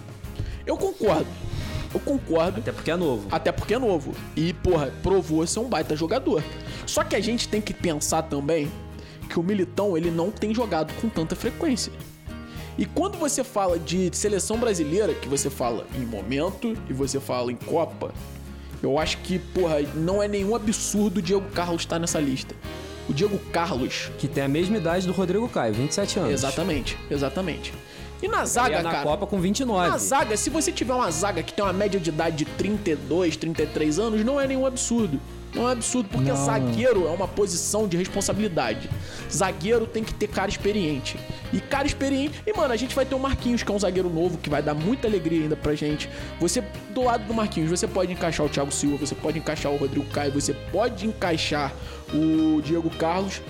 Eu 0.66 0.76
concordo. 0.76 1.26
Eu 1.94 2.00
concordo. 2.00 2.58
Até 2.60 2.72
porque 2.72 2.90
é 2.90 2.96
novo. 2.96 3.26
Até 3.30 3.52
porque 3.52 3.74
é 3.74 3.78
novo. 3.78 4.14
E, 4.36 4.52
porra, 4.54 4.90
provou 5.02 5.46
ser 5.46 5.60
um 5.60 5.68
baita 5.68 5.94
jogador. 5.96 6.42
Só 6.86 7.02
que 7.04 7.14
a 7.16 7.20
gente 7.20 7.48
tem 7.48 7.60
que 7.60 7.72
pensar 7.74 8.22
também 8.22 8.70
que 9.32 9.40
o 9.40 9.42
Militão, 9.42 9.96
ele 9.96 10.10
não 10.10 10.30
tem 10.30 10.54
jogado 10.54 10.92
com 11.00 11.08
tanta 11.08 11.34
frequência. 11.34 11.90
E 12.76 12.84
quando 12.84 13.16
você 13.16 13.42
fala 13.42 13.78
de 13.78 14.14
seleção 14.14 14.58
brasileira, 14.58 15.14
que 15.14 15.28
você 15.28 15.48
fala 15.48 15.86
em 15.94 16.04
momento 16.04 16.76
e 16.88 16.92
você 16.92 17.18
fala 17.18 17.50
em 17.50 17.56
Copa, 17.56 18.12
eu 18.82 18.98
acho 18.98 19.18
que, 19.18 19.38
porra, 19.38 19.80
não 19.94 20.22
é 20.22 20.28
nenhum 20.28 20.54
absurdo 20.54 21.18
o 21.18 21.22
Diego 21.22 21.48
Carlos 21.54 21.82
estar 21.82 21.98
nessa 21.98 22.20
lista. 22.20 22.54
O 23.08 23.12
Diego 23.14 23.38
Carlos. 23.52 24.10
Que 24.18 24.28
tem 24.28 24.44
a 24.44 24.48
mesma 24.48 24.76
idade 24.76 25.06
do 25.06 25.12
Rodrigo 25.12 25.48
Caio, 25.48 25.72
27 25.72 26.18
anos. 26.18 26.32
Exatamente, 26.32 26.98
exatamente. 27.10 27.72
E 28.22 28.28
na 28.28 28.42
E 28.42 28.46
zaga, 28.46 28.76
é 28.76 28.82
na 28.82 28.90
cara. 28.90 29.04
Copa 29.04 29.26
com 29.26 29.40
29. 29.40 29.88
Na 29.88 29.98
zaga, 29.98 30.36
se 30.36 30.50
você 30.50 30.70
tiver 30.70 30.94
uma 30.94 31.10
zaga 31.10 31.42
que 31.42 31.52
tem 31.52 31.64
uma 31.64 31.72
média 31.72 31.98
de 31.98 32.10
idade 32.10 32.36
de 32.36 32.44
32, 32.44 33.36
33 33.36 33.98
anos, 33.98 34.24
não 34.24 34.40
é 34.40 34.46
nenhum 34.46 34.66
absurdo. 34.66 35.18
Não 35.54 35.68
é 35.68 35.72
absurdo, 35.72 36.08
porque 36.08 36.30
Não. 36.30 36.46
zagueiro 36.46 37.06
é 37.06 37.10
uma 37.10 37.28
posição 37.28 37.86
de 37.86 37.96
responsabilidade. 37.96 38.88
Zagueiro 39.30 39.86
tem 39.86 40.02
que 40.02 40.14
ter 40.14 40.26
cara 40.28 40.50
experiente. 40.50 41.18
E 41.52 41.60
cara 41.60 41.86
experiente. 41.86 42.42
E, 42.46 42.52
mano, 42.56 42.72
a 42.72 42.76
gente 42.76 42.94
vai 42.94 43.04
ter 43.04 43.14
o 43.14 43.18
Marquinhos, 43.18 43.62
que 43.62 43.70
é 43.70 43.74
um 43.74 43.78
zagueiro 43.78 44.08
novo, 44.08 44.38
que 44.38 44.48
vai 44.48 44.62
dar 44.62 44.74
muita 44.74 45.06
alegria 45.06 45.42
ainda 45.42 45.56
pra 45.56 45.74
gente. 45.74 46.08
Você, 46.40 46.62
do 46.90 47.02
lado 47.02 47.26
do 47.26 47.34
Marquinhos, 47.34 47.68
você 47.68 47.86
pode 47.86 48.12
encaixar 48.12 48.46
o 48.46 48.48
Thiago 48.48 48.72
Silva, 48.72 49.06
você 49.06 49.14
pode 49.14 49.38
encaixar 49.38 49.70
o 49.70 49.76
Rodrigo 49.76 50.06
Caio, 50.06 50.32
você 50.32 50.54
pode 50.54 51.06
encaixar 51.06 51.72
o 52.14 52.62
Diego 52.62 52.88
Carlos. 52.96 53.42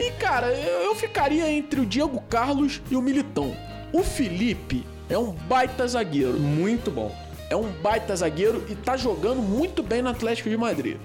E, 0.00 0.10
cara, 0.12 0.46
eu, 0.52 0.84
eu 0.84 0.94
ficaria 0.94 1.50
entre 1.50 1.80
o 1.80 1.86
Diego 1.86 2.20
Carlos 2.30 2.80
e 2.90 2.96
o 2.96 3.02
Militão. 3.02 3.54
O 3.92 4.02
Felipe 4.02 4.86
é 5.10 5.18
um 5.18 5.32
baita 5.32 5.86
zagueiro. 5.86 6.40
Muito 6.40 6.90
bom. 6.90 7.14
É 7.50 7.56
um 7.56 7.70
baita 7.70 8.16
zagueiro 8.16 8.64
e 8.70 8.74
tá 8.74 8.96
jogando 8.96 9.42
muito 9.42 9.82
bem 9.82 10.00
no 10.00 10.08
Atlético 10.08 10.48
de 10.48 10.56
Madrid. 10.56 10.96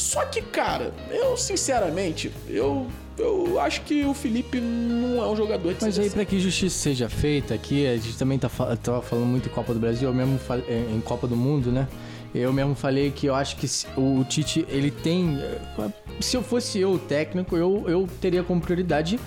Só 0.00 0.24
que, 0.24 0.40
cara, 0.40 0.94
eu 1.10 1.36
sinceramente, 1.36 2.32
eu, 2.48 2.86
eu 3.18 3.60
acho 3.60 3.82
que 3.82 4.02
o 4.02 4.14
Felipe 4.14 4.58
não 4.58 5.22
é 5.22 5.28
um 5.28 5.36
jogador 5.36 5.74
de 5.74 5.84
Mas 5.84 5.98
aí, 5.98 6.08
pra 6.08 6.24
que 6.24 6.40
justiça 6.40 6.74
seja 6.78 7.06
feita 7.10 7.52
aqui, 7.52 7.86
a 7.86 7.96
gente 7.96 8.16
também 8.16 8.38
tá, 8.38 8.48
tava 8.82 9.02
falando 9.02 9.26
muito 9.26 9.50
em 9.50 9.52
Copa 9.52 9.74
do 9.74 9.78
Brasil, 9.78 10.08
eu 10.08 10.14
mesmo 10.14 10.40
é, 10.66 10.86
em 10.90 11.00
Copa 11.02 11.26
do 11.26 11.36
Mundo, 11.36 11.70
né? 11.70 11.86
Eu 12.34 12.50
mesmo 12.50 12.74
falei 12.74 13.10
que 13.10 13.26
eu 13.26 13.34
acho 13.34 13.56
que 13.56 13.66
o 13.94 14.24
Tite, 14.24 14.64
ele 14.70 14.90
tem. 14.90 15.38
é, 15.38 15.92
Se 16.18 16.34
eu 16.34 16.42
fosse 16.42 16.78
eu 16.78 16.92
o 16.92 16.98
técnico, 16.98 17.54
eu, 17.54 17.84
eu 17.86 18.08
teria 18.22 18.42
como 18.42 18.58
prioridade 18.60 19.20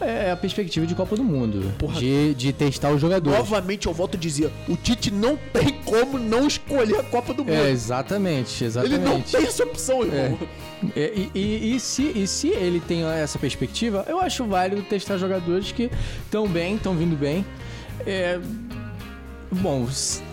é, 0.00 0.30
a 0.30 0.36
perspectiva 0.36 0.86
de 0.86 0.94
Copa 0.94 1.16
do 1.16 1.22
Mundo. 1.24 1.72
De, 1.98 2.34
de 2.34 2.52
testar 2.52 2.90
os 2.92 3.00
jogadores. 3.00 3.38
Novamente 3.38 3.86
eu 3.86 3.92
volto 3.92 4.16
a 4.16 4.20
dizer, 4.20 4.50
o 4.68 4.76
Tite 4.76 5.10
não 5.10 5.36
tem 5.52 5.72
como 5.84 6.18
não 6.18 6.46
escolher 6.46 6.98
a 6.98 7.02
Copa 7.02 7.32
do 7.34 7.44
Mundo. 7.44 7.54
É, 7.54 7.70
exatamente, 7.70 8.62
Ele 8.62 8.68
exatamente. 8.68 8.98
não 9.04 9.20
tem 9.20 9.44
essa 9.46 9.64
opção, 9.64 10.02
irmão. 10.02 10.38
É, 10.96 11.12
e, 11.14 11.30
e- 11.34 11.76
e 11.76 11.80
se, 11.80 12.02
e 12.14 12.26
se 12.26 12.48
ele 12.48 12.80
tem 12.80 13.04
essa 13.04 13.38
perspectiva, 13.38 14.04
eu 14.08 14.18
acho 14.20 14.44
válido 14.46 14.82
testar 14.82 15.18
jogadores 15.18 15.72
que 15.72 15.90
estão 16.24 16.48
bem, 16.48 16.76
estão 16.76 16.94
vindo 16.94 17.14
bem. 17.16 17.44
É, 18.06 18.40
bom, 19.52 19.86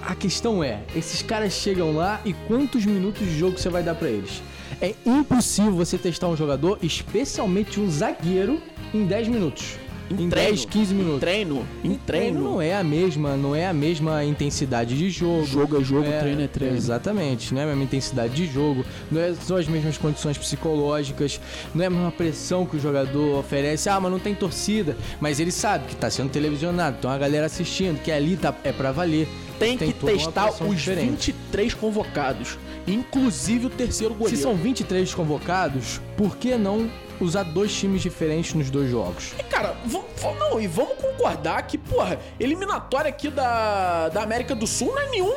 a 0.04 0.16
questão 0.16 0.64
é: 0.64 0.80
esses 0.96 1.22
caras 1.22 1.54
chegam 1.54 1.94
lá 1.96 2.22
e 2.24 2.34
quantos 2.34 2.86
minutos 2.86 3.26
de 3.28 3.38
jogo 3.38 3.58
você 3.58 3.70
vai 3.70 3.84
dar 3.84 3.96
pra 3.96 4.10
eles? 4.10 4.42
É 4.82 4.94
impossível 5.06 5.72
você 5.74 5.98
testar 5.98 6.28
um 6.28 6.38
jogador, 6.38 6.78
especialmente 6.84 7.80
um 7.80 7.90
zagueiro, 7.90 8.62
em 8.94 9.06
10 9.06 9.28
minutos. 9.28 9.78
Em, 10.10 10.30
10, 10.30 10.66
15 10.66 10.94
minutos. 10.94 11.20
Treino, 11.20 11.68
em 11.84 11.96
Treino 11.96 12.42
não 12.42 12.62
é 12.62 12.76
a 12.76 12.84
mesma, 12.84 13.36
não 13.36 13.54
é 13.54 13.68
a 13.68 13.74
mesma 13.74 14.24
intensidade 14.24 14.98
de 14.98 15.10
jogo. 15.10 15.46
Jogo 15.46 15.82
é 15.82 15.84
jogo, 15.84 16.08
treino 16.08 16.42
é 16.42 16.48
treino. 16.48 16.78
Exatamente, 16.78 17.54
não 17.54 17.62
é 17.62 17.66
a 17.66 17.68
mesma 17.68 17.84
intensidade 17.84 18.34
de 18.34 18.48
jogo, 18.48 18.86
não 19.12 19.20
é, 19.20 19.34
são 19.34 19.58
as 19.58 19.68
mesmas 19.68 19.98
condições 19.98 20.38
psicológicas, 20.38 21.42
não 21.76 21.84
é 21.84 21.88
a 21.88 21.90
mesma 21.90 22.12
pressão 22.12 22.66
que 22.66 22.78
o 22.78 22.80
jogador 22.80 23.38
oferece. 23.38 23.90
Ah, 23.90 24.00
mas 24.00 24.12
não 24.12 24.20
tem 24.20 24.34
torcida, 24.34 24.96
mas 25.20 25.40
ele 25.42 25.52
sabe 25.52 25.88
que 25.88 25.96
tá 25.96 26.10
sendo 26.10 26.30
televisionado, 26.30 26.98
então 27.00 27.12
a 27.12 27.18
galera 27.18 27.46
assistindo, 27.46 28.02
que 28.02 28.12
ali 28.12 28.38
tá, 28.38 28.56
é 28.64 28.72
pra 28.72 28.92
valer. 28.92 29.28
Tem, 29.60 29.76
que 29.76 29.92
toda 29.92 30.14
uma 30.14 30.22
testar 30.22 30.52
os 30.52 30.78
diferente. 30.78 31.32
23 31.32 31.74
convocados, 31.74 32.60
inclusive 32.88 33.66
o 33.66 33.70
terceiro 33.70 34.14
Se 34.14 34.20
goleiro. 34.20 34.42
são 34.42 34.56
23 34.56 35.14
convocados, 35.16 36.00
por 36.16 36.38
que 36.38 36.56
não 36.56 36.88
usar 37.20 37.44
dois 37.44 37.74
times 37.74 38.02
diferentes 38.02 38.54
nos 38.54 38.70
dois 38.70 38.90
jogos? 38.90 39.34
E, 39.40 39.44
cara, 39.44 39.76
vamos, 39.86 40.08
não, 40.40 40.60
e 40.60 40.68
vamos 40.68 40.94
concordar 40.98 41.62
que, 41.68 41.78
porra, 41.78 42.20
eliminatória 42.40 43.10
aqui 43.10 43.30
da, 43.30 44.10
da 44.10 44.22
América 44.24 44.54
do 44.56 44.66
Sul 44.68 44.88
não 44.94 45.00
é 45.02 45.10
nenhum 45.10 45.34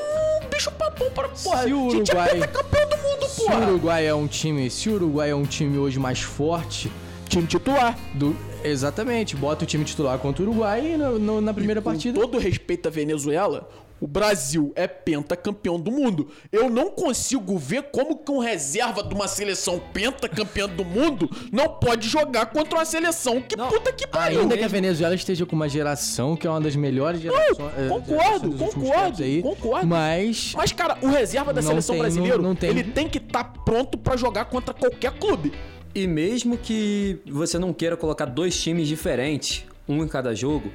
bicho 0.51 0.71
papão 0.73 1.11
para, 1.11 1.29
porra. 1.29 1.63
Se 1.65 1.73
o 1.73 1.87
a 1.89 1.91
gente 1.91 2.11
é 2.11 2.15
Uruguai- 2.15 2.49
campeão 2.49 2.89
do 2.89 2.97
mundo, 2.97 3.27
Se 3.29 3.43
o 3.43 3.45
porra. 3.47 3.67
Uruguai 3.69 4.07
é 4.07 4.15
um 4.15 4.27
time, 4.27 4.71
se 4.71 4.89
o 4.89 4.95
Uruguai 4.95 5.31
é 5.31 5.35
um 5.35 5.45
time 5.45 5.79
hoje 5.79 5.99
mais 5.99 6.21
forte, 6.21 6.91
Time 7.29 7.47
titular. 7.47 7.97
do, 8.15 8.37
exatamente, 8.65 9.37
bota 9.37 9.65
o 9.65 9.67
time 9.67 9.85
titular 9.85 10.19
contra 10.19 10.43
o 10.43 10.49
Uruguai 10.49 10.97
no- 10.97 11.19
no- 11.19 11.41
na 11.41 11.55
primeira 11.55 11.81
Com 11.81 11.91
partida. 11.91 12.21
todo 12.21 12.39
respeito 12.39 12.89
à 12.89 12.91
Venezuela, 12.91 13.69
o 14.01 14.07
Brasil 14.07 14.73
é 14.75 14.89
pentacampeão 14.89 15.79
do 15.79 15.91
mundo. 15.91 16.29
Eu 16.51 16.71
não 16.71 16.91
consigo 16.91 17.59
ver 17.59 17.85
como 17.93 18.17
que 18.17 18.31
um 18.33 18.39
reserva 18.39 19.03
de 19.03 19.15
uma 19.15 19.29
seleção 19.29 19.79
pentacampeã 19.93 20.69
do 20.69 20.85
mundo 20.85 21.29
não 21.53 21.69
pode 21.69 22.09
jogar 22.09 22.47
contra 22.47 22.79
uma 22.79 22.85
seleção 22.85 23.41
que 23.43 23.57
Não, 23.57 23.69
puta 23.69 23.93
que 23.93 24.07
pariu. 24.07 24.41
Ainda 24.41 24.57
que 24.57 24.65
a 24.65 24.69
Venezuela 24.69 25.15
esteja 25.15 25.45
com 25.45 25.55
uma 25.55 25.69
geração 25.69 26.35
que 26.37 26.47
é 26.47 26.51
uma 26.51 26.61
das 26.61 26.75
melhores 26.77 27.21
gerações. 27.21 27.59
eh, 27.77 27.89
concordo, 27.89 28.57
gerações 28.57 28.75
concordo, 28.75 29.23
aí, 29.23 29.43
concordo. 29.43 29.87
Mas 29.87 30.53
Mas, 30.57 30.73
cara, 30.73 30.97
o 31.03 31.09
reserva 31.09 31.53
da 31.53 31.61
Não 31.61 31.69
seleção 31.69 31.95
tem, 31.95 32.03
brasileira, 32.03 32.37
não- 32.39 32.45
não 32.51 32.55
tem. 32.55 32.71
ele 32.71 32.85
tem 32.85 33.09
que 33.09 33.19
estar 33.19 33.45
pronto 33.65 33.99
pra 33.99 34.17
jogar 34.17 34.47
contra 34.47 34.73
qualquer 34.73 35.13
clube. 35.19 35.53
E 35.95 36.07
mesmo 36.07 36.57
que 36.57 37.19
você 37.27 37.59
não 37.59 37.73
queira 37.73 37.97
colocar 37.97 38.25
dois 38.25 38.59
times 38.61 38.87
diferentes, 38.89 39.65
um 39.89 40.03
em 40.05 40.09
cada 40.09 40.35
jogo, 40.35 40.71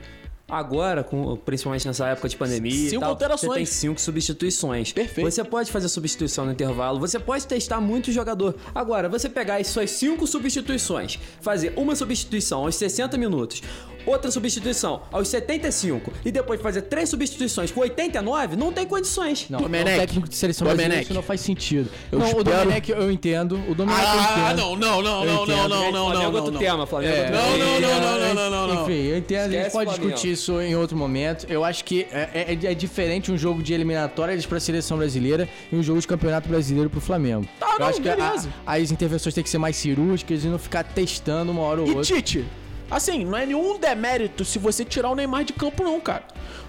agora, 0.47 1.03
com, 1.03 1.35
principalmente 1.37 1.87
nessa 1.87 2.07
época 2.07 2.29
de 2.29 2.35
pandemia 2.35 2.89
Cinco 2.89 3.01
tal, 3.01 3.09
alterações. 3.11 3.49
você 3.51 3.55
tem 3.55 3.65
cinco 3.65 3.99
substituições. 3.99 4.93
Perfeito. 4.93 5.29
Você 5.29 5.43
pode 5.43 5.71
fazer 5.71 5.89
substituição 5.89 6.45
no 6.45 6.51
intervalo, 6.51 6.99
você 6.99 7.19
pode 7.19 7.45
testar 7.47 7.81
muito 7.81 8.11
jogador. 8.11 8.55
Agora, 8.73 9.09
você 9.09 9.27
pegar 9.27 9.57
as 9.57 9.67
suas 9.67 9.91
cinco 9.91 10.27
substituições, 10.27 11.19
fazer 11.41 11.73
uma 11.75 11.95
substituição 11.95 12.63
aos 12.65 12.75
60 12.75 13.17
minutos, 13.17 13.61
outra 14.05 14.29
substituição 14.31 15.01
aos 15.11 15.27
75 15.27 16.11
e 16.23 16.31
depois 16.31 16.61
fazer 16.61 16.83
três 16.83 17.09
substituições 17.09 17.71
com 17.71 17.81
89, 17.81 18.55
não 18.55 18.71
tem 18.71 18.85
condições. 18.85 19.45
não, 19.49 19.59
Domenech. 19.61 19.95
o 19.97 19.99
técnico 20.01 20.29
de 20.29 20.35
seleção 20.35 20.65
brasileira 20.65 21.01
isso 21.01 21.13
não 21.13 21.21
faz 21.23 21.41
sentido. 21.41 21.89
Eu 22.11 22.19
não, 22.19 22.25
o 22.25 22.29
espero- 22.29 22.43
Domenech 22.59 22.91
eu 22.91 23.11
entendo, 23.11 23.59
o 23.69 23.75
Domenech 23.75 24.01
eu 24.01 24.07
Ah, 24.07 24.41
entendo. 24.47 24.57
não, 24.57 24.75
não, 24.75 25.01
não, 25.01 25.19
Eu 25.23 25.25
não, 25.25 25.35
não, 25.35 25.43
entendo. 25.43 25.57
não, 25.57 25.67
não, 25.67 25.67
Flamengo 25.69 25.91
não, 25.91 26.11
é 26.11 26.13
não, 26.23 26.33
outro 26.33 26.51
não. 26.51 26.59
tema, 26.59 26.87
Flamengo 26.87 27.13
é 27.13 27.17
É, 27.17 27.21
outro 27.23 27.35
Não, 27.35 27.45
tema. 27.45 27.57
não, 27.57 27.79
não, 27.79 27.99
não, 27.99 28.19
não, 28.19 28.35
não, 28.35 28.67
não, 28.67 28.75
não. 28.75 28.83
Enfim, 28.83 29.01
eu 29.07 29.17
entendo, 29.17 29.39
a 29.39 29.43
gente 29.43 29.55
Esquece 29.57 29.71
pode 29.71 29.89
Flamengo. 29.91 30.07
discutir 30.13 30.31
isso 30.33 30.61
em 30.61 30.75
outro 30.75 30.97
momento. 30.97 31.45
Eu 31.49 31.63
acho 31.63 31.83
que 31.83 32.07
é, 32.11 32.29
é- 32.61 32.71
é 32.71 32.73
diferente 32.73 33.31
um 33.31 33.37
jogo 33.37 33.61
de 33.63 33.73
eliminatórias 33.73 34.45
pra 34.45 34.59
seleção 34.59 34.97
brasileira 34.97 35.47
e 35.71 35.75
um 35.75 35.83
jogo 35.83 35.99
de 35.99 36.07
campeonato 36.07 36.47
brasileiro 36.49 36.89
pro 36.89 37.01
Flamengo. 37.01 37.47
Tá, 37.59 37.73
eu 37.73 37.79
não, 37.79 37.87
acho 37.87 38.01
que 38.01 38.09
a- 38.09 38.35
as 38.65 38.91
intervenções 38.91 39.33
têm 39.33 39.43
que 39.43 39.49
ser 39.49 39.57
mais 39.57 39.75
cirúrgicas 39.75 40.43
e 40.43 40.47
não 40.47 40.57
ficar 40.59 40.83
testando 40.83 41.51
uma 41.51 41.61
hora 41.61 41.81
ou 41.81 41.87
E 41.87 41.89
outra. 41.91 42.03
Tite, 42.15 42.45
assim, 42.89 43.25
não 43.25 43.37
é 43.37 43.45
nenhum 43.45 43.77
demérito 43.79 44.45
se 44.45 44.59
você 44.59 44.85
tirar 44.85 45.09
o 45.09 45.15
Neymar 45.15 45.43
de 45.43 45.53
campo, 45.53 45.83
não, 45.83 45.99
cara. 45.99 46.23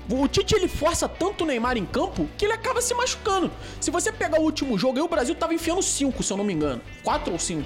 O 0.08 0.28
Tite 0.28 0.54
ele 0.54 0.68
força 0.68 1.08
tanto 1.08 1.42
o 1.42 1.46
Neymar 1.46 1.76
em 1.76 1.84
campo 1.84 2.28
que 2.38 2.44
ele 2.44 2.52
acaba 2.52 2.80
se 2.80 2.94
machucando. 2.94 3.50
Se 3.80 3.90
você 3.90 4.12
pegar 4.12 4.40
o 4.40 4.44
último 4.44 4.78
jogo, 4.78 4.98
aí 4.98 5.04
o 5.04 5.08
Brasil 5.08 5.34
tava 5.34 5.52
enfiando 5.52 5.82
5, 5.82 6.22
se 6.22 6.32
eu 6.32 6.36
não 6.36 6.44
me 6.44 6.52
engano. 6.52 6.80
4 7.02 7.32
ou 7.32 7.38
5. 7.38 7.64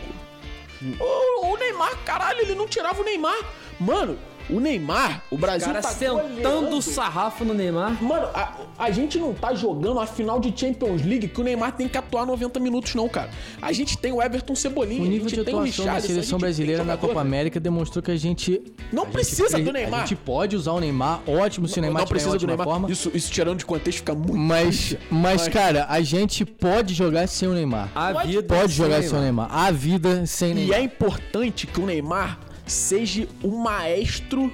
O, 0.98 1.46
o 1.46 1.56
Neymar, 1.58 1.94
caralho, 2.04 2.40
ele 2.40 2.54
não 2.54 2.66
tirava 2.66 3.00
o 3.00 3.04
Neymar. 3.04 3.38
Mano, 3.78 4.18
o 4.52 4.60
Neymar, 4.60 5.22
o 5.30 5.36
Brasil 5.38 5.68
Cara 5.68 5.80
tá 5.82 5.88
sentando 5.90 6.76
o 6.76 6.82
sarrafo 6.82 7.44
no 7.44 7.54
Neymar. 7.54 8.02
Mano, 8.02 8.26
a, 8.34 8.54
a 8.78 8.90
gente 8.90 9.18
não 9.18 9.32
tá 9.34 9.54
jogando 9.54 9.98
a 10.00 10.06
final 10.06 10.38
de 10.40 10.52
Champions 10.58 11.02
League 11.04 11.28
que 11.28 11.40
o 11.40 11.44
Neymar 11.44 11.72
tem 11.72 11.88
que 11.88 11.96
atuar 11.98 12.26
90 12.26 12.58
minutos, 12.60 12.94
não, 12.94 13.08
cara. 13.08 13.30
A 13.60 13.72
gente 13.72 13.96
tem 13.98 14.12
o 14.12 14.22
Everton 14.22 14.54
Cebolinha, 14.54 15.02
O 15.02 15.04
a 15.06 15.08
nível 15.08 15.28
gente 15.28 15.38
de 15.38 15.44
tem 15.44 15.54
o 15.54 15.58
atuação 15.58 15.84
da 15.84 15.92
Richarlison, 15.92 15.96
a 15.96 16.00
gente 16.00 16.12
seleção 16.14 16.38
brasileira 16.38 16.84
na 16.84 16.96
Copa. 16.96 17.20
América 17.20 17.60
demonstrou 17.60 18.02
que 18.02 18.10
a 18.10 18.16
gente. 18.16 18.60
Não 18.92 19.02
a 19.02 19.06
gente 19.06 19.12
precisa 19.14 19.48
pre- 19.50 19.62
do 19.62 19.72
Neymar. 19.72 20.00
A 20.02 20.06
gente 20.06 20.16
pode 20.16 20.56
usar 20.56 20.72
o 20.72 20.80
Neymar, 20.80 21.20
ótimo 21.28 21.68
se 21.68 21.78
o 21.78 21.82
Neymar 21.82 22.02
não 22.02 22.08
precisa 22.08 22.30
do 22.30 22.34
ótima 22.36 22.48
Neymar. 22.48 22.66
forma. 22.66 22.90
Isso, 22.90 23.10
isso 23.14 23.30
tirando 23.30 23.58
de 23.58 23.64
contexto 23.66 23.98
fica 23.98 24.14
muito. 24.14 24.36
Mas, 24.36 24.96
mas, 25.10 25.42
Mas- 25.42 25.48
cara, 25.48 25.86
a 25.88 26.00
gente 26.00 26.44
pode 26.44 26.94
jogar 26.94 27.26
sem 27.28 27.48
o 27.48 27.52
Neymar. 27.52 27.88
A 27.94 28.12
Pode- 28.12 28.28
vida 28.28 28.42
Pode 28.42 28.72
jogar 28.72 29.02
sem 29.02 29.18
o 29.18 29.22
Neymar. 29.22 29.48
A 29.54 29.70
vida 29.70 30.26
sem 30.26 30.50
E 30.50 30.54
Neymar. 30.54 30.78
é 30.78 30.82
importante 30.82 31.66
que 31.66 31.80
o 31.80 31.86
Neymar 31.86 32.38
seja 32.70 33.26
o 33.42 33.50
maestro 33.50 34.52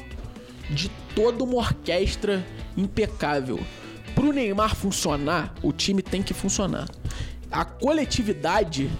de 0.70 0.88
toda 1.14 1.44
uma 1.44 1.56
orquestra 1.56 2.44
impecável. 2.76 3.60
Pro 4.14 4.32
Neymar 4.32 4.74
funcionar, 4.74 5.54
o 5.62 5.72
time 5.72 6.02
tem 6.02 6.22
que 6.22 6.32
funcionar. 6.32 6.88
A 7.50 7.64
coletividade 7.64 8.90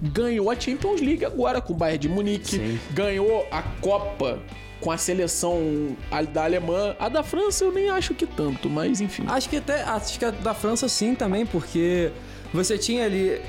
ganhou 0.00 0.50
a 0.50 0.58
Champions 0.58 1.00
League 1.00 1.24
agora 1.24 1.60
com 1.60 1.72
o 1.72 1.76
Bayern 1.76 1.98
de 1.98 2.08
Munique, 2.08 2.56
Sim. 2.56 2.78
ganhou 2.92 3.46
a 3.50 3.62
Copa 3.62 4.38
com 4.80 4.90
a 4.90 4.96
seleção 4.96 5.96
da 6.32 6.44
Alemanha. 6.44 6.94
A 7.00 7.08
da 7.08 7.22
França 7.22 7.64
eu 7.64 7.72
nem 7.72 7.90
acho 7.90 8.14
que 8.14 8.26
tanto, 8.26 8.70
mas 8.70 9.00
enfim. 9.00 9.24
Acho 9.26 9.48
que 9.48 9.56
até 9.56 9.82
acho 9.82 10.18
que 10.18 10.24
a 10.24 10.30
da 10.30 10.54
França 10.54 10.88
sim 10.88 11.14
também, 11.14 11.44
porque 11.44 12.12
você 12.52 12.78
tinha 12.78 13.04
ali 13.04 13.40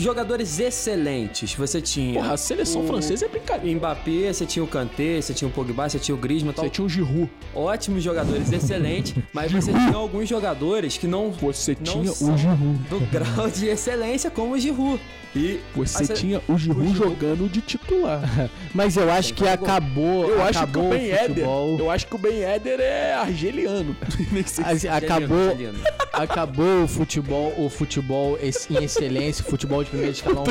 jogadores 0.00 0.58
excelentes. 0.58 1.54
Você 1.54 1.80
tinha 1.80 2.20
Porra, 2.20 2.34
a 2.34 2.36
seleção 2.36 2.82
o 2.84 2.86
francesa 2.86 3.26
é 3.26 3.28
brincadeira. 3.28 3.76
Mbappé, 3.76 4.32
você 4.32 4.46
tinha 4.46 4.64
o 4.64 4.68
Kanté, 4.68 5.20
você 5.20 5.34
tinha 5.34 5.48
o 5.48 5.50
Pogba, 5.52 5.88
você 5.88 5.98
tinha 5.98 6.14
o 6.14 6.18
Griezmann, 6.18 6.52
tal. 6.54 6.64
Você 6.64 6.70
tinha 6.70 6.84
o 6.84 6.88
Giroud. 6.88 7.30
ótimos 7.54 8.02
jogadores, 8.02 8.50
excelentes, 8.52 9.14
mas 9.32 9.50
você 9.52 9.72
tinha 9.72 9.94
alguns 9.96 10.28
jogadores 10.28 10.96
que 10.96 11.06
não 11.06 11.30
Você 11.30 11.76
não 11.76 11.82
tinha 11.82 12.12
o 12.12 12.38
Giroud. 12.38 12.78
do 12.88 13.00
grau 13.10 13.50
de 13.50 13.66
excelência 13.66 14.30
como 14.30 14.54
o 14.54 14.58
Giroud. 14.58 15.00
E 15.34 15.60
Você 15.74 16.04
se- 16.04 16.12
tinha 16.14 16.42
o 16.46 16.58
Giroud 16.58 16.90
o 16.90 16.92
Giroud- 16.94 17.10
jogando 17.14 17.48
de 17.50 17.60
titular. 17.62 18.20
Mas 18.74 18.96
eu 18.98 19.10
acho 19.10 19.32
que 19.32 19.48
acabou. 19.48 20.28
Eu 20.28 20.42
acho 20.42 20.52
que 20.52 20.58
acabou 20.58 20.86
o 20.86 20.90
Ben 20.90 21.06
Eder. 21.06 21.26
futebol. 21.28 21.78
Eu 21.78 21.90
acho 21.90 22.06
que 22.06 22.14
o 22.14 22.18
Ben 22.18 22.42
Eder 22.42 22.80
é 22.80 23.14
argeliano. 23.14 23.96
Nem 24.30 24.46
sei 24.46 24.64
se- 24.78 24.88
acabou, 24.88 25.48
argelino. 25.48 25.78
acabou 26.12 26.84
o 26.84 26.88
futebol, 26.88 27.54
o 27.56 27.70
futebol 27.70 28.38
em 28.42 28.84
excelência, 28.84 29.42
futebol 29.42 29.82
de 29.82 29.88
primeiro 29.90 30.12
escalão. 30.16 30.44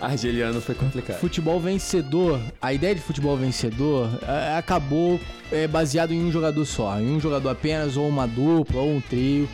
Argeliano 0.00 0.60
foi 0.60 0.74
complicado. 0.74 1.18
Futebol 1.18 1.60
vencedor, 1.60 2.40
a 2.60 2.72
ideia 2.72 2.94
de 2.94 3.00
futebol 3.00 3.36
vencedor 3.36 4.08
é, 4.26 4.56
acabou 4.58 5.20
é, 5.52 5.66
baseado 5.68 6.12
em 6.12 6.24
um 6.24 6.30
jogador 6.32 6.64
só, 6.64 6.98
em 6.98 7.08
um 7.14 7.20
jogador 7.20 7.50
apenas, 7.50 7.96
ou 7.96 8.08
uma 8.08 8.26
dupla, 8.26 8.80
ou 8.80 8.96
um 8.96 9.00
trio. 9.00 9.48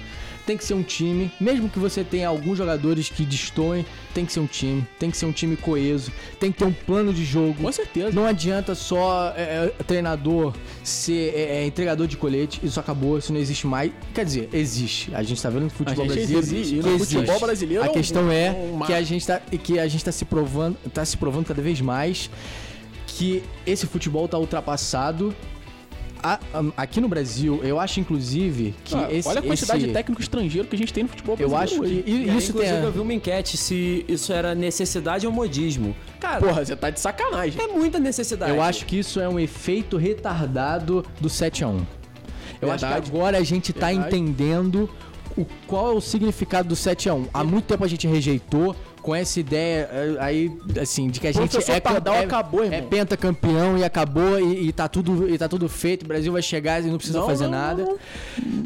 Tem 0.46 0.56
que 0.56 0.64
ser 0.64 0.74
um 0.74 0.82
time, 0.82 1.30
mesmo 1.40 1.68
que 1.68 1.78
você 1.78 2.02
tenha 2.02 2.28
alguns 2.28 2.58
jogadores 2.58 3.08
que 3.08 3.24
destoem, 3.24 3.84
tem 4.14 4.26
que 4.26 4.32
ser 4.32 4.40
um 4.40 4.46
time, 4.46 4.86
tem 4.98 5.10
que 5.10 5.16
ser 5.16 5.26
um 5.26 5.32
time 5.32 5.56
coeso, 5.56 6.12
tem 6.38 6.50
que 6.50 6.58
ter 6.58 6.64
um 6.64 6.72
plano 6.72 7.12
de 7.12 7.24
jogo. 7.24 7.62
Com 7.62 7.72
certeza. 7.72 8.10
Não 8.12 8.26
adianta 8.26 8.74
só 8.74 9.32
é, 9.36 9.72
é, 9.78 9.82
treinador 9.84 10.54
ser 10.82 11.34
é, 11.34 11.62
é, 11.62 11.66
entregador 11.66 12.06
de 12.06 12.16
colete, 12.16 12.60
isso 12.62 12.80
acabou, 12.80 13.18
isso 13.18 13.32
não 13.32 13.40
existe 13.40 13.66
mais. 13.66 13.92
Quer 14.14 14.24
dizer, 14.24 14.48
existe. 14.52 15.14
A 15.14 15.22
gente 15.22 15.40
tá 15.40 15.48
vendo 15.48 15.64
no 15.64 15.70
futebol 15.70 16.06
brasileiro 16.06 16.38
existe, 16.38 16.74
que 16.74 16.82
no 16.82 16.94
existe. 16.94 17.14
futebol 17.14 17.40
brasileiro 17.40 17.82
A 17.82 17.86
é 17.86 17.88
questão 17.90 18.30
é 18.30 18.50
um 18.50 18.80
que 18.80 18.92
a 18.92 19.02
gente 19.02 19.26
tá 19.26 19.40
que 19.40 19.78
a 19.78 19.86
gente 19.86 20.04
tá 20.04 20.12
se 20.12 20.24
provando, 20.24 20.76
tá 20.92 21.04
se 21.04 21.16
provando 21.16 21.46
cada 21.46 21.62
vez 21.62 21.80
mais 21.80 22.30
que 23.06 23.42
esse 23.66 23.86
futebol 23.86 24.26
tá 24.26 24.38
ultrapassado. 24.38 25.34
A- 26.22 26.38
a- 26.54 26.64
aqui 26.76 27.00
no 27.00 27.08
Brasil, 27.08 27.60
eu 27.64 27.80
acho 27.80 27.98
inclusive 27.98 28.74
que 28.84 28.94
Ah, 28.94 29.08
esse 29.12 29.28
olha 29.28 29.40
a 29.40 29.42
quantidade 29.42 29.78
esse- 29.80 29.86
de 29.88 29.92
técnico 29.92 30.20
estrangeiro 30.22 30.68
que 30.68 30.76
a 30.76 30.78
gente 30.78 30.92
tem 30.92 31.02
no 31.02 31.08
futebol 31.08 31.36
eu 31.38 31.48
brasileiro 31.48 31.84
acho 31.84 31.94
hoje. 31.96 32.02
que 32.04 32.10
e- 32.10 32.14
E 32.14 32.36
isso 32.38 32.52
tem 32.52 32.62
inclusive, 32.62 32.68
a- 32.76 32.84
eu 32.84 32.92
vi 32.92 33.00
uma 33.00 33.12
enquete 33.14 33.56
se 33.56 34.04
isso 34.08 34.32
era 34.32 34.54
necessidade 34.54 35.26
ou 35.26 35.32
modismo. 35.32 35.96
Cara, 36.20 36.38
Porra, 36.40 36.64
você 36.64 36.76
tá 36.76 36.90
de 36.90 37.00
sacanagem. 37.00 37.60
é 37.60 37.66
muita 37.66 37.98
necessidade. 37.98 38.52
Eu 38.52 38.62
acho 38.62 38.86
que 38.86 38.98
isso 38.98 39.18
é 39.18 39.28
um 39.28 39.38
efeito 39.40 39.96
retardado 39.96 41.04
do 41.20 41.28
7 41.28 41.64
a 41.64 41.68
1 41.68 41.84
Eu 42.60 42.70
acho 42.70 42.82
Verdade. 42.84 43.10
que 43.10 43.16
agora 43.16 43.38
a 43.38 43.42
gente 43.42 43.72
tá 43.72 43.88
Verdade. 43.88 44.06
entendendo 44.16 44.88
o, 45.36 45.44
qual 45.66 45.90
é 45.90 45.94
o 45.94 46.00
significado 46.00 46.68
do 46.68 46.76
7 46.76 47.08
a 47.08 47.14
1 47.14 47.26
Há 47.34 47.42
muito 47.42 47.64
tempo 47.64 47.82
a 47.84 47.88
gente 47.88 48.06
rejeitou 48.06 48.76
com 49.02 49.14
essa 49.14 49.40
ideia 49.40 49.88
eh, 49.92 50.16
aí, 50.20 50.50
assim, 50.80 51.08
de 51.10 51.18
que 51.20 51.26
a 51.26 51.32
gente 51.32 51.56
é, 51.70 51.80
Pardal 51.80 52.14
é, 52.14 52.24
acabou, 52.24 52.62
irmão. 52.64 52.78
é 52.78 52.82
pentacampeão 52.82 53.76
e 53.76 53.84
acabou 53.84 54.38
e, 54.38 54.68
e 54.68 54.72
tá 54.72 54.88
tudo, 54.88 55.28
e 55.28 55.36
tá 55.36 55.48
tudo 55.48 55.68
feito. 55.68 56.04
O 56.04 56.06
Brasil 56.08 56.32
vai 56.32 56.40
chegar 56.40 56.82
e 56.82 56.86
não 56.86 56.96
precisa 56.98 57.18
Não, 57.18 57.26
fazer 57.26 57.44
não, 57.44 57.50
nada. 57.50 57.84
não, 57.84 57.98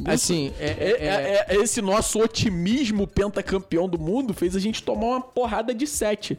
Assim, 0.05 0.53
é, 0.61 0.67
É, 0.67 0.97
é- 1.01 1.57
é- 1.57 1.63
esse 1.63 1.81
nosso 1.81 2.21
otimismo 2.21 3.07
pentacampeão 3.07 3.89
do 3.89 3.99
mundo 3.99 4.35
fez 4.35 4.55
a 4.55 4.61
gente 4.61 4.83
tomar 4.83 5.07
uma 5.07 5.21
porrada 5.21 5.75
de 5.75 5.87
sete, 5.87 6.39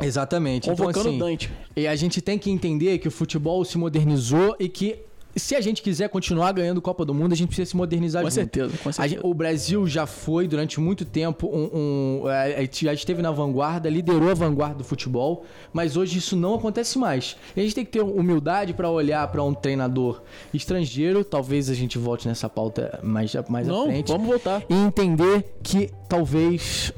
Exatamente. 0.00 0.68
convocando 0.68 0.98
então, 1.00 1.10
assim, 1.10 1.18
Dante. 1.18 1.52
E 1.74 1.86
a 1.86 1.96
gente 1.96 2.20
tem 2.20 2.38
que 2.38 2.50
entender 2.50 2.98
que 2.98 3.08
o 3.08 3.10
futebol 3.10 3.64
se 3.64 3.78
modernizou 3.78 4.54
e 4.60 4.68
que 4.68 4.98
se 5.36 5.54
a 5.54 5.60
gente 5.60 5.82
quiser 5.82 6.08
continuar 6.08 6.52
ganhando 6.52 6.80
Copa 6.82 7.04
do 7.04 7.14
Mundo, 7.14 7.32
a 7.32 7.36
gente 7.36 7.48
precisa 7.48 7.70
se 7.70 7.76
modernizar 7.76 8.22
Com 8.22 8.28
junto. 8.28 8.34
certeza, 8.34 8.76
com 8.82 8.92
certeza. 8.92 9.08
gente- 9.16 9.26
o 9.26 9.32
Brasil 9.34 9.86
já 9.86 10.06
foi 10.06 10.46
durante 10.48 10.80
muito 10.80 11.04
tempo 11.04 11.46
um, 11.46 11.70
um- 11.74 12.22
já 12.72 12.92
esteve 12.92 13.22
na 13.22 13.30
vanguarda, 13.30 13.88
liderou 13.88 14.30
a 14.30 14.34
vanguarda 14.34 14.76
do 14.76 14.84
futebol, 14.84 15.44
mas 15.72 15.96
hoje 15.96 16.18
isso 16.18 16.36
não 16.36 16.54
acontece 16.54 16.98
mais. 16.98 17.36
E 17.56 17.60
a 17.60 17.62
gente 17.62 17.74
tem 17.74 17.84
que 17.84 17.90
ter 17.92 18.02
humildade 18.02 18.72
para 18.74 18.90
olhar 18.90 19.26
para 19.28 19.42
um 19.42 19.54
treinador 19.54 20.22
estrangeiro, 20.52 21.24
talvez 21.24 21.70
a 21.70 21.74
gente 21.74 21.98
volte 21.98 22.26
nessa 22.28 22.48
pauta 22.48 22.98
mais, 23.02 23.32
mais 23.48 23.68
à 23.68 23.72
Não, 23.72 23.86
frente, 23.86 24.08
vamos 24.12 24.26
voltar. 24.26 24.62
e 24.68 24.74
entender 24.74 25.44
que 25.62 25.90
talvez 26.08 26.92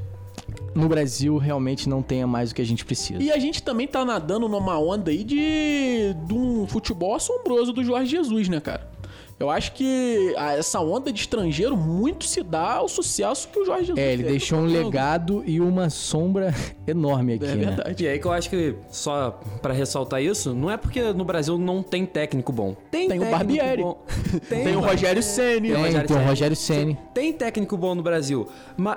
no 0.75 0.87
Brasil 0.87 1.37
realmente 1.37 1.87
não 1.87 2.01
tenha 2.01 2.25
mais 2.27 2.51
o 2.51 2.55
que 2.55 2.61
a 2.61 2.65
gente 2.65 2.83
precisa. 2.85 3.21
E 3.21 3.31
a 3.31 3.39
gente 3.39 3.61
também 3.61 3.87
tá 3.87 4.03
nadando 4.03 4.47
numa 4.47 4.79
onda 4.79 5.11
aí 5.11 5.23
de, 5.23 6.15
de 6.25 6.33
um 6.33 6.67
futebol 6.67 7.15
assombroso 7.15 7.71
do 7.71 7.83
Jorge 7.83 8.11
Jesus, 8.11 8.49
né, 8.49 8.59
cara? 8.59 8.91
Eu 9.39 9.49
acho 9.49 9.73
que 9.73 10.33
essa 10.57 10.79
onda 10.79 11.11
de 11.11 11.19
estrangeiro 11.19 11.75
muito 11.75 12.25
se 12.25 12.41
dá 12.43 12.73
ao 12.75 12.87
sucesso 12.87 13.47
que 13.49 13.59
o 13.59 13.65
Jorge 13.65 13.87
Jesus 13.87 13.99
É, 13.99 14.13
ele 14.13 14.23
deixou 14.23 14.59
um 14.59 14.65
legado 14.65 15.43
e 15.45 15.59
uma 15.59 15.89
sombra 15.89 16.53
enorme 16.87 17.33
aqui, 17.33 17.45
É 17.45 17.55
né? 17.55 17.65
verdade. 17.65 18.03
E 18.03 18.07
aí 18.07 18.19
que 18.19 18.25
eu 18.25 18.31
acho 18.31 18.49
que, 18.49 18.75
só 18.89 19.39
pra 19.61 19.73
ressaltar 19.73 20.21
isso, 20.21 20.53
não 20.53 20.69
é 20.71 20.77
porque 20.77 21.01
no 21.13 21.25
Brasil 21.25 21.57
não 21.57 21.81
tem 21.83 22.05
técnico 22.05 22.51
bom. 22.53 22.75
Tem, 22.91 23.07
Tem 23.07 23.19
o 23.19 23.29
Barbieri. 23.29 23.81
bom. 23.81 24.03
Tem 24.47 24.75
o 24.75 24.79
Rogério 24.79 25.21
Ceni. 25.23 25.71
Tem, 25.71 25.81
Rogério 25.83 26.07
tem 26.07 26.17
o. 26.17 26.25
Rogério 26.25 26.55
Ceni. 26.55 26.97
Tem 27.13 27.33
técnico 27.33 27.75
bom 27.77 27.95
no 27.95 28.03
Brasil, 28.03 28.47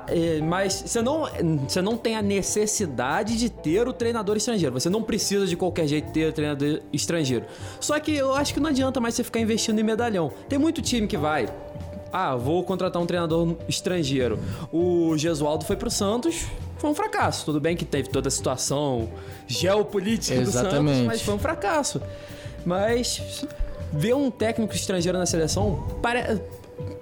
é, 0.08 0.40
mas 0.40 0.84
você 0.86 1.02
não, 1.02 1.24
você 1.66 1.80
não 1.82 1.96
tem 1.96 2.16
a 2.16 2.22
necessidade 2.22 3.36
de 3.38 3.50
ter 3.50 3.86
o 3.88 3.92
treinador 3.92 4.36
estrangeiro. 4.36 4.72
Você 4.74 4.88
não 4.88 5.02
precisa 5.02 5.46
de 5.46 5.56
qualquer 5.56 5.86
jeito 5.86 6.10
ter 6.12 6.28
o 6.28 6.32
treinador 6.32 6.80
estrangeiro. 6.92 7.44
Só 7.80 7.98
que 7.98 8.14
eu 8.14 8.34
acho 8.34 8.52
que 8.54 8.60
não 8.60 8.70
adianta 8.70 9.00
mais 9.00 9.14
você 9.14 9.24
ficar 9.24 9.40
investindo 9.40 9.78
em 9.78 9.82
medalhão. 9.84 10.25
Tem 10.48 10.58
muito 10.58 10.82
time 10.82 11.06
que 11.06 11.16
vai. 11.16 11.48
Ah, 12.12 12.36
vou 12.36 12.64
contratar 12.64 13.00
um 13.02 13.06
treinador 13.06 13.56
estrangeiro. 13.68 14.38
O 14.72 15.16
Gesualdo 15.18 15.64
foi 15.64 15.76
pro 15.76 15.90
Santos, 15.90 16.46
foi 16.78 16.90
um 16.90 16.94
fracasso. 16.94 17.44
Tudo 17.44 17.60
bem 17.60 17.76
que 17.76 17.84
teve 17.84 18.08
toda 18.08 18.28
a 18.28 18.30
situação 18.30 19.08
geopolítica 19.46 20.40
do 20.40 20.50
Santos, 20.50 20.72
Exatamente. 20.72 21.06
mas 21.06 21.22
foi 21.22 21.34
um 21.34 21.38
fracasso. 21.38 22.00
Mas 22.64 23.44
ver 23.92 24.14
um 24.14 24.30
técnico 24.30 24.74
estrangeiro 24.74 25.18
na 25.18 25.26
seleção, 25.26 25.86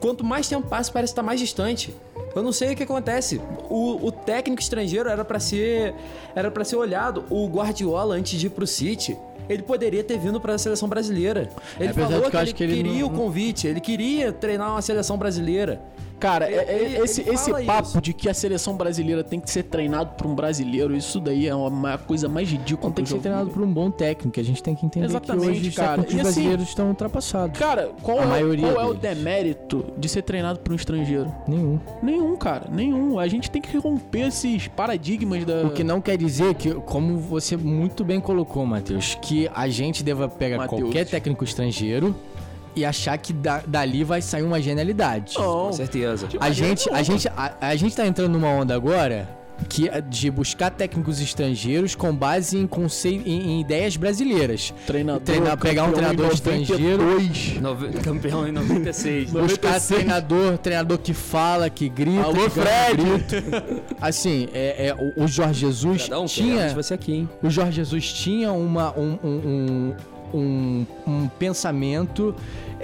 quanto 0.00 0.24
mais 0.24 0.48
tempo 0.48 0.66
passa, 0.68 0.90
parece 0.92 1.12
estar 1.12 1.22
mais 1.22 1.40
distante. 1.40 1.94
Eu 2.34 2.42
não 2.42 2.52
sei 2.52 2.72
o 2.72 2.76
que 2.76 2.82
acontece. 2.82 3.40
O, 3.70 4.06
o 4.06 4.10
técnico 4.10 4.60
estrangeiro 4.60 5.08
era 5.08 5.24
pra 5.24 5.38
ser 5.38 5.94
era 6.34 6.50
para 6.50 6.64
ser 6.64 6.76
olhado. 6.76 7.24
O 7.30 7.46
Guardiola 7.46 8.16
antes 8.16 8.38
de 8.38 8.46
ir 8.48 8.50
pro 8.50 8.66
City, 8.66 9.16
ele 9.48 9.62
poderia 9.62 10.02
ter 10.04 10.18
vindo 10.18 10.40
pra 10.40 10.56
seleção 10.58 10.88
brasileira. 10.88 11.48
Ele 11.78 11.88
Apesar 11.90 12.08
falou 12.08 12.30
que 12.30 12.36
ele 12.36 12.52
que 12.52 12.62
ele 12.64 12.74
queria 12.76 13.00
não- 13.00 13.06
o 13.06 13.10
convite, 13.10 13.66
ele 13.66 13.80
queria 13.80 14.32
treinar 14.32 14.70
uma 14.70 14.82
seleção 14.82 15.16
brasileira. 15.18 15.80
Cara, 16.24 16.50
é- 16.50 16.54
é- 16.54 16.82
Ele- 16.84 16.96
esse, 17.04 17.20
ele 17.20 17.34
esse 17.34 17.52
papo 17.66 17.88
isso. 17.88 18.00
de 18.00 18.14
que 18.14 18.30
a 18.30 18.32
seleção 18.32 18.74
brasileira 18.78 19.22
tem 19.22 19.38
que 19.38 19.50
ser 19.50 19.64
treinado 19.64 20.12
por 20.16 20.26
um 20.26 20.34
brasileiro, 20.34 20.96
isso 20.96 21.20
daí 21.20 21.46
é 21.46 21.54
uma 21.54 21.98
coisa 21.98 22.30
mais 22.30 22.48
ridícula. 22.48 22.88
Não 22.88 22.94
tem 22.94 23.04
que 23.04 23.10
ser 23.10 23.18
treinado 23.18 23.50
por 23.50 23.62
um 23.62 23.70
bom 23.70 23.90
técnico. 23.90 24.40
A 24.40 24.42
gente 24.42 24.62
tem 24.62 24.74
que 24.74 24.86
entender 24.86 25.04
Exatamente, 25.04 25.44
que 25.44 25.50
hoje 25.50 25.68
os 25.68 25.74
cara. 25.76 26.00
E 26.00 26.04
assim, 26.06 26.16
brasileiros 26.16 26.68
estão 26.68 26.88
ultrapassados. 26.88 27.58
Cara, 27.58 27.90
qual, 28.02 28.20
A 28.20 28.38
é, 28.38 28.56
qual 28.56 28.80
é 28.80 28.86
o 28.86 28.94
demérito 28.94 29.84
de 29.98 30.08
ser 30.08 30.22
treinado 30.22 30.60
por 30.60 30.72
um 30.72 30.76
estrangeiro? 30.76 31.30
Nenhum. 31.46 31.78
Nenhum, 32.02 32.34
cara, 32.36 32.70
nenhum. 32.72 33.18
A 33.18 33.28
gente 33.28 33.50
tem 33.50 33.60
que 33.60 33.76
romper 33.76 34.28
esses 34.28 34.66
paradigmas 34.66 35.44
da. 35.44 35.66
O 35.66 35.72
que 35.72 35.84
não 35.84 36.00
quer 36.00 36.16
dizer 36.16 36.54
que, 36.54 36.72
como 36.72 37.18
você 37.18 37.54
muito 37.54 38.02
bem 38.02 38.18
colocou, 38.18 38.64
Matheus, 38.64 39.14
que 39.20 39.50
a 39.54 39.68
gente 39.68 40.02
deva 40.02 40.26
pegar 40.26 40.56
Matheus. 40.56 40.80
qualquer 40.80 41.04
técnico 41.06 41.44
estrangeiro 41.44 42.16
e 42.76 42.84
achar 42.84 43.16
que 43.18 43.32
da- 43.32 43.62
dali 43.66 44.04
vai 44.04 44.20
sair 44.22 44.42
uma 44.42 44.60
genialidade. 44.60 45.34
Não. 45.38 45.66
Com 45.66 45.72
certeza. 45.72 46.28
A 46.40 46.50
gente, 46.50 46.88
a, 46.90 47.02
gente, 47.02 47.28
a, 47.28 47.54
a 47.60 47.76
gente 47.76 47.94
tá 47.96 48.06
entrando 48.06 48.32
numa 48.32 48.48
onda 48.48 48.74
agora 48.74 49.28
que 49.68 49.88
é 49.88 50.00
de 50.00 50.28
buscar 50.32 50.68
técnicos 50.68 51.20
estrangeiros 51.20 51.94
com 51.94 52.12
base 52.14 52.58
em, 52.58 52.66
concei- 52.66 53.22
em, 53.24 53.52
em 53.52 53.60
ideias 53.60 53.96
brasileiras. 53.96 54.74
Treinador, 54.84 55.22
Treinar- 55.22 55.56
pegar 55.56 55.84
um 55.84 55.92
treinador 55.92 56.32
estrangeiro. 56.32 56.98
92. 57.04 57.60
Nove- 57.60 57.88
Campeão 58.00 58.48
em 58.48 58.52
96. 58.52 59.30
Buscar 59.32 59.68
96. 59.68 59.86
treinador, 59.86 60.58
treinador 60.58 60.98
que 60.98 61.14
fala, 61.14 61.70
que 61.70 61.88
grita. 61.88 62.22
Alô, 62.24 62.34
que 62.44 62.50
Fred! 62.50 62.96
grito. 62.96 63.82
Assim, 64.00 64.48
é, 64.52 64.88
é, 64.88 64.94
o, 65.16 65.22
o 65.24 65.28
Jorge 65.28 65.60
Jesus 65.60 66.02
Cidadão, 66.02 66.26
tinha. 66.26 66.74
você 66.74 66.94
aqui, 66.94 67.12
hein? 67.12 67.28
O 67.40 67.48
Jorge 67.48 67.72
Jesus 67.76 68.12
tinha 68.12 68.52
uma, 68.52 68.90
um, 68.98 69.18
um, 69.22 69.28
um, 69.28 69.94
um- 70.34 70.86
um 71.06 71.28
pensamento 71.38 72.34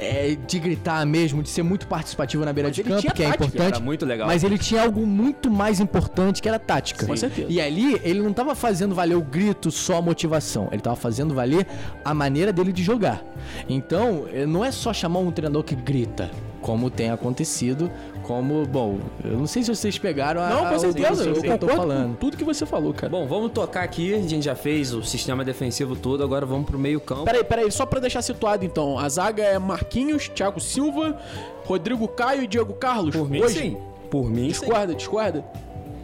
é, 0.00 0.34
de 0.46 0.58
gritar 0.58 1.04
mesmo, 1.04 1.42
de 1.42 1.50
ser 1.50 1.62
muito 1.62 1.86
participativo 1.86 2.42
na 2.42 2.52
beira 2.52 2.70
Mas 2.70 2.76
de 2.76 2.82
campo, 2.82 3.12
que 3.12 3.22
é 3.22 3.26
tática, 3.26 3.44
importante. 3.44 3.82
Muito 3.82 4.06
legal. 4.06 4.26
Mas 4.26 4.42
ele 4.42 4.56
tinha 4.56 4.82
algo 4.82 5.06
muito 5.06 5.50
mais 5.50 5.78
importante 5.78 6.40
que 6.40 6.48
era 6.48 6.58
tática. 6.58 7.06
Com 7.06 7.14
certeza. 7.14 7.46
E 7.50 7.60
ali 7.60 8.00
ele 8.02 8.22
não 8.22 8.32
tava 8.32 8.54
fazendo 8.54 8.94
valer 8.94 9.14
o 9.14 9.22
grito, 9.22 9.70
só 9.70 9.98
a 9.98 10.02
motivação. 10.02 10.68
Ele 10.72 10.80
tava 10.80 10.96
fazendo 10.96 11.34
valer 11.34 11.66
a 12.02 12.14
maneira 12.14 12.50
dele 12.50 12.72
de 12.72 12.82
jogar. 12.82 13.22
Então, 13.68 14.26
eh, 14.32 14.46
não 14.46 14.64
é 14.64 14.70
só 14.70 14.92
chamar 14.92 15.20
um 15.20 15.30
treinador 15.30 15.62
que 15.62 15.74
grita, 15.74 16.30
como 16.62 16.88
tem 16.88 17.10
acontecido, 17.10 17.90
como, 18.30 18.64
bom, 18.64 19.00
eu 19.24 19.36
não 19.36 19.46
sei 19.48 19.64
se 19.64 19.74
vocês 19.74 19.98
pegaram 19.98 20.40
a 20.40 20.48
Não, 20.50 20.66
com 20.68 20.76
o 20.76 20.78
certeza. 20.78 21.24
Eu 21.24 21.42
que 21.42 21.48
eu 21.48 21.58
tô 21.58 21.66
falando. 21.66 22.10
com 22.10 22.14
tudo 22.14 22.36
que 22.36 22.44
você 22.44 22.64
falou, 22.64 22.94
cara. 22.94 23.10
Bom, 23.10 23.26
vamos 23.26 23.50
tocar 23.50 23.82
aqui. 23.82 24.14
A 24.14 24.18
gente 24.18 24.44
já 24.44 24.54
fez 24.54 24.94
o 24.94 25.02
sistema 25.02 25.44
defensivo 25.44 25.96
todo, 25.96 26.22
agora 26.22 26.46
vamos 26.46 26.64
pro 26.64 26.78
meio 26.78 27.00
campo. 27.00 27.24
Peraí, 27.24 27.42
peraí, 27.42 27.72
só 27.72 27.84
pra 27.84 27.98
deixar 27.98 28.22
situado 28.22 28.64
então. 28.64 28.96
A 28.96 29.08
zaga 29.08 29.42
é 29.42 29.58
Marquinhos, 29.58 30.28
Thiago 30.28 30.60
Silva, 30.60 31.18
Rodrigo 31.64 32.06
Caio 32.06 32.44
e 32.44 32.46
Diego 32.46 32.72
Carlos. 32.74 33.16
Por 33.16 33.28
mim, 33.28 33.42
Hoje. 33.42 33.58
sim. 33.58 33.76
Por 34.08 34.30
mim, 34.30 34.42
sim. 34.42 34.60
Discorda, 34.60 34.94
discorda. 34.94 35.44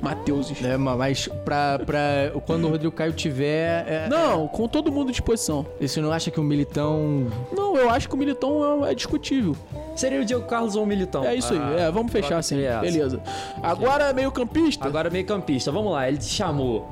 Matheus. 0.09 0.52
É, 0.62 0.76
ma- 0.76 0.96
mas 0.96 1.28
pra, 1.44 1.78
pra 1.84 2.32
quando 2.46 2.64
o 2.66 2.70
Rodrigo 2.70 2.94
Caio 2.94 3.12
tiver. 3.12 3.84
é- 3.88 4.09
Não, 4.09 4.46
com 4.48 4.66
todo 4.68 4.90
mundo 4.92 5.09
à 5.09 5.11
disposição. 5.11 5.66
é, 5.80 5.86
Você 5.86 6.00
não 6.00 6.12
acha 6.12 6.30
que 6.30 6.38
o 6.40 6.42
Militão. 6.44 7.26
Não, 7.52 7.76
eu 7.76 7.90
acho 7.90 8.09
que 8.09 8.14
o 8.14 8.18
Militão 8.18 8.84
é, 8.86 8.92
é 8.92 8.94
discutível. 8.94 9.57
Seria 9.94 10.20
o 10.20 10.24
Diego 10.24 10.44
Carlos 10.46 10.76
ou 10.76 10.82
o 10.82 10.86
Militão? 10.86 11.24
É 11.24 11.34
isso 11.34 11.52
aí. 11.52 11.59
Ah, 11.61 11.74
É, 11.80 11.90
vamos 11.90 12.12
fechar 12.12 12.38
assim. 12.38 12.57
Beleza. 12.80 13.20
Agora 13.62 14.12
meio 14.12 14.30
campista. 14.30 14.86
Agora 14.86 15.09
meio 15.11 15.24
campista, 15.26 15.72
vamos 15.72 15.92
lá, 15.92 16.09
ele 16.09 16.20
chamou. 16.20 16.86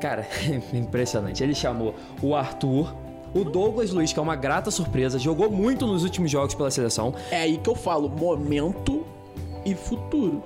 Cara, 0.00 0.26
impressionante. 0.72 1.42
Ele 1.42 1.54
chamou 1.54 1.94
o 2.22 2.34
Arthur, 2.34 2.94
o 3.34 3.44
Douglas 3.44 3.90
Luiz, 3.92 4.12
que 4.12 4.18
é 4.18 4.22
uma 4.22 4.36
grata 4.36 4.70
surpresa, 4.70 5.18
jogou 5.18 5.50
muito 5.50 5.86
nos 5.86 6.02
últimos 6.04 6.30
jogos 6.30 6.54
pela 6.54 6.70
seleção. 6.70 7.14
É 7.30 7.40
aí 7.42 7.56
que 7.58 7.68
eu 7.68 7.74
falo, 7.74 8.08
momento 8.08 9.04
e 9.64 9.74
futuro. 9.74 10.42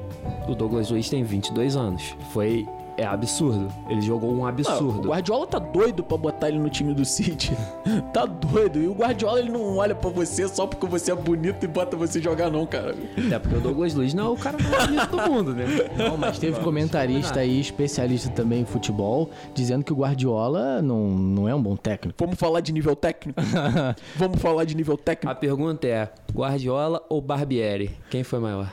O 0.48 0.54
Douglas 0.54 0.90
Luiz 0.90 1.08
tem 1.08 1.22
22 1.22 1.76
anos. 1.76 2.16
Foi 2.32 2.66
é 2.96 3.04
absurdo. 3.04 3.68
Ele 3.88 4.00
jogou 4.00 4.30
um 4.30 4.36
Não, 4.36 4.42
o 4.44 4.46
absurdo. 4.46 5.08
Guardiola 5.08 5.46
tá 5.46 5.58
doido 5.58 6.02
pra 6.02 6.16
botar 6.16 6.48
ele 6.48 6.58
no 6.58 6.70
time 6.70 6.94
do 6.94 7.04
City. 7.04 7.52
tá 8.12 8.24
doido. 8.24 8.80
E 8.80 8.88
o 8.88 8.94
Guardiola 8.94 9.38
ele 9.38 9.50
não 9.50 9.76
olha 9.76 9.94
pra 9.94 10.08
você 10.10 10.48
só 10.48 10.66
porque 10.66 10.86
você 10.86 11.12
é 11.12 11.14
bonito 11.14 11.64
e 11.64 11.68
bota 11.68 11.96
você 11.96 12.20
jogar, 12.20 12.50
não, 12.50 12.66
cara. 12.66 12.94
Até 13.16 13.38
porque 13.38 13.56
o 13.56 13.60
Douglas 13.60 13.94
Luiz 13.94 14.14
não 14.14 14.26
é 14.26 14.28
o 14.30 14.36
cara 14.36 14.56
mais 14.62 14.86
bonito 14.86 15.10
do 15.10 15.30
mundo, 15.30 15.54
né? 15.54 15.66
Não, 15.96 16.16
mas 16.16 16.38
teve 16.38 16.60
comentarista 16.60 17.40
aí, 17.40 17.60
especialista 17.60 18.30
também 18.30 18.60
em 18.60 18.64
futebol, 18.64 19.30
dizendo 19.54 19.84
que 19.84 19.92
o 19.92 19.96
Guardiola 19.96 20.80
não, 20.82 21.08
não 21.08 21.48
é 21.48 21.54
um 21.54 21.62
bom 21.62 21.76
técnico. 21.76 22.16
Vamos 22.18 22.38
falar 22.38 22.60
de 22.60 22.72
nível 22.72 22.94
técnico? 22.94 23.40
Vamos 24.16 24.40
falar 24.40 24.64
de 24.64 24.76
nível 24.76 24.94
A 24.94 24.98
técnico? 24.98 25.40
pergunta 25.40 25.86
é: 25.86 26.08
Guardiola 26.32 27.02
ou 27.08 27.20
Barbieri? 27.20 27.96
Quem 28.10 28.22
foi 28.22 28.38
maior? 28.38 28.72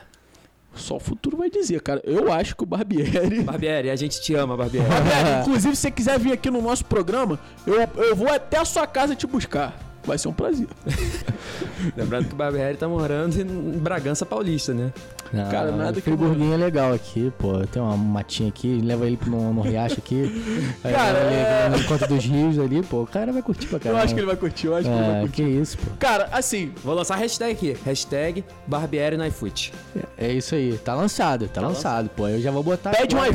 Só 0.74 0.96
o 0.96 1.00
futuro 1.00 1.36
vai 1.36 1.50
dizer, 1.50 1.80
cara. 1.80 2.00
Eu 2.04 2.32
acho 2.32 2.56
que 2.56 2.62
o 2.62 2.66
Barbieri. 2.66 3.42
Barbieri, 3.44 3.90
a 3.90 3.96
gente 3.96 4.20
te 4.20 4.34
ama, 4.34 4.56
Barbieri. 4.56 4.88
Barbieri, 4.88 5.40
inclusive, 5.40 5.76
se 5.76 5.82
você 5.82 5.90
quiser 5.90 6.18
vir 6.18 6.32
aqui 6.32 6.50
no 6.50 6.60
nosso 6.60 6.84
programa, 6.84 7.38
eu, 7.66 7.74
eu 8.02 8.16
vou 8.16 8.28
até 8.28 8.58
a 8.58 8.64
sua 8.64 8.86
casa 8.86 9.14
te 9.14 9.26
buscar. 9.26 9.93
Vai 10.06 10.18
ser 10.18 10.28
um 10.28 10.32
prazer. 10.32 10.66
Lembrando 11.96 12.26
que 12.28 12.34
o 12.34 12.36
Barbieri 12.36 12.76
tá 12.76 12.86
morando 12.88 13.38
em 13.40 13.44
Bragança 13.78 14.24
Paulista, 14.26 14.74
né? 14.74 14.92
Não, 15.32 15.50
Cara, 15.50 15.72
nada 15.72 15.90
o 15.90 15.92
que 15.94 15.98
eu 15.98 16.02
Friburguinho 16.16 16.54
é 16.54 16.56
legal 16.56 16.92
aqui, 16.92 17.32
pô. 17.38 17.58
Tem 17.66 17.80
uma 17.82 17.96
matinha 17.96 18.48
aqui, 18.48 18.80
leva 18.82 19.06
ele 19.06 19.18
no, 19.26 19.52
no 19.54 19.60
riacho 19.62 19.98
aqui. 19.98 20.30
Cara, 20.82 21.18
é- 21.18 21.68
no 21.70 21.78
encontro 21.78 22.06
dos 22.06 22.24
rios 22.24 22.58
ali, 22.58 22.82
pô. 22.82 23.02
O 23.02 23.06
cara 23.06 23.32
vai 23.32 23.42
curtir 23.42 23.66
pra 23.66 23.76
Eu 23.76 23.80
caramba. 23.80 24.02
acho 24.02 24.14
que 24.14 24.20
ele 24.20 24.26
vai 24.26 24.36
curtir, 24.36 24.66
eu 24.66 24.76
acho 24.76 24.84
que 24.88 24.94
ele 24.94 25.02
vai 25.06 25.16
É, 25.16 25.20
curtir. 25.20 25.42
que 25.42 25.48
isso, 25.48 25.78
pô. 25.78 25.90
Cara, 25.98 26.28
assim, 26.32 26.72
Vou 26.84 26.94
lançar 26.94 27.14
a 27.14 27.18
hashtag 27.18 27.52
aqui. 27.52 27.76
Hashtag 27.84 28.44
Barbieri 28.66 29.16
no 29.16 29.26
iFoot. 29.26 29.72
É 30.18 30.30
isso 30.32 30.54
aí. 30.54 30.78
Tá 30.84 30.94
lançado, 30.94 31.48
tá, 31.48 31.60
lançado, 31.60 32.08
pô. 32.10 32.28
Eu 32.28 32.40
já 32.40 32.50
vou 32.50 32.62
botar. 32.62 32.90
pede 32.90 33.14
um 33.16 33.18
agora. 33.18 33.32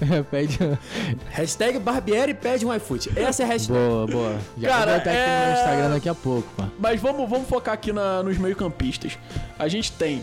iFood. 0.00 0.22
pede. 0.30 0.58
Hashtag 1.30 1.78
Barbieri 1.78 2.34
pede 2.34 2.64
um 2.66 2.74
iFoot. 2.74 3.10
Essa 3.16 3.42
é 3.42 3.46
a 3.46 3.48
hashtag. 3.48 3.78
Boa, 3.78 4.06
boa. 4.06 4.38
Já 4.58 4.68
Cara, 4.68 4.90
vou 4.92 4.98
botar 4.98 5.10
aqui 5.10 5.18
é- 5.20 5.38
no 5.38 5.44
meu 5.46 5.54
Instagram 5.54 5.90
daqui 5.90 6.08
a 6.08 6.14
pouco, 6.14 6.48
pô. 6.56 6.64
Mas 6.78 7.00
vamos, 7.00 7.28
vamos 7.28 7.48
focar 7.48 7.74
aqui 7.74 7.92
na- 7.92 8.22
nos 8.22 8.36
meio-campistas. 8.38 9.18
A 9.58 9.68
gente 9.68 9.92
tem 9.92 10.22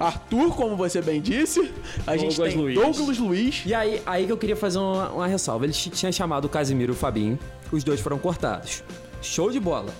Arthur, 0.00 0.54
como 0.56 0.76
você 0.76 1.00
bem 1.00 1.20
disse. 1.20 1.72
A 2.06 2.16
gente 2.16 2.36
Douglas 2.36 2.52
tem 2.54 2.62
Luiz. 2.62 2.74
Douglas 2.74 3.18
Luiz. 3.18 3.62
E 3.64 3.74
aí, 3.74 4.02
aí 4.04 4.26
que 4.26 4.32
eu 4.32 4.36
queria 4.36 4.56
fazer 4.56 4.78
uma, 4.78 5.10
uma 5.10 5.26
ressalva. 5.26 5.64
Ele 5.64 5.72
tinha 5.72 6.10
chamado 6.10 6.46
o 6.46 6.48
Casimiro 6.48 6.92
e 6.92 6.94
o 6.94 6.96
Fabinho. 6.96 7.38
Os 7.70 7.84
dois 7.84 8.00
foram 8.00 8.18
cortados. 8.18 8.82
Show 9.22 9.50
de 9.50 9.60
bola. 9.60 9.94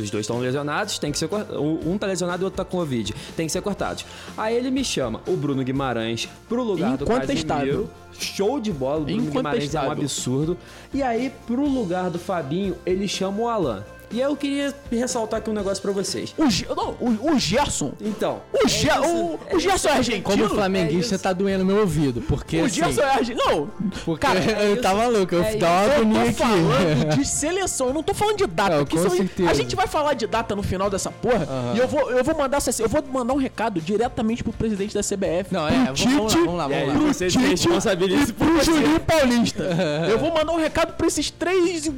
Os 0.00 0.10
dois 0.10 0.24
estão 0.24 0.38
lesionados, 0.38 0.98
tem 0.98 1.12
que 1.12 1.18
ser 1.18 1.28
cortado. 1.28 1.62
Um 1.62 1.98
tá 1.98 2.06
lesionado 2.06 2.42
e 2.42 2.44
o 2.44 2.46
outro 2.46 2.56
tá 2.56 2.64
com 2.64 2.78
Covid. 2.78 3.14
Tem 3.36 3.46
que 3.46 3.52
ser 3.52 3.60
cortados. 3.60 4.04
Aí 4.36 4.56
ele 4.56 4.70
me 4.70 4.84
chama 4.84 5.20
o 5.26 5.36
Bruno 5.36 5.62
Guimarães 5.62 6.28
pro 6.48 6.62
lugar 6.62 6.96
do 6.96 7.04
Incontestável. 7.04 7.88
Casimiro. 7.88 7.90
Show 8.18 8.60
de 8.60 8.72
bola. 8.72 9.00
O 9.00 9.04
Bruno 9.04 9.30
Guimarães 9.30 9.74
é 9.74 9.80
um 9.80 9.90
absurdo. 9.90 10.56
E 10.92 11.02
aí, 11.02 11.32
pro 11.46 11.66
lugar 11.66 12.10
do 12.10 12.18
Fabinho, 12.18 12.76
ele 12.84 13.06
chama 13.06 13.42
o 13.42 13.48
Alan. 13.48 13.84
E 14.10 14.16
aí 14.20 14.28
eu 14.28 14.36
queria 14.36 14.74
ressaltar 14.90 15.38
aqui 15.38 15.48
um 15.48 15.52
negócio 15.52 15.80
pra 15.80 15.92
vocês. 15.92 16.34
O, 16.36 16.50
Ge- 16.50 16.66
não, 16.76 16.96
o, 17.00 17.32
o 17.32 17.38
Gerson. 17.38 17.92
Então. 18.00 18.42
O, 18.52 18.66
Ge 18.66 18.90
é 18.90 18.92
isso- 19.00 19.02
o, 19.14 19.38
é 19.46 19.56
o 19.56 19.60
Gerson 19.60 19.88
é 19.88 19.92
argentino. 19.92 20.24
Como 20.24 20.48
flamenguista 20.48 21.14
é 21.14 21.18
tá 21.18 21.32
doendo 21.32 21.64
meu 21.64 21.78
ouvido, 21.78 22.20
porque 22.22 22.60
O 22.60 22.64
assim, 22.64 22.74
Gerson 22.74 23.02
é 23.02 23.10
argentino. 23.10 23.40
Não, 23.46 23.66
porque 24.04 24.26
cara, 24.26 24.40
eu 24.64 24.72
isso. 24.74 24.82
tava 24.82 25.06
louco, 25.06 25.34
eu 25.34 25.44
É 25.44 25.54
dava 25.54 25.84
uma 25.84 25.94
eu 25.94 26.00
agonia 26.00 26.20
tô 26.22 26.28
aqui. 26.28 26.34
falando 26.42 27.14
de 27.18 27.24
seleção, 27.24 27.86
eu 27.88 27.94
não 27.94 28.02
tô 28.02 28.12
falando 28.12 28.36
de 28.38 28.46
data. 28.48 28.76
Não, 28.78 28.84
porque 28.84 28.96
com 29.00 29.10
certeza. 29.10 29.50
a 29.50 29.54
gente 29.54 29.76
vai 29.76 29.86
falar 29.86 30.14
de 30.14 30.26
data 30.26 30.56
no 30.56 30.62
final 30.62 30.90
dessa 30.90 31.10
porra. 31.12 31.46
E 31.76 31.78
eu 31.78 31.86
vou, 31.86 32.10
eu 32.10 32.24
vou 32.24 32.36
mandar 32.36 32.56
essa- 32.56 32.82
eu 32.82 32.88
vou 32.88 33.02
mandar 33.12 33.32
um 33.32 33.38
recado 33.38 33.80
diretamente 33.80 34.42
pro 34.42 34.52
presidente 34.52 34.92
da 34.92 35.02
CBF. 35.02 35.52
Não, 35.54 35.66
pro 35.66 35.74
é, 35.74 35.84
vamos, 35.84 36.00
vamos 36.02 36.34
lá, 36.34 36.38
vamos 36.40 36.56
lá, 36.56 36.68
vamos 36.68 37.04
lá. 37.06 37.12
você 37.12 37.30
se 37.30 37.38
Tite 37.38 37.48
responsabiliza 37.50 38.30
e 38.30 38.32
por 38.32 38.46
pro. 38.48 38.64
Juninho 38.64 38.98
Paulista. 39.00 39.62
eu 40.10 40.18
vou 40.18 40.32
mandar 40.34 40.52
um 40.52 40.58
recado 40.58 40.94
pra 40.94 41.06
esses 41.06 41.30
três. 41.30 41.88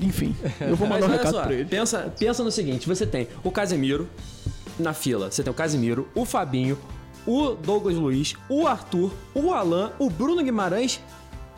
Enfim, 0.00 0.34
eu 0.60 0.76
vou 0.76 0.88
mandar 0.88 1.06
um 1.06 1.10
recado 1.10 1.34
só, 1.34 1.42
pra 1.42 1.54
ele. 1.54 1.64
Pensa, 1.64 2.12
pensa 2.18 2.42
no 2.42 2.50
seguinte: 2.50 2.86
você 2.86 3.06
tem 3.06 3.28
o 3.42 3.50
Casemiro 3.50 4.08
na 4.78 4.92
fila, 4.92 5.30
você 5.30 5.42
tem 5.42 5.50
o 5.50 5.54
Casemiro, 5.54 6.08
o 6.14 6.24
Fabinho, 6.24 6.78
o 7.26 7.50
Douglas 7.50 7.96
Luiz, 7.96 8.34
o 8.48 8.66
Arthur, 8.66 9.12
o 9.34 9.52
Alan, 9.52 9.92
o 9.98 10.10
Bruno 10.10 10.42
Guimarães 10.42 11.00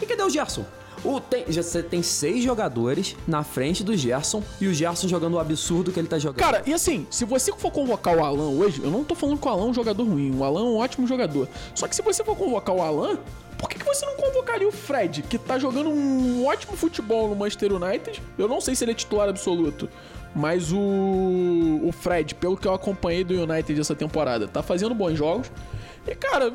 e 0.01 0.07
cadê 0.07 0.23
o 0.23 0.31
Gerson? 0.31 0.65
O, 1.05 1.21
tem, 1.21 1.45
você 1.45 1.83
tem 1.83 2.03
seis 2.03 2.43
jogadores 2.43 3.17
na 3.27 3.45
frente 3.45 3.85
do 3.85 3.97
Gerson 3.97 4.43
e 4.61 4.67
o 4.67 4.75
Gerson 4.75 5.09
jogando 5.09 5.35
o 5.35 5.39
absurdo 5.39 5.93
que 5.93 6.01
ele 6.01 6.09
tá 6.09 6.19
jogando. 6.19 6.39
Cara, 6.39 6.63
e 6.67 6.73
assim, 6.73 7.07
se 7.11 7.25
você 7.25 7.53
for 7.53 7.71
convocar 7.71 8.17
o 8.17 8.25
Alan 8.25 8.51
hoje, 8.51 8.81
eu 8.83 8.91
não 8.91 9.05
tô 9.05 9.15
falando 9.15 9.39
que 9.39 9.47
o 9.47 9.51
Alan 9.51 9.67
é 9.67 9.71
um 9.71 9.75
jogador 9.75 10.05
ruim, 10.05 10.35
o 10.37 10.43
Alan 10.43 10.61
é 10.61 10.65
um 10.65 10.77
ótimo 10.77 11.07
jogador. 11.07 11.49
Só 11.75 11.87
que 11.87 11.95
se 11.95 12.03
você 12.03 12.25
for 12.25 12.37
convocar 12.37 12.75
o 12.75 12.83
Alan, 12.83 13.19
por 13.59 13.69
que, 13.69 13.79
que 13.79 13.85
você 13.85 14.05
não 14.05 14.17
convocaria 14.17 14.69
o 14.69 14.73
Fred, 14.73 15.23
que 15.23 15.39
tá 15.39 15.59
jogando 15.59 15.89
um 15.91 16.47
ótimo 16.47 16.77
futebol 16.77 17.29
no 17.29 17.37
Manchester 17.37 17.73
United? 17.73 18.23
Eu 18.37 18.49
não 18.49 18.61
sei 18.61 18.75
se 18.75 18.85
ele 18.85 18.93
é 18.93 18.95
titular 18.95 19.29
absoluto, 19.29 19.89
mas 20.35 20.71
o, 20.73 21.81
o 21.83 21.91
Fred, 21.93 22.35
pelo 22.35 22.57
que 22.57 22.69
eu 22.69 22.75
acompanhei 22.75 23.25
do 23.25 23.35
United 23.43 23.81
essa 23.81 23.95
temporada, 23.95 24.47
tá 24.47 24.63
fazendo 24.63 24.95
bons 24.95 25.17
jogos. 25.17 25.51
E 26.07 26.15
cara, 26.15 26.53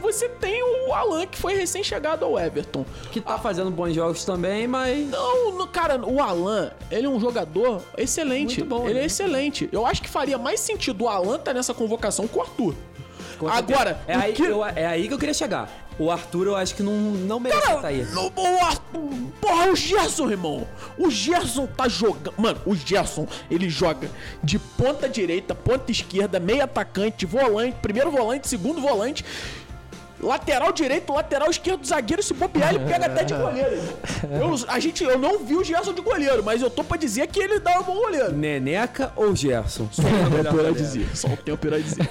você 0.00 0.28
tem 0.28 0.62
o 0.62 0.92
Alan 0.92 1.26
que 1.26 1.36
foi 1.36 1.54
recém-chegado 1.54 2.24
ao 2.24 2.38
Everton. 2.38 2.84
que 3.10 3.20
tá 3.20 3.38
fazendo 3.38 3.70
bons 3.70 3.92
jogos 3.94 4.24
também, 4.24 4.66
mas. 4.68 5.08
Não, 5.10 5.66
cara, 5.66 6.00
o 6.04 6.22
Alan, 6.22 6.70
ele 6.90 7.06
é 7.06 7.08
um 7.08 7.18
jogador 7.18 7.82
excelente. 7.98 8.60
Muito 8.60 8.68
bom, 8.68 8.84
Ele 8.84 8.94
né? 8.94 9.02
é 9.02 9.06
excelente. 9.06 9.68
Eu 9.72 9.84
acho 9.84 10.00
que 10.00 10.08
faria 10.08 10.38
mais 10.38 10.60
sentido 10.60 11.04
o 11.04 11.08
Alan 11.08 11.36
estar 11.36 11.52
nessa 11.52 11.74
convocação 11.74 12.28
que 12.28 12.38
o 12.38 12.40
Arthur. 12.42 12.74
com. 13.38 13.48
Agora, 13.48 14.00
é 14.06 14.14
aí, 14.14 14.32
que- 14.32 14.42
eu- 14.44 14.64
é 14.64 14.86
aí 14.86 15.08
que 15.08 15.14
eu 15.14 15.18
queria 15.18 15.34
chegar. 15.34 15.68
O 15.98 16.10
Arthur, 16.10 16.46
eu 16.48 16.56
acho 16.56 16.74
que 16.74 16.82
não, 16.82 16.92
não 16.92 17.38
merece 17.38 17.70
estar 17.70 17.86
aí. 17.86 18.02
no- 18.12 18.32
o 18.34 18.64
Arthur, 18.64 19.10
porra, 19.40 19.70
o 19.70 19.76
Gerson, 19.76 20.28
irmão. 20.30 20.66
O 20.98 21.08
Gerson 21.08 21.66
tá 21.66 21.86
jogando. 21.88 22.34
Mano, 22.36 22.60
o 22.66 22.74
Gerson, 22.74 23.26
ele 23.50 23.68
joga 23.68 24.10
de 24.42 24.58
ponta 24.58 25.08
direita, 25.08 25.54
ponta 25.54 25.92
esquerda, 25.92 26.40
meio 26.40 26.64
atacante, 26.64 27.24
volante, 27.24 27.76
primeiro 27.80 28.10
volante, 28.10 28.48
segundo 28.48 28.80
volante. 28.80 29.24
Lateral 30.24 30.72
direito, 30.72 31.12
lateral 31.12 31.50
esquerdo, 31.50 31.84
zagueiro, 31.86 32.22
se 32.22 32.32
bobear, 32.32 32.74
ele 32.74 32.84
pega 32.86 33.06
até 33.06 33.24
de 33.24 33.34
goleiro. 33.34 33.82
Eu, 34.22 34.54
a 34.68 34.80
gente, 34.80 35.04
eu 35.04 35.18
não 35.18 35.38
vi 35.40 35.54
o 35.54 35.62
Gerson 35.62 35.92
de 35.92 36.00
goleiro, 36.00 36.42
mas 36.42 36.62
eu 36.62 36.70
tô 36.70 36.82
pra 36.82 36.96
dizer 36.96 37.26
que 37.26 37.38
ele 37.38 37.58
dá 37.60 37.78
um 37.78 37.82
bom 37.82 37.94
goleiro. 37.96 38.32
Neneca 38.32 39.12
ou 39.16 39.36
Gerson? 39.36 39.86
Só 39.92 40.02
o 40.02 40.06
tempo 40.42 40.58
irá 40.58 40.70
dizer. 40.70 41.16
Só 41.16 41.28
o 41.28 41.36
tempo 41.36 41.66
irá 41.66 41.78
dizer. 41.78 42.08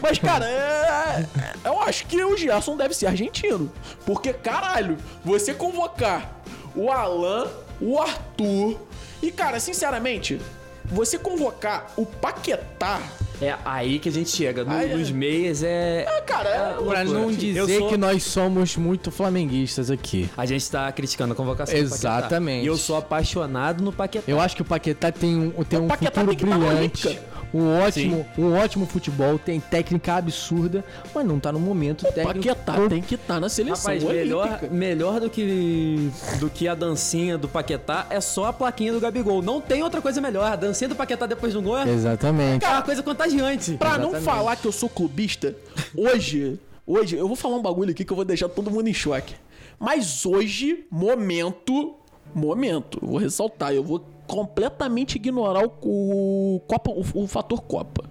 Mas, 0.00 0.18
cara, 0.18 0.46
é- 0.48 1.26
é- 1.64 1.68
eu 1.68 1.80
acho 1.82 2.06
que 2.06 2.22
o 2.22 2.36
Gerson 2.36 2.76
deve 2.76 2.94
ser 2.94 3.06
argentino. 3.06 3.70
Porque, 4.06 4.32
caralho, 4.32 4.96
você 5.24 5.52
convocar 5.52 6.30
o 6.76 6.90
Alan, 6.92 7.48
o 7.80 7.98
Arthur. 7.98 8.78
E, 9.20 9.32
cara, 9.32 9.58
sinceramente, 9.58 10.40
você 10.84 11.18
convocar 11.18 11.86
o 11.96 12.06
Paquetá. 12.06 13.00
É 13.42 13.54
aí 13.64 13.98
que 13.98 14.08
a 14.08 14.12
gente 14.12 14.28
chega. 14.30 14.64
No- 14.64 14.70
Aí 14.72 14.90
é- 14.90 14.96
nos 14.96 15.10
meias 15.10 15.62
é. 15.62 16.04
Ah, 16.06 16.20
cara, 16.22 16.48
é, 16.48 16.58
Pra 16.74 16.76
loucura. 17.02 17.04
não 17.04 17.32
dizer 17.32 17.78
sou- 17.78 17.88
que 17.88 17.96
nós 17.96 18.22
somos 18.22 18.76
muito 18.76 19.10
flamenguistas 19.10 19.90
aqui. 19.90 20.28
A 20.36 20.44
gente 20.44 20.70
tá 20.70 20.90
criticando 20.92 21.32
a 21.32 21.36
convocação 21.36 21.74
do 21.74 21.80
Exatamente. 21.80 22.46
Paquetá. 22.58 22.64
E 22.64 22.66
eu 22.66 22.76
sou 22.76 22.96
apaixonado 22.96 23.82
no 23.82 23.92
Paquetá. 23.92 24.24
Eu 24.30 24.40
acho 24.40 24.54
que 24.56 24.62
o 24.62 24.64
Paquetá 24.64 25.10
tem 25.10 25.36
um, 25.36 25.64
tem 25.64 25.78
O 25.78 25.84
um 25.84 25.88
Paquetá 25.88 26.20
futuro 26.20 26.36
tem 26.36 26.48
na 26.50 26.58
brilhante. 26.58 27.18
Um 27.52 27.80
ótimo, 27.80 28.26
um 28.38 28.54
ótimo 28.54 28.86
futebol, 28.86 29.38
tem 29.38 29.58
técnica 29.58 30.14
absurda, 30.14 30.84
mas 31.14 31.26
não 31.26 31.40
tá 31.40 31.50
no 31.50 31.58
momento 31.58 32.06
o 32.06 32.12
técnico. 32.12 32.48
Paquetá 32.48 32.88
tem 32.88 33.02
que 33.02 33.16
estar 33.16 33.40
na 33.40 33.48
seleção 33.48 33.92
Rapaz, 33.92 34.04
melhor, 34.04 34.60
melhor 34.70 35.20
do 35.20 35.28
que 35.28 36.10
do 36.38 36.48
que 36.48 36.68
a 36.68 36.74
dancinha 36.74 37.36
do 37.36 37.48
Paquetá 37.48 38.06
é 38.08 38.20
só 38.20 38.46
a 38.46 38.52
plaquinha 38.52 38.92
do 38.92 39.00
Gabigol. 39.00 39.42
Não 39.42 39.60
tem 39.60 39.82
outra 39.82 40.00
coisa 40.00 40.20
melhor. 40.20 40.50
A 40.50 40.56
dancinha 40.56 40.88
do 40.88 40.94
Paquetá 40.94 41.26
depois 41.26 41.52
do 41.52 41.60
gol 41.60 41.78
é 41.78 41.88
Exatamente. 41.88 42.64
uma 42.64 42.82
coisa 42.82 43.02
contagiante. 43.02 43.72
Pra 43.72 43.98
não 43.98 44.14
falar 44.20 44.56
que 44.56 44.66
eu 44.66 44.72
sou 44.72 44.88
clubista, 44.88 45.54
hoje, 45.96 46.58
hoje, 46.86 47.16
eu 47.16 47.26
vou 47.26 47.36
falar 47.36 47.56
um 47.56 47.62
bagulho 47.62 47.90
aqui 47.90 48.04
que 48.04 48.12
eu 48.12 48.16
vou 48.16 48.24
deixar 48.24 48.48
todo 48.48 48.70
mundo 48.70 48.88
em 48.88 48.94
choque. 48.94 49.34
Mas 49.78 50.24
hoje, 50.24 50.84
momento, 50.90 51.96
momento, 52.34 52.98
eu 53.02 53.08
vou 53.08 53.18
ressaltar, 53.18 53.72
eu 53.72 53.82
vou 53.82 54.04
completamente 54.30 55.16
ignorar 55.16 55.64
o, 55.66 55.72
o 55.82 56.60
Copa, 56.60 56.90
o, 56.90 57.04
o 57.24 57.26
fator 57.26 57.60
Copa. 57.62 58.04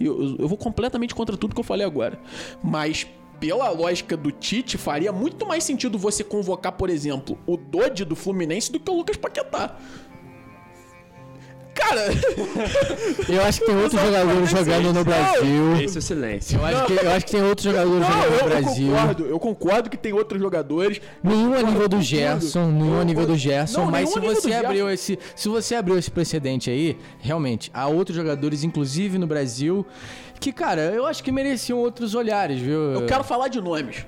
Eu, 0.00 0.36
eu- 0.38 0.48
vou 0.48 0.58
completamente 0.58 1.14
contra 1.14 1.36
tudo 1.36 1.54
que 1.54 1.60
eu 1.60 1.64
falei 1.64 1.86
agora. 1.86 2.18
Mas 2.62 3.06
pela 3.38 3.70
lógica 3.70 4.16
do 4.16 4.30
Tite, 4.32 4.76
faria 4.76 5.12
muito 5.12 5.46
mais 5.46 5.62
sentido 5.64 5.96
você 5.96 6.24
convocar, 6.24 6.72
por 6.72 6.90
exemplo, 6.90 7.38
o 7.46 7.56
Dodge 7.56 8.04
do 8.04 8.16
Fluminense 8.16 8.70
do 8.70 8.80
que 8.80 8.90
o 8.90 8.94
Lucas 8.96 9.16
Paquetá. 9.16 9.78
Cara, 11.80 12.06
Eu 13.28 13.42
acho 13.42 13.60
que 13.60 13.66
tem 13.66 13.76
outros 13.76 14.00
jogadores 14.00 14.50
jogando 14.50 14.92
no 14.92 15.04
Brasil. 15.04 15.80
Esse 15.82 15.96
é 15.96 15.98
o 15.98 16.02
silêncio. 16.02 16.58
Eu 16.58 16.64
acho, 16.64 16.86
que, 16.86 16.92
eu 16.92 17.10
acho 17.10 17.26
que 17.26 17.32
tem 17.32 17.42
outros 17.42 17.64
jogadores 17.64 18.00
não, 18.00 18.06
jogando 18.06 18.24
eu, 18.24 18.30
no 18.30 18.36
eu 18.36 18.48
Brasil. 18.48 18.88
concordo, 18.88 19.26
eu 19.26 19.38
concordo 19.38 19.90
que 19.90 19.96
tem 19.96 20.12
outros 20.12 20.40
jogadores. 20.40 21.00
Nenhum 21.22 21.54
a 21.54 21.62
nível 21.62 21.88
do. 21.88 22.00
Gerson, 22.00 22.70
nenhum 22.70 23.00
a 23.00 23.04
nível 23.04 23.26
do 23.26 23.36
Gerson, 23.36 23.84
Não, 23.84 23.90
mas 23.90 24.10
se 24.10 24.18
você 24.18 24.52
abriu 24.52 24.90
esse, 24.90 25.18
se 25.36 25.48
você 25.48 25.74
abriu 25.74 25.98
esse 25.98 26.10
precedente 26.10 26.70
aí, 26.70 26.98
realmente 27.20 27.70
há 27.74 27.86
outros 27.86 28.16
jogadores 28.16 28.64
inclusive 28.64 29.18
no 29.18 29.26
Brasil 29.26 29.86
que, 30.40 30.52
cara, 30.52 30.80
eu 30.80 31.06
acho 31.06 31.22
que 31.22 31.30
mereciam 31.30 31.78
outros 31.78 32.14
olhares, 32.14 32.58
viu? 32.58 32.92
Eu 32.92 33.06
quero 33.06 33.22
falar 33.22 33.48
de 33.48 33.60
nomes. 33.60 34.06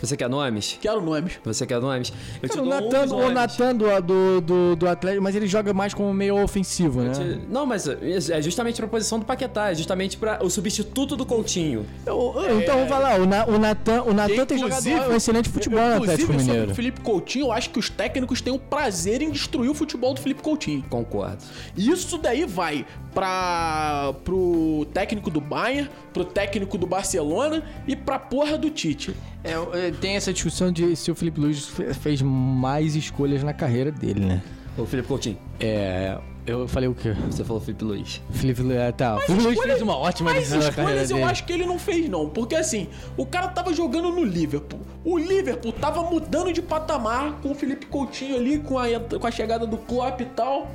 Você 0.00 0.16
quer 0.16 0.28
nomes? 0.28 0.78
Quero 0.80 1.00
nomes. 1.02 1.38
Você 1.44 1.66
quer 1.66 1.80
nomes? 1.80 2.12
Eu 2.42 2.48
te 2.48 2.58
o 2.58 2.62
dou 2.62 2.66
Natan, 2.66 3.02
uns 3.04 3.12
o 3.12 3.16
nomes. 3.18 3.34
Natan 3.34 3.74
do, 3.76 4.00
do, 4.00 4.40
do, 4.40 4.76
do 4.76 4.88
Atlético, 4.88 5.22
mas 5.22 5.34
ele 5.36 5.46
joga 5.46 5.74
mais 5.74 5.92
como 5.92 6.12
meio 6.14 6.42
ofensivo, 6.42 7.02
né? 7.02 7.12
Te- 7.12 7.40
Não, 7.48 7.66
mas 7.66 7.86
é 7.86 8.40
justamente 8.42 8.76
pra 8.76 8.86
posição 8.86 9.18
do 9.18 9.24
Paquetá, 9.26 9.70
é 9.70 9.74
justamente 9.74 10.16
para 10.16 10.42
o 10.44 10.48
substituto 10.50 11.16
do 11.16 11.26
Coutinho. 11.26 11.84
Eu- 12.06 12.34
eu- 12.36 12.60
então, 12.60 12.86
vai 12.86 13.00
lá, 13.00 13.14
o, 13.16 13.26
Na- 13.26 13.46
o 13.46 13.58
Natan, 13.58 14.02
o 14.04 14.14
Natan 14.14 14.46
tem 14.46 14.58
Inclusive- 14.58 14.90
jogado 14.96 15.12
um 15.12 15.16
excelente 15.16 15.48
futebol 15.50 15.80
no 15.80 15.86
Inclusive, 15.96 16.12
Atlético 16.12 16.32
sobre 16.32 16.46
Mineiro. 16.52 16.72
o 16.72 16.74
Felipe 16.74 17.00
Coutinho, 17.00 17.46
eu 17.46 17.52
acho 17.52 17.70
que 17.70 17.78
os 17.78 17.90
técnicos 17.90 18.40
têm 18.40 18.52
o 18.52 18.58
prazer 18.58 19.20
em 19.22 19.30
destruir 19.30 19.70
o 19.70 19.74
futebol 19.74 20.14
do 20.14 20.20
Felipe 20.20 20.42
Coutinho. 20.42 20.82
Concordo. 20.88 21.44
Isso 21.76 22.16
daí 22.18 22.44
vai 22.46 22.86
para 23.14 24.14
pro 24.24 24.86
técnico 24.94 25.30
do 25.30 25.40
Bayern, 25.40 25.90
pro 26.12 26.24
técnico 26.24 26.78
do 26.78 26.86
Barcelona 26.86 27.62
e 27.86 27.94
pra 27.96 28.18
porra 28.18 28.56
do 28.56 28.70
Tite. 28.70 29.14
É, 29.42 29.52
é, 29.88 29.90
tem 29.90 30.16
essa 30.16 30.32
discussão 30.32 30.70
de 30.70 30.94
se 30.96 31.10
o 31.10 31.14
Felipe 31.14 31.40
Luiz 31.40 31.66
fe- 31.66 31.94
fez 31.94 32.20
mais 32.22 32.94
escolhas 32.94 33.42
na 33.42 33.52
carreira 33.54 33.90
dele, 33.90 34.20
né? 34.24 34.42
O 34.76 34.84
Felipe 34.86 35.08
Coutinho. 35.08 35.38
É. 35.58 36.18
Eu 36.46 36.66
falei 36.66 36.88
o 36.88 36.94
quê? 36.94 37.12
Você 37.30 37.44
falou 37.44 37.60
Felipe 37.60 37.84
Luiz. 37.84 38.20
Felipe 38.32 38.62
Luiz. 38.62 38.76
é, 38.78 38.90
Tá, 38.92 39.16
o 39.16 39.20
Felipe 39.20 39.42
Luiz 39.44 39.52
escolhas- 39.54 39.72
fez 39.78 39.82
uma 39.82 39.96
ótima 39.96 40.30
Mas 40.30 40.38
decisão 40.40 40.58
na 40.60 40.72
carreira 40.72 40.90
escolhas 41.02 41.10
eu 41.10 41.16
dele. 41.18 41.30
acho 41.30 41.44
que 41.44 41.52
ele 41.52 41.66
não 41.66 41.78
fez, 41.78 42.08
não. 42.08 42.28
Porque 42.28 42.54
assim, 42.56 42.88
o 43.16 43.26
cara 43.26 43.48
tava 43.48 43.72
jogando 43.74 44.10
no 44.10 44.24
Liverpool. 44.24 44.80
O 45.04 45.18
Liverpool 45.18 45.72
tava 45.72 46.02
mudando 46.02 46.52
de 46.52 46.62
patamar 46.62 47.32
com 47.42 47.50
o 47.52 47.54
Felipe 47.54 47.86
Coutinho 47.86 48.36
ali, 48.36 48.58
com 48.58 48.78
a, 48.78 48.86
com 49.20 49.26
a 49.26 49.30
chegada 49.30 49.66
do 49.66 49.76
Klopp 49.76 50.20
e 50.22 50.24
tal. 50.26 50.70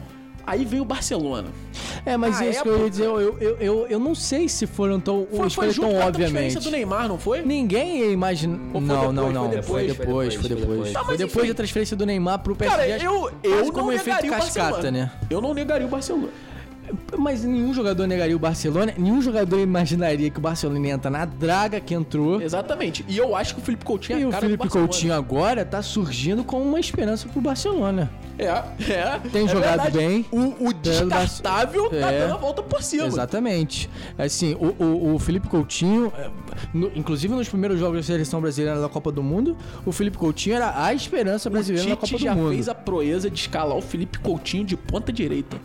Aí 0.47 0.63
veio 0.63 0.84
o 0.84 0.85
Barcelona. 0.85 1.47
É, 2.05 2.15
mas 2.17 2.39
Na 2.39 2.45
isso 2.47 2.61
que 2.63 2.69
eu 2.69 2.84
ia 2.84 2.89
dizer, 2.89 3.05
eu, 3.05 3.19
eu, 3.39 3.57
eu, 3.59 3.88
eu 3.88 3.99
não 3.99 4.13
sei 4.13 4.47
se 4.47 4.67
foram 4.67 4.99
tão. 4.99 5.26
Foi, 5.31 5.49
foi 5.49 5.73
tão 5.73 5.89
com 5.91 5.99
a 6.01 6.11
transferência 6.11 6.59
obviamente. 6.59 6.59
do 6.59 6.72
Neymar, 6.72 7.07
não 7.07 7.17
foi? 7.17 7.41
Ninguém 7.41 8.01
foi 8.01 8.15
Não, 8.81 9.11
depois, 9.11 9.13
não, 9.13 9.23
foi 9.23 9.34
não. 9.34 9.49
depois, 9.49 9.65
Foi 9.65 9.65
foi 9.65 9.88
depois, 9.88 9.95
depois, 9.97 10.34
foi 10.35 10.41
foi 10.41 10.49
depois. 10.49 10.69
depois. 10.77 10.93
Tá, 10.93 11.03
Foi 11.03 11.17
depois 11.17 11.47
da 11.47 11.53
transferência 11.53 11.97
do 11.97 12.05
Neymar 12.05 12.39
pro 12.39 12.55
PSG. 12.55 12.77
Cara, 12.77 13.03
eu, 13.03 13.31
eu 13.43 13.65
não 13.65 13.72
como 13.72 13.91
efeito 13.91 14.07
negaria 14.23 14.31
o 14.31 14.35
cascata, 14.35 14.69
Barcelona. 14.72 14.97
né? 15.05 15.11
Eu 15.30 15.41
não 15.41 15.53
negaria 15.53 15.88
o 15.88 15.89
Barcelona. 15.89 16.30
Mas 17.17 17.43
nenhum 17.43 17.73
jogador 17.73 18.05
negaria 18.07 18.35
o 18.35 18.39
Barcelona, 18.39 18.93
nenhum 18.97 19.21
jogador 19.21 19.59
imaginaria 19.59 20.29
que 20.29 20.37
o 20.37 20.41
Barcelona 20.41 20.87
entra 20.89 21.09
na 21.09 21.25
draga 21.25 21.79
que 21.79 21.93
entrou. 21.93 22.41
Exatamente. 22.41 23.03
E 23.07 23.17
eu 23.17 23.35
acho 23.35 23.55
que 23.55 23.61
o 23.61 23.63
Felipe 23.63 23.85
Coutinho 23.85 24.17
é 24.17 24.21
E 24.21 24.23
a 24.23 24.27
o 24.27 24.31
cara 24.31 24.41
Felipe 24.41 24.57
do 24.57 24.63
Barcelona. 24.63 24.87
Coutinho 24.89 25.13
agora 25.13 25.65
tá 25.65 25.81
surgindo 25.81 26.43
como 26.43 26.63
uma 26.65 26.79
esperança 26.79 27.27
pro 27.27 27.41
Barcelona. 27.41 28.09
É, 28.37 28.45
é. 28.47 29.19
Tem 29.31 29.45
é 29.45 29.47
jogado 29.47 29.81
verdade. 29.83 29.97
bem. 29.97 30.25
O, 30.31 30.67
o 30.67 30.73
descartável 30.73 31.89
tá 31.89 32.11
É. 32.11 32.19
dando 32.19 32.33
a 32.33 32.37
volta 32.37 32.61
por 32.61 32.83
cima. 32.83 33.05
Exatamente. 33.07 33.89
Assim, 34.17 34.55
o, 34.55 34.83
o, 34.83 35.15
o 35.15 35.19
Felipe 35.19 35.47
Coutinho, 35.47 36.11
é, 36.17 36.29
no- 36.73 36.91
inclusive 36.95 37.33
nos 37.33 37.47
primeiros 37.47 37.79
jogos 37.79 37.97
da 37.97 38.03
seleção 38.03 38.41
brasileira 38.41 38.79
da 38.81 38.89
Copa 38.89 39.11
do 39.11 39.23
Mundo, 39.23 39.55
o 39.85 39.91
Felipe 39.93 40.17
Coutinho 40.17 40.55
era 40.57 40.83
a 40.83 40.93
esperança 40.93 41.47
O 41.47 41.51
brasileira 41.51 41.87
na 41.89 41.95
Copa 41.95 42.07
Tite 42.07 42.17
do 42.19 42.23
já 42.25 42.35
Mundo. 42.35 42.49
fez 42.51 42.67
a 42.67 42.75
proeza 42.75 43.29
de 43.29 43.39
escalar 43.39 43.77
o 43.77 43.81
Felipe 43.81 44.19
Coutinho 44.19 44.65
de 44.65 44.75
ponta 44.75 45.13
direita. 45.13 45.55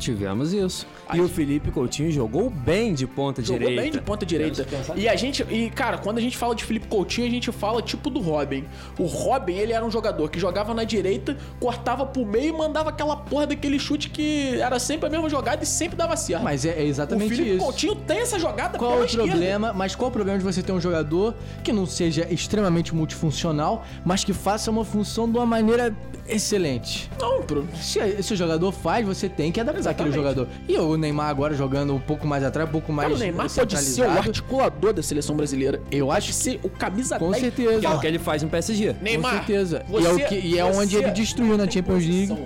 Tivemos 0.00 0.52
isso. 0.54 0.86
E 1.12 1.20
o 1.20 1.28
Felipe 1.28 1.70
Coutinho 1.70 2.10
jogou 2.10 2.48
bem 2.48 2.94
de 2.94 3.06
ponta 3.06 3.42
Jogou 3.42 3.58
direita. 3.60 3.82
bem 3.82 3.90
de 3.92 4.00
ponta 4.00 4.24
direita. 4.24 4.66
E 4.96 5.06
a 5.08 5.14
gente, 5.14 5.42
e 5.50 5.68
cara, 5.70 5.98
quando 5.98 6.16
a 6.18 6.20
gente 6.20 6.36
fala 6.36 6.54
de 6.54 6.64
Felipe 6.64 6.88
Coutinho, 6.88 7.26
a 7.26 7.30
gente 7.30 7.52
fala 7.52 7.82
tipo 7.82 8.08
do 8.08 8.18
Robin. 8.20 8.64
O 8.98 9.04
Robin, 9.04 9.54
ele 9.54 9.72
era 9.72 9.84
um 9.84 9.90
jogador 9.90 10.30
que 10.30 10.40
jogava 10.40 10.72
na 10.72 10.84
direita, 10.84 11.36
cortava 11.60 12.06
pro 12.06 12.24
meio 12.24 12.48
e 12.48 12.52
mandava 12.56 12.88
aquela 12.88 13.14
porra 13.16 13.46
daquele 13.48 13.78
chute 13.78 14.08
que 14.08 14.58
era 14.60 14.78
sempre 14.78 15.06
a 15.06 15.10
mesma 15.10 15.28
jogada 15.28 15.62
e 15.62 15.66
sempre 15.66 15.96
dava 15.96 16.16
certo. 16.16 16.42
Mas 16.42 16.64
é, 16.64 16.80
é 16.80 16.84
o 16.84 16.86
exatamente 16.86 17.34
Felipe 17.36 17.56
isso. 17.56 17.64
Coutinho 17.64 17.94
tem 17.94 18.20
essa 18.20 18.38
jogada 18.38 18.78
Qual 18.78 18.92
pela 18.92 19.02
o 19.02 19.04
esquerda. 19.06 19.28
problema? 19.30 19.72
Mas 19.74 19.94
qual 19.94 20.08
o 20.08 20.12
problema 20.12 20.38
de 20.38 20.44
você 20.44 20.62
ter 20.62 20.72
um 20.72 20.80
jogador 20.80 21.34
que 21.62 21.72
não 21.72 21.84
seja 21.84 22.26
extremamente 22.30 22.94
multifuncional, 22.94 23.84
mas 24.04 24.24
que 24.24 24.32
faça 24.32 24.70
uma 24.70 24.84
função 24.84 25.30
de 25.30 25.36
uma 25.36 25.46
maneira 25.46 25.94
excelente? 26.26 27.10
Não, 27.20 27.42
pro... 27.42 27.66
Se, 27.76 28.22
se 28.22 28.32
o 28.32 28.36
jogador 28.36 28.72
faz, 28.72 29.04
você 29.06 29.28
tem 29.28 29.52
que 29.52 29.60
adaptar 29.60 29.89
aquele 29.90 30.12
jogador. 30.12 30.48
E 30.68 30.76
o 30.76 30.96
Neymar 30.96 31.28
agora 31.28 31.54
jogando 31.54 31.94
um 31.94 32.00
pouco 32.00 32.26
mais 32.26 32.42
atrás, 32.44 32.68
um 32.68 32.72
pouco 32.72 32.92
mais 32.92 33.08
Cara, 33.08 33.16
o 33.16 33.18
Neymar 33.18 33.50
pode 33.52 33.78
ser 33.78 34.02
o 34.06 34.10
articulador 34.10 34.92
da 34.92 35.02
seleção 35.02 35.36
brasileira. 35.36 35.80
Eu 35.90 36.10
acho 36.10 36.28
Pode 36.30 36.34
ser 36.34 36.60
o 36.62 36.68
camisa 36.68 37.18
Com 37.18 37.30
10. 37.30 37.42
certeza. 37.42 37.80
Que 37.80 37.86
é 37.86 37.90
o 37.90 38.00
que 38.00 38.06
ele 38.06 38.18
faz 38.18 38.42
no 38.42 38.48
PSG. 38.48 38.94
Neymar, 39.02 39.30
Com 39.32 39.36
certeza. 39.38 39.84
E 39.88 39.90
você- 39.90 40.06
é 40.08 40.12
o 40.12 40.28
que- 40.28 40.34
e 40.40 40.58
é 40.58 40.64
onde 40.64 40.96
ele 40.96 41.10
destruiu 41.10 41.56
na 41.56 41.68
Champions 41.68 42.04
League. 42.06 42.36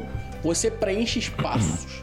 Você 0.42 0.70
preenche 0.70 1.18
espaços. 1.18 2.02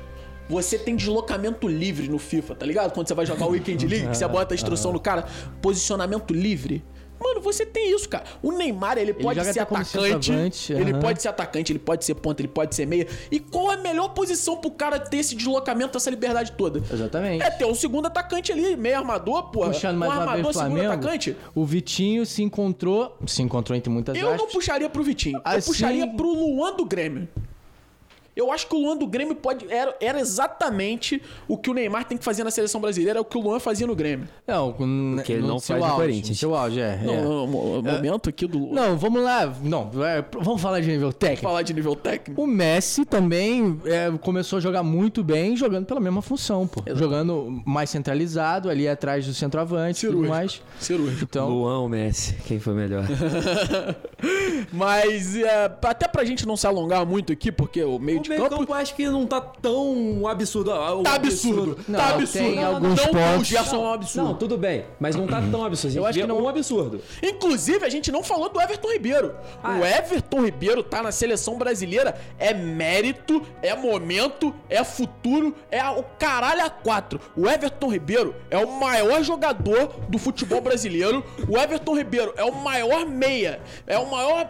Você 0.50 0.78
tem 0.78 0.96
deslocamento 0.98 1.66
livre 1.68 2.10
no 2.10 2.20
FIFA, 2.20 2.56
tá 2.56 2.66
ligado? 2.66 2.92
Quando 2.92 3.08
você 3.08 3.14
vai 3.14 3.26
jogar 3.26 3.46
o 3.46 3.52
Weekend 3.52 3.86
League, 3.88 4.08
que 4.10 4.18
você 4.18 4.28
bota 4.28 4.54
a 4.54 4.56
instrução 4.56 4.92
no 4.92 5.00
cara, 5.00 5.26
posicionamento 5.62 6.34
livre. 6.34 6.84
Mano, 7.22 7.42
você 7.42 7.66
tem 7.66 7.94
isso, 7.96 8.10
cara. 8.10 8.24
O 8.42 8.52
Neymar, 8.52 8.98
ele 8.98 9.14
pode 9.14 9.40
joga 9.40 9.54
ser 9.54 9.60
atacante. 9.60 9.88
centroavante, 9.90 10.74
Ele 10.74 10.94
pode 10.96 11.22
ser 11.22 11.28
atacante, 11.28 11.72
ele 11.72 11.80
pode 11.80 12.04
ser 12.06 12.16
ponta, 12.16 12.42
ele 12.42 12.48
pode 12.48 12.76
ser 12.76 12.86
meia. 12.86 13.08
E 13.30 13.40
qual 13.40 13.72
é 13.72 13.76
a 13.76 13.78
melhor 13.78 14.10
posição 14.10 14.58
pro 14.58 14.72
cara 14.72 15.00
ter 15.00 15.18
esse 15.18 15.36
deslocamento, 15.36 15.98
essa 15.98 16.10
liberdade 16.10 16.52
toda? 16.54 16.80
Exatamente. 16.92 17.44
É 17.44 17.52
ter 17.52 17.66
um 17.66 17.76
segundo 17.76 18.08
atacante 18.08 18.52
ali, 18.52 18.76
meio 18.76 18.98
armador, 18.98 19.52
pô. 19.52 19.66
Puxando 19.66 19.96
um 19.96 20.00
mais 20.00 20.12
uma 20.12 20.22
armador, 20.22 20.44
vez 20.44 20.56
segundo 20.58 20.72
Flamengo, 20.74 20.94
atacante. 20.94 21.38
o 21.54 21.66
Vitinho 21.66 22.26
se 22.26 22.42
encontrou, 22.44 23.18
se 23.28 23.42
encontrou 23.42 23.78
entre 23.78 23.92
muitas 23.92 24.18
Eu 24.18 24.36
não 24.36 24.48
puxaria 24.48 24.90
pro 24.90 25.04
Vitinho. 25.04 25.38
Eu 25.38 25.42
Assim- 25.44 25.72
puxaria 25.72 26.08
pro 26.08 26.28
Luan 26.34 26.76
do 26.76 26.86
Grêmio. 26.86 27.28
Eu 28.36 28.52
acho 28.52 28.68
que 28.68 28.76
o 28.76 28.80
Luan 28.80 28.96
do 28.96 29.06
Grêmio 29.06 29.36
pode 29.36 29.72
era, 29.72 29.96
era 30.00 30.20
exatamente 30.20 31.22
o 31.48 31.58
que 31.58 31.70
o 31.70 31.74
Neymar 31.74 32.06
tem 32.06 32.18
que 32.18 32.24
fazer 32.24 32.44
na 32.44 32.52
seleção 32.52 32.80
brasileira, 32.80 33.20
é 33.20 33.22
o 33.22 33.26
que 33.26 33.38
o 33.38 33.42
Luan 33.42 33.60
fazia 33.60 33.86
no 33.86 33.96
Grêmio. 33.96 34.28
Não, 34.48 34.70
o 34.70 35.24
que 35.24 35.34
ele 35.34 35.46
não 35.46 35.60
faz 35.60 35.84
no 35.84 35.96
Corinthians. 35.96 36.40
Seu 36.40 36.56
auge, 36.56 36.80
é. 36.80 37.00
Não, 37.04 37.14
é. 37.14 37.22
não, 37.22 37.46
o 37.46 37.84
momento 37.84 38.30
aqui 38.30 38.48
do 38.48 38.58
Luan. 38.60 38.74
Não, 38.74 38.98
vamos 38.98 39.22
lá. 39.22 39.54
Não, 39.62 39.90
é, 40.06 40.24
vamos 40.40 40.62
falar 40.62 40.80
de 40.80 40.88
nível 40.88 41.12
técnico. 41.12 41.44
Falar 41.44 41.62
de 41.62 41.74
nível 41.74 41.96
técnico. 41.96 42.42
O 42.42 42.48
Messi 42.48 43.04
também 43.04 43.82
é, 43.86 44.10
começou 44.22 44.58
a 44.58 44.60
jogar 44.60 44.84
muito 44.84 45.24
bem, 45.24 45.56
jogando 45.58 45.86
pela 45.86 46.00
mesma 46.00 46.22
função, 46.22 46.66
pô. 46.66 46.84
Jogando 46.96 47.62
mais 47.66 47.90
centralizado, 47.90 48.70
ali 48.70 48.88
atrás 48.88 49.26
do 49.26 49.34
centroavante 49.34 50.06
e 50.06 50.10
tudo 50.10 50.24
Cirúrgico. 50.24 50.36
mais. 50.36 50.62
Cirúrgico. 50.80 51.24
Então, 51.24 51.50
Luan 51.50 51.80
ou 51.80 51.90
Messi? 51.90 52.36
Quem 52.46 52.60
foi 52.60 52.74
melhor? 52.74 53.04
Mas 54.72 55.36
é, 55.36 55.66
até 55.82 56.08
pra 56.08 56.24
gente 56.24 56.48
não 56.48 56.56
se 56.56 56.66
alongar 56.66 57.06
muito 57.06 57.34
aqui, 57.34 57.52
porque 57.52 57.84
o 57.84 58.00
meio 58.00 58.21
de 58.22 58.30
meio 58.30 58.50
campo 58.50 58.74
acho 58.74 58.96
que 58.96 59.08
não 59.08 59.26
tá 59.26 59.42
tão 59.42 60.28
absurdo. 60.28 60.72
ah, 60.72 60.96
o 60.96 61.04
tá 61.04 61.14
absurdo. 61.16 61.78
Não, 61.88 62.00
tá 62.00 62.14
tem 62.14 62.16
absurdo. 62.16 62.60
alguns 62.66 63.06
não, 63.06 63.08
pontos. 63.08 63.48
Gerson 63.48 63.76
é 63.76 63.80
um 63.80 63.94
absurdo. 63.94 64.28
Não, 64.28 64.36
tudo 64.36 64.58
bem, 64.58 64.86
mas 65.00 65.16
não 65.16 65.28
tá 65.28 65.42
tão 65.42 65.64
absurdo. 65.66 65.96
Eu 65.98 66.06
acho 66.06 66.20
que 66.20 66.28
não- 66.28 66.42
um 66.42 66.48
absurdo. 66.48 67.02
Inclusive, 67.22 67.86
a 67.86 67.90
gente 67.90 68.12
não 68.12 68.24
falou 68.24 68.50
do 68.50 68.60
Everton 68.62 68.92
Ribeiro. 68.92 69.36
Ah, 69.64 69.78
o 69.80 69.86
é? 69.86 69.98
Everton 69.98 70.42
Ribeiro 70.46 70.84
tá 70.84 71.02
na 71.04 71.12
seleção 71.12 71.58
brasileira. 71.58 72.20
É 72.40 72.54
mérito, 72.54 73.42
é 73.62 73.76
momento, 73.76 74.54
é 74.70 74.84
futuro, 74.84 75.56
é 75.70 75.84
o 75.90 76.04
caralho 76.18 76.66
a 76.66 76.70
quatro. 76.70 77.20
O 77.36 77.48
Everton 77.48 77.90
Ribeiro 77.92 78.36
é 78.50 78.58
o 78.58 78.72
maior 78.80 79.24
jogador 79.24 79.88
do 80.10 80.18
futebol 80.18 80.62
brasileiro. 80.62 81.24
O 81.48 81.58
Everton 81.58 81.96
Ribeiro 81.96 82.34
é 82.38 82.44
o 82.44 82.54
maior 82.56 83.06
meia, 83.06 83.62
é 83.88 83.98
o 83.98 84.10
maior 84.10 84.50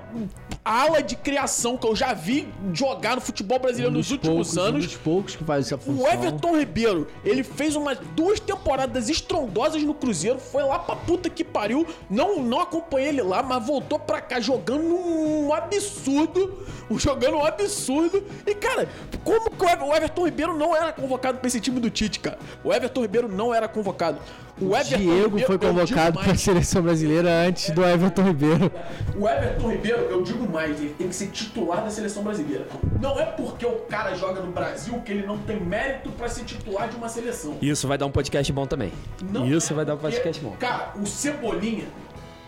ala 0.64 1.02
de 1.02 1.16
criação 1.16 1.76
que 1.76 1.88
eu 1.88 1.96
já 1.96 2.14
vi 2.14 2.48
jogar 2.74 3.16
no 3.16 3.22
futebol 3.22 3.58
brasileiro 3.58 3.92
um 3.92 3.98
nos 3.98 4.12
últimos 4.12 4.36
poucos, 4.54 4.58
anos. 4.58 4.84
Um 4.84 4.88
dos 4.88 4.96
poucos 4.98 5.36
que 5.36 5.44
faz 5.44 5.66
essa 5.66 5.78
função. 5.78 6.06
O 6.06 6.08
Everton 6.08 6.58
Ribeiro, 6.58 7.08
ele 7.26 7.44
fez 7.44 7.76
umas 7.76 7.98
duas 8.16 8.40
temporadas 8.40 9.10
estrondosas 9.10 9.82
no 9.84 9.94
Cruzeiro, 9.94 10.38
foi 10.40 10.64
lá 10.64 10.78
pra 10.80 10.96
puta 10.96 11.30
que 11.30 11.44
pariu, 11.44 11.86
não, 12.10 12.42
não 12.44 12.60
acompanhei 12.62 13.10
ele 13.10 13.22
lá, 13.24 13.42
mas 13.42 13.66
voltou 13.66 13.98
pra 13.98 14.22
cá 14.22 14.40
jogando 14.40 14.84
um 14.86 15.52
absurdo, 15.54 16.66
jogando 16.98 17.38
um 17.38 17.46
absurdo. 17.46 18.24
E 18.46 18.54
cara, 18.54 18.88
como 19.24 19.50
que 19.50 19.66
o 19.66 19.68
Ever- 19.70 19.84
o 19.88 19.96
Everton 19.96 20.26
Ribeiro 20.26 20.58
não 20.58 20.76
era 20.76 20.94
convocado 20.94 21.40
pra 21.40 21.48
esse 21.48 21.60
time 21.60 21.80
do 21.80 21.90
Tite, 21.90 22.20
cara? 22.20 22.38
O 22.64 22.72
Everton 22.72 23.02
Ribeiro 23.02 23.28
não 23.28 23.54
era 23.54 23.68
convocado. 23.68 24.20
O 24.60 24.76
Everton 24.76 24.98
Diego 24.98 25.24
Ribeiro, 25.38 25.48
foi 25.48 25.58
convocado 25.58 26.16
mais. 26.16 26.28
para 26.28 26.32
a 26.34 26.38
seleção 26.38 26.84
brasileira 26.84 27.30
antes 27.48 27.72
do 27.72 27.84
Everton 27.84 28.22
Ribeiro. 28.24 28.72
O 29.18 29.28
Everton 29.28 29.70
Ribeiro, 29.72 30.02
eu 30.02 30.22
digo 30.22 30.48
mais, 30.52 30.80
ele 30.80 30.94
tem 30.98 31.08
que 31.08 31.16
ser 31.16 31.28
titular 31.28 31.84
da 31.84 31.90
seleção 31.90 32.24
brasileira. 32.24 32.68
Não 33.00 33.20
é 33.20 33.26
porque 33.26 33.66
o 33.66 33.80
cara 33.90 34.14
joga 34.16 34.42
no 34.42 34.52
Brasil 34.52 35.02
que 35.06 35.12
ele 35.12 35.26
não 35.26 35.38
tem 35.38 35.60
mérito 35.60 36.10
pra 36.12 36.28
ser 36.30 36.44
titular 36.44 36.90
de 36.90 36.96
uma 36.96 37.10
seleção. 37.10 37.58
Isso 37.62 37.88
vai 37.88 37.98
dar 37.98 38.06
um 38.06 38.12
podcast 38.12 38.52
bom 38.52 38.66
também. 38.66 38.92
Não 39.22 39.48
Isso 39.48 39.74
é 39.74 39.76
vai 39.76 39.86
dar 39.86 39.96
um 39.96 39.98
podcast 39.98 40.42
bom. 40.42 40.56
Cara, 40.60 40.94
o 40.96 41.06
Cebolinha 41.06 41.86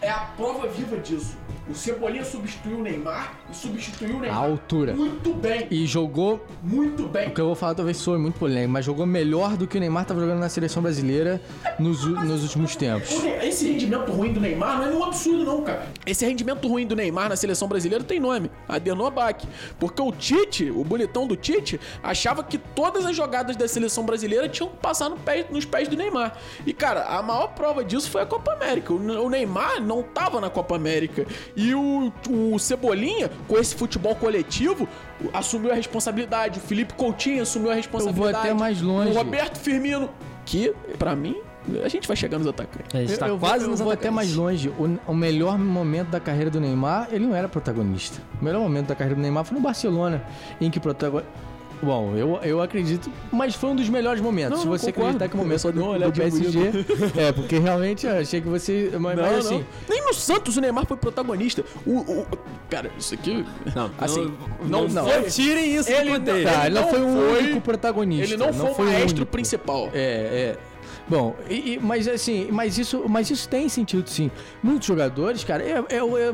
é 0.04 0.10
a 0.10 0.20
prova 0.38 0.68
viva 0.68 0.98
disso. 0.98 1.38
O 1.70 1.74
Cebolinha 1.74 2.26
substituiu 2.26 2.80
o 2.80 2.82
Neymar 2.82 3.36
e 3.50 3.56
substituiu 3.56 4.16
o 4.16 4.18
A 4.18 4.22
Neymar 4.22 4.44
altura. 4.44 4.94
muito 4.94 5.34
bem. 5.34 5.66
E 5.72 5.86
jogou 5.88 6.46
Muito 6.62 7.08
bem. 7.08 7.30
O 7.30 7.32
que 7.34 7.40
eu 7.40 7.46
vou 7.46 7.56
falar 7.56 7.74
talvez 7.74 7.96
soe 7.98 8.18
muito 8.18 8.38
polêmico, 8.38 8.74
mas 8.74 8.84
jogou 8.84 9.06
melhor 9.06 9.56
do 9.56 9.66
que 9.66 9.78
o 9.78 9.80
Neymar 9.80 10.02
estava 10.04 10.20
jogando 10.20 10.40
na 10.40 10.50
seleção 10.50 10.84
brasileira 10.84 11.42
nos, 11.80 12.04
nos 12.06 12.44
últimos 12.44 12.76
tempos. 12.76 13.12
Esse 13.42 13.66
rendimento 13.72 14.12
ruim 14.12 14.34
do 14.34 14.42
Neymar 14.42 14.78
não 14.80 14.86
é 14.86 14.90
nenhum 14.90 15.04
absurdo, 15.06 15.46
não, 15.46 15.62
cara. 15.64 15.88
Esse 16.06 16.26
rendimento 16.26 16.68
ruim 16.68 16.86
do 16.86 16.98
Neymar 16.98 17.30
na 17.30 17.36
seleção 17.38 17.68
brasileira 17.70 18.04
tem 18.04 18.20
nome: 18.20 18.52
Adenobach. 18.68 19.48
Porque 19.80 20.02
o 20.02 20.12
Tite, 20.12 20.70
o 20.70 20.84
bonitão 20.84 21.26
do 21.26 21.36
Tite, 21.38 21.80
achava 22.02 22.44
que 22.44 22.58
todas 22.58 23.06
as 23.06 23.16
jogadas 23.16 23.56
da 23.56 23.68
seleção 23.70 24.06
brasileira 24.06 24.50
tinham 24.50 24.70
que 24.70 24.78
passar 24.78 25.08
no 25.10 25.16
pé- 25.18 25.46
nos 25.50 25.64
pés 25.64 25.88
do 25.88 25.96
Neymar. 25.96 26.36
E, 26.66 26.74
cara, 26.74 27.04
a 27.06 27.22
maior 27.24 27.48
prova 27.54 27.84
disso 27.86 28.10
foi 28.12 28.22
a 28.22 28.26
Copa 28.26 28.52
América. 28.52 28.92
O, 28.94 28.98
o 28.98 29.30
Neymar 29.30 29.80
não 29.82 29.93
tava 30.02 30.42
na 30.42 30.50
Copa 30.50 30.76
América. 30.76 31.28
E 31.56 31.76
o, 31.76 32.12
o 32.30 32.58
Cebolinha, 32.58 33.30
com 33.48 33.58
esse 33.58 33.76
futebol 33.76 34.16
coletivo, 34.16 34.88
assumiu 35.32 35.72
a 35.72 35.76
responsabilidade. 35.76 36.60
O 36.60 36.62
Felipe 36.62 36.94
Coutinho 36.94 37.44
assumiu 37.44 37.70
a 37.70 37.76
responsabilidade. 37.76 38.38
até 38.38 38.54
mais 38.54 38.82
longe. 38.82 39.12
O 39.12 39.14
Roberto 39.14 39.60
Firmino, 39.60 40.10
que, 40.46 40.74
pra 40.98 41.16
mim, 41.16 41.36
a 41.84 41.88
gente 41.88 42.08
vai 42.08 42.18
chegar 42.18 42.38
nos 42.38 42.48
atacantes. 42.48 42.94
A 42.94 43.00
gente 43.00 43.18
tá 43.18 43.28
eu, 43.28 43.36
eu 43.36 43.40
quase 43.40 43.60
vou, 43.60 43.66
eu 43.66 43.72
nos 43.72 43.80
vou 43.80 43.92
até 43.92 44.10
mais 44.10 44.34
longe. 44.34 44.70
O, 44.70 45.00
o 45.12 45.14
melhor 45.14 45.58
momento 45.58 46.10
da 46.10 46.20
carreira 46.20 46.50
do 46.50 46.60
Neymar, 46.60 47.10
ele 47.12 47.26
não 47.26 47.36
era 47.36 47.48
protagonista. 47.48 48.22
O 48.42 48.44
melhor 48.44 48.62
momento 48.62 48.88
da 48.88 48.96
carreira 48.96 49.16
do 49.16 49.22
Neymar 49.22 49.46
foi 49.46 49.58
no 49.58 49.64
Barcelona, 49.64 50.24
em 50.60 50.70
que 50.70 50.80
protagonista. 50.80 51.53
Bom, 51.84 52.16
eu, 52.16 52.40
eu 52.44 52.62
acredito, 52.62 53.12
mas 53.32 53.56
foi 53.56 53.70
um 53.72 53.76
dos 53.76 53.90
melhores 53.90 54.22
momentos. 54.22 54.52
Não, 54.52 54.58
Se 54.60 54.66
não, 54.66 54.72
você 54.78 54.92
concordo. 54.92 55.18
acreditar 55.18 55.28
que 55.30 55.36
o 55.36 55.38
Eu 55.40 55.44
momento 55.44 55.60
só 55.60 55.72
do, 55.72 55.86
olhadinha 55.86 56.32
PSG. 56.32 56.60
é, 57.20 57.32
porque 57.32 57.60
realmente 57.60 58.06
eu 58.08 58.18
achei 58.18 58.40
que 58.42 58.48
você. 58.48 58.90
Mas, 59.00 59.16
Não, 59.18 59.24
mas 59.24 59.32
não. 59.32 59.40
assim. 59.58 59.66
Nem 59.90 60.02
no 60.06 60.14
Santos 60.14 60.56
o 60.58 60.62
Neymar 60.62 60.86
foi 60.86 60.98
protagonista. 60.98 61.64
O, 61.86 61.92
o- 62.00 62.28
pera, 62.70 62.90
isso 62.98 63.14
aqui. 63.14 63.46
Não, 63.76 63.92
assim, 64.00 64.32
não, 64.62 64.88
não, 64.88 64.88
não, 64.88 65.06
foi. 65.08 65.24
tirem 65.24 65.76
isso 65.76 65.90
Ele 65.92 66.12
do 66.12 66.20
contexto. 66.20 66.44
Tá, 66.54 66.66
ele 66.68 66.76
não 66.76 66.82
não 66.84 66.90
foi 66.90 67.02
o 67.02 67.08
foi- 67.30 67.40
único 67.44 67.62
protagonista. 67.62 68.34
Ele 68.34 68.38
não, 68.38 68.54
foi 68.54 68.86
o 68.86 68.90
o 68.90 68.92
maestro 68.94 69.26
principal. 69.26 69.90
É, 69.94 70.56
é. 70.56 70.58
Bom, 71.06 71.36
e- 71.50 71.74
e- 71.74 71.80
mas 71.82 72.08
assim, 72.08 72.48
mas 72.50 72.78
isso, 72.78 73.04
mas 73.10 73.30
isso 73.30 73.50
tem 73.50 73.68
sentido 73.68 74.10
sim. 74.10 74.32
Muitos 74.64 74.88
jogadores, 74.88 75.44
cara, 75.44 75.62
é, 75.62 75.84
é- 75.90 75.98
é- 75.98 76.34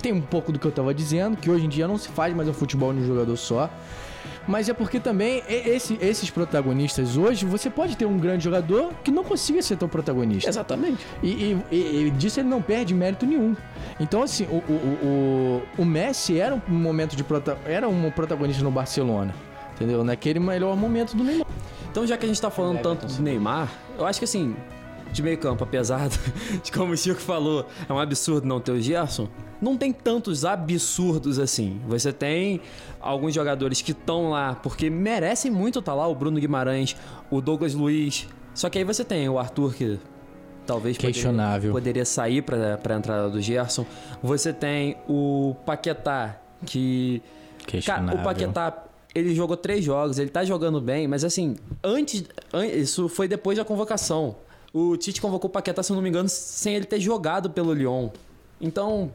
tem 0.00 0.10
um 0.12 0.22
pouco 0.22 0.50
do 0.50 0.58
que 0.58 0.64
eu 0.66 0.72
tava 0.72 0.94
dizendo, 0.94 1.36
que 1.36 1.50
hoje 1.50 1.66
em 1.66 1.68
dia 1.68 1.86
não 1.86 1.98
se 1.98 2.08
faz 2.08 2.34
mais 2.34 2.48
um 2.48 2.54
futebol 2.54 2.94
de 2.94 3.00
um 3.00 3.06
jogador 3.06 3.36
só. 3.36 3.68
Mas 4.46 4.68
é 4.68 4.72
porque 4.74 5.00
também 5.00 5.42
esse- 5.48 5.98
esses 6.00 6.30
protagonistas 6.30 7.16
hoje, 7.16 7.44
você 7.44 7.68
pode 7.68 7.96
ter 7.96 8.06
um 8.06 8.18
grande 8.18 8.44
jogador 8.44 8.92
que 9.02 9.10
não 9.10 9.24
consiga 9.24 9.60
ser 9.62 9.76
tão 9.76 9.88
protagonista. 9.88 10.48
Exatamente. 10.48 11.04
E, 11.22 11.28
e- 11.28 11.58
e- 11.72 12.06
e 12.06 12.10
disso 12.10 12.40
ele 12.40 12.48
não 12.48 12.62
perde 12.62 12.94
mérito 12.94 13.26
nenhum. 13.26 13.56
Então, 13.98 14.22
assim, 14.22 14.44
o, 14.44 14.56
o, 14.56 15.62
o, 15.78 15.82
o 15.82 15.84
Messi 15.84 16.38
era 16.38 16.54
um 16.54 16.60
momento 16.74 17.16
de 17.16 17.24
prota 17.24 17.58
era 17.64 17.88
um 17.88 18.10
protagonista 18.10 18.62
no 18.62 18.70
Barcelona. 18.70 19.34
Entendeu? 19.74 20.02
Naquele 20.04 20.40
melhor 20.40 20.74
momento 20.76 21.14
do 21.16 21.22
Neymar. 21.22 21.46
Então, 21.90 22.06
já 22.06 22.16
que 22.16 22.24
a 22.24 22.28
gente 22.28 22.40
tá 22.40 22.50
falando 22.50 22.80
tanto 22.80 23.06
do 23.06 23.22
Neymar, 23.22 23.68
eu 23.98 24.06
acho 24.06 24.18
que 24.18 24.24
assim, 24.24 24.56
de 25.16 25.22
meio 25.22 25.38
campo, 25.38 25.64
apesar 25.64 26.08
de 26.62 26.70
como 26.70 26.92
o 26.92 26.96
Chico 26.96 27.20
falou, 27.20 27.66
é 27.88 27.92
um 27.92 27.98
absurdo 27.98 28.46
não 28.46 28.60
ter 28.60 28.72
o 28.72 28.80
Gerson, 28.80 29.28
não 29.60 29.76
tem 29.76 29.92
tantos 29.92 30.44
absurdos 30.44 31.38
assim. 31.38 31.80
Você 31.88 32.12
tem 32.12 32.60
alguns 33.00 33.34
jogadores 33.34 33.80
que 33.80 33.92
estão 33.92 34.30
lá 34.30 34.54
porque 34.54 34.90
merecem 34.90 35.50
muito 35.50 35.78
estar 35.78 35.94
lá, 35.94 36.06
o 36.06 36.14
Bruno 36.14 36.38
Guimarães, 36.38 36.94
o 37.30 37.40
Douglas 37.40 37.74
Luiz. 37.74 38.28
Só 38.54 38.68
que 38.70 38.78
aí 38.78 38.84
você 38.84 39.04
tem 39.04 39.28
o 39.28 39.38
Arthur 39.38 39.74
que 39.74 39.98
talvez 40.66 40.96
poderia- 40.96 41.12
Questionável. 41.14 41.72
poderia 41.72 42.04
sair 42.04 42.42
pra, 42.42 42.76
pra 42.76 42.96
entrada 42.96 43.30
do 43.30 43.40
Gerson. 43.40 43.86
Você 44.22 44.52
tem 44.52 44.96
o 45.08 45.54
Paquetá 45.64 46.38
que 46.64 47.22
Cara, 47.58 47.66
Questionável. 47.70 48.20
o 48.20 48.24
Paquetá, 48.24 48.84
ele 49.14 49.34
jogou 49.34 49.56
três 49.56 49.84
jogos, 49.84 50.18
ele 50.18 50.30
tá 50.30 50.44
jogando 50.44 50.80
bem, 50.80 51.06
mas 51.08 51.24
assim, 51.24 51.56
antes. 51.82 52.24
an- 52.52 52.66
Isso 52.66 53.08
foi 53.08 53.26
depois 53.28 53.56
da 53.58 53.64
convocação. 53.64 54.36
O 54.72 54.96
Tite 54.96 55.20
convocou 55.20 55.48
o 55.48 55.52
Paquetá, 55.52 55.82
se 55.82 55.92
eu 55.92 55.96
não 55.96 56.02
me 56.02 56.08
engano, 56.08 56.28
sem 56.28 56.74
ele 56.74 56.84
ter 56.86 57.00
jogado 57.00 57.50
pelo 57.50 57.72
Lyon. 57.72 58.08
Então, 58.60 59.10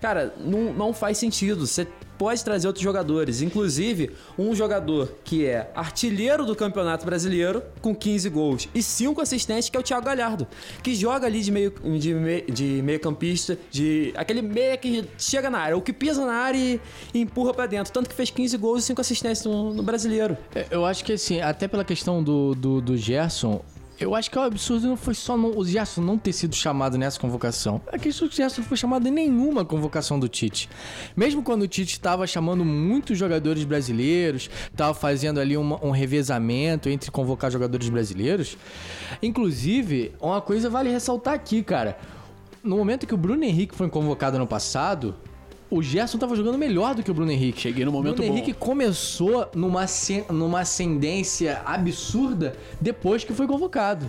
cara, 0.00 0.34
não, 0.38 0.72
não 0.72 0.94
faz 0.94 1.18
sentido. 1.18 1.66
Você 1.66 1.86
pode 2.18 2.44
trazer 2.44 2.66
outros 2.66 2.82
jogadores. 2.82 3.42
Inclusive, 3.42 4.10
um 4.38 4.54
jogador 4.54 5.12
que 5.24 5.46
é 5.46 5.70
artilheiro 5.74 6.44
do 6.44 6.54
Campeonato 6.54 7.04
Brasileiro, 7.04 7.62
com 7.80 7.94
15 7.94 8.28
gols 8.28 8.68
e 8.74 8.82
5 8.82 9.20
assistentes, 9.20 9.68
que 9.68 9.76
é 9.76 9.80
o 9.80 9.82
Thiago 9.82 10.06
Galhardo. 10.06 10.46
Que 10.82 10.94
joga 10.94 11.26
ali 11.26 11.42
de 11.42 11.50
meio, 11.50 11.72
de 11.98 12.14
meio, 12.14 12.50
de 12.50 12.64
meio 12.82 13.00
campista, 13.00 13.58
de 13.70 14.12
aquele 14.16 14.42
meia 14.42 14.76
que 14.76 15.04
chega 15.18 15.50
na 15.50 15.58
área, 15.58 15.76
ou 15.76 15.82
que 15.82 15.92
pisa 15.92 16.24
na 16.24 16.34
área 16.34 16.58
e, 16.58 16.80
e 17.12 17.20
empurra 17.20 17.52
pra 17.52 17.66
dentro. 17.66 17.92
Tanto 17.92 18.08
que 18.08 18.14
fez 18.14 18.30
15 18.30 18.56
gols 18.56 18.84
e 18.84 18.86
5 18.86 19.00
assistências 19.00 19.44
no, 19.46 19.74
no 19.74 19.82
Brasileiro. 19.82 20.36
É, 20.54 20.66
Eu 20.70 20.84
acho 20.84 21.04
que 21.04 21.12
assim, 21.12 21.40
até 21.40 21.66
pela 21.68 21.84
questão 21.84 22.22
do, 22.22 22.54
do, 22.54 22.80
do 22.80 22.96
Gerson, 22.96 23.60
eu 23.98 24.14
acho 24.14 24.30
que 24.30 24.38
o 24.38 24.42
absurdo 24.42 24.86
não 24.88 24.96
foi 24.96 25.14
só 25.14 25.36
não- 25.36 25.56
o 25.56 25.64
Gerson 25.64 26.00
não 26.00 26.18
ter 26.18 26.32
sido 26.32 26.54
chamado 26.54 26.98
nessa 26.98 27.18
convocação. 27.20 27.80
É 27.92 27.98
que 27.98 28.08
o 28.08 28.12
Gerson 28.12 28.60
não 28.60 28.68
foi 28.68 28.76
chamado 28.76 29.06
em 29.06 29.10
nenhuma 29.10 29.64
convocação 29.64 30.18
do 30.18 30.28
Tite. 30.28 30.68
Mesmo 31.16 31.42
quando 31.42 31.62
o 31.62 31.68
Tite 31.68 31.92
estava 31.92 32.26
chamando 32.26 32.64
muitos 32.64 33.16
jogadores 33.16 33.64
brasileiros, 33.64 34.50
estava 34.70 34.92
fazendo 34.94 35.38
ali 35.40 35.56
uma- 35.56 35.84
um 35.84 35.90
revezamento 35.90 36.88
entre 36.88 37.10
convocar 37.10 37.50
jogadores 37.50 37.88
brasileiros. 37.88 38.56
Inclusive, 39.22 40.12
uma 40.20 40.40
coisa 40.40 40.68
vale 40.68 40.90
ressaltar 40.90 41.34
aqui, 41.34 41.62
cara. 41.62 41.96
No 42.62 42.76
momento 42.76 43.06
que 43.06 43.14
o 43.14 43.16
Bruno 43.18 43.44
Henrique 43.44 43.74
foi 43.74 43.88
convocado 43.88 44.38
no 44.38 44.46
passado, 44.46 45.14
o 45.70 45.82
Gerson 45.82 46.16
estava 46.16 46.36
jogando 46.36 46.58
melhor 46.58 46.94
do 46.94 47.02
que 47.02 47.10
o 47.10 47.14
Bruno 47.14 47.30
Henrique. 47.30 47.60
Cheguei 47.60 47.84
no 47.84 47.92
momento 47.92 48.16
Bruno 48.16 48.28
bom. 48.28 48.36
Henrique 48.36 48.52
começou 48.52 49.48
numa, 49.54 49.86
numa 50.30 50.60
ascendência 50.60 51.62
absurda 51.64 52.56
depois 52.80 53.24
que 53.24 53.32
foi 53.32 53.46
convocado. 53.46 54.08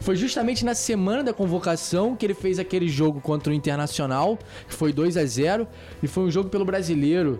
Foi 0.00 0.16
justamente 0.16 0.64
na 0.64 0.74
semana 0.74 1.22
da 1.22 1.32
convocação 1.32 2.16
que 2.16 2.26
ele 2.26 2.34
fez 2.34 2.58
aquele 2.58 2.88
jogo 2.88 3.20
contra 3.20 3.52
o 3.52 3.54
Internacional, 3.54 4.38
que 4.66 4.74
foi 4.74 4.92
2 4.92 5.16
a 5.16 5.24
0 5.24 5.66
e 6.02 6.08
foi 6.08 6.24
um 6.24 6.30
jogo 6.30 6.48
pelo 6.48 6.64
Brasileiro, 6.64 7.38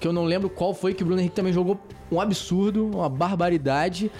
que 0.00 0.08
eu 0.08 0.12
não 0.12 0.24
lembro 0.24 0.50
qual 0.50 0.74
foi, 0.74 0.94
que 0.94 1.02
o 1.02 1.06
Bruno 1.06 1.20
Henrique 1.20 1.36
também 1.36 1.52
jogou 1.52 1.80
um 2.12 2.20
absurdo, 2.20 2.86
uma 2.86 3.08
barbaridade. 3.08 4.10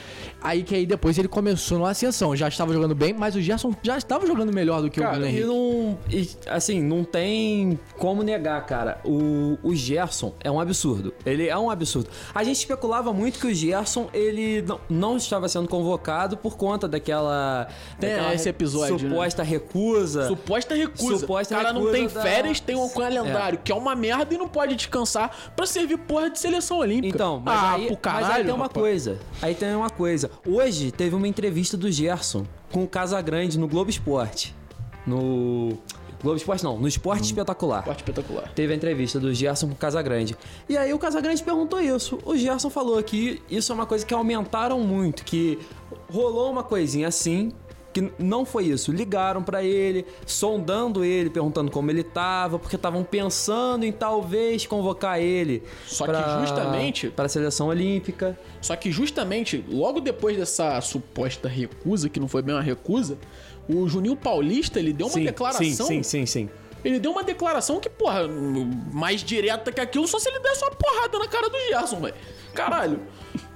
Aí 0.40 0.62
que 0.62 0.74
aí 0.74 0.86
depois 0.86 1.16
ele 1.18 1.28
começou 1.28 1.78
numa 1.78 1.90
ascensão. 1.90 2.34
Já 2.34 2.48
estava 2.48 2.72
jogando 2.72 2.94
bem, 2.94 3.12
mas 3.12 3.34
o 3.36 3.40
Gerson 3.40 3.72
já 3.82 3.96
estava 3.96 4.26
jogando 4.26 4.52
melhor 4.52 4.82
do 4.82 4.90
que 4.90 5.00
o 5.00 5.02
Cara, 5.02 5.14
Bruno 5.16 5.26
e 5.26 5.30
Henrique. 5.30 5.46
não. 5.46 5.98
e, 6.10 6.28
assim, 6.48 6.82
não 6.82 7.04
tem 7.04 7.78
como 7.98 8.22
negar, 8.22 8.64
cara. 8.66 9.00
O, 9.04 9.58
o 9.62 9.74
Gerson 9.74 10.32
é 10.42 10.50
um 10.50 10.58
absurdo. 10.60 11.14
Ele 11.24 11.48
é 11.48 11.56
um 11.56 11.70
absurdo. 11.70 12.08
A 12.34 12.42
gente 12.42 12.56
especulava 12.56 13.12
muito 13.12 13.38
que 13.38 13.46
o 13.46 13.54
Gerson, 13.54 14.08
ele 14.12 14.62
não, 14.62 14.80
não 14.88 15.16
estava 15.16 15.48
sendo 15.48 15.68
convocado 15.68 16.36
por 16.36 16.56
conta 16.56 16.88
daquela. 16.88 17.68
Tem 18.00 18.10
daquela 18.10 18.34
esse 18.34 18.48
episódio, 18.48 18.94
né? 19.08 19.08
Suposta 19.10 19.42
recusa. 19.42 20.26
Suposta 20.28 20.74
recusa. 20.74 21.18
Suposta 21.18 21.54
o 21.54 21.56
cara 21.58 21.72
não 21.72 21.80
recusa 21.82 21.96
tem 21.98 22.08
da- 22.08 22.22
férias, 22.22 22.60
tem 22.60 22.76
um 22.76 22.88
calendário 22.88 23.58
que 23.62 23.70
é 23.70 23.74
uma 23.74 23.94
merda 23.94 24.34
e 24.34 24.38
não 24.38 24.48
pode 24.48 24.74
descansar 24.74 25.52
pra 25.54 25.66
servir 25.66 25.98
porra 25.98 26.30
de 26.30 26.38
seleção 26.38 26.78
olímpica. 26.78 27.14
Então, 27.14 27.40
mas, 27.44 27.58
ah, 27.58 27.72
aí, 27.74 27.81
pro 27.86 27.96
caralho, 27.96 28.26
mas 28.26 28.36
aí 28.36 28.44
tem 28.44 28.54
uma 28.54 28.64
rapaz. 28.64 28.82
coisa. 28.82 29.18
Aí 29.40 29.54
tem 29.54 29.74
uma 29.74 29.90
coisa. 29.90 30.30
Hoje 30.46 30.90
teve 30.90 31.14
uma 31.14 31.28
entrevista 31.28 31.76
do 31.76 31.90
Gerson 31.90 32.46
com 32.70 32.84
o 32.84 32.88
Casagrande 32.88 33.58
no 33.58 33.68
Globo 33.68 33.90
Esporte. 33.90 34.54
No. 35.06 35.78
Globo 36.22 36.36
Esporte 36.36 36.62
não, 36.62 36.78
no 36.78 36.86
Esporte 36.86 37.24
Espetacular. 37.24 37.80
Esporte 37.80 37.98
espetacular. 37.98 38.52
Teve 38.54 38.72
a 38.72 38.76
entrevista 38.76 39.18
do 39.18 39.34
Gerson 39.34 39.66
com 39.66 39.72
o 39.72 39.76
Casagrande. 39.76 40.36
E 40.68 40.76
aí 40.76 40.94
o 40.94 40.98
Casagrande 40.98 41.42
perguntou 41.42 41.80
isso. 41.80 42.18
O 42.24 42.36
Gerson 42.36 42.70
falou 42.70 43.02
que 43.02 43.42
isso 43.50 43.72
é 43.72 43.74
uma 43.74 43.86
coisa 43.86 44.06
que 44.06 44.14
aumentaram 44.14 44.78
muito, 44.80 45.24
que 45.24 45.58
rolou 46.08 46.52
uma 46.52 46.62
coisinha 46.62 47.08
assim, 47.08 47.50
que 47.92 48.12
não 48.18 48.44
foi 48.44 48.64
isso. 48.66 48.90
Ligaram 48.92 49.42
pra 49.42 49.62
ele, 49.62 50.06
sondando 50.26 51.04
ele, 51.04 51.28
perguntando 51.30 51.70
como 51.70 51.90
ele 51.90 52.02
tava, 52.02 52.58
porque 52.58 52.76
estavam 52.76 53.04
pensando 53.04 53.84
em 53.84 53.92
talvez 53.92 54.66
convocar 54.66 55.20
ele. 55.20 55.62
Só 55.86 56.04
que 56.06 56.10
pra- 56.12 56.40
justamente- 56.40 57.10
para 57.10 57.26
a 57.26 57.28
seleção 57.28 57.68
olímpica. 57.68 58.38
Só 58.60 58.74
que 58.76 58.90
justamente, 58.90 59.64
logo 59.68 60.00
depois 60.00 60.36
dessa 60.36 60.80
suposta 60.80 61.48
recusa, 61.48 62.08
que 62.08 62.18
não 62.18 62.28
foi 62.28 62.42
bem 62.42 62.54
uma 62.54 62.62
recusa, 62.62 63.18
o 63.68 63.88
Juninho 63.88 64.16
Paulista, 64.16 64.78
ele 64.78 64.92
deu 64.92 65.06
uma 65.06 65.18
declaração. 65.24 65.64
Sim, 65.64 66.02
sim, 66.02 66.02
sim, 66.02 66.26
sim. 66.26 66.50
Ele 66.84 66.98
deu 66.98 67.12
uma 67.12 67.22
declaração 67.22 67.78
que, 67.78 67.88
porra, 67.88 68.26
mais 68.92 69.22
direta 69.22 69.70
que 69.70 69.80
aquilo, 69.80 70.08
só 70.08 70.18
se 70.18 70.28
ele 70.28 70.40
desse 70.40 70.64
uma 70.64 70.72
porrada 70.72 71.16
na 71.18 71.28
cara 71.28 71.48
do 71.48 71.56
Gerson, 71.68 72.00
velho. 72.00 72.14
Caralho. 72.54 73.00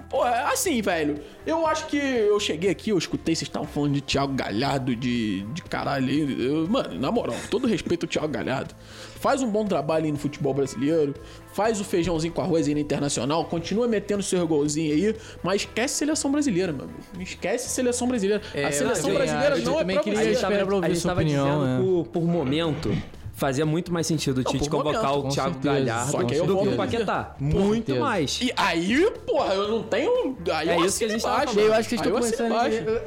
Pô, 0.09 0.25
é 0.25 0.45
assim, 0.53 0.81
velho. 0.81 1.21
Eu 1.45 1.67
acho 1.67 1.87
que 1.87 1.97
eu 1.97 2.39
cheguei 2.39 2.71
aqui, 2.71 2.91
eu 2.91 2.99
escutei, 2.99 3.35
vocês 3.35 3.49
estavam 3.49 3.67
falando 3.67 3.95
de 3.95 4.01
Thiago 4.01 4.33
Galhardo, 4.35 4.95
de, 4.95 5.43
de 5.43 5.63
caralho. 5.63 6.09
Eu- 6.41 6.69
mano, 6.69 6.99
na 6.99 7.11
moral, 7.11 7.37
todo 7.51 7.67
respeito 7.67 8.05
ao 8.07 8.09
Thiago 8.09 8.29
Galhardo. 8.29 8.75
Faz 9.21 9.43
um 9.43 9.51
bom 9.51 9.65
trabalho 9.65 10.05
aí 10.05 10.13
no 10.13 10.19
futebol 10.19 10.55
brasileiro, 10.55 11.15
faz 11.53 11.81
o 11.81 11.85
feijãozinho 11.85 12.33
com 12.33 12.41
arroz 12.41 12.69
aí 12.69 12.75
na 12.75 12.81
internacional, 12.81 13.45
continua 13.47 13.89
metendo 13.89 14.23
seu 14.23 14.47
golzinho 14.47 14.93
aí, 14.95 15.17
mas 15.43 15.63
esquece 15.63 15.95
seleção 15.97 16.31
brasileira, 16.31 16.73
mano. 16.73 16.91
Esquece 17.19 17.69
seleção 17.69 18.07
brasileira. 18.07 18.43
É, 18.55 18.65
a 18.67 18.73
seleção 18.73 19.13
brasileira 19.13 19.59
não 19.59 19.73
eu 19.73 19.75
é 19.75 19.79
também 19.79 19.97
pra 19.97 20.05
queria 20.05 20.19
ouvir 20.19 20.31
a 20.31 20.89
gente 20.89 21.01
sua 21.01 21.11
tava 21.11 21.21
opinião, 21.23 21.45
dizendo 21.47 21.65
né? 21.65 21.81
por, 21.83 22.07
por 22.09 22.23
momento. 22.25 22.97
Fazia 23.37 23.65
muito 23.67 23.93
mais 23.93 24.07
sentido 24.07 24.39
o 24.39 24.45
Tite 24.45 24.69
convocar 24.69 25.03
momento, 25.03 25.19
o 25.19 25.23
com 25.25 25.29
Thiago 25.29 25.53
certeza. 25.53 25.75
Galhardo 25.75 26.11
Só 26.11 26.25
que 26.25 26.33
aí 26.35 26.39
eu 26.41 26.47
do 26.47 26.57
que 26.59 26.69
o. 26.69 26.77
Paquetá. 26.77 27.37
Muito 27.39 27.87
certeza. 27.87 28.01
mais. 28.01 28.41
E 28.43 28.53
aí, 28.57 29.11
porra, 29.27 29.55
eu 29.55 29.69
não 29.69 29.83
tenho. 29.83 30.37
Aí 30.53 30.69
É 30.71 30.77
eu 30.77 30.85
isso 30.87 30.99
que 30.99 31.05
a 31.05 31.09
gente 31.09 31.23
tava 31.23 31.43
falando. 31.43 31.59
Eu 31.61 31.75
acho 31.75 31.89
que 31.89 31.95
eles 31.95 32.07
estão 32.07 32.19
começando. 32.21 32.53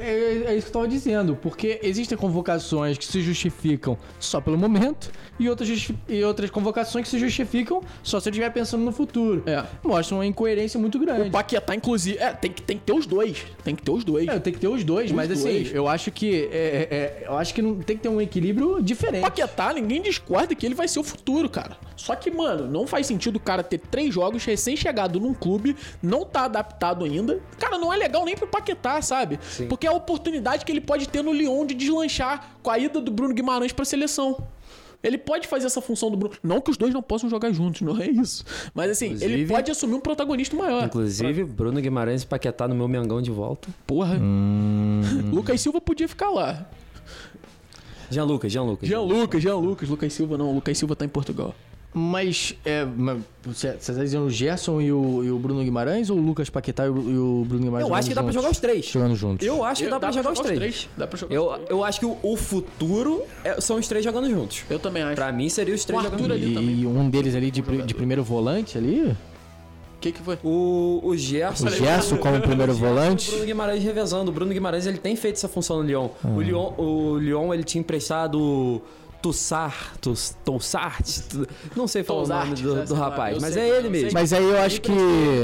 é- 0.00 0.44
é 0.46 0.56
isso 0.56 0.66
que 0.66 0.68
eu 0.70 0.72
tava 0.72 0.88
dizendo. 0.88 1.36
Porque 1.36 1.80
existem 1.82 2.16
convocações 2.16 2.96
que 2.96 3.04
se 3.04 3.20
justificam 3.20 3.98
só 4.18 4.40
pelo 4.40 4.56
momento 4.56 5.10
e 5.38 5.48
outras, 5.50 5.90
e 6.08 6.22
outras 6.24 6.48
convocações 6.50 7.04
que 7.04 7.10
se 7.10 7.18
justificam 7.18 7.82
só 8.02 8.20
se 8.20 8.28
eu 8.28 8.30
estiver 8.30 8.50
pensando 8.50 8.84
no 8.84 8.92
futuro. 8.92 9.42
É. 9.46 9.64
Mostra 9.82 10.14
uma 10.16 10.24
incoerência 10.26 10.78
muito 10.78 10.98
grande. 10.98 11.28
O 11.28 11.30
Paquetá, 11.30 11.74
inclusive. 11.74 12.18
É, 12.18 12.32
tem 12.32 12.52
que, 12.52 12.62
tem 12.62 12.78
que 12.78 12.84
ter 12.84 12.92
os 12.92 13.04
dois. 13.06 13.44
Tem 13.64 13.74
que 13.74 13.82
ter 13.82 13.90
os 13.90 14.04
dois. 14.04 14.28
É, 14.28 14.38
tem 14.38 14.52
que 14.52 14.58
ter 14.60 14.68
os 14.68 14.84
dois, 14.84 15.06
Os 15.06 15.12
mas 15.12 15.26
dois. 15.28 15.40
assim, 15.40 15.70
eu 15.74 15.88
acho 15.88 16.10
que. 16.12 16.48
é, 16.52 16.56
é, 16.56 16.94
é, 16.94 17.24
eu 17.26 17.36
acho 17.36 17.52
que 17.52 17.60
não, 17.62 17.74
tem 17.76 17.96
que 17.96 18.02
ter 18.02 18.08
um 18.08 18.20
equilíbrio 18.20 18.80
diferente. 18.80 19.22
Paquetá, 19.22 19.72
ninguém 19.72 20.00
discorda 20.20 20.54
que 20.54 20.64
ele 20.66 20.74
vai 20.74 20.86
ser 20.88 20.98
o 21.00 21.04
futuro, 21.04 21.48
cara. 21.48 21.76
Só 21.96 22.14
que, 22.14 22.30
mano, 22.30 22.66
não 22.66 22.86
faz 22.86 23.06
sentido 23.06 23.36
o 23.36 23.40
cara 23.40 23.62
ter 23.62 23.78
três 23.78 24.12
jogos 24.14 24.44
recém-chegado 24.44 25.18
num 25.20 25.34
clube, 25.34 25.76
não 26.02 26.24
tá 26.24 26.44
adaptado 26.44 27.04
ainda. 27.04 27.40
Cara, 27.58 27.78
não 27.78 27.92
é 27.92 27.96
legal 27.96 28.24
nem 28.24 28.36
pro 28.36 28.46
Paquetá, 28.46 29.00
sabe? 29.02 29.38
Porque 29.68 29.86
é 29.86 29.90
a 29.90 29.92
oportunidade 29.92 30.64
que 30.64 30.72
ele 30.72 30.80
pode 30.80 31.08
ter 31.08 31.22
no 31.22 31.32
Lyon 31.32 31.66
de 31.66 31.74
deslanchar 31.74 32.56
com 32.62 32.70
a 32.70 32.78
ida 32.78 33.00
do 33.00 33.10
Bruno 33.10 33.34
Guimarães 33.34 33.72
pra 33.72 33.84
seleção. 33.84 34.36
Ele 35.02 35.16
pode 35.16 35.48
fazer 35.48 35.64
essa 35.66 35.80
função 35.80 36.10
do 36.10 36.16
Bruno. 36.18 36.34
Não 36.42 36.60
que 36.60 36.70
os 36.70 36.76
dois 36.76 36.92
não 36.92 37.00
possam 37.00 37.28
jogar 37.30 37.50
juntos, 37.52 37.80
não 37.80 37.98
é 37.98 38.06
isso. 38.06 38.44
Mas 38.74 38.90
assim, 38.90 39.06
ele 39.06 39.24
Inclusive- 39.24 39.52
pode 39.54 39.70
assumir 39.70 39.94
um 39.94 40.00
protagonista 40.00 40.54
maior. 40.54 40.84
Inclusive, 40.84 41.44
Bruno 41.44 41.80
Guimarães 41.80 42.22
Paquetá 42.22 42.68
no 42.68 42.74
meu 42.74 42.86
Mengão 42.86 43.22
de 43.22 43.30
volta. 43.30 43.68
Porra. 43.86 44.18
Lucas 45.32 45.60
Silva 45.60 45.80
podia 45.80 46.06
ficar 46.08 46.28
lá. 46.30 46.66
Jean 48.10 48.24
Lucas, 48.24 48.52
Jean 48.52 48.62
Lucas. 48.64 48.88
Jean 48.88 49.00
Lucas, 49.00 49.42
Jean 49.42 49.56
Lucas. 49.56 49.88
Lucas 49.88 50.12
Silva 50.12 50.36
não. 50.36 50.52
Lucas 50.54 50.76
Silva 50.76 50.96
tá 50.96 51.04
em 51.04 51.08
Portugal. 51.08 51.54
Mas, 51.92 52.54
é, 52.64 52.84
mas 52.84 53.20
você, 53.42 53.72
você 53.72 53.92
tá 53.92 54.00
dizendo 54.00 54.26
o 54.26 54.30
Gerson 54.30 54.80
e 54.80 54.92
o, 54.92 55.24
e 55.24 55.30
o 55.32 55.38
Bruno 55.40 55.60
Guimarães 55.64 56.08
ou 56.08 56.18
o 56.18 56.20
Lucas 56.20 56.48
Paquetá 56.48 56.86
e 56.86 56.88
o, 56.88 56.96
e 57.10 57.18
o 57.18 57.44
Bruno 57.48 57.64
Guimarães? 57.64 57.88
Eu 57.88 57.94
acho 57.96 58.08
que 58.08 58.14
dá 58.14 58.22
pra 58.22 58.30
jogando 58.30 58.42
jogar 58.44 58.52
os 58.52 58.60
três. 58.60 58.76
juntos? 58.84 58.92
Jogando 58.92 59.16
juntos. 59.16 59.46
Eu 59.46 59.64
acho 59.64 59.82
que 59.82 59.90
dá, 59.90 59.98
pra 59.98 60.12
jogar 60.12 60.32
os 60.32 60.38
três. 60.38 60.88
Dá 60.96 61.06
pra 61.08 61.18
jogar 61.18 61.34
Eu, 61.34 61.46
os 61.48 61.54
três. 61.54 61.70
eu 61.70 61.82
acho 61.84 61.98
que 61.98 62.06
o, 62.06 62.16
o 62.22 62.36
futuro 62.36 63.22
é- 63.42 63.60
são 63.60 63.76
os 63.76 63.88
três 63.88 64.04
jogando 64.04 64.30
juntos. 64.30 64.62
Eu 64.70 64.78
também 64.78 65.02
acho. 65.02 65.16
Pra 65.16 65.32
mim, 65.32 65.48
seria 65.48 65.74
os 65.74 65.84
três 65.84 66.00
O 66.00 66.04
jogando 66.04 66.32
ali 66.32 66.42
juntos. 66.42 66.54
também. 66.62 66.80
E, 66.80 66.86
um 66.86 67.10
deles 67.10 67.34
ali 67.34 67.50
de, 67.50 67.60
de 67.60 67.94
primeiro 67.94 68.22
volante 68.22 68.78
ali? 68.78 69.12
O 70.00 70.02
que 70.02 70.12
que 70.12 70.22
foi? 70.22 70.38
O, 70.42 71.00
o 71.04 71.14
Gerson... 71.14 71.66
O 71.66 71.70
Gerson 71.70 72.16
como 72.16 72.40
primeiro 72.40 72.72
O 72.72 72.74
volante? 72.74 73.30
Bruno 73.30 73.44
Guimarães 73.44 73.84
revezando. 73.84 74.30
O 74.30 74.32
Bruno 74.34 74.50
Guimarães 74.50 74.86
ele 74.86 74.96
tem 74.96 75.14
feito 75.14 75.36
essa 75.36 75.46
função 75.46 75.76
no 75.76 75.82
Lyon. 75.82 76.08
O 76.24 76.40
Lyon, 76.40 76.72
o 76.78 77.18
Lyon 77.18 77.52
ele 77.52 77.62
tinha 77.62 77.80
emprestado 77.80 78.80
Tussar, 79.20 79.98
Tus- 80.00 80.34
Toussart, 80.42 81.04
tu- 81.28 81.46
não 81.76 81.86
sei 81.86 82.02
falar 82.02 82.20
o 82.20 82.22
Tousart, 82.22 82.48
nome 82.48 82.62
do, 82.62 82.84
do 82.86 82.94
rapaz, 82.94 83.38
mas 83.42 83.52
sei, 83.52 83.70
é 83.70 83.76
ele 83.76 83.90
mesmo. 83.90 84.10
Mas 84.14 84.32
aí 84.32 84.42
eu 84.42 84.56
acho 84.58 84.80
que. 84.80 84.90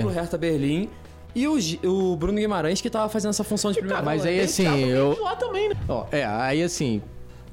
Pro 0.01 0.09
Hertha 0.09 0.39
Berlim 0.39 0.89
e 1.35 1.47
o, 1.47 1.59
o 1.85 2.16
Bruno 2.16 2.39
Guimarães 2.39 2.81
que 2.81 2.89
tava 2.89 3.11
fazendo 3.11 3.31
essa 3.33 3.45
função 3.45 3.70
de 3.73 3.78
primeiro 3.78 4.03
Mas 4.03 4.24
aí 4.24 4.41
assim, 4.41 4.66
eu. 4.87 5.19
lá 5.20 5.37
também, 5.37 5.69
né? 5.69 5.77
Ó, 5.87 6.07
é, 6.11 6.24
aí 6.24 6.62
assim. 6.62 7.03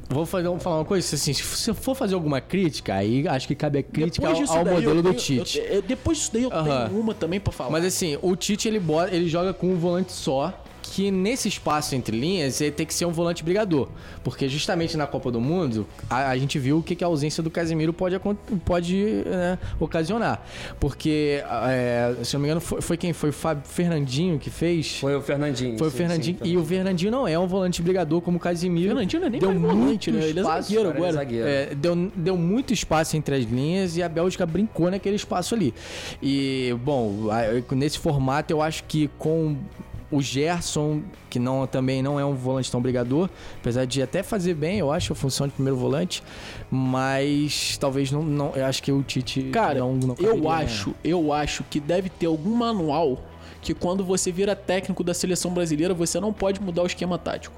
Vou 0.09 0.25
fazer, 0.25 0.47
vou 0.47 0.59
falar 0.59 0.77
uma 0.79 0.85
coisa, 0.85 1.15
assim, 1.15 1.33
se 1.33 1.41
você 1.41 1.73
for 1.73 1.95
fazer 1.95 2.13
alguma 2.13 2.39
crítica, 2.41 2.93
aí 2.93 3.27
acho 3.27 3.47
que 3.47 3.55
cabe 3.55 3.79
a 3.79 3.83
crítica 3.83 4.27
ao, 4.27 4.35
ao 4.57 4.65
modelo 4.65 5.01
do 5.01 5.09
tenho- 5.09 5.15
Tite. 5.43 5.57
eu- 5.59 5.65
eu- 5.65 5.81
depois 5.81 6.17
disso 6.19 6.31
daí 6.33 6.43
eu 6.43 6.49
tenho 6.51 6.99
uma 6.99 7.13
também 7.13 7.39
pra 7.39 7.51
falar. 7.51 7.69
Mas 7.71 7.85
assim, 7.85 8.17
o 8.21 8.35
Tite 8.35 8.67
ele, 8.67 8.81
ele 9.11 9.27
joga 9.27 9.53
com 9.53 9.67
um 9.67 9.75
volante 9.75 10.11
só, 10.11 10.53
que 10.93 11.09
nesse 11.09 11.47
espaço 11.47 11.95
entre 11.95 12.15
linhas 12.15 12.61
ele 12.61 12.69
tem 12.69 12.85
que 12.85 12.93
ser 12.93 13.05
um 13.05 13.11
volante 13.11 13.43
brigador. 13.43 13.87
Porque 14.23 14.47
justamente 14.47 14.95
na 14.95 15.07
Copa 15.07 15.31
do 15.31 15.41
Mundo, 15.41 15.87
a, 16.07 16.29
a 16.29 16.37
gente 16.37 16.59
viu 16.59 16.77
o 16.77 16.83
que, 16.83 16.95
que 16.95 17.03
a 17.03 17.07
ausência 17.07 17.41
do 17.41 17.49
Casemiro 17.49 17.91
pode, 17.91 18.15
pode 18.63 19.23
né, 19.25 19.57
ocasionar. 19.79 20.45
Porque, 20.79 21.43
é, 21.67 22.15
se 22.23 22.35
eu 22.35 22.37
não 22.37 22.41
me 22.43 22.47
engano, 22.47 22.61
foi, 22.61 22.79
foi 22.79 22.95
quem? 22.95 23.11
Foi 23.11 23.31
o 23.31 23.33
Fábio 23.33 23.63
Fernandinho 23.65 24.37
que 24.37 24.51
fez? 24.51 24.99
Foi 24.99 25.15
o 25.15 25.21
Fernandinho. 25.21 25.79
Foi 25.79 25.87
o 25.87 25.91
sim, 25.91 25.97
Fernandinho. 25.97 26.37
sim, 26.43 26.51
e 26.51 26.57
o 26.57 26.63
Fernandinho 26.63 27.11
não 27.11 27.27
é 27.27 27.39
um 27.39 27.47
volante 27.47 27.81
brigador 27.81 28.21
como 28.21 28.37
o 28.37 28.39
Casemiro. 28.39 28.89
Fernandinho 28.89 29.19
não 29.19 29.27
é 29.27 29.31
nem 29.31 29.39
deu 29.39 29.49
mais 29.49 29.61
muito 29.61 29.77
volante, 29.79 30.11
né? 30.11 30.27
Ele 30.27 30.39
é 30.39 30.41
espaço, 30.43 30.69
zagueiro 30.69 30.89
Agora 30.89 31.09
ele 31.09 31.09
é 31.09 31.19
zagueiro. 31.19 31.47
é, 31.47 31.75
deu, 31.75 32.11
deu 32.15 32.37
muito 32.37 32.71
espaço 32.71 33.17
entre 33.17 33.33
as 33.33 33.45
linhas 33.45 33.97
e 33.97 34.03
a 34.03 34.07
Bélgica 34.07 34.45
brincou 34.45 34.91
naquele 34.91 35.15
espaço 35.15 35.55
ali. 35.55 35.73
E, 36.21 36.75
bom, 36.83 37.29
nesse 37.71 37.97
formato 37.97 38.53
eu 38.53 38.61
acho 38.61 38.83
que 38.83 39.09
com 39.17 39.57
o 40.13 40.21
Gerson, 40.21 41.01
que 41.29 41.39
não, 41.39 41.65
também 41.65 42.03
não 42.03 42.19
é 42.19 42.25
um 42.25 42.35
volante 42.35 42.71
tão 42.71 42.81
brigador, 42.81 43.29
apesar 43.59 43.85
de 43.85 44.01
até 44.01 44.21
fazer 44.21 44.53
bem, 44.53 44.79
eu 44.79 44.91
acho, 44.91 45.13
a 45.13 45.15
função 45.15 45.47
de 45.47 45.53
primeiro 45.53 45.77
volante, 45.77 46.23
mas 46.69 47.77
talvez 47.79 48.11
não, 48.11 48.21
não 48.21 48.51
eu 48.55 48.65
acho 48.65 48.83
que 48.83 48.91
o 48.91 49.01
Tite 49.01 49.43
Cara, 49.51 49.79
não, 49.79 49.95
não 49.95 50.15
caberia, 50.15 50.37
eu 50.37 50.43
né? 50.43 50.49
acho, 50.49 50.95
eu 51.03 51.33
acho 51.33 51.63
que 51.63 51.79
deve 51.79 52.09
ter 52.09 52.27
algum 52.27 52.55
manual 52.55 53.19
que 53.61 53.73
quando 53.73 54.03
você 54.03 54.31
vira 54.31 54.55
técnico 54.55 55.03
da 55.03 55.13
seleção 55.13 55.51
brasileira, 55.51 55.93
você 55.93 56.19
não 56.19 56.31
pode 56.31 56.61
mudar 56.61 56.83
o 56.83 56.85
esquema 56.85 57.17
tático. 57.17 57.55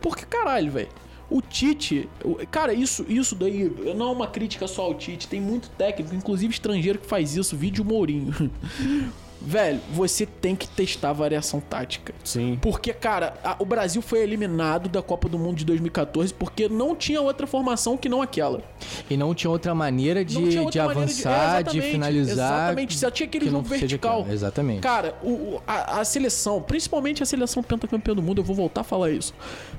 Porque, 0.00 0.24
caralho, 0.24 0.72
velho. 0.72 0.88
O 1.28 1.42
Tite, 1.42 2.08
cara, 2.50 2.72
isso, 2.72 3.04
isso 3.08 3.34
daí 3.34 3.70
não 3.96 4.08
é 4.08 4.12
uma 4.12 4.26
crítica 4.28 4.66
só 4.66 4.82
ao 4.82 4.94
Tite. 4.94 5.26
Tem 5.26 5.40
muito 5.40 5.68
técnico, 5.70 6.14
inclusive 6.14 6.54
estrangeiro, 6.54 6.98
que 6.98 7.06
faz 7.06 7.36
isso. 7.36 7.56
Vídeo 7.56 7.84
Mourinho. 7.84 8.32
Velho, 9.40 9.80
você 9.92 10.24
tem 10.26 10.56
que 10.56 10.66
testar 10.66 11.10
a 11.10 11.12
variação 11.12 11.60
tática. 11.60 12.14
Sim. 12.24 12.58
Porque, 12.60 12.92
cara, 12.92 13.34
a- 13.44 13.56
o 13.58 13.64
Brasil 13.64 14.00
foi 14.00 14.20
eliminado 14.20 14.88
da 14.88 15.02
Copa 15.02 15.28
do 15.28 15.38
Mundo 15.38 15.56
de 15.58 15.64
2014 15.64 16.32
porque 16.32 16.68
não 16.68 16.96
tinha 16.96 17.20
outra 17.20 17.46
formação 17.46 17.96
que 17.96 18.08
não 18.08 18.22
aquela. 18.22 18.62
E 19.10 19.16
não 19.16 19.34
tinha 19.34 19.50
outra 19.50 19.74
maneira 19.74 20.24
de, 20.24 20.34
tinha 20.34 20.50
de 20.50 20.58
outra 20.58 20.86
maneira 20.86 21.02
avançar, 21.10 21.60
é, 21.60 21.62
de, 21.62 21.80
finalizar. 21.82 22.32
Exatamente, 22.32 22.98
só 22.98 23.10
tinha 23.10 23.26
aquele 23.26 23.44
que 23.44 23.50
não 23.50 23.58
jogo 23.60 23.68
seja 23.68 23.80
vertical. 23.80 24.26
Exatamente. 24.30 24.80
Cara, 24.80 25.14
o, 25.22 25.60
a, 25.66 26.00
a 26.00 26.04
seleção, 26.04 26.62
principalmente 26.62 27.22
a 27.22 27.26
seleção 27.26 27.62
pentacampeã 27.62 28.14
do 28.14 28.22
mundo, 28.22 28.40
eu 28.40 28.44
vou 28.44 28.56
voltar 28.56 28.80
a 28.80 28.84
falar 28.84 29.10
isso. 29.10 29.34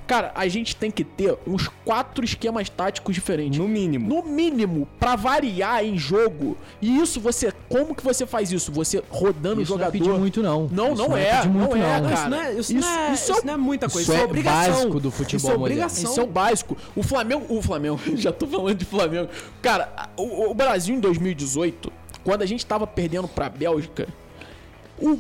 Cara, 0.06 0.32
a 0.36 0.48
gente 0.48 0.76
tem 0.76 0.92
que 0.92 1.04
ter 1.04 1.36
uns 1.48 1.68
quatro 1.84 2.24
esquemas 2.24 2.70
táticos 2.70 3.14
diferentes. 3.14 3.60
No 3.60 3.68
mínimo. 3.68 4.08
No 4.08 4.24
mínimo, 4.24 4.88
pra 5.00 5.16
variar 5.16 5.84
em 5.84 5.98
jogo. 5.98 6.56
E 6.82 7.00
isso 7.02 7.20
você, 7.20 7.52
como 7.68 7.94
que 7.96 8.04
você 8.04 8.26
faz 8.26 8.52
isso? 8.52 8.72
Você 8.72 9.04
rodando 9.10 9.47
Isso 9.54 9.74
o 9.74 9.78
não 9.78 9.86
é 9.86 9.92
jogador. 9.92 10.20
muito, 10.20 10.44
não. 10.44 10.68
Não, 10.72 10.94
Isso 10.94 11.02
não, 11.02 11.10
não 11.10 11.18
é 11.18 11.24
é, 11.28 11.36
pedir 11.38 11.50
muito, 11.50 11.76
não 11.78 11.86
é, 11.86 12.02
não. 12.02 12.10
cara. 12.10 12.14
Isso 12.22 12.30
não 12.30 12.38
é, 12.42 12.52
isso, 12.54 12.60
Isso- 12.60 12.74
não 12.74 12.88
é, 13.00 13.14
isso 13.14 13.32
é 13.32 13.42
não 13.46 13.54
é 13.54 13.58
muita 13.58 13.90
coisa. 13.90 14.02
isso 14.02 14.12
Isso, 14.12 14.20
é 14.20 14.22
é 14.22 14.26
obrigação. 14.26 14.74
básico 14.74 15.00
do 15.00 15.12
futebol 15.12 15.38
Isso 15.38 15.48
é 15.48 15.50
moderno. 15.58 15.64
obrigação. 15.66 16.12
Isso 16.12 16.20
é 16.20 16.24
o 16.24 16.28
básico. 16.28 16.78
O 16.96 17.04
Flamengo. 17.04 17.46
O 17.50 17.62
Flamengo, 17.62 18.00
já 18.16 18.32
tô 18.32 18.48
falando 18.48 18.76
de 18.76 18.86
Flamengo. 18.86 19.30
Cara, 19.62 20.10
o, 20.18 20.50
o 20.52 20.54
Brasil 20.54 20.96
em 20.96 21.00
2018, 21.00 21.92
quando 22.24 22.42
a 22.42 22.46
gente 22.46 22.66
tava 22.66 22.86
perdendo 22.88 23.28
pra 23.28 23.50
Bélgica, 23.50 24.08
o. 25.00 25.18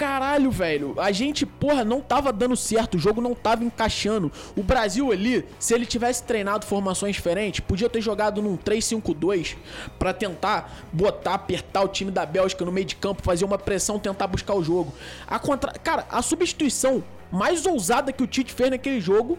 Caralho, 0.00 0.50
velho. 0.50 0.94
A 0.98 1.12
gente, 1.12 1.44
porra, 1.44 1.84
não 1.84 2.00
tava 2.00 2.32
dando 2.32 2.56
certo. 2.56 2.94
O 2.94 2.98
jogo 2.98 3.20
não 3.20 3.34
tava 3.34 3.62
encaixando. 3.62 4.32
O 4.56 4.62
Brasil 4.62 5.12
ali, 5.12 5.44
se 5.58 5.74
ele 5.74 5.84
tivesse 5.84 6.22
treinado 6.22 6.64
formações 6.64 7.14
diferentes, 7.14 7.60
podia 7.60 7.86
ter 7.86 8.00
jogado 8.00 8.40
num 8.40 8.56
3-5-2 8.56 9.58
pra 9.98 10.14
tentar 10.14 10.86
botar, 10.90 11.34
apertar 11.34 11.82
o 11.82 11.88
time 11.88 12.10
da 12.10 12.24
Bélgica 12.24 12.64
no 12.64 12.72
meio 12.72 12.86
de 12.86 12.96
campo, 12.96 13.22
fazer 13.22 13.44
uma 13.44 13.58
pressão, 13.58 13.98
tentar 13.98 14.26
buscar 14.26 14.54
o 14.54 14.64
jogo. 14.64 14.90
A 15.26 15.38
contra... 15.38 15.72
Cara, 15.72 16.06
a 16.10 16.22
substituição 16.22 17.04
mais 17.30 17.66
ousada 17.66 18.10
que 18.10 18.22
o 18.22 18.26
Tite 18.26 18.54
fez 18.54 18.70
naquele 18.70 19.02
jogo 19.02 19.38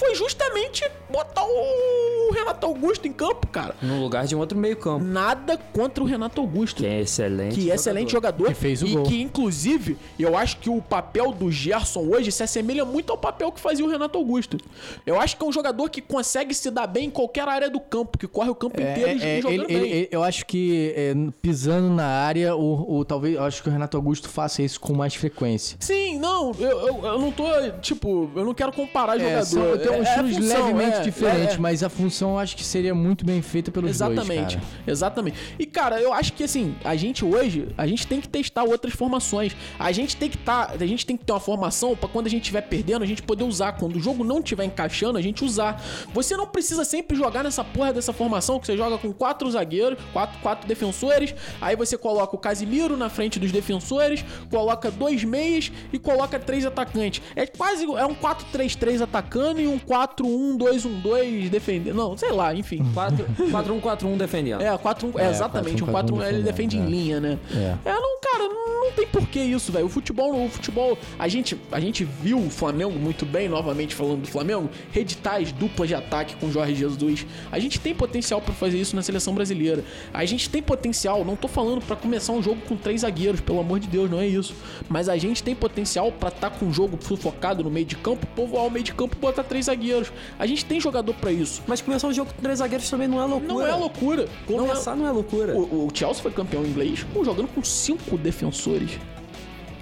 foi 0.00 0.14
justamente 0.14 0.90
botar 1.10 1.44
o 1.44 2.30
Renato 2.32 2.64
Augusto 2.66 3.06
em 3.06 3.12
campo, 3.12 3.46
cara. 3.48 3.74
No 3.82 4.00
lugar 4.00 4.26
de 4.26 4.34
um 4.34 4.38
outro 4.38 4.56
meio 4.56 4.76
campo. 4.76 5.04
Nada 5.04 5.58
contra 5.74 6.02
o 6.02 6.06
Renato 6.06 6.40
Augusto. 6.40 6.78
Que 6.78 6.86
é 6.86 7.00
excelente. 7.00 7.54
Que 7.54 7.70
é 7.70 7.74
excelente 7.74 8.12
jogador. 8.12 8.46
Que 8.48 8.54
fez 8.54 8.82
o 8.82 8.86
e 8.86 8.94
gol. 8.94 9.02
que, 9.04 9.20
inclusive, 9.20 9.98
eu 10.18 10.36
acho 10.36 10.56
que 10.58 10.70
o 10.70 10.80
papel 10.80 11.32
do 11.32 11.50
Gerson 11.52 12.00
hoje 12.08 12.32
se 12.32 12.42
assemelha 12.42 12.84
muito 12.84 13.10
ao 13.12 13.18
papel 13.18 13.52
que 13.52 13.60
fazia 13.60 13.84
o 13.84 13.88
Renato 13.88 14.16
Augusto. 14.16 14.56
Eu 15.04 15.20
acho 15.20 15.36
que 15.36 15.44
é 15.44 15.46
um 15.46 15.52
jogador 15.52 15.90
que 15.90 16.00
consegue 16.00 16.54
se 16.54 16.70
dar 16.70 16.86
bem 16.86 17.06
em 17.06 17.10
qualquer 17.10 17.46
área 17.46 17.68
do 17.68 17.78
campo, 17.80 18.16
que 18.16 18.26
corre 18.26 18.48
o 18.50 18.54
campo 18.54 18.80
inteiro 18.80 19.18
e 19.18 19.22
É, 19.22 19.38
é, 19.38 19.42
jogando 19.42 19.54
ele- 19.64 19.66
bem. 19.66 19.90
ele- 19.90 20.08
eu 20.10 20.22
acho 20.22 20.46
que 20.46 20.94
é, 20.96 21.14
pisando 21.42 21.90
na 21.90 22.06
área, 22.06 22.54
o, 22.56 22.98
o- 22.98 23.04
talvez 23.04 23.34
eu 23.34 23.42
acho 23.44 23.62
que 23.62 23.68
o 23.68 23.72
Renato 23.72 23.96
Augusto 23.98 24.28
faça 24.28 24.62
isso 24.62 24.80
com 24.80 24.94
mais 24.94 25.14
frequência. 25.14 25.76
Sim, 25.80 26.18
não, 26.18 26.52
eu, 26.58 26.70
eu, 26.86 27.04
eu 27.04 27.18
não 27.18 27.30
tô, 27.32 27.44
tipo, 27.82 28.30
eu 28.34 28.44
não 28.44 28.54
quero 28.54 28.72
comparar 28.72 29.20
É, 29.20 29.42
jogador. 29.44 29.89
É- 29.92 29.98
é 29.98 30.02
estilos 30.02 30.36
função, 30.36 30.66
levemente 30.66 30.96
é, 30.96 31.00
diferentes, 31.02 31.52
é, 31.52 31.56
é. 31.56 31.58
mas 31.58 31.82
a 31.82 31.88
função 31.88 32.30
eu 32.30 32.38
acho 32.38 32.56
que 32.56 32.64
seria 32.64 32.94
muito 32.94 33.24
bem 33.24 33.42
feita 33.42 33.70
pelos 33.70 33.90
Exatamente, 33.90 34.56
dois, 34.56 34.68
exatamente. 34.86 35.36
E 35.58 35.66
cara, 35.66 36.00
eu 36.00 36.12
acho 36.12 36.32
que 36.32 36.44
assim, 36.44 36.74
a 36.84 36.96
gente 36.96 37.24
hoje, 37.24 37.68
a 37.76 37.86
gente 37.86 38.06
tem 38.06 38.20
que 38.20 38.28
testar 38.28 38.64
outras 38.64 38.94
formações. 38.94 39.56
A 39.78 39.92
gente 39.92 40.16
tem 40.16 40.28
que 40.28 40.38
tá, 40.38 40.72
a 40.78 40.86
gente 40.86 41.04
tem 41.04 41.16
que 41.16 41.24
ter 41.24 41.32
uma 41.32 41.40
formação 41.40 41.96
pra 41.96 42.08
quando 42.08 42.26
a 42.26 42.30
gente 42.30 42.42
estiver 42.42 42.62
perdendo, 42.62 43.02
a 43.02 43.06
gente 43.06 43.22
poder 43.22 43.44
usar. 43.44 43.72
Quando 43.72 43.96
o 43.96 44.00
jogo 44.00 44.24
não 44.24 44.38
estiver 44.38 44.64
encaixando, 44.64 45.18
a 45.18 45.22
gente 45.22 45.44
usar. 45.44 45.82
Você 46.12 46.36
não 46.36 46.46
precisa 46.46 46.84
sempre 46.84 47.16
jogar 47.16 47.44
nessa 47.44 47.64
porra 47.64 47.92
dessa 47.92 48.12
formação 48.12 48.58
que 48.58 48.66
você 48.66 48.76
joga 48.76 48.98
com 48.98 49.12
quatro 49.12 49.50
zagueiros, 49.50 49.98
quatro, 50.12 50.38
quatro 50.40 50.68
defensores, 50.68 51.34
aí 51.60 51.76
você 51.76 51.96
coloca 51.96 52.34
o 52.34 52.38
Casimiro 52.38 52.96
na 52.96 53.08
frente 53.08 53.38
dos 53.38 53.52
defensores, 53.52 54.24
coloca 54.50 54.90
dois 54.90 55.24
meias 55.24 55.70
e 55.92 55.98
coloca 55.98 56.38
três 56.38 56.64
atacantes. 56.64 57.22
É 57.34 57.46
quase 57.46 57.84
é 57.84 58.06
um 58.06 58.14
4-3-3 58.14 59.02
atacando 59.02 59.60
em 59.60 59.66
um 59.66 59.78
4-1-2-1-2 59.88 61.48
defendendo. 61.48 61.96
Não, 61.96 62.16
sei 62.16 62.32
lá, 62.32 62.54
enfim. 62.54 62.84
4-1-4-1 62.94 64.16
defendendo. 64.16 64.62
É, 64.62 64.76
4 64.76 65.12
é, 65.16 65.26
É, 65.26 65.30
exatamente, 65.30 65.82
um 65.82 65.86
4-1-4-1 65.86 65.90
4 65.90 66.22
ele 66.24 66.42
defende 66.42 66.76
em 66.76 66.82
é. 66.84 66.86
linha, 66.86 67.20
né? 67.20 67.38
É. 67.54 67.90
É, 67.90 67.94
não, 67.94 68.20
cara, 68.20 68.48
não, 68.48 68.92
tem 68.92 69.06
porquê 69.06 69.40
isso, 69.40 69.72
velho. 69.72 69.86
O 69.86 69.88
futebol, 69.88 70.44
o 70.44 70.48
futebol, 70.48 70.98
a 71.18 71.28
gente, 71.28 71.56
a 71.70 71.80
gente 71.80 72.04
viu 72.04 72.38
o 72.38 72.50
Flamengo 72.50 72.98
muito 72.98 73.24
bem, 73.24 73.48
novamente 73.48 73.94
falando 73.94 74.22
do 74.22 74.28
Flamengo, 74.28 74.68
reeditar 74.92 75.36
as 75.36 75.52
duplas 75.52 75.88
de 75.88 75.94
ataque 75.94 76.36
com 76.36 76.46
o 76.46 76.52
Jorge 76.52 76.74
Jesus. 76.74 77.26
A 77.50 77.58
gente 77.58 77.80
tem 77.80 77.94
potencial 77.94 78.40
pra 78.40 78.54
fazer 78.54 78.78
isso 78.78 78.96
na 78.96 79.02
seleção 79.02 79.34
brasileira. 79.34 79.84
A 80.12 80.24
gente 80.24 80.48
tem 80.48 80.62
potencial, 80.62 81.24
não 81.24 81.36
tô 81.36 81.48
falando 81.48 81.84
pra 81.84 81.96
começar 81.96 82.32
um 82.32 82.42
jogo 82.42 82.60
com 82.68 82.76
três 82.76 83.02
zagueiros, 83.02 83.40
pelo 83.40 83.60
amor 83.60 83.78
de 83.80 83.88
Deus, 83.88 84.10
não 84.10 84.20
é 84.20 84.26
isso. 84.26 84.54
Mas 84.88 85.08
a 85.08 85.16
gente 85.16 85.42
tem 85.42 85.54
potencial 85.54 86.10
pra 86.12 86.28
estar 86.28 86.50
com 86.50 86.66
um 86.66 86.72
jogo 86.72 86.98
sufocado 87.02 87.62
no 87.62 87.70
meio 87.70 87.86
de 87.86 87.96
campo, 87.96 88.26
povoar 88.34 88.66
o 88.66 88.70
meio 88.70 88.84
de 88.84 88.94
campo 88.94 89.16
e 89.16 89.18
botar 89.18 89.44
três 89.44 89.68
zagueiros. 89.70 90.12
A 90.38 90.46
gente 90.46 90.64
tem 90.64 90.80
jogador 90.80 91.14
pra 91.14 91.30
isso. 91.32 91.62
Mas 91.66 91.80
começar 91.80 92.08
um 92.08 92.12
jogo 92.12 92.32
com 92.34 92.42
três 92.42 92.58
zagueiros 92.58 92.88
também 92.90 93.08
não 93.08 93.20
é 93.20 93.24
loucura. 93.24 93.52
Não 93.54 93.66
é 93.66 93.74
loucura. 93.74 94.28
Não 94.48 94.56
é- 94.64 94.68
Começar 94.68 94.96
não 94.96 95.06
é 95.06 95.10
loucura. 95.10 95.54
o, 95.56 95.86
o 95.86 95.90
Chelsea 95.94 96.22
foi 96.22 96.32
campeão 96.32 96.64
inglês 96.66 97.06
jogando 97.24 97.48
com 97.48 97.62
cinco 97.62 98.16
defensores. 98.18 98.98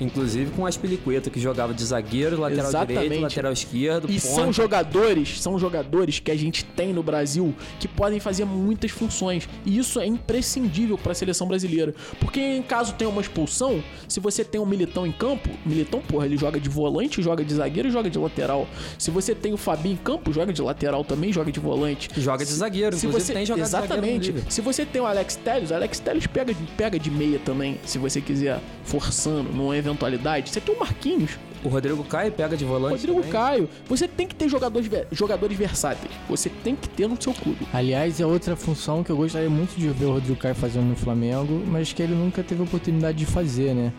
Inclusive 0.00 0.50
com 0.52 0.64
as 0.66 0.76
Peliqueta, 0.76 1.28
que 1.30 1.40
jogava 1.40 1.74
de 1.74 1.84
zagueiro, 1.84 2.40
lateral 2.40 2.68
Exatamente. 2.68 3.02
direito, 3.02 3.22
lateral 3.22 3.52
esquerdo, 3.52 4.10
E 4.10 4.20
ponta. 4.20 4.34
são 4.34 4.52
jogadores, 4.52 5.40
são 5.40 5.58
jogadores 5.58 6.18
que 6.20 6.30
a 6.30 6.36
gente 6.36 6.64
tem 6.64 6.92
no 6.92 7.02
Brasil 7.02 7.54
que 7.80 7.88
podem 7.88 8.20
fazer 8.20 8.44
muitas 8.44 8.90
funções. 8.90 9.48
E 9.66 9.76
isso 9.78 9.98
é 10.00 10.06
imprescindível 10.06 10.96
para 10.96 11.12
a 11.12 11.14
seleção 11.14 11.46
brasileira. 11.48 11.94
Porque 12.20 12.40
em 12.40 12.62
caso 12.62 12.94
tenha 12.94 13.10
uma 13.10 13.20
expulsão, 13.20 13.82
se 14.06 14.20
você 14.20 14.44
tem 14.44 14.60
um 14.60 14.66
militão 14.66 15.06
em 15.06 15.12
campo, 15.12 15.48
militão, 15.64 16.00
porra, 16.00 16.26
ele 16.26 16.36
joga 16.36 16.60
de 16.60 16.68
volante, 16.68 17.20
joga 17.22 17.44
de 17.44 17.54
zagueiro 17.54 17.88
e 17.88 17.90
joga 17.90 18.08
de 18.08 18.18
lateral. 18.18 18.66
Se 18.98 19.10
você 19.10 19.34
tem 19.34 19.52
o 19.52 19.56
Fabinho 19.56 19.94
em 19.94 19.96
campo, 19.96 20.32
joga 20.32 20.52
de 20.52 20.62
lateral 20.62 21.04
também, 21.04 21.32
joga 21.32 21.50
de 21.50 21.60
volante. 21.60 22.08
Joga 22.16 22.44
de 22.44 22.52
zagueiro, 22.52 22.96
Se 22.96 23.06
você 23.06 23.32
tem 23.32 23.44
jogado 23.46 23.66
exatamente. 23.66 24.34
Se 24.48 24.60
você 24.60 24.84
tem 24.86 25.00
o 25.00 25.06
Alex 25.06 25.36
Telles, 25.36 25.70
o 25.70 25.74
Alex 25.74 25.98
Telles 26.00 26.26
pega, 26.26 26.54
pega 26.76 26.98
de 26.98 27.10
meia 27.10 27.38
também, 27.44 27.78
se 27.84 27.98
você 27.98 28.20
quiser 28.20 28.60
forçando 28.84 29.50
numa 29.52 29.76
eventualidade. 29.88 30.50
Você 30.50 30.60
tem 30.60 30.74
o 30.74 30.78
Marquinhos, 30.78 31.38
O 31.64 31.68
Rodrigo 31.68 32.04
Caio 32.04 32.30
pega 32.30 32.56
de 32.56 32.64
volante 32.64 33.06
Rodrigo 33.06 33.16
também. 33.16 33.30
Caio. 33.32 33.68
Você 33.88 34.06
tem 34.06 34.26
que 34.26 34.34
ter 34.34 34.48
jogadores, 34.48 34.88
jogadores 35.10 35.56
versáteis. 35.58 36.12
Você 36.28 36.48
tem 36.48 36.76
que 36.76 36.88
ter 36.88 37.08
no 37.08 37.20
seu 37.20 37.34
clube. 37.34 37.66
Aliás, 37.72 38.20
é 38.20 38.26
outra 38.26 38.54
função 38.54 39.02
que 39.02 39.10
eu 39.10 39.16
gostaria 39.16 39.50
muito 39.50 39.76
de 39.76 39.88
ver 39.88 40.06
o 40.06 40.12
Rodrigo 40.12 40.36
Caio 40.36 40.54
fazendo 40.54 40.86
no 40.86 40.96
Flamengo, 40.96 41.62
mas 41.66 41.92
que 41.92 42.02
ele 42.02 42.14
nunca 42.14 42.42
teve 42.42 42.62
oportunidade 42.62 43.18
de 43.18 43.26
fazer, 43.26 43.74
né? 43.74 43.92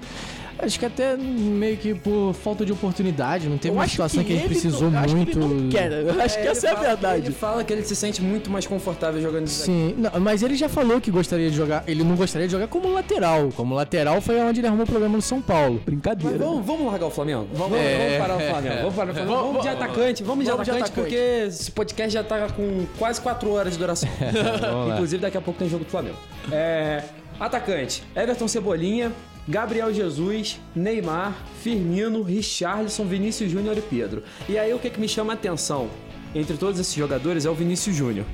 Acho 0.61 0.77
que 0.79 0.85
até 0.85 1.15
meio 1.15 1.77
que 1.77 1.93
por 1.93 2.33
falta 2.33 2.65
de 2.65 2.71
oportunidade, 2.73 3.47
não 3.47 3.57
teve 3.57 3.69
Eu 3.73 3.79
uma 3.79 3.87
situação 3.87 4.23
que, 4.23 4.33
ele 4.33 4.43
precisou 4.47 4.91
não, 4.91 4.99
acho 4.99 5.15
muito. 5.15 5.39
Que 5.69 5.77
ele. 5.77 6.09
Eu 6.09 6.21
acho 6.21 6.35
que 6.35 6.41
ele 6.41 6.49
essa 6.49 6.67
é 6.67 6.71
a 6.71 6.75
verdade. 6.75 7.25
Ele 7.27 7.33
fala 7.33 7.63
que 7.63 7.71
ele 7.71 7.83
se 7.83 7.95
sente 7.95 8.21
muito 8.21 8.49
mais 8.51 8.67
confortável 8.67 9.21
jogando 9.21 9.47
zagueiro. 9.47 9.95
Sim, 9.95 9.95
não, 9.97 10.19
mas 10.19 10.43
ele 10.43 10.55
já 10.55 10.67
falou 10.67 10.99
que 10.99 11.09
gostaria 11.11 11.49
de 11.49 11.55
jogar. 11.55 11.83
Ele 11.87 12.03
não 12.03 12.15
gostaria 12.15 12.45
de 12.47 12.51
jogar 12.51 12.67
como 12.67 12.91
lateral. 12.93 13.49
Como 13.55 13.73
lateral 13.73 14.19
foi 14.21 14.39
onde 14.41 14.59
ele 14.59 14.67
arrumou 14.67 14.85
problema 14.85 15.15
no 15.15 15.21
São 15.21 15.41
Paulo. 15.41 15.75
Mas 15.75 15.83
Brincadeira. 15.85 16.37
vamos, 16.37 16.65
vamos 16.65 16.85
largar 16.87 17.05
o 17.07 17.11
Flamengo? 17.11 17.47
Vamos, 17.53 17.77
É. 17.77 17.97
vamos 17.97 18.17
parar 18.17 18.35
o 18.35 18.39
Flamengo. 18.51 18.75
Vamos 18.81 18.95
parar 18.95 19.11
o 19.11 19.13
Flamengo. 19.13 19.33
Vamos, 19.35 19.47
Vamos- 19.47 19.61
de 19.61 19.67
atacante. 19.69 20.23
Vamos 20.23 20.45
de 20.45 20.51
vamos 20.51 20.65
de 20.65 20.71
atacante, 20.71 20.91
atacante. 20.91 20.91
porque 20.91 21.15
esse 21.47 21.71
podcast 21.71 22.13
já 22.13 22.23
tá 22.23 22.47
com 22.49 22.85
quase 22.97 23.21
4 23.21 23.49
horas 23.51 23.73
de 23.73 23.79
duração. 23.79 24.09
Inclusive, 24.93 25.21
daqui 25.21 25.37
a 25.37 25.41
pouco 25.41 25.57
tem 25.59 25.69
jogo 25.69 25.85
do 25.85 25.89
Flamengo. 25.89 26.17
É, 26.51 27.03
atacante: 27.39 28.03
Everton 28.15 28.47
Cebolinha, 28.47 29.11
Gabriel 29.49 29.91
Jesus, 29.91 30.59
Neymar, 30.75 31.35
Firmino, 31.63 32.21
Richarlison, 32.21 33.03
Vinícius 33.05 33.51
Júnior 33.51 33.75
e 33.75 33.81
Pedro. 33.81 34.21
E 34.47 34.59
aí, 34.59 34.71
o 34.71 34.77
que, 34.77 34.91
que 34.91 34.99
me 34.99 35.09
chama 35.09 35.33
a 35.33 35.35
atenção 35.35 35.89
entre 36.35 36.55
todos 36.55 36.79
esses 36.79 36.93
jogadores 36.93 37.45
é 37.45 37.49
o 37.49 37.55
Vinícius 37.55 37.95
Júnior. 37.95 38.27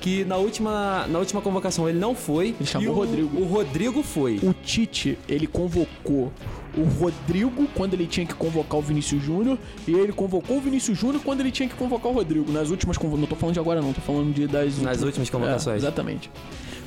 Que 0.00 0.24
na 0.24 0.36
última, 0.36 1.08
na 1.08 1.18
última 1.18 1.42
convocação 1.42 1.88
ele 1.88 1.98
não 1.98 2.14
foi. 2.14 2.54
Ele 2.58 2.66
chamou 2.66 2.86
e 2.86 2.90
o 2.90 2.94
Rodrigo. 2.94 3.40
O 3.40 3.44
Rodrigo 3.44 4.02
foi. 4.04 4.38
O 4.44 4.54
Tite, 4.54 5.18
ele 5.28 5.48
convocou 5.48 6.32
o 6.76 6.84
Rodrigo 6.84 7.66
quando 7.74 7.94
ele 7.94 8.06
tinha 8.06 8.24
que 8.24 8.32
convocar 8.32 8.78
o 8.78 8.82
Vinícius 8.82 9.20
Júnior 9.20 9.58
e 9.88 9.92
ele 9.92 10.12
convocou 10.12 10.58
o 10.58 10.60
Vinícius 10.60 10.96
Júnior 10.96 11.20
quando 11.22 11.40
ele 11.40 11.50
tinha 11.50 11.68
que 11.68 11.74
convocar 11.74 12.12
o 12.12 12.14
Rodrigo. 12.14 12.50
Nas 12.52 12.70
últimas 12.70 12.96
convocações. 12.96 13.20
Não 13.22 13.28
tô 13.28 13.34
falando 13.34 13.54
de 13.54 13.60
agora, 13.60 13.82
não. 13.82 13.92
Tô 13.92 14.00
falando 14.00 14.32
de, 14.32 14.46
das 14.46 14.78
Nas 14.78 15.02
últimas 15.02 15.28
convocações. 15.28 15.74
É, 15.74 15.78
exatamente. 15.78 16.30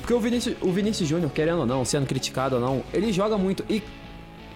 Porque 0.04 0.12
o 0.12 0.20
Vinícius, 0.20 0.54
o 0.60 0.70
Vinícius 0.70 1.08
Júnior, 1.08 1.32
querendo 1.32 1.60
ou 1.60 1.66
não, 1.66 1.82
sendo 1.82 2.06
criticado 2.06 2.56
ou 2.56 2.60
não, 2.60 2.84
ele 2.92 3.10
joga 3.10 3.38
muito. 3.38 3.64
E 3.70 3.82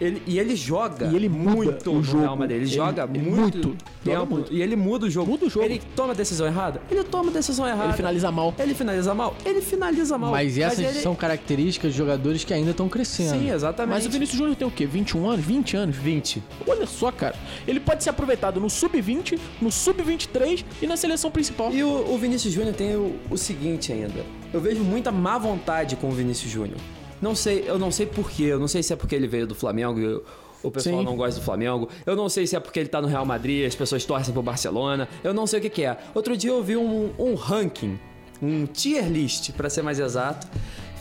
ele, 0.01 0.23
e 0.27 0.39
ele 0.39 0.55
joga 0.55 1.07
E 1.07 1.17
ele 1.17 1.29
muito 1.29 1.91
o 1.93 2.03
jogo. 2.03 2.21
Real 2.21 2.37
Madrid. 2.37 2.57
Ele, 2.59 2.67
Ele- 2.67 2.75
joga 2.77 3.09
ele 3.13 3.19
muito, 3.19 3.39
muito. 3.39 3.69
tempo. 3.71 3.77
Joga 4.05 4.25
muito. 4.27 4.53
E 4.53 4.63
ele 4.63 4.77
muda 4.77 5.07
o 5.07 5.11
jogo. 5.11 5.31
Muda 5.31 5.47
o 5.47 5.51
jogo. 5.51 5.65
Ele 5.67 5.81
toma 5.97 6.13
a 6.13 6.17
decisão 6.17 6.47
errada? 6.47 6.81
Ele 6.91 7.03
toma 7.05 7.31
a 7.31 7.33
decisão 7.33 7.67
errada. 7.67 7.85
Ele 7.85 7.93
finaliza 7.95 8.31
mal. 8.31 8.55
Ele 8.59 8.75
finaliza 8.75 9.15
mal? 9.15 9.37
Ele 9.45 9.61
finaliza 9.61 10.19
mal. 10.19 10.31
Mas 10.31 10.57
essas 10.59 10.79
ele... 10.79 11.01
são 11.01 11.15
características 11.15 11.93
de 11.93 11.99
jogadores 11.99 12.45
que 12.45 12.55
ainda 12.55 12.71
estão 12.71 12.89
crescendo. 12.89 13.39
Sim, 13.39 13.51
exatamente. 13.51 13.95
Mas 13.95 14.07
o 14.07 14.11
Vinícius 14.11 14.39
Júnior 14.39 14.57
tem 14.57 14.67
o 14.67 14.71
quê? 14.71 14.87
21 14.87 15.29
anos? 15.29 15.45
20 15.45 15.77
anos? 15.77 15.97
20. 15.97 16.43
Olha 16.67 16.87
só, 16.87 17.11
cara. 17.11 17.35
Ele 17.67 17.81
pode 17.81 18.05
ser 18.05 18.11
aproveitado 18.11 18.61
no 18.61 18.71
sub-20, 18.71 19.39
no 19.61 19.71
sub-23 19.71 20.65
e 20.81 20.87
na 20.87 20.97
seleção 20.97 21.31
principal. 21.31 21.73
E 21.73 21.83
o, 21.83 22.13
o 22.13 22.19
Vinícius 22.19 22.53
Júnior 22.55 22.75
tem 22.75 22.97
o, 22.97 23.17
o 23.31 23.37
seguinte 23.37 23.93
ainda. 23.93 24.25
Eu 24.53 24.61
vejo 24.61 24.83
muita 24.83 25.11
má 25.11 25.37
vontade 25.39 25.97
com 25.97 26.09
o 26.09 26.13
Vinícius 26.13 26.51
Júnior. 26.51 26.79
Não 27.21 27.35
sei, 27.35 27.65
eu 27.67 27.79
não 27.79 27.91
sei 27.91 28.07
porquê. 28.07 28.45
Eu 28.45 28.59
não 28.59 28.69
sei 28.69 28.83
se 28.83 28.93
é 28.93 28.97
porque 28.97 29.15
ele 29.15 29.27
veio 29.27 29.47
do 29.47 29.55
Flamengo 29.55 30.01
e 30.01 30.23
o 30.63 30.71
pessoal 30.71 30.99
Sim. 30.99 31.05
não 31.05 31.17
gosta 31.17 31.41
do 31.41 31.45
Flamengo. 31.45 31.89
Eu 32.05 32.17
não 32.17 32.29
sei 32.29 32.47
se 32.47 32.57
é 32.57 32.61
porque 32.61 32.79
ele 32.79 32.89
tá 32.89 33.01
no 33.01 33.09
Real 33.09 33.25
Madrid, 33.25 33.67
as 33.67 33.75
pessoas 33.75 34.05
torcem 34.05 34.33
pro 34.33 34.43
Barcelona. 34.43 35.09
Eu 35.23 35.33
não 35.33 35.47
sei 35.47 35.59
o 35.59 35.63
que, 35.63 35.71
que 35.71 35.85
é. 35.85 35.97
Outro 36.15 36.37
dia 36.37 36.51
eu 36.51 36.63
vi 36.63 36.77
um, 36.77 37.11
um 37.19 37.35
ranking, 37.35 37.99
um 38.43 38.67
tier 38.67 39.09
list, 39.09 39.53
pra 39.53 39.71
ser 39.71 39.83
mais 39.83 39.99
exato, 39.99 40.47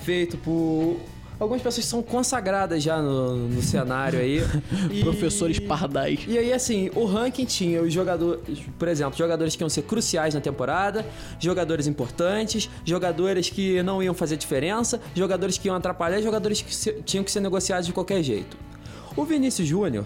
feito 0.03 0.38
por 0.38 0.98
algumas 1.39 1.61
pessoas 1.61 1.85
são 1.85 2.01
consagradas 2.01 2.81
já 2.84 3.01
no, 3.01 3.35
no 3.35 3.61
cenário 3.61 4.19
aí. 4.19 4.41
E- 4.91 5.03
Professores 5.03 5.59
pardais. 5.59 6.19
e 6.27 6.38
aí, 6.38 6.51
assim, 6.53 6.89
o 6.95 7.05
ranking 7.05 7.45
tinha 7.45 7.81
os 7.81 7.91
jogadores, 7.93 8.41
por 8.77 8.88
exemplo, 8.88 9.18
jogadores 9.18 9.55
que 9.55 9.64
iam 9.64 9.69
ser 9.69 9.81
cruciais 9.84 10.34
na 10.34 10.41
temporada, 10.41 11.05
jogadores 11.39 11.88
importantes, 11.88 12.69
jogadores 12.85 13.49
que 13.49 13.81
não 13.84 14.01
iam 14.01 14.14
fazer 14.14 14.38
diferença, 14.38 14.99
jogadores 15.15 15.57
que 15.57 15.68
iam 15.68 15.76
atrapalhar, 15.76 16.22
jogadores 16.22 16.61
que 16.61 16.73
se- 16.73 16.93
tinham 17.05 17.23
que 17.23 17.31
ser 17.31 17.39
negociados 17.41 17.85
de 17.88 17.93
qualquer 17.93 18.22
jeito. 18.23 18.57
O 19.15 19.23
Vinícius 19.23 19.68
Júnior 19.68 20.05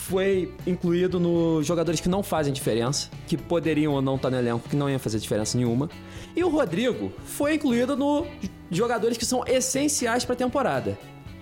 foi 0.00 0.52
incluído 0.66 1.20
nos 1.20 1.66
jogadores 1.66 2.00
que 2.00 2.08
não 2.08 2.22
fazem 2.22 2.52
diferença, 2.52 3.08
que 3.28 3.36
poderiam 3.36 3.92
ou 3.92 4.02
não 4.02 4.16
estar 4.16 4.30
no 4.30 4.38
elenco, 4.38 4.68
que 4.68 4.74
não 4.74 4.88
iam 4.88 4.98
fazer 4.98 5.18
diferença 5.18 5.56
nenhuma. 5.56 5.90
E 6.34 6.42
o 6.42 6.48
Rodrigo 6.48 7.12
foi 7.24 7.54
incluído 7.54 7.96
no 7.96 8.26
jogadores 8.70 9.16
que 9.16 9.26
são 9.26 9.44
essenciais 9.46 10.24
para 10.24 10.32
a 10.32 10.36
temporada. 10.36 10.98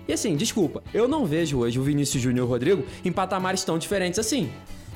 E 0.06 0.12
assim, 0.12 0.36
desculpa, 0.36 0.82
eu 0.92 1.06
não 1.06 1.24
vejo 1.24 1.58
hoje 1.58 1.78
o 1.78 1.82
Vinícius 1.82 2.22
Júnior 2.22 2.44
e 2.44 2.46
o 2.46 2.50
Rodrigo 2.50 2.84
em 3.04 3.12
patamares 3.12 3.62
tão 3.62 3.78
diferentes 3.78 4.18
assim. 4.18 4.50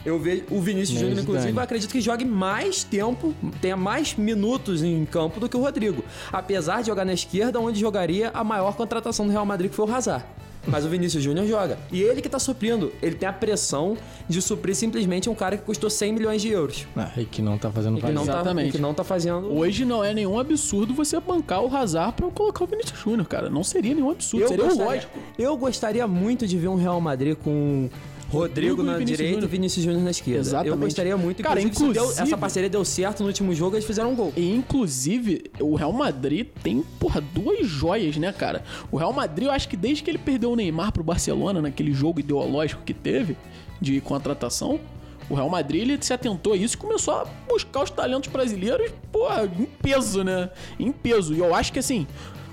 Eu 0.05 0.19
vejo 0.19 0.45
o 0.51 0.61
Vinícius 0.61 0.99
Júnior, 0.99 1.21
inclusive, 1.21 1.59
acredito 1.61 1.93
que 1.93 2.01
jogue 2.01 2.25
mais 2.25 2.83
tempo, 2.83 3.33
tenha 3.61 3.77
mais 3.77 4.15
minutos 4.15 4.83
em 4.83 5.05
campo 5.05 5.39
do 5.39 5.49
que 5.49 5.57
o 5.57 5.61
Rodrigo. 5.61 6.05
Apesar 6.33 6.81
de 6.81 6.89
jogar 6.89 7.05
na 7.05 7.13
esquerda, 7.13 7.61
onde 7.61 7.79
jogaria 7.79 8.31
a 8.35 8.43
maior 8.43 8.75
contratação 8.75 9.25
do 9.25 9.31
Real 9.31 9.47
Madrid, 9.47 9.71
que 9.71 9.77
foi 9.77 9.87
o 9.87 9.95
Hazard. 9.95 10.25
Mas 10.67 10.85
o 10.85 10.89
Vinícius 10.89 11.23
Júnior 11.23 11.47
joga. 11.47 11.79
E 11.91 12.03
ele 12.03 12.23
que 12.23 12.29
tá 12.29 12.39
suprindo. 12.39 12.93
Ele 13.03 13.17
tem 13.17 13.29
a 13.29 13.33
pressão 13.33 13.97
de 14.29 14.41
suprir 14.41 14.75
simplesmente 14.77 15.29
um 15.29 15.35
cara 15.35 15.57
que 15.57 15.65
custou 15.65 15.91
100 15.91 16.13
milhões 16.13 16.41
de 16.41 16.49
euros. 16.49 16.87
Ah, 16.97 17.11
e 17.17 17.25
que 17.25 17.43
não 17.43 17.59
tá 17.59 17.71
fazendo 17.71 18.01
que 18.01 18.13
não, 18.13 18.25
tá, 18.25 18.33
Exatamente. 18.33 18.69
e 18.69 18.73
que 18.73 18.79
não 18.79 18.95
tá 18.95 19.03
fazendo. 19.03 19.53
Hoje 19.53 19.85
não 19.85 20.05
é 20.05 20.15
nenhum 20.15 20.39
absurdo 20.39 20.95
você 20.95 21.19
bancar 21.19 21.63
o 21.63 21.75
Hazard 21.75 22.15
pra 22.15 22.29
colocar 22.31 22.65
o 22.65 22.67
Vinícius 22.67 23.01
Júnior, 23.01 23.27
cara. 23.27 23.51
Não 23.51 23.65
seria 23.65 23.95
nenhum 23.95 24.11
absurdo, 24.11 24.49
seria 24.49 24.65
o 24.65 24.69
gostaria, 24.69 24.93
lógico. 24.93 25.19
eu 25.39 25.57
gostaria 25.57 26.07
muito 26.07 26.47
de 26.47 26.57
ver 26.57 26.69
um 26.69 26.77
Real 26.77 27.01
Madrid 27.01 27.37
com 27.37 27.89
Rodrigo, 28.33 28.77
Rodrigo 28.77 28.83
e 28.83 28.85
na 28.87 28.93
Vinícius 28.99 29.19
direita 29.19 29.45
e 29.45 29.49
Vinícius 29.49 29.85
Júnior 29.85 30.03
na 30.03 30.11
esquerda. 30.11 30.41
Exatamente. 30.41 30.69
Eu 30.71 30.79
gostaria 30.79 31.17
muito. 31.17 31.43
Cara, 31.43 31.61
inclusive, 31.61 31.93
deu- 31.93 32.03
inclusive- 32.05 32.23
essa 32.29 32.39
parceria 32.39 32.71
deu 32.71 32.85
certo 32.85 33.21
no 33.21 33.27
último 33.29 33.55
jogo, 33.55 33.77
eles 33.77 33.85
fizeram 33.85 34.13
um 34.13 34.15
gol. 34.17 34.33
E, 34.37 34.55
inclusive, 34.55 35.45
o 35.61 35.75
Real 35.75 35.93
Madrid 35.93 36.47
tem, 36.63 36.83
porra, 36.99 37.21
duas 37.21 37.67
joias, 37.67 38.17
né, 38.17 38.33
cara? 38.33 38.65
O 38.91 38.97
Real 38.97 39.13
Madrid, 39.13 39.47
eu 39.47 39.53
acho 39.53 39.69
que 39.69 39.77
desde 39.77 40.03
que 40.03 40.11
ele 40.11 40.19
perdeu 40.19 40.51
o 40.53 40.57
Neymar 40.57 40.93
pro 40.93 41.05
Barcelona, 41.05 41.61
naquele 41.61 41.93
jogo 41.93 42.21
ideológico 42.21 42.83
que 42.85 42.95
teve 42.95 43.37
de 43.81 44.01
contratação, 44.01 44.81
o 45.31 45.35
Real 45.35 45.49
Madrid 45.49 45.83
ele 45.83 45.99
se 46.01 46.13
atentou 46.13 46.53
a 46.53 46.57
isso 46.57 46.75
e 46.75 46.79
começou 46.79 47.15
a 47.15 47.27
buscar 47.49 47.85
os 47.85 47.91
talentos 47.91 48.31
brasileiros, 48.31 48.91
porra, 49.11 49.45
em 49.45 49.65
peso, 49.65 50.23
né? 50.25 50.51
Em 50.79 50.91
peso. 50.91 51.35
E 51.35 51.39
eu 51.39 51.55
acho 51.55 51.73
que, 51.73 51.79
assim, 51.79 52.07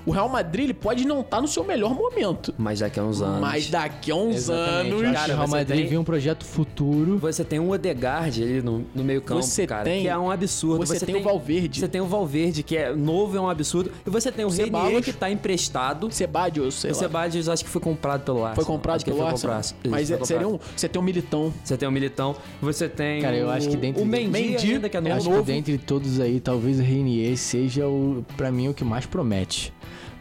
O 0.06 0.10
Real 0.12 0.28
Madrid 0.28 0.64
ele 0.64 0.74
pode 0.74 1.06
não 1.06 1.20
estar 1.20 1.40
no 1.42 1.48
seu 1.48 1.62
melhor 1.62 1.94
momento. 1.94 2.54
Mas 2.56 2.80
daqui 2.80 2.98
a 2.98 3.04
uns 3.04 3.20
anos. 3.20 3.40
Mas 3.40 3.66
daqui 3.68 4.10
a 4.10 4.16
uns 4.16 4.36
Exatamente. 4.36 4.90
Eu 4.90 4.98
anos. 4.98 5.10
acho 5.10 5.14
Cara, 5.20 5.32
o 5.32 5.36
Real 5.36 5.46
você 5.48 5.56
Madrid 5.56 5.78
tem- 5.80 5.86
viu 5.88 6.00
um 6.00 6.04
projeto 6.04 6.44
futuro. 6.44 7.18
Você 7.18 7.44
tem 7.44 7.58
um 7.60 7.70
Odegaard 7.70 8.42
ali 8.42 8.62
no, 8.62 8.84
no 8.94 9.04
meio 9.04 9.20
campo, 9.20 9.42
Você 9.42 9.66
cara, 9.66 9.84
tem- 9.84 10.02
que 10.02 10.08
é 10.08 10.16
um 10.16 10.30
absurdo. 10.30 10.86
você 10.86 11.04
tem 11.04 11.16
o 11.16 11.22
Valverde. 11.22 11.80
Você 11.80 11.88
tem 11.88 12.00
o 12.00 12.06
Valverde, 12.06 12.62
que 12.62 12.76
é 12.76 12.94
novo, 12.94 13.36
é 13.36 13.40
um 13.40 13.48
absurdo. 13.48 13.90
E 14.06 14.10
você 14.10 14.32
tem 14.32 14.44
o. 14.44 14.48
Renier, 14.48 15.02
que 15.02 15.12
tá 15.12 15.30
emprestado. 15.30 16.10
Sebadios, 16.10 16.74
sei 16.80 16.90
O 16.90 16.94
lá. 16.94 16.98
Sebadios 17.00 17.48
acho 17.48 17.64
que 17.64 17.70
foi 17.70 17.80
comprado 17.80 18.22
pelo 18.24 18.38
Arsenal. 18.38 18.54
Foi 18.56 18.64
comprado 18.64 18.96
Acho 18.96 19.04
que 19.04 19.10
pelo 19.10 19.22
foi 19.22 19.30
Arsenal. 19.32 19.56
comprado. 19.56 19.90
Mas 19.90 20.02
Isso, 20.04 20.14
é, 20.14 20.16
foi 20.16 20.26
seria 20.26 20.42
comprado. 20.46 20.70
um, 20.72 20.76
você 20.76 20.88
tem 20.88 21.00
um 21.00 21.04
Militão. 21.04 21.54
Você 21.64 21.76
tem 21.76 21.88
o 21.88 21.92
Militão, 21.92 22.36
você 22.62 22.88
tem 22.88 23.20
Cara, 23.22 23.36
eu 23.36 23.46
o, 23.46 23.50
acho 23.50 23.68
que 23.68 23.76
dentre- 23.76 24.02
o 24.02 24.06
Mendy, 24.06 24.28
Mendy 24.28 24.72
ainda, 24.74 24.88
que 24.88 24.96
é 24.96 25.00
é 25.00 25.02
novo. 25.02 25.14
Acho 25.16 25.30
novo. 25.30 25.44
que 25.44 25.52
dentre 25.52 25.78
todos 25.78 26.18
aí, 26.20 26.40
talvez 26.40 26.78
o 26.78 26.82
Reinier 26.82 27.36
seja 27.36 27.86
o, 27.86 28.24
para 28.36 28.50
mim 28.50 28.68
o 28.68 28.74
que 28.74 28.82
mais 28.84 29.04
promete. 29.06 29.72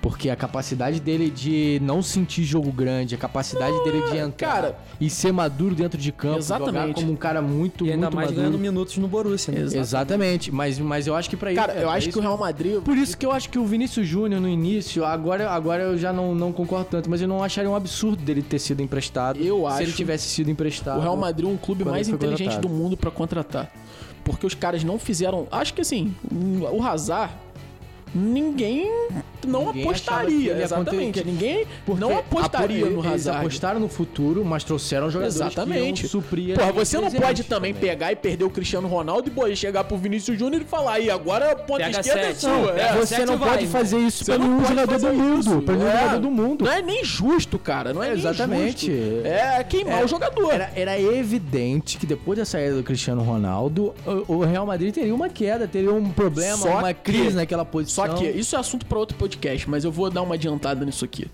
Porque 0.02 0.30
a 0.30 0.36
capacidade 0.36 0.98
dele 1.02 1.30
de 1.30 1.78
não 1.84 2.02
sentir 2.02 2.46
jogo 2.46 2.72
grande, 2.72 3.16
a 3.16 3.18
capacidade 3.18 3.78
dele 3.84 4.02
de 4.10 4.16
entrar 4.18 4.48
cara. 4.54 4.80
e 5.00 5.10
ser 5.10 5.34
maduro 5.34 5.76
dentro 5.76 6.00
de 6.00 6.10
campo, 6.14 6.42
jogar 6.42 6.62
Exatamente. 6.68 6.94
como 7.02 7.12
um 7.12 7.16
cara 7.18 7.42
muito, 7.42 7.86
E 7.86 7.92
ainda 7.92 8.04
muito 8.06 8.16
mais 8.16 8.28
maduro. 8.30 8.42
ganhando 8.48 8.58
minutos 8.62 8.98
no 8.98 9.10
Borussia, 9.10 9.54
né? 9.54 9.60
Exatamente, 9.78 10.54
mas, 10.54 10.80
mas 10.80 11.06
eu 11.06 11.14
acho 11.18 11.30
que 11.30 11.36
pra 11.36 11.52
isso. 11.52 11.60
Cara, 11.60 11.74
eu 11.74 11.82
pra 11.82 11.92
acho 11.92 12.08
isso- 12.08 12.12
que 12.14 12.20
o 12.20 12.22
Real 12.22 12.38
Madrid. 12.38 12.80
Por 12.82 12.96
isso 12.98 13.18
que 13.18 13.26
eu 13.26 13.32
acho 13.34 13.50
que 13.50 13.60
o 13.60 13.66
Vinícius 13.66 14.08
Júnior 14.08 14.40
no 14.40 14.48
início, 14.48 15.04
agora, 15.04 15.50
agora 15.52 15.84
eu 15.84 15.98
já 15.98 16.14
não, 16.14 16.34
não 16.34 16.54
concordo 16.54 16.86
tanto, 16.90 17.10
mas 17.10 17.22
eu 17.22 17.28
não 17.28 17.44
acharia 17.44 17.70
um 17.70 17.76
absurdo 17.76 18.24
dele 18.24 18.42
ter 18.42 18.60
sido 18.60 18.82
emprestado. 18.82 19.38
Eu 19.38 19.66
Se 19.72 19.82
ele 19.82 19.90
acho 19.90 19.98
tivesse 19.98 20.30
sido 20.30 20.50
emprestado. 20.50 21.00
O 21.00 21.02
Real 21.02 21.18
Madrid 21.18 21.46
é 21.46 21.52
um 21.52 21.58
clube 21.58 21.84
mais 21.84 22.08
inteligente 22.08 22.46
contratado. 22.56 22.68
do 22.70 22.74
mundo 22.74 22.96
pra 22.96 23.12
contratar. 23.12 23.70
Porque 24.24 24.46
os 24.48 24.54
caras 24.54 24.82
não 24.82 24.98
fizeram. 24.98 25.46
Acho 25.52 25.74
que 25.74 25.82
assim, 25.82 26.16
o 26.72 26.82
Hazard. 26.82 27.34
Ninguém 28.14 28.90
não 29.48 29.68
Ninguém 29.68 29.74
que 29.82 29.88
apostaria, 29.88 30.53
ia 30.53 30.64
exatamente. 30.64 31.24
Ninguém 31.26 31.66
Porque 31.86 31.99
não 32.02 32.18
apostaria 32.18 32.86
apo- 32.86 32.94
no 32.94 32.99
Eles 33.02 33.14
Hazard. 33.28 33.40
apostaram 33.40 33.80
no 33.80 33.90
futuro, 33.90 34.44
mas 34.45 34.64
trouxeram 34.64 35.10
jogadores 35.10 35.36
Exatamente. 35.36 36.03
que 36.03 36.07
suprir 36.07 36.56
Porra, 36.57 36.72
você 36.72 36.98
não 36.99 37.10
pode 37.11 37.44
também 37.44 37.74
pegar 37.74 38.11
e 38.11 38.16
perder 38.16 38.44
o 38.45 38.49
Cristiano 38.49 38.88
Ronaldo 38.88 39.30
e 39.30 39.32
pô, 39.32 39.53
chegar 39.56 39.84
pro 39.84 39.98
Vinícius 39.98 40.38
Júnior 40.38 40.61
e 40.61 40.66
falar 40.66 40.94
aí, 40.94 41.10
agora 41.10 41.52
a 41.52 41.56
ponta 41.56 41.84
Pega 41.86 41.99
esquerda 41.99 42.22
é 42.28 42.34
sua. 42.34 42.80
É. 42.80 42.95
Você 42.98 43.26
não 43.26 43.38
vai. 43.38 43.49
pode 43.52 43.68
fazer 43.68 43.98
isso 43.99 44.26
pra 44.26 44.38
nenhum 44.38 44.57
pode 44.61 44.70
jogador 44.70 44.99
do 44.99 45.14
mundo. 45.14 45.61
Pra 45.61 45.76
nenhum 45.76 45.88
É. 45.90 45.99
jogador 45.99 46.20
do 46.22 46.32
mundo. 46.32 46.66
Não 46.66 46.72
é 46.72 46.82
nem 46.82 47.03
justo, 47.03 47.57
cara. 47.60 47.94
Não 47.94 48.03
é, 48.03 48.10
É, 48.10 48.14
exatamente. 48.14 48.86
justo. 48.88 49.28
É 49.28 49.64
queimar 49.64 50.02
É, 50.02 50.06
o 50.06 50.07
jogador. 50.07 50.53
Era, 50.53 50.72
era 50.76 50.99
evidente 50.99 51.98
que 51.98 52.06
depois 52.06 52.38
da 52.40 52.45
saída 52.45 52.76
do 52.76 52.84
Cristiano 52.84 53.22
Ronaldo, 53.22 53.94
o, 54.28 54.36
o 54.36 54.40
Real 54.45 54.66
Madrid 54.66 54.94
teria 54.94 55.14
uma 55.14 55.30
queda, 55.30 55.68
teria 55.68 55.94
um 55.94 56.10
problema, 56.10 56.57
Só 56.57 56.80
uma 56.80 56.94
que- 56.94 57.11
crise 57.11 57.36
naquela 57.36 57.66
posição. 57.66 58.06
Só 58.07 58.14
que 58.14 58.26
isso 58.28 58.56
é 58.56 58.60
assunto 58.60 58.86
pra 58.86 58.98
outro 58.99 59.18
podcast, 59.18 59.28
mas 59.68 59.84
eu 59.84 59.91
vou 59.91 60.10
dar 60.10 60.22
uma 60.22 60.35
adiantada 60.35 60.85
nisso 60.85 61.06
aqui. 61.06 61.27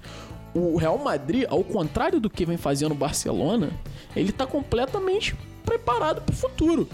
O 0.53 0.77
Real 0.77 0.97
Madrid, 0.97 1.45
ao 1.49 1.63
contrário 1.63 2.19
do 2.19 2.30
que 2.30 2.45
vem 2.45 2.57
fazendo 2.57 2.93
o 2.93 2.95
Barcelona, 2.95 3.72
ele 4.15 4.31
tá 4.31 4.45
completamente 4.47 5.35
preparado 5.65 6.22
pro 6.22 6.35
futuro. 6.35 6.88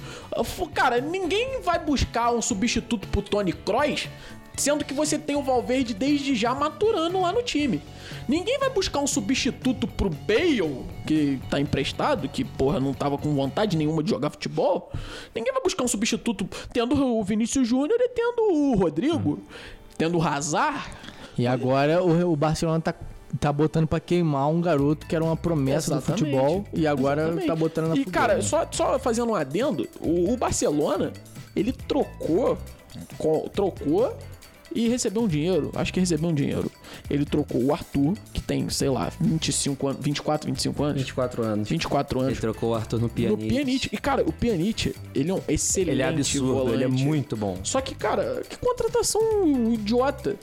Fu- 0.43 0.67
Cara, 0.67 0.99
ninguém 0.99 1.61
vai 1.61 1.77
buscar 1.77 2.31
um 2.31 2.41
substituto 2.41 3.07
pro 3.09 3.21
Tony 3.21 3.53
Kroos, 3.53 4.07
sendo 4.57 4.83
que 4.83 4.93
você 4.93 5.17
tem 5.19 5.35
o 5.35 5.43
Valverde 5.43 5.93
desde 5.93 6.33
já 6.35 6.55
maturando 6.55 7.21
lá 7.21 7.31
no 7.31 7.43
time. 7.43 7.81
Ninguém 8.27 8.57
vai 8.59 8.69
buscar 8.69 8.99
um 8.99 9.07
substituto 9.07 9.87
pro 9.87 10.09
Bale, 10.09 10.85
que 11.05 11.39
tá 11.49 11.59
emprestado, 11.59 12.27
que 12.29 12.43
porra 12.43 12.79
não 12.79 12.93
tava 12.93 13.17
com 13.17 13.33
vontade 13.35 13.77
nenhuma 13.77 14.01
de 14.01 14.09
jogar 14.09 14.29
futebol. 14.31 14.91
Ninguém 15.35 15.53
vai 15.53 15.61
buscar 15.61 15.83
um 15.83 15.87
substituto 15.87 16.47
tendo 16.73 16.95
o 16.95 17.23
Vinícius 17.23 17.67
Júnior 17.67 17.99
e 17.99 18.09
tendo 18.09 18.41
o 18.53 18.75
Rodrigo, 18.75 19.39
tendo 20.01 20.17
o 20.17 20.21
Hazard. 20.23 20.79
E 21.37 21.45
agora 21.45 22.03
o, 22.03 22.31
o 22.31 22.35
Barcelona 22.35 22.81
tá, 22.81 22.91
tá 23.39 23.53
botando 23.53 23.85
pra 23.87 23.99
queimar 23.99 24.49
um 24.49 24.59
garoto 24.59 25.05
que 25.05 25.15
era 25.15 25.23
uma 25.23 25.37
promessa 25.37 25.93
Exatamente. 25.93 26.23
do 26.23 26.29
futebol 26.31 26.65
e 26.73 26.87
agora 26.87 27.21
Exatamente. 27.21 27.47
tá 27.47 27.55
botando 27.55 27.87
na 27.89 27.93
E 27.95 28.03
fogueira. 28.03 28.11
cara, 28.11 28.41
só, 28.41 28.67
só 28.71 28.97
fazendo 28.97 29.31
um 29.31 29.35
adendo, 29.35 29.87
o, 29.99 30.33
o 30.33 30.37
Barcelona, 30.37 31.13
ele 31.55 31.71
trocou, 31.71 32.57
co- 33.19 33.47
trocou 33.53 34.17
e 34.73 34.88
recebeu 34.88 35.23
um 35.23 35.27
dinheiro. 35.27 35.72
Acho 35.76 35.91
que 35.93 35.99
recebeu 35.99 36.30
um 36.30 36.34
dinheiro. 36.34 36.72
Ele 37.10 37.26
trocou 37.26 37.64
o 37.64 37.73
Arthur, 37.73 38.15
que 38.34 38.41
tem, 38.41 38.69
sei 38.69 38.89
lá, 38.89 39.11
25 39.19 39.88
anos, 39.88 39.99
24, 40.03 40.48
25 40.48 40.84
anos, 40.84 40.98
24 41.02 41.43
anos. 41.43 41.69
24 41.69 42.19
Ele 42.19 42.26
anos. 42.27 42.39
trocou 42.39 42.69
o 42.72 42.76
Arthur 42.76 42.98
no 42.98 43.03
No 43.03 43.10
Pjanic. 43.10 43.48
Pjanic. 43.48 43.89
E 43.91 43.98
cara, 43.98 44.23
o 44.23 44.31
Pjanic, 44.31 44.95
ele 45.15 45.31
é 45.31 45.34
um 45.34 45.41
excelente 45.48 45.91
Ele 45.91 46.02
é 46.02 46.07
absurdo, 46.07 46.53
volante. 46.53 46.73
ele 46.76 46.84
é 46.84 46.88
muito 46.88 47.35
bom. 47.38 47.57
Só 47.64 47.81
que, 47.81 47.95
cara, 47.95 48.41
que 48.48 48.57
contratação 48.57 49.22
idiota. 49.73 50.35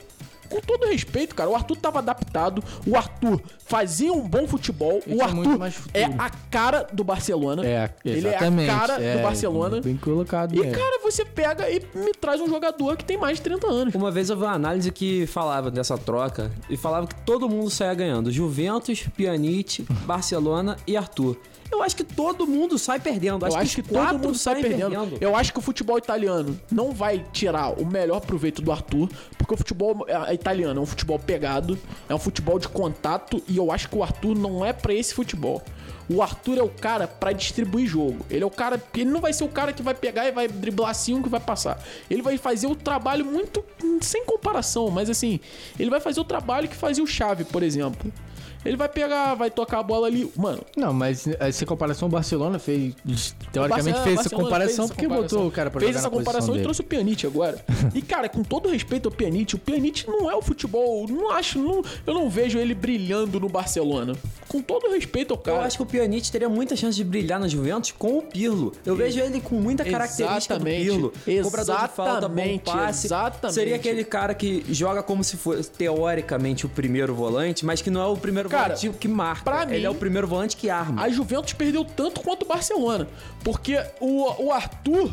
Com 0.49 0.61
todo 0.61 0.87
respeito, 0.87 1.35
cara, 1.35 1.49
o 1.51 1.55
Arthur 1.55 1.77
tava 1.77 1.99
adaptado, 1.99 2.63
o 2.87 2.97
Arthur 2.97 3.41
fazia 3.67 4.13
um 4.13 4.27
bom 4.27 4.47
futebol, 4.47 5.01
Ele 5.07 5.17
o 5.17 5.23
Arthur 5.23 5.59
é 5.93 6.05
a 6.05 6.31
cara 6.51 6.87
do 6.93 7.05
Barcelona. 7.05 7.67
É, 7.67 7.91
ele 8.05 8.27
é 8.27 8.31
a 8.31 8.37
exatamente. 8.37 8.71
cara 8.71 9.03
é, 9.03 9.17
do 9.17 9.23
Barcelona. 9.23 9.81
Bem 9.81 9.97
colocado 9.97 10.55
E, 10.55 10.61
mesmo. 10.61 10.73
cara, 10.73 11.01
você 11.03 11.25
pega 11.25 11.69
e 11.71 11.81
me 11.95 12.13
traz 12.13 12.41
um 12.41 12.49
jogador 12.49 12.97
que 12.97 13.05
tem 13.05 13.17
mais 13.17 13.37
de 13.39 13.43
30 13.43 13.67
anos. 13.67 13.95
Uma 13.95 14.11
vez 14.11 14.31
eu 14.31 14.37
vi 14.37 14.43
uma 14.43 14.53
análise 14.53 14.91
que 14.91 15.27
falava 15.27 15.71
dessa 15.71 15.97
troca 15.99 16.51
e 16.69 16.77
falava 16.77 17.07
que 17.07 17.15
todo 17.23 17.49
mundo 17.49 17.71
saia 17.71 17.95
ganhando. 17.95 18.31
Juventus, 18.31 19.03
Pjanic, 19.17 19.83
Barcelona 20.07 20.77
e 20.87 20.97
Arthur. 20.97 21.37
Eu 21.71 21.83
acho 21.83 21.95
que 21.97 22.05
todo 22.05 22.47
mundo 22.47 22.79
sai 22.79 22.99
perdendo. 22.99 23.45
Eu 23.47 23.55
acho 23.57 23.75
que, 23.75 23.81
os 23.83 23.87
todo 23.87 23.99
quatro 23.99 24.19
mundo 24.19 24.39
sai 24.39 24.55
saem 24.55 24.65
perdendo. 24.65 25.19
Eu 25.21 25.37
acho 25.37 25.53
que 25.53 25.59
o 25.59 25.63
futebol 25.63 25.99
italiano 25.99 26.59
não 26.73 26.93
vai 26.93 27.25
tirar 27.33 27.79
o 27.79 27.85
melhor 27.85 28.21
proveito 28.21 28.63
do 28.63 28.73
Arthur, 28.73 29.09
porque 29.37 29.55
o 29.55 29.57
futebol 29.57 30.07
italiano 30.39 30.81
é 30.81 30.83
um 30.83 30.87
futebol 30.87 31.19
pegado, 31.19 31.79
é 32.09 32.15
um 32.15 32.19
futebol 32.19 32.59
de 32.59 32.69
contato, 32.69 33.43
e 33.49 33.57
eu 33.57 33.71
acho 33.71 33.89
que 33.89 33.97
o 33.97 34.03
Arthur 34.03 34.37
não 34.37 34.65
é 34.65 34.73
pra 34.73 34.95
esse 34.95 35.15
futebol. 35.15 35.63
O 36.11 36.23
Arthur 36.23 36.57
é 36.57 36.63
o 36.63 36.71
cara 36.71 37.07
pra 37.07 37.33
distribuir 37.33 37.87
jogo. 37.87 38.25
Ele 38.31 38.43
é 38.43 38.47
o 38.47 38.51
cara. 38.51 38.83
Ele 38.95 39.11
não 39.11 39.21
vai 39.21 39.33
ser 39.33 39.45
o 39.45 39.49
cara 39.49 39.75
que 39.75 39.83
vai 39.83 39.95
pegar 39.95 40.27
e 40.27 40.33
vai 40.33 40.49
driblar 40.49 40.95
cinco 40.95 41.29
e 41.29 41.31
vai 41.31 41.41
passar. 41.41 41.83
Ele 42.09 42.23
vai 42.23 42.39
fazer 42.39 42.67
o 42.67 42.75
trabalho 42.75 43.27
muito. 43.27 43.63
sem 44.01 44.25
comparação, 44.25 44.91
mas 44.91 45.11
assim. 45.11 45.39
Ele 45.79 45.91
vai 45.91 46.01
fazer 46.01 46.19
o 46.21 46.25
trabalho 46.25 46.67
que 46.67 46.75
fazia 46.75 47.05
o 47.05 47.07
Chave, 47.07 47.45
por 47.45 47.63
exemplo. 47.63 48.11
Ele 48.65 48.77
vai 48.77 48.89
pegar, 48.89 49.35
vai 49.35 49.51
tocar 49.51 49.79
a 49.79 49.83
bola 49.83 50.07
ali. 50.09 50.31
Mano, 50.37 50.61
Não, 50.77 50.93
mas 50.93 51.27
essa 51.39 51.65
comparação 51.65 52.09
o 52.09 52.11
Barcelona 52.11 52.59
fez. 52.59 52.95
Teoricamente 53.53 53.69
Barcelona- 53.69 54.05
fez 54.05 54.21
essa 54.21 54.31
comparação 54.31 54.67
fez 54.67 54.79
essa 54.79 54.89
porque 54.89 55.03
comparação. 55.07 55.39
botou 55.39 55.49
o 55.49 55.53
cara 55.53 55.71
pra 55.71 55.81
Fez 55.81 55.97
essa 55.97 56.11
comparação 56.11 56.57
e 56.57 56.63
trouxe 56.63 56.81
o 56.81 56.85
Pjanic 56.85 57.27
agora. 57.27 57.65
e, 57.95 58.03
cara, 58.03 58.29
com 58.29 58.43
todo 58.43 58.69
respeito 58.69 59.09
ao 59.09 59.15
Pjanic, 59.15 59.55
o 59.55 59.59
Pjanic 59.59 60.07
não 60.09 60.31
é 60.31 60.35
o 60.35 60.43
futebol. 60.43 61.07
Não 61.09 61.31
acho. 61.31 61.59
Não, 61.59 61.83
eu 62.07 62.15
não 62.15 62.29
vejo 62.29 62.59
ele 62.59 62.75
brilhando 62.75 63.39
no 63.39 63.49
Barcelona. 63.49 64.15
Com 64.49 64.63
todo 64.63 64.91
respeito 64.91 65.35
ao 65.35 65.39
cara. 65.39 65.59
Eu 65.59 65.63
acho 65.63 65.77
que 65.77 65.83
o 65.83 65.87
Pjanic 65.87 66.33
teria 66.33 66.49
muita 66.49 66.75
chance 66.75 66.97
de 66.97 67.05
brilhar 67.05 67.39
na 67.39 67.47
Juventus 67.47 67.91
com 67.93 68.17
o 68.19 68.23
Pirlo. 68.23 68.73
Eu 68.87 68.97
vejo 68.97 69.21
ele 69.21 69.41
com 69.43 69.57
muita 69.57 69.85
característica 69.85 70.55
Exatamente. 70.55 70.85
do 70.99 71.11
Pirlo. 71.11 71.45
Cobrador 71.45 71.77
de 71.83 71.89
falta, 71.89 72.29
bom 72.29 72.41
Exatamente, 72.41 72.63
passe. 72.65 73.07
exatamente. 73.09 73.55
Seria 73.55 73.77
aquele 73.77 74.05
cara 74.05 74.33
que 74.35 74.65
joga 74.71 75.03
como 75.03 75.23
se 75.23 75.37
fosse, 75.37 75.71
teoricamente, 75.71 76.65
o 76.65 76.69
primeiro 76.69 77.15
volante, 77.15 77.65
mas 77.67 77.83
que 77.83 77.91
não 77.91 78.01
é 78.01 78.07
o 78.07 78.17
primeiro 78.17 78.49
Cara, 78.49 78.75
volante 78.75 78.89
que 78.99 79.07
marca. 79.09 79.43
pra 79.45 79.63
ele 79.65 79.79
mim- 79.81 79.85
é 79.85 79.91
o 79.91 79.95
primeiro 79.95 80.27
volante 80.27 80.57
que 80.57 80.71
arma. 80.71 81.03
A 81.03 81.09
Juventus 81.11 81.53
perdeu 81.53 81.85
tanto 81.85 82.21
quanto 82.23 82.45
o 82.45 82.49
Barcelona. 82.49 83.07
Porque 83.45 83.79
o, 84.01 84.45
o 84.47 84.51
Arthur, 84.51 85.13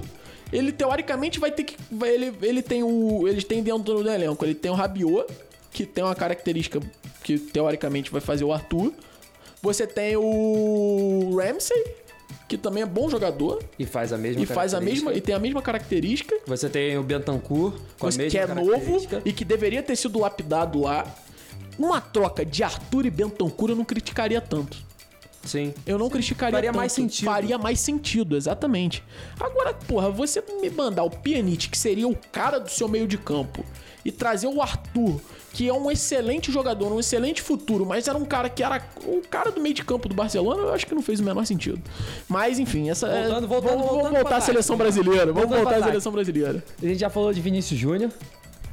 ele 0.52 0.72
teoricamente 0.72 1.41
vai 1.41 1.52
ter 1.52 1.66
que. 1.66 1.76
vai- 1.91 2.10
Ele, 2.12 2.34
ele 2.41 2.62
tem 2.62 2.84
o. 2.84 3.28
Eles 3.28 3.44
têm 3.44 3.62
dentro 3.62 3.84
do 4.02 4.10
elenco. 4.10 4.45
Ele 4.45 4.56
tem 4.56 4.72
o 4.72 4.76
Rabiot, 4.76 5.26
que 5.72 5.86
tem 5.86 6.03
uma 6.06 6.16
característica 6.16 6.80
que 7.22 7.38
teoricamente 7.38 8.10
vai 8.12 8.22
fazer 8.22 8.45
o 8.45 8.53
Arthur. 8.53 8.94
Você 9.66 9.88
tem 9.88 10.16
o 10.16 11.38
Ramsey, 11.42 11.84
que 12.48 12.56
também 12.56 12.84
é 12.84 12.86
bom 12.86 13.10
jogador. 13.10 13.64
E 13.80 13.86
faz 13.86 14.14
a 14.14 14.18
mesma 14.18 14.44
E 14.44 14.46
faz 14.46 14.76
a 14.76 14.80
mesma. 14.80 15.12
E 15.12 15.20
tem 15.20 15.34
a 15.34 15.40
mesma 15.40 15.60
característica. 15.60 16.36
Você 16.46 16.70
tem 16.70 16.96
o 17.00 17.04
Bentancur 17.04 17.74
com 18.00 18.06
a 18.06 18.12
Você- 18.12 18.20
mesma 18.24 18.30
que 18.32 18.38
é 18.38 18.54
novo 18.54 19.08
e 19.26 19.34
que 19.34 19.44
deveria 19.44 19.82
ter 19.82 19.96
sido 19.96 20.20
lapidado 20.20 20.82
lá. 20.82 21.04
Uma 21.80 22.00
troca 22.00 22.46
de 22.46 22.64
Arthur 22.64 23.08
e 23.08 23.10
Bentancur 23.10 23.72
eu 23.72 23.76
não 23.76 23.84
criticaria 23.84 24.40
tanto. 24.40 24.78
Sim. 25.44 25.74
Eu 25.86 25.98
não 25.98 26.10
criticaria 26.12 26.54
Faria 26.58 26.70
tanto. 26.70 26.78
mais 26.78 26.92
sentido. 26.92 27.26
Faria 27.26 27.58
mais 27.58 27.80
sentido, 27.80 28.38
exatamente. 28.38 29.04
Agora, 29.40 29.74
porra, 29.74 30.12
você 30.12 30.44
me 30.62 30.70
mandar 30.70 31.04
o 31.04 31.10
Pjanic, 31.10 31.70
que 31.70 31.78
seria 31.78 32.08
o 32.08 32.16
cara 32.32 32.60
do 32.60 32.70
seu 32.70 32.88
meio 32.88 33.08
de 33.08 33.18
campo, 33.18 33.66
e 34.04 34.12
trazer 34.12 34.48
o 34.48 34.62
Arthur, 34.62 35.20
que 35.56 35.69
é 35.69 35.73
um 35.73 35.90
excelente 35.90 36.52
jogador, 36.52 36.91
um 36.91 36.99
excelente 36.99 37.41
futuro, 37.41 37.86
mas 37.86 38.10
era 38.10 38.18
um 38.18 38.26
cara 38.26 38.49
que 38.49 38.61
era 38.61 38.84
o 39.06 39.22
cara 39.22 39.49
do 39.52 39.61
meio 39.61 39.73
de 39.73 39.86
campo 39.86 40.10
do 40.10 40.14
Barcelona, 40.14 40.64
eu 40.64 40.73
acho 40.73 40.86
que 40.86 40.94
não 40.94 41.02
fez 41.02 41.22
o 41.22 41.23
menor 41.23 41.45
sentido. 41.45 41.82
Mas, 42.27 42.60
enfim, 42.60 42.90
essa 42.90 43.07
é- 43.07 43.22
Voltando, 43.23 43.48
voltando, 43.48 43.69
vamos, 43.69 43.86
vamos 43.86 43.94
voltando 43.94 44.14
voltar 44.15 44.27
pra 44.27 44.38
à 44.38 44.41
seleção 44.41 44.76
brasileira. 44.76 45.26
Vamos 45.27 45.41
Voltando 45.44 45.64
voltar 45.64 45.80
à 45.80 45.84
seleção 45.88 46.11
brasileira. 46.11 46.61
A 46.84 46.86
gente 46.86 46.99
já 46.99 47.10
falou 47.10 47.32
de 47.32 47.40
Vinícius 47.40 47.80
Júnior. 47.80 48.11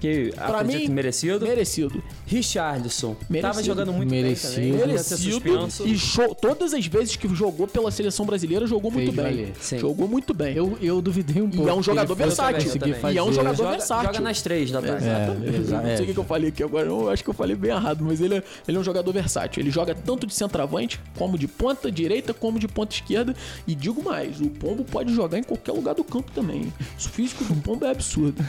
Que 0.02 0.32
Pra 0.34 0.58
acredito 0.60 0.88
mim, 0.88 0.94
merecido. 0.94 1.46
Merecido. 1.46 2.02
Richarlison. 2.26 3.16
Merecido. 3.30 3.52
Tava 3.54 3.62
jogando 3.64 3.92
muito 3.92 4.10
Merecido. 4.10 4.56
bem 4.56 4.72
também. 4.72 4.86
Merecido. 4.88 5.20
suspenso. 5.20 5.86
E 5.86 5.96
show, 5.96 6.34
todas 6.34 6.74
as 6.74 6.84
vezes 6.86 7.14
que 7.14 7.32
jogou 7.34 7.68
pela 7.68 7.88
seleção 7.92 8.26
brasileira, 8.26 8.66
jogou 8.66 8.90
muito 8.90 9.12
Fez 9.12 9.16
bem. 9.16 9.24
valer. 9.44 9.52
Sim. 9.60 9.78
Jogou 9.78 10.08
muito 10.08 10.34
bem. 10.34 10.56
Eu, 10.56 10.76
eu 10.82 11.00
duvidei 11.00 11.40
um 11.40 11.48
pouco. 11.48 11.68
é 11.68 11.72
um 11.72 11.78
que 11.78 11.86
jogador 11.86 12.12
ele 12.14 12.30
fosse 12.30 12.42
versátil. 12.42 13.12
E 13.12 13.16
é 13.18 13.22
um 13.22 13.32
jogador 13.32 13.56
joga, 13.56 13.70
versátil. 13.70 14.06
joga 14.06 14.20
nas 14.20 14.42
três 14.42 14.70
da. 14.72 14.80
Exatamente. 14.80 15.54
É, 15.54 15.58
exa- 15.60 15.76
não 15.82 15.96
sei 15.96 16.06
o 16.06 16.10
é. 16.10 16.12
que 16.14 16.18
eu 16.18 16.24
falei 16.24 16.48
aqui 16.48 16.62
agora. 16.64 16.86
Eu 16.88 17.08
acho 17.08 17.22
que 17.22 17.30
eu 17.30 17.34
falei 17.34 17.54
bem 17.54 17.70
errado, 17.70 18.04
mas 18.04 18.20
ele 18.20 18.34
é, 18.36 18.42
ele 18.66 18.76
é 18.76 18.80
um 18.80 18.84
jogador 18.84 19.12
versátil. 19.12 19.62
Ele 19.62 19.70
joga 19.70 19.94
tanto 19.94 20.26
de 20.26 20.34
centroavante, 20.34 20.98
como 21.16 21.38
de 21.38 21.46
ponta 21.46 21.92
direita, 21.92 22.34
como 22.34 22.58
de 22.58 22.66
ponta 22.66 22.92
esquerda. 22.94 23.34
E 23.68 23.74
digo 23.74 24.02
mais, 24.02 24.40
o 24.40 24.48
Pombo 24.50 24.82
pode 24.84 25.14
jogar 25.14 25.38
em 25.38 25.42
qualquer 25.44 25.72
lugar 25.72 25.94
do 25.94 26.02
campo 26.02 26.32
também. 26.32 26.72
O 26.98 27.08
físico 27.08 27.44
do 27.44 27.54
Pombo 27.54 27.84
é 27.84 27.90
absurdo. 27.90 28.42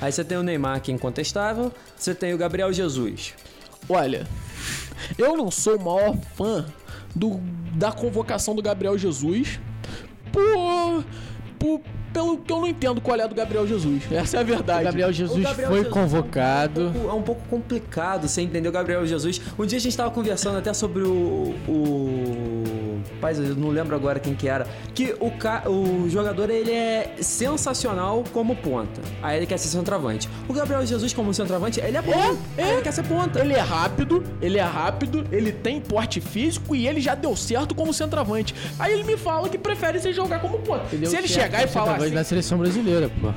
Aí 0.00 0.12
você 0.12 0.22
tem 0.22 0.36
o 0.36 0.42
Neymar, 0.42 0.82
que 0.82 0.90
é 0.90 0.97
incontestável. 0.98 1.72
Você 1.96 2.14
tem 2.14 2.34
o 2.34 2.38
Gabriel 2.38 2.72
Jesus. 2.72 3.34
Olha, 3.88 4.26
eu 5.16 5.36
não 5.36 5.50
sou 5.50 5.76
o 5.76 5.84
maior 5.84 6.16
fã 6.36 6.66
do, 7.14 7.40
da 7.74 7.90
convocação 7.90 8.54
do 8.54 8.60
Gabriel 8.60 8.98
Jesus 8.98 9.58
por, 10.30 11.04
por- 11.58 11.80
pelo 12.12 12.38
que 12.38 12.52
eu 12.52 12.60
não 12.60 12.66
entendo 12.66 13.00
qual 13.00 13.18
é 13.18 13.28
do 13.28 13.34
Gabriel 13.34 13.66
Jesus. 13.66 14.02
Essa 14.10 14.38
é 14.38 14.40
a 14.40 14.42
verdade. 14.42 14.82
O 14.82 14.84
Gabriel 14.84 15.12
Jesus 15.12 15.38
O 15.38 15.42
Gabriel 15.42 15.68
foi 15.68 15.78
Jesus 15.78 15.94
convocado. 15.94 16.80
É 16.80 16.84
um, 16.84 16.92
pouco, 16.92 17.08
é 17.08 17.12
um 17.14 17.22
pouco 17.22 17.42
complicado 17.48 18.28
você 18.28 18.40
entender 18.40 18.68
o 18.68 18.72
Gabriel 18.72 19.06
Jesus. 19.06 19.40
Um 19.58 19.66
dia 19.66 19.78
a 19.78 19.80
gente 19.80 19.96
tava 19.96 20.10
conversando 20.10 20.58
até 20.58 20.72
sobre 20.72 21.02
o. 21.02 21.54
o 21.68 22.98
Paz, 23.20 23.38
eu 23.38 23.54
não 23.56 23.70
lembro 23.70 23.96
agora 23.96 24.20
quem 24.20 24.34
que 24.34 24.48
era. 24.48 24.66
Que 24.94 25.14
o, 25.18 25.30
ca, 25.30 25.68
o 25.68 26.08
jogador 26.08 26.50
ele 26.50 26.70
é 26.70 27.16
sensacional 27.20 28.22
como 28.32 28.54
ponta. 28.54 29.00
Aí 29.22 29.36
ele 29.36 29.46
quer 29.46 29.58
ser 29.58 29.68
centroavante. 29.68 30.28
O 30.48 30.52
Gabriel 30.52 30.84
Jesus, 30.86 31.12
como 31.12 31.32
centroavante, 31.34 31.80
ele 31.80 31.96
é 31.96 32.02
ponta. 32.02 32.38
É, 32.56 32.62
Aí 32.62 32.72
ele 32.74 32.82
quer 32.82 32.92
ser 32.92 33.04
ponta. 33.04 33.40
Ele 33.40 33.54
é 33.54 33.60
rápido, 33.60 34.22
ele 34.40 34.58
é 34.58 34.62
rápido, 34.62 35.26
ele 35.32 35.52
tem 35.52 35.80
porte 35.80 36.20
físico 36.20 36.74
e 36.74 36.86
ele 36.86 37.00
já 37.00 37.14
deu 37.14 37.34
certo 37.36 37.74
como 37.74 37.92
centroavante. 37.92 38.54
Aí 38.78 38.92
ele 38.92 39.04
me 39.04 39.16
fala 39.16 39.48
que 39.48 39.58
prefere 39.58 39.98
se 40.00 40.12
jogar 40.12 40.40
como 40.40 40.58
ponta. 40.60 40.84
Deu 40.92 41.10
Se 41.10 41.16
ele 41.16 41.28
chegar 41.28 41.64
e 41.64 41.66
falar 41.66 41.97
na 42.12 42.24
seleção 42.24 42.58
brasileira, 42.58 43.10
pô. 43.20 43.32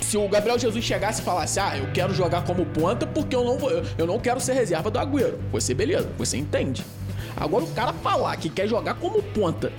se 0.00 0.16
o 0.16 0.28
Gabriel 0.28 0.58
Jesus 0.58 0.84
chegasse 0.84 1.22
e 1.22 1.24
falasse, 1.24 1.58
ah, 1.58 1.76
eu 1.78 1.90
quero 1.92 2.12
jogar 2.14 2.44
como 2.44 2.66
ponta 2.66 3.06
porque 3.06 3.34
eu 3.34 3.44
não 3.44 3.58
vou, 3.58 3.70
eu 3.96 4.06
não 4.06 4.18
quero 4.18 4.40
ser 4.40 4.52
reserva 4.52 4.90
do 4.90 4.98
Agüero. 4.98 5.38
Você, 5.52 5.74
beleza, 5.74 6.08
você 6.18 6.36
entende. 6.36 6.84
Agora 7.36 7.64
o 7.64 7.68
cara 7.68 7.92
falar 7.94 8.36
que 8.36 8.48
quer 8.48 8.68
jogar 8.68 8.94
como 8.94 9.22
ponta 9.22 9.72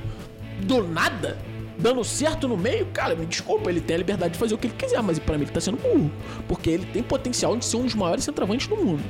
do 0.62 0.84
nada, 0.84 1.38
dando 1.78 2.04
certo 2.04 2.48
no 2.48 2.58
meio, 2.58 2.88
cara, 2.88 3.16
me 3.16 3.26
desculpa, 3.26 3.70
ele 3.70 3.82
tem 3.82 3.96
a 3.96 4.00
liberdade 4.00 4.34
de 4.34 4.40
fazer 4.40 4.56
o 4.56 4.58
que 4.58 4.68
ele 4.68 4.76
quiser, 4.76 5.02
mas 5.04 5.20
pra 5.20 5.38
mim 5.38 5.44
ele 5.44 5.52
tá 5.52 5.62
sendo 5.62 5.78
burro. 5.78 6.12
Porque 6.48 6.70
ele 6.70 6.86
tem 6.86 7.04
potencial 7.04 7.56
de 7.56 7.66
ser 7.66 7.78
um 7.78 7.84
dos 7.84 7.96
maiores 7.96 8.24
centroavantes 8.24 8.68
do 8.68 8.76
mundo. 8.76 9.04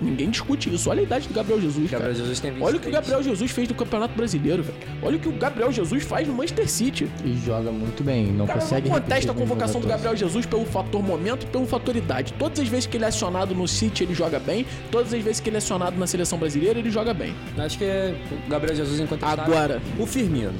Ninguém 0.00 0.30
discute 0.30 0.72
isso. 0.72 0.88
Olha 0.88 1.00
a 1.00 1.02
idade 1.02 1.28
do 1.28 1.34
Gabriel 1.34 1.60
Jesus, 1.60 1.90
Gabriel 1.90 2.12
cara. 2.12 2.14
Jesus 2.14 2.40
tem 2.40 2.50
23. 2.52 2.68
Olha 2.68 2.78
o 2.78 2.80
que 2.80 2.88
o 2.88 2.92
Gabriel 2.92 3.22
Jesus 3.22 3.50
fez 3.50 3.68
no 3.68 3.74
Campeonato 3.74 4.14
Brasileiro, 4.14 4.62
velho. 4.62 4.78
Olha 5.02 5.16
o 5.16 5.20
que 5.20 5.28
o 5.28 5.32
Gabriel 5.32 5.70
Jesus 5.70 6.02
faz 6.04 6.26
no 6.26 6.34
Manchester 6.34 6.68
City. 6.68 7.10
E 7.24 7.34
joga 7.44 7.70
muito 7.70 8.02
bem. 8.02 8.26
Não 8.32 8.46
Cara, 8.46 8.58
eu 8.58 8.62
consegue 8.62 8.88
não 8.88 9.00
contesto 9.00 9.30
a 9.30 9.34
convocação 9.34 9.80
do 9.80 9.86
Gabriel 9.86 10.16
Jesus 10.16 10.46
pelo 10.46 10.64
fator 10.64 11.02
momento 11.02 11.44
e 11.44 11.46
pelo 11.46 11.66
fator 11.66 11.94
idade. 11.94 12.32
Todas 12.38 12.58
as 12.60 12.68
vezes 12.68 12.86
que 12.86 12.96
ele 12.96 13.04
é 13.04 13.08
acionado 13.08 13.54
no 13.54 13.68
City, 13.68 14.04
ele 14.04 14.14
joga 14.14 14.38
bem. 14.38 14.64
Todas 14.90 15.12
as 15.12 15.22
vezes 15.22 15.40
que 15.40 15.48
ele 15.50 15.56
é 15.56 15.58
acionado 15.58 15.98
na 15.98 16.06
seleção 16.06 16.38
brasileira, 16.38 16.78
ele 16.78 16.90
joga 16.90 17.12
bem. 17.12 17.34
Acho 17.58 17.76
que 17.78 17.84
é 17.84 18.14
o 18.46 18.50
Gabriel 18.50 18.76
Jesus 18.76 18.98
incontestável. 19.00 19.44
Agora, 19.44 19.82
O 19.98 20.06
Firmino. 20.06 20.54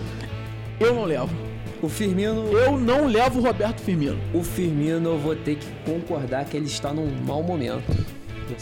eu 0.79 0.95
não 0.95 1.05
levo. 1.05 1.31
O 1.83 1.89
Firmino. 1.89 2.47
Eu 2.53 2.79
não 2.79 3.07
levo 3.07 3.39
o 3.41 3.43
Roberto 3.43 3.81
Firmino. 3.81 4.19
O 4.35 4.43
Firmino, 4.43 5.11
eu 5.11 5.19
vou 5.19 5.35
ter 5.35 5.57
que 5.57 5.67
concordar 5.91 6.45
que 6.45 6.55
ele 6.57 6.67
está 6.67 6.93
num 6.93 7.11
mau 7.25 7.43
momento. 7.43 7.83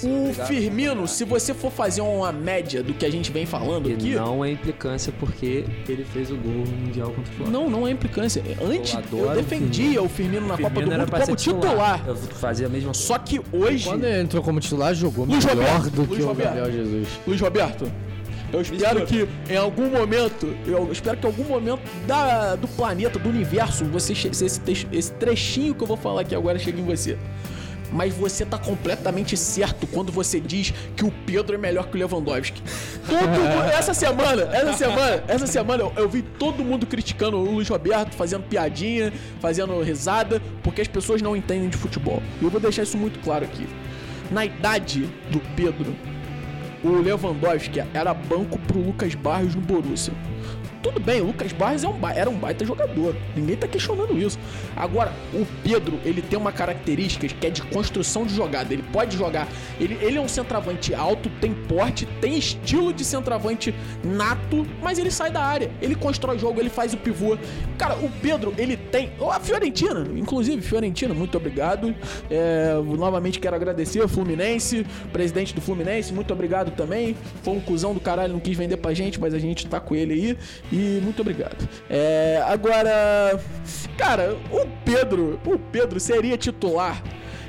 O 0.05 0.32
Firmino, 0.47 1.06
se 1.06 1.24
você 1.24 1.55
for 1.55 1.70
fazer 1.70 2.01
uma 2.01 2.32
média 2.32 2.82
do 2.82 2.93
que 2.94 3.05
a 3.05 3.10
gente 3.10 3.31
vem 3.31 3.47
falando 3.47 3.89
E 3.89 3.94
aqui. 3.94 4.15
não 4.15 4.44
é 4.44 4.51
implicância 4.51 5.12
porque 5.19 5.65
ele 5.89 6.05
fez 6.05 6.31
o 6.31 6.36
gol 6.36 6.52
no 6.52 6.77
Mundial 6.77 7.09
contra 7.09 7.32
o 7.32 7.36
Flamengo. 7.36 7.51
Não, 7.51 7.70
não 7.70 7.86
é 7.86 7.90
implicância. 7.90 8.43
Antes, 8.62 8.94
Eu 8.94 9.01
eu, 9.01 9.05
adoro 9.24 9.39
o 9.39 9.43
defendia 9.43 10.02
o 10.02 10.09
Firmino 10.09 10.47
na 10.47 10.56
Copa 10.56 10.70
do 10.70 10.74
Firmino 10.74 10.93
era 10.94 11.02
Mundo 11.06 11.24
como 11.24 11.36
titular. 11.36 12.05
Eu 12.06 12.16
fazia 12.16 12.66
a 12.66 12.70
mesma 12.70 12.93
coisa. 12.93 13.06
Só 13.06 13.19
que 13.19 13.40
hoje. 13.52 13.85
Quando 13.85 14.05
ele 14.05 14.23
entrou 14.23 14.43
como 14.43 14.60
titular, 14.60 14.94
jogou 14.94 15.24
Luiz 15.24 15.44
melhor 15.44 15.65
Roberto, 15.65 15.90
do 15.90 16.02
Luiz 16.02 16.16
que 16.16 16.23
o 16.23 16.27
Roberto. 16.27 16.55
Gabriel 16.55 16.73
Jesus. 16.73 17.09
Luiz 17.27 17.40
Roberto, 17.40 17.93
eu 18.52 18.60
espero 18.62 19.05
que 19.06 19.28
em 19.51 19.56
algum 19.56 19.90
momento, 19.90 20.56
eu 20.66 20.90
espero 20.90 21.16
que 21.19 21.27
em 21.27 21.31
algum 21.31 21.44
momento 21.44 21.81
da, 22.06 22.56
do 22.56 22.66
planeta, 22.69 23.19
do 23.19 23.28
universo, 23.28 23.85
você 23.85 24.12
esse, 24.12 24.86
esse 24.90 25.12
trechinho 25.12 25.74
que 25.74 25.82
eu 25.82 25.86
vou 25.86 25.97
falar 25.97 26.23
aqui 26.23 26.35
agora 26.35 26.59
chegue 26.59 26.81
em 26.81 26.85
você. 26.85 27.19
Mas 27.93 28.15
você 28.15 28.44
tá 28.44 28.59
completamente 28.59 29.36
certo 29.36 29.86
quando 29.86 30.12
você 30.12 30.39
diz 30.39 30.73
que 30.97 31.05
o 31.05 31.10
Pedro 31.27 31.55
é 31.55 31.59
melhor 31.59 31.89
que 31.89 31.97
o 31.97 31.98
Lewandowski. 31.98 32.62
Todo 33.06 33.28
mundo, 33.28 33.70
essa 33.73 33.94
semana, 33.94 34.43
essa 34.52 34.73
semana, 34.74 35.24
essa 35.27 35.47
semana 35.47 35.82
eu, 35.82 35.93
eu 35.97 36.09
vi 36.09 36.23
todo 36.23 36.62
mundo 36.62 36.86
criticando 36.86 37.39
o 37.39 37.51
Luiz 37.52 37.69
Roberto, 37.69 38.15
fazendo 38.15 38.44
piadinha, 38.44 39.12
fazendo 39.40 39.81
risada, 39.81 40.43
porque 40.62 40.82
as 40.82 40.89
pessoas 40.89 41.23
não 41.23 41.35
entendem 41.36 41.69
de 41.69 41.77
futebol. 41.77 42.23
E 42.40 42.44
eu 42.44 42.51
vou 42.51 42.60
deixar 42.60 42.82
isso 42.82 42.98
muito 42.98 43.19
claro 43.20 43.44
aqui. 43.44 43.66
Na 44.31 44.44
idade 44.44 45.09
do 45.31 45.40
Pedro, 45.56 45.97
o 46.85 46.90
Lewandowski 46.90 47.82
era 47.94 48.12
banco 48.12 48.59
pro 48.59 48.81
Lucas 48.81 49.15
Barros 49.15 49.55
no 49.55 49.60
Borussia. 49.60 50.12
Tudo 50.82 51.00
bem, 51.00 51.20
o 51.20 51.26
Lucas 51.26 51.52
Barros 51.52 51.82
é 51.84 51.88
um 51.88 51.98
era 52.14 52.30
um 52.30 52.34
baita 52.34 52.64
jogador. 52.64 53.14
Ninguém 53.34 53.56
tá 53.56 53.66
questionando 53.66 54.16
isso. 54.18 54.38
Agora, 54.76 55.12
o 55.34 55.44
Pedro, 55.62 55.98
ele 56.05 56.22
tem 56.22 56.38
uma 56.38 56.52
característica 56.52 57.26
que 57.26 57.46
é 57.46 57.50
de 57.50 57.62
construção 57.62 58.24
de 58.24 58.34
jogada. 58.34 58.72
Ele 58.72 58.84
pode 58.92 59.16
jogar. 59.16 59.48
Ele, 59.80 59.98
ele 60.00 60.18
é 60.18 60.20
um 60.20 60.28
centroavante 60.28 60.94
alto, 60.94 61.28
tem 61.40 61.52
porte, 61.52 62.06
tem 62.20 62.38
estilo 62.38 62.92
de 62.92 63.05
centroavante 63.05 63.74
nato, 64.05 64.66
mas 64.82 64.98
ele 64.98 65.10
sai 65.10 65.30
da 65.30 65.42
área. 65.42 65.70
Ele 65.82 65.94
constrói 65.94 66.38
jogo, 66.38 66.60
ele 66.60 66.70
faz 66.70 66.94
o 66.94 66.96
pivô. 66.96 67.36
Cara, 67.76 67.96
o 67.96 68.10
Pedro, 68.22 68.55
ele 68.56 68.76
tem. 68.76 69.10
Oh, 69.18 69.30
A 69.30 69.40
Fiorentina, 69.40 70.06
inclusive, 70.14 70.62
Fiorentina, 70.62 71.12
muito 71.12 71.36
obrigado. 71.36 71.94
É, 72.30 72.74
novamente 72.96 73.40
quero 73.40 73.56
agradecer 73.56 74.00
ao 74.00 74.09
Fluminense, 74.09 74.86
presidente 75.12 75.55
do 75.55 75.60
Fluminense, 75.60 76.12
muito 76.12 76.32
obrigado 76.32 76.70
também. 76.72 77.16
Foi 77.42 77.55
um 77.55 77.60
cuzão 77.60 77.94
do 77.94 78.00
caralho, 78.00 78.32
não 78.32 78.40
quis 78.40 78.56
vender 78.56 78.76
pra 78.76 78.94
gente, 78.94 79.20
mas 79.20 79.34
a 79.34 79.38
gente 79.38 79.66
tá 79.66 79.80
com 79.80 79.94
ele 79.94 80.12
aí. 80.12 80.38
E 80.70 81.01
muito 81.03 81.20
obrigado. 81.23 81.69
É, 81.89 82.43
agora, 82.47 83.40
cara, 83.97 84.36
o 84.51 84.66
Pedro, 84.85 85.40
o 85.47 85.59
Pedro 85.59 85.99
seria 85.99 86.36
titular 86.36 87.03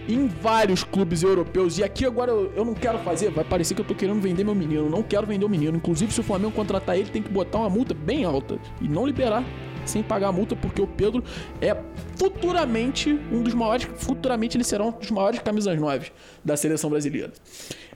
em 0.07 0.27
vários 0.27 0.83
clubes 0.83 1.21
europeus. 1.21 1.77
E 1.77 1.83
aqui 1.83 2.05
agora 2.05 2.31
eu, 2.31 2.51
eu 2.55 2.65
não 2.65 2.73
quero 2.73 2.97
fazer, 2.99 3.29
vai 3.29 3.43
parecer 3.43 3.75
que 3.75 3.81
eu 3.81 3.85
tô 3.85 3.93
querendo 3.93 4.19
vender 4.19 4.43
meu 4.43 4.55
menino. 4.55 4.89
Não 4.89 5.03
quero 5.03 5.27
vender 5.27 5.45
o 5.45 5.49
menino. 5.49 5.77
Inclusive, 5.77 6.11
se 6.11 6.19
o 6.19 6.23
Flamengo 6.23 6.51
contratar 6.51 6.97
ele, 6.97 7.09
tem 7.09 7.21
que 7.21 7.29
botar 7.29 7.59
uma 7.59 7.69
multa 7.69 7.93
bem 7.93 8.23
alta 8.23 8.57
e 8.81 8.87
não 8.87 9.05
liberar 9.05 9.43
sem 9.85 10.03
pagar 10.03 10.27
a 10.27 10.31
multa, 10.31 10.55
porque 10.55 10.81
o 10.81 10.87
Pedro 10.87 11.23
é 11.61 11.75
futuramente 12.15 13.11
um 13.31 13.43
dos 13.43 13.53
maiores. 13.53 13.87
Futuramente 13.97 14.57
ele 14.57 14.63
será 14.63 14.83
um 14.83 14.91
dos 14.91 15.11
maiores 15.11 15.39
camisas 15.39 15.79
9 15.79 16.11
da 16.43 16.55
seleção 16.55 16.89
brasileira. 16.89 17.31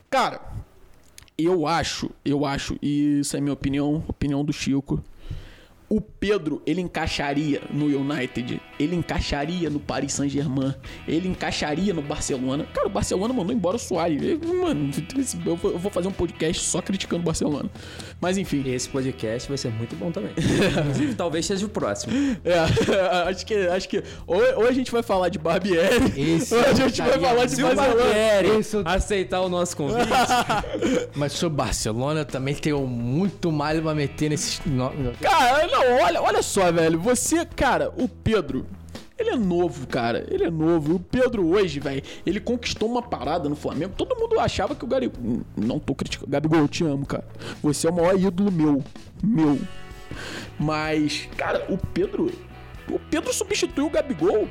Cara, 0.09 0.41
eu 1.37 1.65
acho, 1.65 2.11
eu 2.23 2.45
acho, 2.45 2.77
e 2.81 3.19
isso 3.19 3.35
é 3.35 3.41
minha 3.41 3.53
opinião, 3.53 4.03
opinião 4.07 4.43
do 4.45 4.53
Chico. 4.53 5.03
O 5.89 6.01
Pedro, 6.01 6.61
ele 6.65 6.81
encaixaria 6.81 7.61
no 7.71 7.85
United, 7.85 8.59
ele 8.79 8.95
encaixaria 8.95 9.69
no 9.69 9.79
Paris 9.79 10.13
Saint-Germain, 10.13 10.73
ele 11.07 11.27
encaixaria 11.27 11.93
no 11.93 12.01
Barcelona. 12.01 12.65
Cara, 12.73 12.87
o 12.87 12.89
Barcelona 12.89 13.33
mandou 13.33 13.53
embora 13.53 13.75
o 13.75 13.79
Soares. 13.79 14.19
Mano, 14.41 14.89
eu 15.45 15.55
vou 15.55 15.91
fazer 15.91 16.07
um 16.07 16.11
podcast 16.11 16.63
só 16.63 16.81
criticando 16.81 17.21
o 17.21 17.25
Barcelona. 17.25 17.69
Mas 18.23 18.37
enfim. 18.37 18.63
Esse 18.73 18.87
podcast 18.87 19.49
vai 19.49 19.57
ser 19.57 19.69
muito 19.69 19.95
bom 19.97 20.09
também. 20.11 20.31
Inclusive, 20.79 21.13
talvez 21.13 21.45
seja 21.45 21.65
o 21.65 21.69
próximo. 21.69 22.13
É, 22.45 22.59
acho 23.29 23.45
que, 23.45 23.53
acho 23.67 23.89
que 23.89 24.03
ou, 24.25 24.37
ou 24.57 24.67
a 24.67 24.71
gente 24.71 24.91
vai 24.91 25.03
falar 25.03 25.29
de 25.29 25.37
Barbieri, 25.37 26.13
Esse 26.35 26.53
ou 26.53 26.61
a 26.61 26.73
gente 26.73 27.01
vai 27.01 27.19
falar 27.19 27.45
de. 27.45 27.61
Barbieri 27.61 28.59
Esse 28.59 28.75
eu- 28.77 28.83
aceitar 28.85 29.41
o 29.41 29.49
nosso 29.49 29.75
convite, 29.75 30.07
Mas 31.15 31.33
sobre 31.33 31.53
o 31.53 31.57
Barcelona, 31.57 32.23
também 32.25 32.55
tenho 32.55 32.85
muito 32.87 33.51
mais 33.51 33.79
pra 33.81 33.93
meter 33.93 34.29
nesses. 34.29 34.61
Cara, 35.21 35.67
não, 35.67 36.03
olha, 36.03 36.21
olha 36.21 36.41
só, 36.41 36.71
velho. 36.71 36.99
Você, 36.99 37.45
cara, 37.45 37.91
o 37.97 38.07
Pedro. 38.07 38.65
Ele 39.23 39.31
é 39.31 39.37
novo, 39.37 39.87
cara. 39.87 40.25
Ele 40.29 40.43
é 40.43 40.51
novo. 40.51 40.95
O 40.95 40.99
Pedro 40.99 41.47
hoje, 41.47 41.79
velho, 41.79 42.03
ele 42.25 42.41
conquistou 42.41 42.89
uma 42.89 43.01
parada 43.01 43.47
no 43.47 43.55
Flamengo. 43.55 43.93
Todo 43.95 44.17
mundo 44.17 44.37
achava 44.37 44.75
que 44.75 44.83
o 44.83 44.87
Gabigol. 44.87 45.41
Não 45.55 45.79
tô 45.79 45.95
criticando. 45.95 46.29
Gabigol, 46.29 46.59
eu 46.59 46.67
te 46.67 46.83
amo, 46.83 47.05
cara. 47.05 47.25
Você 47.61 47.87
é 47.87 47.89
o 47.89 47.95
maior 47.95 48.19
ídolo 48.19 48.51
meu. 48.51 48.83
Meu. 49.23 49.57
Mas, 50.59 51.29
cara, 51.37 51.65
o 51.69 51.77
Pedro. 51.77 52.31
O 52.91 52.99
Pedro 52.99 53.33
substituiu 53.33 53.87
o 53.87 53.89
Gabigol. 53.89 54.49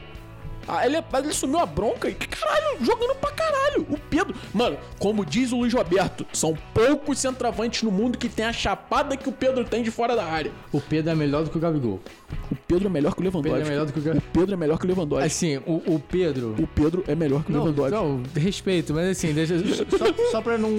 Ah, 0.67 0.87
ele, 0.87 0.97
ele 0.97 1.29
assumiu 1.29 1.59
a 1.59 1.67
bronca 1.67 2.09
e, 2.09 2.15
caralho, 2.15 2.79
jogando 2.85 3.15
pra 3.17 3.31
caralho. 3.33 3.87
O 3.91 3.99
Pedro, 3.99 4.35
mano, 4.53 4.77
como 4.99 5.25
diz 5.25 5.53
o 5.53 5.57
Luiz 5.59 5.73
Roberto, 5.73 6.27
são 6.33 6.57
poucos 6.73 7.19
centroavantes 7.19 7.83
no 7.83 7.91
mundo 7.91 8.17
que 8.19 8.29
tem 8.29 8.45
a 8.45 8.53
chapada 8.53 9.17
que 9.17 9.29
o 9.29 9.33
Pedro 9.33 9.65
tem 9.65 9.83
de 9.83 9.91
fora 9.91 10.15
da 10.15 10.25
área. 10.25 10.53
O 10.73 10.81
Pedro 10.81 11.11
é 11.11 11.15
melhor 11.15 11.45
do 11.45 11.51
que 11.51 11.57
o 11.57 11.61
Gabigol. 11.61 12.01
O 12.51 12.55
Pedro 12.55 12.89
é 12.89 12.91
melhor 12.91 13.15
que 13.15 13.21
o 13.21 13.23
O 13.23 13.25
Lewandowski. 13.25 13.53
Pedro 13.59 13.67
é 13.67 13.71
melhor 13.71 13.87
do 13.87 13.93
que 13.93 13.99
o 14.09 14.17
O 14.17 14.21
Pedro 14.21 14.55
é 14.55 14.57
melhor 14.57 14.79
que 14.79 14.85
o 14.85 14.89
Lewandowski. 14.89 15.27
Assim, 15.27 15.57
o, 15.67 15.83
o 15.95 15.99
Pedro. 16.01 16.55
O 16.59 16.67
Pedro 16.67 17.05
é 17.07 17.15
melhor 17.15 17.45
que 17.45 17.51
o 17.51 17.55
Não, 17.55 17.65
Lewandowski. 17.65 17.95
não, 17.95 18.23
respeito, 18.37 18.95
mas 18.95 19.09
assim, 19.11 19.33
deixa, 19.33 19.55
só, 19.91 20.31
só 20.31 20.41
pra 20.43 20.57
não. 20.59 20.71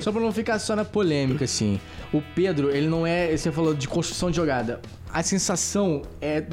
Só 0.00 0.12
pra 0.12 0.20
não 0.20 0.32
ficar 0.32 0.58
só 0.58 0.74
na 0.74 0.84
polêmica, 0.84 1.44
assim. 1.44 1.80
O 2.12 2.22
Pedro, 2.34 2.70
ele 2.70 2.88
não 2.88 3.06
é. 3.06 3.36
Você 3.36 3.52
falou 3.52 3.74
de 3.74 3.86
construção 3.88 4.30
de 4.30 4.36
jogada. 4.36 4.80
A 5.12 5.22
sensação 5.22 6.02
é. 6.20 6.44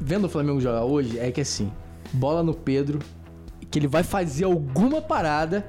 Vendo 0.00 0.24
o 0.24 0.28
Flamengo 0.28 0.60
jogar 0.60 0.84
hoje, 0.84 1.18
é 1.18 1.30
que 1.30 1.40
assim, 1.40 1.72
bola 2.12 2.42
no 2.42 2.54
Pedro, 2.54 2.98
que 3.70 3.78
ele 3.78 3.88
vai 3.88 4.02
fazer 4.02 4.44
alguma 4.44 5.00
parada 5.00 5.66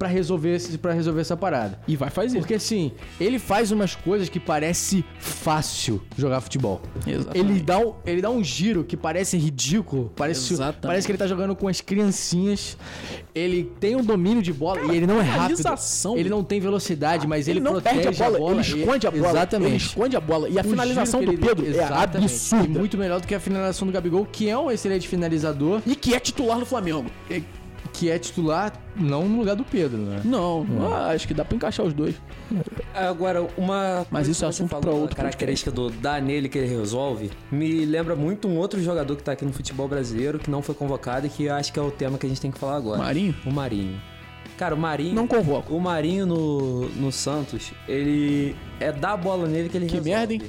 pra 0.00 0.08
resolver, 0.08 0.54
esse- 0.56 0.78
pra 0.78 0.94
resolver 0.94 1.20
essa 1.20 1.36
parada. 1.36 1.78
E 1.86 1.94
vai 1.94 2.08
fazer. 2.08 2.38
Porque 2.38 2.54
assim, 2.54 2.90
ele 3.20 3.38
faz 3.38 3.70
umas 3.70 3.94
coisas 3.94 4.30
que 4.30 4.40
parece 4.40 5.04
fácil 5.18 6.00
jogar 6.16 6.40
futebol. 6.40 6.80
Exatamente. 7.06 7.38
Ele 7.38 7.60
dá, 7.60 7.78
um, 7.78 7.94
ele 8.06 8.22
dá 8.22 8.30
um 8.30 8.42
giro 8.42 8.82
que 8.82 8.96
parece 8.96 9.36
ridículo. 9.36 10.10
Parece, 10.16 10.54
Exatamente. 10.54 10.80
parece 10.86 11.06
que 11.06 11.12
ele 11.12 11.18
tá 11.18 11.26
jogando 11.26 11.54
com 11.54 11.68
as 11.68 11.82
criancinhas. 11.82 12.78
Ele 13.34 13.70
tem 13.78 13.94
um 13.94 14.02
domínio 14.02 14.42
de 14.42 14.54
bola 14.54 14.80
e 14.90 14.96
ele 14.96 15.06
não 15.06 15.20
é 15.20 15.22
rápido. 15.22 15.60
Ele 16.16 16.30
não 16.30 16.42
tem 16.42 16.58
velocidade, 16.60 17.26
mas 17.26 17.46
ele, 17.46 17.58
ele 17.58 17.64
não 17.64 17.72
protege 17.72 18.00
perde 18.00 18.22
a 18.22 18.30
bola, 18.30 18.52
ele 18.52 18.60
e- 18.60 18.80
esconde 18.80 19.06
a 19.06 19.10
bola. 19.10 19.28
Exatamente. 19.28 19.68
Ele 19.70 19.76
esconde 19.76 20.16
a 20.16 20.20
bola. 20.20 20.48
E 20.48 20.58
a 20.58 20.62
O 20.62 20.64
finalização 20.64 21.22
do 21.22 21.30
ele- 21.32 21.38
Pedro 21.46 21.66
é 21.78 21.84
absurda. 21.84 22.64
E 22.64 22.68
muito 22.68 22.96
melhor 22.96 23.20
do 23.20 23.26
que 23.26 23.34
a 23.34 23.40
finalização 23.40 23.86
do 23.86 23.92
Gabigol, 23.92 24.24
que 24.24 24.48
é 24.48 24.56
um 24.58 24.70
excelente 24.70 25.06
finalizador, 25.06 25.82
E 25.86 25.94
que 25.94 26.14
é 26.14 26.18
titular 26.20 26.58
no 26.58 26.64
Flamengo. 26.64 27.04
Que 28.00 28.08
é 28.08 28.18
titular 28.18 28.72
não 28.96 29.28
no 29.28 29.36
lugar 29.36 29.54
do 29.54 29.62
Pedro, 29.62 29.98
né? 29.98 30.22
Não, 30.24 30.66
ah, 30.90 31.08
acho 31.08 31.28
que 31.28 31.34
dá 31.34 31.44
pra 31.44 31.54
encaixar 31.54 31.84
os 31.84 31.92
dois. 31.92 32.14
Agora, 32.94 33.46
uma. 33.58 34.06
Mas 34.10 34.26
isso 34.26 34.42
é 34.42 34.46
que 34.46 34.54
assunto 34.54 34.70
falou, 34.70 34.82
pra 34.82 34.92
outro 34.92 35.12
a 35.12 35.16
característica 35.16 35.70
do 35.70 35.90
dar 35.90 36.22
nele 36.22 36.48
que 36.48 36.56
ele 36.56 36.66
resolve 36.66 37.30
me 37.52 37.84
lembra 37.84 38.16
muito 38.16 38.48
um 38.48 38.56
outro 38.56 38.82
jogador 38.82 39.14
que 39.16 39.22
tá 39.22 39.32
aqui 39.32 39.44
no 39.44 39.52
futebol 39.52 39.86
brasileiro 39.86 40.38
que 40.38 40.50
não 40.50 40.62
foi 40.62 40.74
convocado 40.74 41.26
e 41.26 41.28
que 41.28 41.44
eu 41.44 41.54
acho 41.54 41.70
que 41.74 41.78
é 41.78 41.82
o 41.82 41.90
tema 41.90 42.16
que 42.16 42.24
a 42.24 42.28
gente 42.30 42.40
tem 42.40 42.50
que 42.50 42.58
falar 42.58 42.76
agora. 42.76 42.96
Marinho? 42.96 43.36
O 43.44 43.52
Marinho. 43.52 44.00
Cara, 44.56 44.74
o 44.74 44.78
Marinho. 44.78 45.14
Não 45.14 45.26
convoco. 45.26 45.74
O 45.74 45.80
Marinho 45.80 46.24
no, 46.24 46.88
no 46.88 47.12
Santos, 47.12 47.70
ele 47.86 48.56
é 48.80 48.90
dar 48.90 49.12
a 49.12 49.16
bola 49.18 49.46
nele 49.46 49.68
que 49.68 49.76
ele 49.76 49.84
Que 49.84 49.96
resolve. 49.96 50.10
merda, 50.10 50.32
hein? 50.32 50.42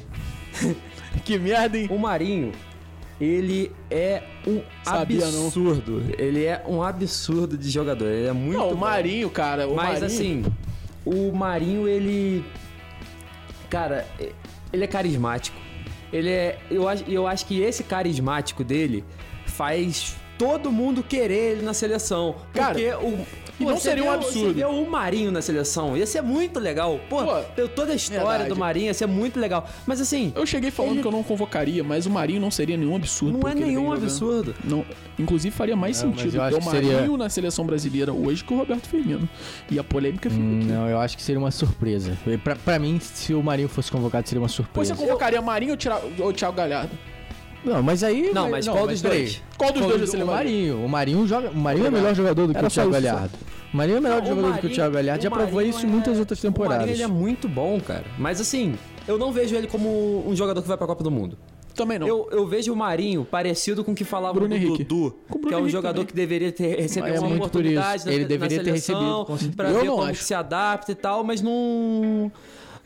Que 1.26 1.38
merda, 1.38 1.78
hein? 1.78 1.90
O 1.92 1.98
Marinho, 2.00 2.54
ele 3.22 3.72
é 3.92 4.24
um 4.48 4.64
Sabia 4.84 5.30
não. 5.30 5.46
absurdo. 5.46 6.04
Ele 6.18 6.44
é 6.44 6.64
um 6.68 6.82
absurdo 6.82 7.56
de 7.56 7.70
jogador. 7.70 8.08
Ele 8.08 8.28
é 8.28 8.34
muito 8.34 8.58
Não, 8.58 8.70
o 8.70 8.72
bom. 8.72 8.78
Marinho, 8.78 9.30
cara. 9.30 9.68
O 9.68 9.76
Mas 9.76 10.02
Marinho... 10.02 10.06
assim, 10.06 10.46
o 11.06 11.32
Marinho, 11.32 11.88
ele. 11.88 12.44
Cara, 13.70 14.08
ele 14.74 14.84
é 14.84 14.88
carismático. 14.88 15.56
Ele 16.12 16.32
é. 16.32 16.58
Eu 16.72 16.90
acho, 16.90 17.04
eu 17.08 17.28
acho 17.28 17.46
que 17.46 17.62
esse 17.62 17.84
carismático 17.84 18.64
dele 18.64 19.06
faz 19.46 20.16
todo 20.46 20.72
mundo 20.72 21.04
querer 21.04 21.52
ele 21.54 21.62
na 21.62 21.74
seleção. 21.74 22.36
Cara, 22.54 22.74
porque 22.74 22.88
o. 22.94 23.26
e 23.60 23.64
não 23.66 23.76
você 23.78 23.90
seria 23.90 24.04
um 24.04 24.12
absurdo. 24.12 24.48
Você 24.48 24.54
vê 24.54 24.66
o 24.66 24.90
Marinho 24.90 25.32
na 25.32 25.42
seleção. 25.42 25.96
Ia 25.96 26.08
ser 26.08 26.22
muito 26.22 26.60
legal. 26.60 27.00
Pô, 27.10 27.24
Pô, 27.24 27.32
eu- 27.58 27.70
toda 27.70 27.92
a 27.92 27.96
história 27.96 28.26
verdade. 28.28 28.50
do 28.50 28.56
Marinho 28.56 28.86
ia 28.88 28.94
ser 28.94 29.06
muito 29.06 29.40
legal. 29.40 29.68
Mas 29.86 30.02
assim, 30.02 30.34
Eu 30.36 30.46
cheguei 30.46 30.72
falando 30.72 30.94
Ele- 30.94 31.02
que 31.02 31.08
eu 31.08 31.12
não 31.12 31.22
convocaria, 31.24 31.84
mas 31.84 32.06
o 32.06 32.10
Marinho 32.10 32.42
não 32.42 32.50
seria 32.50 32.76
nenhum 32.76 32.96
absurdo. 32.96 33.38
não 33.38 33.48
é 33.48 33.54
nenhum 33.54 33.92
absurdo. 33.94 34.56
Não, 34.64 34.84
inclusive 35.20 35.56
faria 35.56 35.76
mais 35.76 35.98
sentido 35.98 36.28
eu 36.38 36.42
ter 36.42 36.48
acho 36.48 36.58
o 36.58 36.60
que 36.60 36.70
seria- 36.70 36.94
Marinho 36.94 37.18
na 37.18 37.30
seleção 37.30 37.66
brasileira 37.66 38.12
hoje 38.12 38.44
que 38.44 38.54
o 38.54 38.58
Roberto 38.58 38.88
Firmino. 38.88 39.30
E 39.70 39.78
a 39.78 39.84
polêmica 39.84 40.30
fica 40.30 40.42
Hum. 40.42 40.62
Não, 40.66 40.90
eu 40.90 41.00
acho 41.00 41.16
que 41.16 41.22
seria 41.24 41.40
uma 41.40 41.52
surpresa. 41.52 42.18
Pra, 42.44 42.56
pra 42.56 42.80
mim, 42.80 43.00
se 43.00 43.34
o 43.34 43.44
Marinho 43.44 43.70
fosse 43.70 43.92
convocado, 43.92 44.28
seria 44.28 44.42
uma 44.42 44.48
Você 44.50 44.56
surpresa. 44.56 44.96
convocaria 44.96 45.42
Marinho 45.42 45.72
ou, 45.72 45.78
tirar, 45.78 46.02
ou 46.20 46.34
Thiago 46.34 46.56
Galhardo? 46.58 46.92
Não, 47.64 47.82
mas 47.84 48.04
aí. 48.04 48.32
Não, 48.34 48.50
mas 48.50 48.68
qual 48.68 48.88
dos 48.88 49.02
dois? 49.02 49.42
Qual 49.58 49.72
dos 49.72 49.82
Qual 49.82 49.90
dois 49.90 50.02
do- 50.02 50.08
você 50.08 50.18
o 50.18 50.20
levaria? 50.20 50.52
Marinho. 50.52 50.86
O 50.86 50.90
Marinho 50.90 51.28
joga. 51.28 51.50
O 51.50 51.56
Marinho 51.58 51.86
é 51.88 51.92
melhor 51.92 52.16
jogador 52.16 52.48
do 52.48 52.54
que 52.54 52.66
o 52.66 52.70
Thiago 52.70 52.92
Galhardo. 52.92 53.32
O 53.74 53.78
Marinho 53.78 53.98
é 53.98 54.02
melhor 54.02 54.22
Não, 54.22 54.28
jogador 54.28 54.50
o 54.50 54.54
do 54.54 54.60
que 54.60 54.68
o 54.68 54.70
Thiago 54.70 54.94
Galhardo. 54.96 55.24
Já 55.24 55.30
o 55.30 55.32
provou 55.32 55.62
isso 55.62 55.86
em 55.86 55.90
muitas 55.90 56.18
é- 56.18 56.20
outras 56.20 56.40
O 56.40 56.46
Marinho 56.48 56.54
temporadas. 56.64 56.90
ele 56.90 57.04
é 57.04 57.08
muito 57.08 57.48
bom, 57.48 57.80
cara. 57.80 58.04
Mas 58.18 58.42
assim, 58.42 58.76
eu 59.08 59.18
não 59.18 59.32
vejo 59.32 59.56
ele 59.56 59.68
como 59.68 60.28
um 60.28 60.36
jogador 60.36 60.62
que 60.62 60.68
vai 60.68 60.78
pra 60.78 60.88
Copa 60.88 61.04
do 61.04 61.12
Mundo. 61.12 61.38
Também 61.74 61.98
não. 61.98 62.06
Eu, 62.06 62.28
eu 62.32 62.46
vejo 62.46 62.74
o 62.74 62.76
Marinho 62.76 63.24
parecido 63.24 63.82
com 63.82 63.94
o 63.94 63.96
que 63.96 64.04
falava 64.04 64.34
Bruno 64.34 64.50
do 64.50 64.56
Henrique. 64.56 64.84
Dudu, 64.84 65.16
o 65.30 65.34
Bruno 65.36 65.48
que 65.48 65.54
é 65.54 65.58
um 65.58 65.60
Henrique 65.62 65.72
jogador 65.72 65.94
também. 65.94 66.06
que 66.08 66.14
deveria 66.14 66.52
ter 66.52 66.76
recebido 66.82 67.16
É 67.16 67.20
uma 67.20 67.30
muito 67.30 67.40
por 67.44 67.48
oportunidade 67.48 68.06
na, 68.06 68.12
Ele 68.12 68.24
na 68.24 68.28
deveria 68.28 68.58
ter 68.58 68.66
seleção, 68.66 68.96
recebido, 69.00 69.26
com 69.26 69.38
certeza. 69.38 69.56
pra 69.56 69.70
Eu 69.70 69.80
ver 69.80 69.86
não 69.88 69.96
como 69.98 70.16
se 70.16 70.34
adapta 70.34 70.92
e 70.92 70.96
tal, 70.96 71.24
mas 71.24 71.42
não 71.42 72.30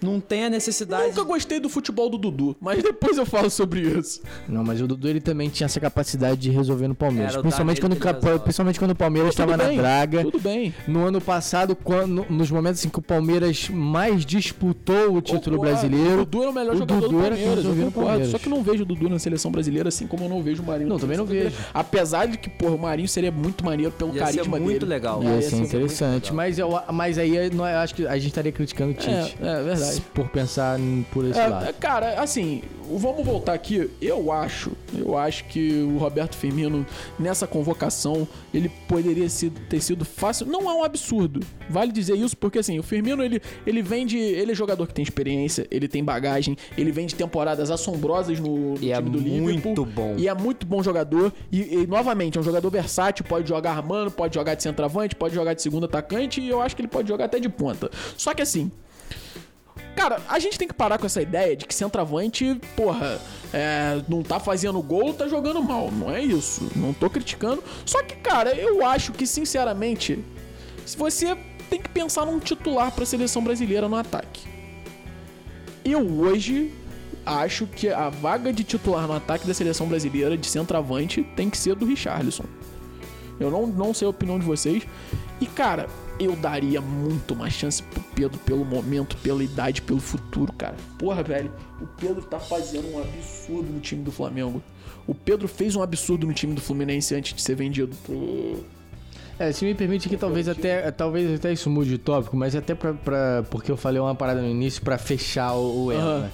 não 0.02 0.20
tem 0.20 0.46
a 0.46 0.50
necessidade. 0.50 1.08
Nunca 1.10 1.24
gostei 1.24 1.60
do 1.60 1.70
futebol 1.70 2.10
do 2.10 2.18
Dudu, 2.18 2.56
mas 2.60 2.82
depois 2.82 3.18
eu 3.18 3.26
falo 3.26 3.50
sobre 3.50 3.82
isso. 3.82 4.22
Não, 4.48 4.64
mas 4.64 4.82
o 4.82 4.88
Dudu 4.88 5.08
ele 5.08 5.22
também 5.22 5.50
tinha 5.50 5.66
essa 5.66 5.80
capacidade 5.80 6.42
de 6.42 6.50
resolver 6.50 6.88
no 6.88 6.96
Palmeiras. 6.96 7.34
Era 7.34 7.42
Principalmente 7.42 7.82
quando, 7.82 7.94
o 7.94 8.40
principalmente 8.40 8.80
quando 8.80 8.92
o 8.92 8.96
Palmeiras 8.96 9.32
estava 9.32 9.58
na 9.58 9.70
draga. 9.70 10.24
Tudo 10.24 10.40
bem. 10.40 10.74
No 10.88 11.06
ano 11.06 11.22
passado, 11.22 11.76
quando, 11.76 12.26
nos 12.30 12.52
momentos 12.52 12.84
em 12.86 12.90
que 12.90 13.00
o 13.00 13.02
Palmeiras 13.02 13.70
mais 13.70 14.26
disputou 14.26 15.16
o 15.16 15.22
título 15.22 15.60
brasileiro. 15.60 16.22
O 16.22 16.26
Dudu 16.26 16.42
era 16.42 16.52
o 16.52 16.54
melhor 16.54 16.76
o 16.76 16.78
jogador 16.78 17.02
Dudu 17.02 17.14
do 17.14 17.20
Palmeiras, 17.20 17.66
eu 17.66 17.76
concordo. 17.76 17.92
Palmeiras. 17.92 18.30
Só 18.30 18.38
que 18.38 18.50
não 18.50 18.64
vejo 18.64 18.84
o 18.84 18.86
Dudu 18.86 19.10
na 19.10 19.20
seleção 19.20 19.52
brasileira, 19.52 19.90
assim 19.90 20.08
como 20.08 20.26
eu 20.26 20.30
não 20.30 20.42
vejo 20.42 20.62
o 20.62 20.66
Marinho. 20.66 20.90
Não, 20.90 21.00
também 21.00 21.18
não 21.18 21.26
seleção 21.26 21.50
vejo. 21.50 21.56
brasileira. 21.56 21.72
Apesar 21.74 22.28
de 22.28 22.38
que, 22.38 22.50
porra, 22.50 22.76
o 22.76 22.80
Marinho 22.80 23.08
seria 23.08 23.32
muito 23.32 23.64
maneiro 23.66 23.92
pelo 23.92 24.14
Ia 24.14 24.26
ser 24.28 24.34
carisma 24.38 24.60
muito 24.60 24.80
dele. 24.80 24.86
legal. 24.86 25.24
Ia 25.24 25.30
ia 25.36 25.42
ser 25.42 25.50
ser 25.50 25.64
interessante. 25.64 26.34
Mas, 26.34 26.60
eu, 26.60 26.70
mas 26.92 27.18
aí 27.18 27.36
eu 27.36 27.64
acho 27.64 27.96
que 27.96 28.06
a 28.08 28.16
gente 28.18 28.28
estaria 28.28 28.52
criticando 28.52 28.92
o 28.92 28.94
Tite. 28.94 29.38
É, 29.42 29.48
é 29.48 29.64
verdade. 29.64 29.85
Por 30.14 30.28
pensar 30.30 30.80
em- 30.80 31.06
por 31.12 31.26
esse 31.26 31.40
É, 31.40 31.48
lado. 31.48 31.66
é, 31.66 31.74
cara, 31.74 32.20
assim, 32.22 32.62
vamos 32.90 33.26
voltar 33.26 33.54
aqui. 33.54 33.90
Eu 34.02 34.32
acho, 34.32 34.72
eu 34.98 35.18
acho 35.18 35.44
que 35.46 35.82
o 35.84 35.98
Roberto 35.98 36.36
Firmino, 36.36 36.86
nessa 37.20 37.48
convocação, 37.48 38.28
ele 38.54 38.70
poderia 38.88 39.28
ser- 39.30 39.52
ter 39.70 39.82
sido 39.82 40.04
fácil. 40.06 40.46
Não 40.46 40.70
é 40.70 40.74
um 40.74 40.84
absurdo. 40.84 41.40
Vale 41.70 41.92
dizer 41.92 42.16
isso, 42.16 42.36
porque 42.38 42.60
assim, 42.60 42.78
o 42.80 42.84
Firmino, 42.84 43.24
ele, 43.24 43.42
ele 43.66 43.82
vem 43.82 44.06
de. 44.06 44.18
Ele 44.18 44.52
é 44.52 44.56
jogador 44.56 44.88
que 44.88 44.94
tem 44.94 45.04
experiência, 45.04 45.68
ele 45.72 45.88
tem 45.88 46.04
bagagem, 46.04 46.56
ele 46.78 46.92
vem 46.92 47.06
de 47.06 47.16
temporadas 47.16 47.70
assombrosas 47.72 48.40
no, 48.40 48.76
no 48.76 48.84
E 48.84 48.92
é 48.92 48.96
time 48.98 49.10
do 49.10 49.18
Liverpool. 49.20 49.44
muito 49.74 49.86
bom. 49.86 50.16
E 50.18 50.28
é 50.28 50.34
muito 50.34 50.66
bom 50.66 50.82
jogador. 50.84 51.34
E, 51.52 51.82
e, 51.82 51.88
novamente, 51.88 52.38
é 52.38 52.42
um 52.42 52.44
jogador 52.44 52.70
versátil, 52.70 53.26
pode 53.28 53.48
jogar 53.50 53.72
armando, 53.72 54.12
pode 54.12 54.34
jogar 54.36 54.56
de 54.56 54.64
centroavante, 54.64 55.16
pode 55.16 55.34
jogar 55.36 55.54
de 55.54 55.62
segundo 55.62 55.86
atacante, 55.86 56.40
e 56.42 56.50
eu 56.50 56.62
acho 56.62 56.76
que 56.76 56.82
ele 56.82 56.88
pode 56.90 57.08
jogar 57.08 57.26
até 57.26 57.40
de 57.40 57.50
ponta. 57.50 57.90
Só 58.18 58.34
que 58.34 58.42
assim, 58.42 58.72
Cara, 59.96 60.22
a 60.28 60.40
gente 60.40 60.58
tem 60.58 60.68
que 60.68 60.74
parar 60.74 60.98
com 60.98 61.06
essa 61.06 61.22
ideia 61.22 61.56
de 61.56 61.66
que 61.66 61.74
centroavante, 61.74 62.60
porra, 62.76 63.20
é, 63.54 64.02
não 64.10 64.22
tá 64.22 64.40
fazendo 64.40 64.82
gol, 64.82 65.14
tá 65.14 65.28
jogando 65.28 65.64
mal. 65.64 65.90
Não 65.90 66.14
é 66.14 66.22
isso. 66.22 66.70
Não 66.76 66.94
tô 66.94 67.10
criticando. 67.10 67.64
Só 67.86 68.04
que, 68.04 68.16
cara, 68.18 68.54
eu 68.54 68.86
acho 68.86 69.14
que, 69.14 69.26
sinceramente, 69.26 70.24
se 70.86 70.98
você 70.98 71.38
tem 71.70 71.82
que 71.82 71.90
pensar 71.90 72.26
num 72.26 72.40
titular 72.40 72.92
pra 72.92 73.06
seleção 73.06 73.44
brasileira 73.44 73.88
no 73.88 73.96
ataque. 73.96 74.44
Eu 75.84 76.02
hoje 76.20 76.74
acho 77.26 77.66
que 77.66 77.90
a 77.90 78.10
vaga 78.10 78.54
de 78.54 78.64
titular 78.64 79.08
no 79.08 79.14
ataque 79.14 79.48
da 79.48 79.54
seleção 79.54 79.88
brasileira 79.88 80.38
de 80.38 80.48
centroavante 80.48 81.24
tem 81.36 81.50
que 81.50 81.58
ser 81.58 81.76
do 81.76 81.86
Richarlison. 81.86 82.46
Eu 83.40 83.50
não, 83.50 83.68
não 83.68 83.94
sei 83.94 84.06
a 84.06 84.10
opinião 84.10 84.40
de 84.40 84.46
vocês. 84.46 84.84
E, 85.42 85.46
cara, 85.46 85.88
eu 86.20 86.36
daria 86.36 86.80
muito 86.82 87.36
mais 87.36 87.54
chance 87.54 87.82
pro 87.84 88.02
Pedro 88.16 88.38
pelo 88.40 88.64
momento, 88.64 89.18
pela 89.18 89.44
idade, 89.44 89.82
pelo 89.82 90.00
futuro, 90.00 90.54
cara. 90.54 90.76
Porra, 90.98 91.22
velho, 91.24 91.52
o 91.82 91.86
Pedro 91.86 92.22
tá 92.24 92.40
fazendo 92.40 92.88
um 92.94 93.00
absurdo 93.00 93.70
no 93.74 93.80
time 93.80 94.02
do 94.04 94.12
Flamengo. 94.12 94.62
O 95.08 95.14
Pedro 95.14 95.48
fez 95.48 95.76
um 95.76 95.82
absurdo 95.84 96.26
no 96.26 96.34
time 96.34 96.54
do 96.54 96.62
Fluminense 96.62 97.14
antes 97.14 97.34
de 97.34 97.42
ser 97.42 97.56
vendido. 97.56 97.96
É, 99.38 99.52
se 99.52 99.66
me 99.66 99.76
permite 99.76 100.08
que 100.08 100.16
talvez 100.16 100.48
até, 100.48 100.90
talvez 100.92 101.36
até 101.36 101.52
isso 101.52 101.70
mude 101.70 101.90
de 101.90 101.98
tópico, 101.98 102.38
mas 102.38 102.56
até 102.56 102.74
pra, 102.74 102.94
pra- 102.94 103.44
porque 103.52 103.70
eu 103.70 103.76
falei 103.78 104.00
uma 104.00 104.16
parada 104.16 104.42
no 104.42 104.48
início 104.48 104.82
pra 104.82 104.98
fechar 104.98 105.54
o, 105.54 105.88
o 105.88 105.92
Aham. 105.92 106.20
né? 106.22 106.32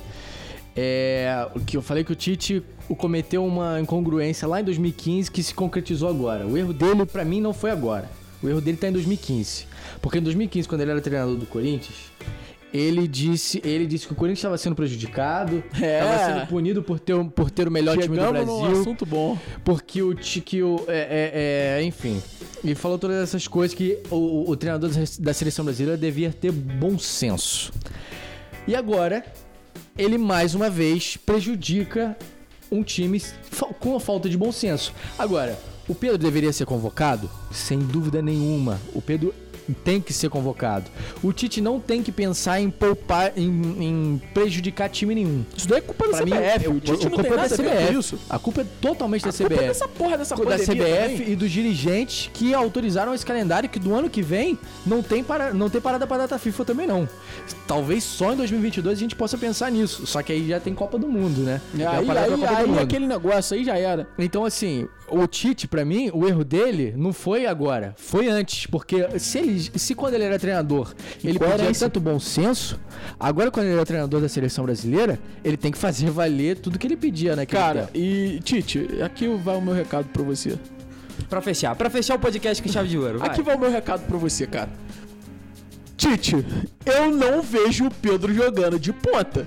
É, 0.76 1.48
o 1.54 1.60
que 1.60 1.76
eu 1.76 1.82
falei 1.82 2.04
que 2.04 2.12
o 2.14 2.16
Tite 2.16 2.64
cometeu 2.98 3.44
uma 3.46 3.82
incongruência 3.82 4.48
lá 4.48 4.62
em 4.62 4.64
2015 4.64 5.30
que 5.32 5.42
se 5.44 5.54
concretizou 5.54 6.08
agora. 6.08 6.46
O 6.48 6.58
erro 6.58 6.72
dele 6.72 7.06
pra 7.06 7.26
mim 7.26 7.42
não 7.42 7.54
foi 7.54 7.72
agora. 7.72 8.08
O 8.42 8.50
erro 8.50 8.62
dele 8.62 8.78
tá 8.78 8.88
em 8.88 8.92
2015. 8.92 9.66
Porque 10.02 10.18
em 10.18 10.22
2015, 10.22 10.68
quando 10.68 10.82
ele 10.82 10.92
era 10.92 11.02
treinador 11.02 11.36
do 11.36 11.46
Corinthians, 11.46 11.96
ele 12.74 13.08
disse, 13.08 13.62
ele 13.66 13.86
disse 13.86 14.08
que 14.08 14.14
o 14.14 14.16
Corinthians 14.16 14.40
estava 14.40 14.58
sendo 14.58 14.76
prejudicado, 14.76 15.62
É. 15.80 16.00
estava 16.04 16.34
sendo 16.40 16.48
punido 16.48 16.82
por 16.82 17.00
ter, 17.00 17.24
por 17.26 17.52
ter 17.52 17.68
o 17.68 17.72
melhor 17.72 17.98
time 17.98 18.16
do 18.16 18.24
Chegamos 18.24 18.48
num 18.48 18.62
Brasil. 18.62 18.82
assunto 18.82 19.06
bom. 19.06 19.38
Porque 19.64 20.02
o 20.02 20.14
Tiki, 20.16 20.64
o, 20.64 20.84
é, 20.88 21.78
é, 21.78 21.80
é, 21.80 21.84
enfim, 21.84 22.22
ele 22.64 22.74
falou 22.76 22.98
todas 22.98 23.22
essas 23.22 23.48
coisas 23.48 23.76
que 23.76 24.00
o, 24.10 24.50
o 24.50 24.56
treinador 24.56 24.90
da 25.20 25.34
seleção 25.34 25.66
brasileira 25.66 25.98
devia 25.98 26.32
ter 26.32 26.52
bom 26.52 26.98
senso. 26.98 27.72
E 28.68 28.74
agora, 28.76 29.26
ele 29.98 30.18
mais 30.18 30.56
uma 30.56 30.70
vez 30.70 31.18
prejudica 31.18 32.18
um 32.72 32.84
time 32.84 33.22
com 33.82 33.98
a 33.98 34.00
falta 34.00 34.30
de 34.30 34.38
bom 34.38 34.52
senso. 34.52 34.94
Agora, 35.20 35.60
o 35.92 35.96
Pedro 35.96 36.18
deveria 36.18 36.52
ser 36.54 36.66
convocado? 36.66 37.30
Sem 37.52 37.80
dúvida 37.80 38.22
nenhuma. 38.22 38.80
O 38.94 39.02
Pedro 39.02 39.34
tem 39.86 40.02
que 40.02 40.12
ser 40.12 40.28
convocado. 40.30 40.90
O 41.24 41.32
Tite 41.32 41.62
não 41.62 41.80
tem 41.80 42.02
que 42.04 42.12
pensar 42.12 42.60
em 42.60 42.70
poupar, 42.70 43.32
em, 43.38 43.48
em 43.80 44.22
prejudicar 44.34 44.90
time 44.90 45.16
nenhum. 45.16 45.46
Isso 45.56 45.68
daí 45.68 45.78
é 45.78 45.82
culpa 45.82 46.06
da 46.08 46.18
Pra 46.18 46.26
mim, 46.26 46.32
CBF. 46.32 46.66
é- 46.66 46.70
o 46.70 46.80
Tite 46.80 46.90
a 46.92 46.94
não 46.94 47.00
culpa 47.12 47.24
tem 47.24 47.32
é 47.32 47.36
nada 47.36 47.50
da 47.50 47.56
a 47.56 47.58
CBF. 47.58 47.98
isso. 48.00 48.20
A 48.30 48.40
culpa 48.40 48.62
é 48.62 48.66
totalmente 48.82 49.22
da 49.24 49.30
A 49.30 49.32
culpa 49.34 49.44
é 49.54 49.58
CBF. 49.58 49.68
dessa 49.68 49.88
porra 49.88 50.18
dessa 50.18 50.36
da 50.36 50.58
CBF 50.58 51.18
também. 51.20 51.32
e 51.32 51.36
dos 51.36 51.52
dirigentes 51.52 52.30
que 52.34 52.54
autorizaram 52.54 53.14
esse 53.14 53.26
calendário 53.26 53.70
que 53.70 53.80
do 53.80 53.94
ano 53.94 54.10
que 54.10 54.22
vem 54.22 54.58
não 54.86 55.02
tem, 55.02 55.24
para, 55.24 55.54
não 55.54 55.70
tem 55.70 55.80
parada 55.80 56.06
para 56.08 56.18
data 56.24 56.38
FIFA 56.40 56.66
também 56.66 56.88
não. 56.88 57.08
Talvez 57.68 58.04
só 58.04 58.34
em 58.34 58.38
2022 58.38 58.98
a 58.98 59.00
gente 59.00 59.16
possa 59.16 59.38
pensar 59.38 59.72
nisso. 59.72 60.06
Só 60.06 60.22
que 60.22 60.34
aí 60.34 60.48
já 60.50 60.60
tem 60.60 60.74
Copa 60.74 60.98
do 60.98 61.08
Mundo, 61.08 61.42
né? 61.42 61.62
E 61.74 61.84
a 61.84 61.92
aí, 61.92 62.06
da 62.06 62.22
aí, 62.24 62.30
do 62.36 62.46
aí 62.46 62.68
Mundo. 62.68 62.80
aquele 62.80 63.08
negócio 63.08 63.56
aí 63.56 63.64
já 63.64 63.78
era. 63.78 64.08
Então, 64.18 64.44
assim, 64.44 64.88
o 65.12 65.28
Tite, 65.28 65.68
pra 65.68 65.84
mim, 65.86 66.10
o 66.14 66.28
erro 66.28 66.44
dele 66.44 66.94
não 66.98 67.12
foi 67.14 67.46
agora, 67.46 67.94
foi 67.98 68.28
antes. 68.28 68.66
Porque 68.66 69.08
se 69.20 69.38
ele, 69.40 69.60
se 69.78 69.94
quando 69.94 70.14
ele 70.16 70.24
era 70.24 70.40
treinador, 70.40 70.94
ele 71.24 71.38
podia 71.38 71.56
Incoerência. 71.56 71.88
tanto 71.88 72.00
bom 72.00 72.20
senso, 72.20 72.80
agora 73.20 73.52
quando 73.52 73.68
ele 73.68 73.80
é 73.80 73.86
treinador 73.86 74.22
da 74.22 74.30
seleção 74.30 74.64
brasileira, 74.66 75.20
ele 75.44 75.58
tem 75.58 75.72
que 75.72 75.78
fazer 75.78 76.10
valer 76.10 76.58
tudo 76.58 76.80
que 76.80 76.88
ele 76.88 76.98
pedia, 76.98 77.36
né? 77.36 77.46
Cara, 77.46 77.90
e 77.94 78.40
Tite, 78.44 78.88
aqui 79.04 79.28
vai 79.38 79.56
o 79.58 79.62
meu 79.62 79.74
recado 79.74 80.06
pra 80.10 80.24
você. 80.24 80.58
Pra 81.30 81.42
fechar. 81.42 81.76
Pra 81.76 81.90
fechar 81.90 82.16
o 82.16 82.20
podcast 82.20 82.62
com 82.62 82.70
chave 82.70 82.90
de 82.90 82.98
ouro. 82.98 83.20
vai. 83.20 83.30
Aqui 83.30 83.42
vai 83.42 83.56
o 83.56 83.60
meu 83.60 83.72
recado 83.72 84.06
pra 84.08 84.18
você, 84.18 84.48
cara. 84.48 84.70
Tite, 85.96 86.44
eu 86.86 87.12
não 87.16 87.42
vejo 87.42 87.86
o 87.86 87.92
Pedro 87.92 88.34
jogando 88.34 88.80
de 88.80 88.92
ponta. 88.92 89.46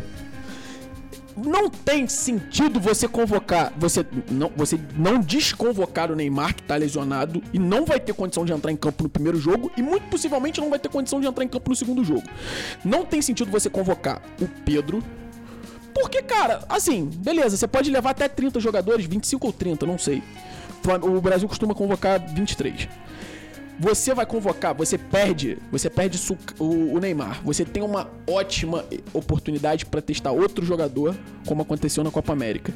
Não 1.36 1.68
tem 1.68 2.06
sentido 2.06 2.78
você 2.78 3.08
convocar, 3.08 3.72
você 3.76 4.06
não, 4.30 4.50
você 4.56 4.78
não 4.96 5.18
desconvocar 5.18 6.10
o 6.10 6.14
Neymar 6.16 6.54
que 6.54 6.62
tá 6.62 6.76
lesionado 6.76 7.42
e 7.52 7.58
não 7.58 7.84
vai 7.84 7.98
ter 7.98 8.12
condição 8.12 8.44
de 8.44 8.52
entrar 8.52 8.70
em 8.70 8.76
campo 8.76 9.02
no 9.02 9.08
primeiro 9.08 9.38
jogo 9.38 9.70
e 9.76 9.82
muito 9.82 10.04
possivelmente 10.04 10.60
não 10.60 10.70
vai 10.70 10.78
ter 10.78 10.88
condição 10.88 11.20
de 11.20 11.26
entrar 11.26 11.44
em 11.44 11.48
campo 11.48 11.70
no 11.70 11.76
segundo 11.76 12.04
jogo. 12.04 12.22
Não 12.84 13.04
tem 13.04 13.20
sentido 13.20 13.50
você 13.50 13.68
convocar 13.68 14.22
o 14.40 14.46
Pedro 14.64 15.02
porque, 15.94 16.20
cara, 16.22 16.64
assim, 16.68 17.04
beleza, 17.06 17.56
você 17.56 17.68
pode 17.68 17.88
levar 17.88 18.10
até 18.10 18.28
30 18.28 18.58
jogadores, 18.58 19.06
25 19.06 19.46
ou 19.46 19.52
30, 19.52 19.86
não 19.86 19.96
sei. 19.96 20.22
O 21.02 21.20
Brasil 21.20 21.48
costuma 21.48 21.74
convocar 21.74 22.20
23. 22.34 22.88
Você 23.78 24.14
vai 24.14 24.24
convocar, 24.24 24.72
você 24.74 24.96
perde, 24.96 25.58
você 25.70 25.90
perde 25.90 26.20
o, 26.58 26.98
Neymar. 27.00 27.40
Você 27.44 27.64
tem 27.64 27.82
uma 27.82 28.08
ótima 28.26 28.84
oportunidade 29.12 29.84
pra 29.86 30.00
testar 30.00 30.30
outro 30.30 30.64
jogador, 30.64 31.16
como 31.46 31.62
aconteceu 31.62 32.04
na 32.04 32.10
Copa 32.10 32.32
América. 32.32 32.72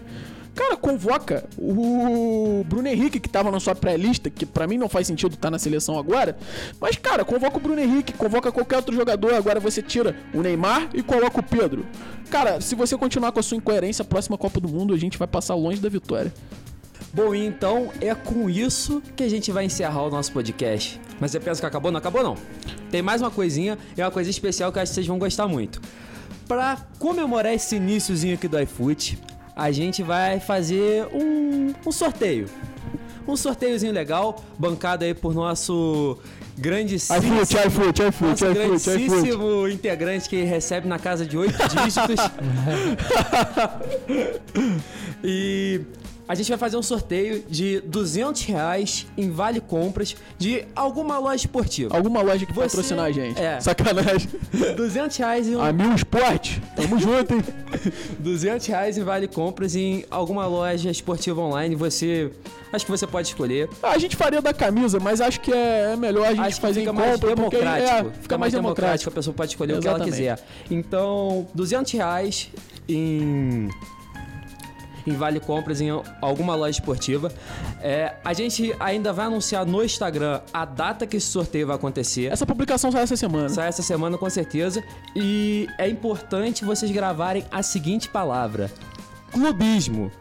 Cara, 0.58 0.76
convoca 0.76 1.44
o 1.56 2.64
Bruno 2.66 2.88
Henrique, 2.88 3.20
que 3.20 3.28
tava 3.28 3.48
na 3.48 3.60
sua 3.60 3.76
pré-lista, 3.76 4.28
que 4.28 4.44
pra 4.44 4.66
mim 4.66 4.76
não 4.76 4.88
faz 4.88 5.06
sentido 5.06 5.34
estar 5.34 5.52
na 5.52 5.58
seleção 5.58 5.96
agora. 5.96 6.36
Mas, 6.80 6.96
cara, 6.96 7.24
convoca 7.24 7.58
o 7.58 7.60
Bruno 7.60 7.80
Henrique, 7.80 8.12
convoca 8.12 8.50
qualquer 8.50 8.78
outro 8.78 8.92
jogador. 8.92 9.34
Agora 9.34 9.60
você 9.60 9.80
tira 9.80 10.16
o 10.34 10.42
Neymar 10.42 10.90
e 10.94 11.00
coloca 11.00 11.38
o 11.38 11.42
Pedro. 11.44 11.86
Cara, 12.28 12.60
se 12.60 12.74
você 12.74 12.96
continuar 12.96 13.30
com 13.30 13.38
a 13.38 13.42
sua 13.42 13.56
incoerência, 13.56 14.02
a 14.02 14.04
próxima 14.04 14.36
Copa 14.36 14.58
do 14.58 14.68
Mundo 14.68 14.92
a 14.92 14.98
gente 14.98 15.16
vai 15.16 15.28
passar 15.28 15.54
longe 15.54 15.80
da 15.80 15.88
vitória. 15.88 16.32
Bom, 17.12 17.34
e 17.34 17.44
então 17.44 17.90
é 18.00 18.14
com 18.14 18.50
isso 18.50 19.02
que 19.16 19.22
a 19.22 19.28
gente 19.28 19.50
vai 19.50 19.64
encerrar 19.64 20.02
o 20.02 20.10
nosso 20.10 20.32
podcast. 20.32 21.00
Mas 21.18 21.30
você 21.30 21.40
pensa 21.40 21.60
que 21.60 21.66
acabou? 21.66 21.90
Não 21.90 21.98
acabou 21.98 22.22
não. 22.22 22.36
Tem 22.90 23.02
mais 23.02 23.20
uma 23.20 23.30
coisinha, 23.30 23.78
é 23.96 24.04
uma 24.04 24.10
coisa 24.10 24.30
especial 24.30 24.70
que 24.70 24.78
eu 24.78 24.82
acho 24.82 24.90
que 24.90 24.94
vocês 24.94 25.06
vão 25.06 25.18
gostar 25.18 25.48
muito. 25.48 25.80
Pra 26.46 26.78
comemorar 26.98 27.54
esse 27.54 27.76
iníciozinho 27.76 28.34
aqui 28.34 28.48
do 28.48 28.60
iFoot, 28.60 29.18
a 29.56 29.70
gente 29.70 30.02
vai 30.02 30.38
fazer 30.38 31.06
um, 31.12 31.74
um 31.86 31.92
sorteio. 31.92 32.46
Um 33.26 33.36
sorteiozinho 33.36 33.92
legal, 33.92 34.42
bancado 34.58 35.04
aí 35.04 35.12
por 35.12 35.34
nosso 35.34 36.18
grandíssimo... 36.56 37.18
iFoot, 37.18 37.56
iFoot, 37.66 38.02
iFoot, 38.02 38.08
iFoot. 38.08 38.54
grandíssimo 38.54 39.68
integrante 39.68 40.28
que 40.28 40.42
recebe 40.44 40.88
na 40.88 40.98
casa 40.98 41.26
de 41.26 41.36
oito 41.36 41.58
dígitos. 41.68 42.16
e 45.22 45.82
a 46.28 46.34
gente 46.34 46.48
vai 46.50 46.58
fazer 46.58 46.76
um 46.76 46.82
sorteio 46.82 47.42
de 47.48 47.80
200 47.80 48.42
reais 48.42 49.06
em 49.16 49.30
vale 49.30 49.60
compras 49.60 50.14
de 50.38 50.64
alguma 50.76 51.18
loja 51.18 51.36
esportiva. 51.36 51.96
Alguma 51.96 52.20
loja 52.22 52.44
que 52.44 52.52
Você- 52.52 52.76
patrocinar 52.76 53.06
a 53.06 53.10
gente. 53.10 53.40
é. 53.40 53.58
Sacanagem. 53.60 54.28
200 54.76 55.16
reais 55.16 55.48
em 55.48 55.56
um 55.56 55.62
A 55.62 55.72
Mil 55.72 55.94
Sport, 55.94 56.58
tamo 56.76 56.98
junto, 57.00 57.34
hein? 57.34 57.42
200 58.18 58.66
reais 58.66 58.98
em 58.98 59.02
vale 59.02 59.26
compras 59.26 59.74
em 59.74 60.04
alguma 60.10 60.46
loja 60.46 60.90
esportiva 60.90 61.40
online. 61.40 61.74
Você. 61.74 62.30
Acho 62.70 62.84
que 62.84 62.90
você 62.90 63.06
pode 63.06 63.28
escolher. 63.28 63.66
Ah, 63.82 63.92
A 63.92 63.98
gente 63.98 64.14
faria 64.14 64.42
da 64.42 64.52
camisa, 64.52 65.00
mas 65.00 65.22
acho 65.22 65.40
que 65.40 65.50
é 65.50 65.92
é 65.92 65.96
melhor 65.96 66.26
a 66.26 66.30
gente 66.34 66.40
Acho 66.40 66.60
fazer 66.60 66.80
fica 66.80 66.92
em 66.92 66.94
mais 66.94 67.12
compra, 67.12 67.34
porque 67.34 67.56
democrático. 67.56 68.08
é, 68.10 68.12
fica 68.20 68.36
mais 68.38 68.52
democrático. 68.52 69.08
A 69.10 69.12
pessoa 69.14 69.32
pode 69.32 69.52
escolher 69.52 69.72
o 69.78 69.80
que 69.80 69.88
ela 69.88 69.96
Exatamente. 69.96 70.18
quiser. 70.18 70.38
Então, 70.70 71.46
200 71.54 71.90
reais 71.92 72.50
em. 72.86 73.68
Em 75.08 75.16
vale 75.16 75.40
compras 75.40 75.80
em 75.80 75.88
alguma 76.20 76.54
loja 76.54 76.72
esportiva. 76.78 77.32
É, 77.80 78.14
a 78.22 78.34
gente 78.34 78.74
ainda 78.78 79.12
vai 79.12 79.26
anunciar 79.26 79.64
no 79.64 79.82
Instagram 79.82 80.40
a 80.52 80.64
data 80.64 81.06
que 81.06 81.16
esse 81.16 81.26
sorteio 81.26 81.66
vai 81.66 81.76
acontecer. 81.76 82.26
Essa 82.26 82.44
publicação 82.44 82.92
sai 82.92 83.02
essa 83.02 83.16
semana. 83.16 83.48
Sai 83.48 83.68
essa 83.68 83.82
semana 83.82 84.18
com 84.18 84.28
certeza. 84.28 84.84
E 85.16 85.66
é 85.78 85.88
importante 85.88 86.64
vocês 86.64 86.90
gravarem 86.90 87.44
a 87.50 87.62
seguinte 87.62 88.08
palavra: 88.08 88.70
clubismo. 89.32 90.12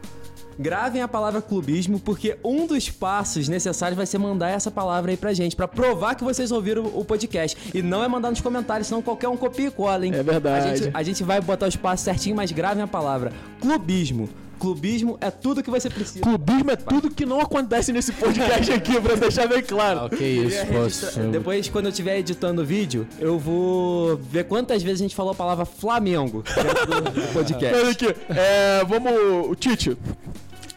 Gravem 0.58 1.02
a 1.02 1.06
palavra 1.06 1.40
clubismo, 1.40 2.00
porque 2.00 2.36
um 2.42 2.66
dos 2.66 2.90
passos 2.90 3.48
necessários 3.48 3.96
vai 3.96 4.04
ser 4.06 4.18
mandar 4.18 4.48
essa 4.48 4.72
palavra 4.72 5.12
aí 5.12 5.16
pra 5.16 5.32
gente, 5.32 5.54
pra 5.54 5.68
provar 5.68 6.16
que 6.16 6.24
vocês 6.24 6.50
ouviram 6.50 6.84
o 6.84 7.04
podcast. 7.04 7.56
E 7.72 7.80
não 7.80 8.02
é 8.02 8.08
mandar 8.08 8.30
nos 8.30 8.40
comentários, 8.40 8.88
senão 8.88 9.00
qualquer 9.00 9.28
um 9.28 9.36
copia 9.36 9.68
e 9.68 9.70
cola, 9.70 10.04
hein? 10.04 10.12
É 10.12 10.22
verdade. 10.22 10.68
A 10.68 10.74
gente, 10.74 10.90
a 10.94 11.02
gente 11.04 11.22
vai 11.22 11.40
botar 11.40 11.68
os 11.68 11.76
passos 11.76 12.04
certinho, 12.04 12.34
mas 12.34 12.50
gravem 12.50 12.82
a 12.82 12.88
palavra: 12.88 13.32
clubismo. 13.60 14.28
Clubismo 14.58 15.16
é 15.20 15.30
tudo 15.30 15.62
que 15.62 15.70
você 15.70 15.88
precisa. 15.88 16.20
Clubismo 16.20 16.70
é 16.70 16.76
tudo 16.76 17.10
que 17.10 17.24
não 17.24 17.40
acontece 17.40 17.92
nesse 17.92 18.12
podcast 18.12 18.72
aqui, 18.72 19.00
pra 19.00 19.14
deixar 19.14 19.46
bem 19.46 19.62
claro. 19.62 20.00
Ah, 20.04 20.08
que 20.10 20.24
isso, 20.24 20.66
posso... 20.66 20.82
registrar- 21.06 21.26
Depois, 21.30 21.68
quando 21.68 21.84
eu 21.86 21.90
estiver 21.90 22.18
editando 22.18 22.62
o 22.62 22.64
vídeo, 22.64 23.06
eu 23.18 23.38
vou 23.38 24.16
ver 24.16 24.44
quantas 24.44 24.82
vezes 24.82 25.00
a 25.00 25.04
gente 25.04 25.14
falou 25.16 25.32
a 25.32 25.34
palavra 25.34 25.64
Flamengo 25.64 26.42
dentro 26.42 26.86
do 26.86 27.00
do 27.10 27.20
Olha 27.20 27.28
podcast. 27.32 27.90
aqui, 27.90 28.16
é, 28.30 28.84
vamos. 28.84 29.56
Tite. 29.58 29.96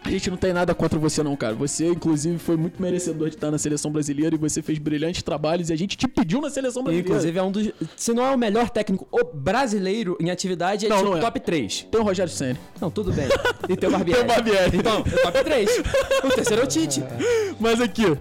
A 0.03 0.09
gente 0.09 0.31
não 0.31 0.37
tem 0.37 0.51
nada 0.51 0.73
contra 0.73 0.97
você, 0.97 1.21
não, 1.21 1.35
cara. 1.35 1.53
Você, 1.55 1.87
inclusive, 1.87 2.39
foi 2.39 2.57
muito 2.57 2.81
merecedor 2.81 3.29
de 3.29 3.35
estar 3.35 3.51
na 3.51 3.57
seleção 3.59 3.91
brasileira 3.91 4.35
e 4.35 4.37
você 4.37 4.61
fez 4.61 4.79
brilhantes 4.79 5.21
trabalhos 5.21 5.69
e 5.69 5.73
a 5.73 5.75
gente 5.75 5.95
te 5.95 6.07
pediu 6.07 6.41
na 6.41 6.49
seleção 6.49 6.83
brasileira. 6.83 7.07
Inclusive, 7.07 7.37
é 7.37 7.43
um 7.43 7.51
dos. 7.51 7.69
Se 7.95 8.11
não 8.11 8.25
é 8.25 8.33
o 8.33 8.37
melhor 8.37 8.69
técnico 8.69 9.07
brasileiro 9.33 10.17
em 10.19 10.31
atividade, 10.31 10.87
é 10.87 10.89
Não, 10.89 10.97
tipo 10.97 11.09
não 11.11 11.17
é. 11.17 11.21
top 11.21 11.39
3. 11.39 11.87
Tem 11.91 12.01
o 12.01 12.03
Rogério 12.03 12.31
Senna. 12.31 12.57
Não, 12.81 12.89
tudo 12.89 13.13
bem. 13.13 13.27
E 13.69 13.77
tem 13.77 13.87
o 13.87 13.91
Barbieri. 13.93 14.19
Tem 14.19 14.23
o 14.23 14.35
Barbieri. 14.35 14.77
Então, 14.77 15.03
é 15.05 15.21
top 15.21 15.43
3. 15.43 15.69
O 16.23 16.29
terceiro 16.29 16.61
é 16.63 16.65
o 16.65 16.67
Tite. 16.67 17.03
Mas 17.59 17.79
aqui. 17.79 18.17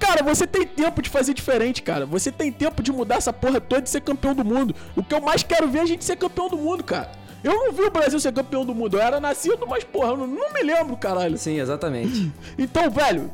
Cara, 0.00 0.24
você 0.24 0.48
tem 0.48 0.66
tempo 0.66 1.00
de 1.00 1.08
fazer 1.08 1.32
diferente, 1.32 1.80
cara. 1.80 2.04
Você 2.06 2.32
tem 2.32 2.50
tempo 2.50 2.82
de 2.82 2.90
mudar 2.90 3.14
essa 3.16 3.32
porra 3.32 3.60
toda 3.60 3.84
e 3.84 3.88
ser 3.88 4.00
campeão 4.00 4.34
do 4.34 4.44
mundo. 4.44 4.74
O 4.96 5.02
que 5.02 5.14
eu 5.14 5.20
mais 5.20 5.44
quero 5.44 5.68
ver 5.68 5.78
é 5.78 5.82
a 5.82 5.86
gente 5.86 6.04
ser 6.04 6.16
campeão 6.16 6.48
do 6.48 6.56
mundo, 6.56 6.82
cara. 6.82 7.21
Eu 7.42 7.52
não 7.52 7.72
vi 7.72 7.82
o 7.82 7.90
Brasil 7.90 8.20
ser 8.20 8.32
campeão 8.32 8.64
do 8.64 8.74
mundo. 8.74 8.96
Eu 8.96 9.02
era 9.02 9.20
nascido, 9.20 9.66
mas 9.66 9.82
porra, 9.84 10.10
eu 10.10 10.16
não, 10.16 10.26
não 10.26 10.52
me 10.52 10.62
lembro, 10.62 10.96
caralho. 10.96 11.36
Sim, 11.36 11.58
exatamente. 11.58 12.30
Então, 12.56 12.88
velho, 12.90 13.30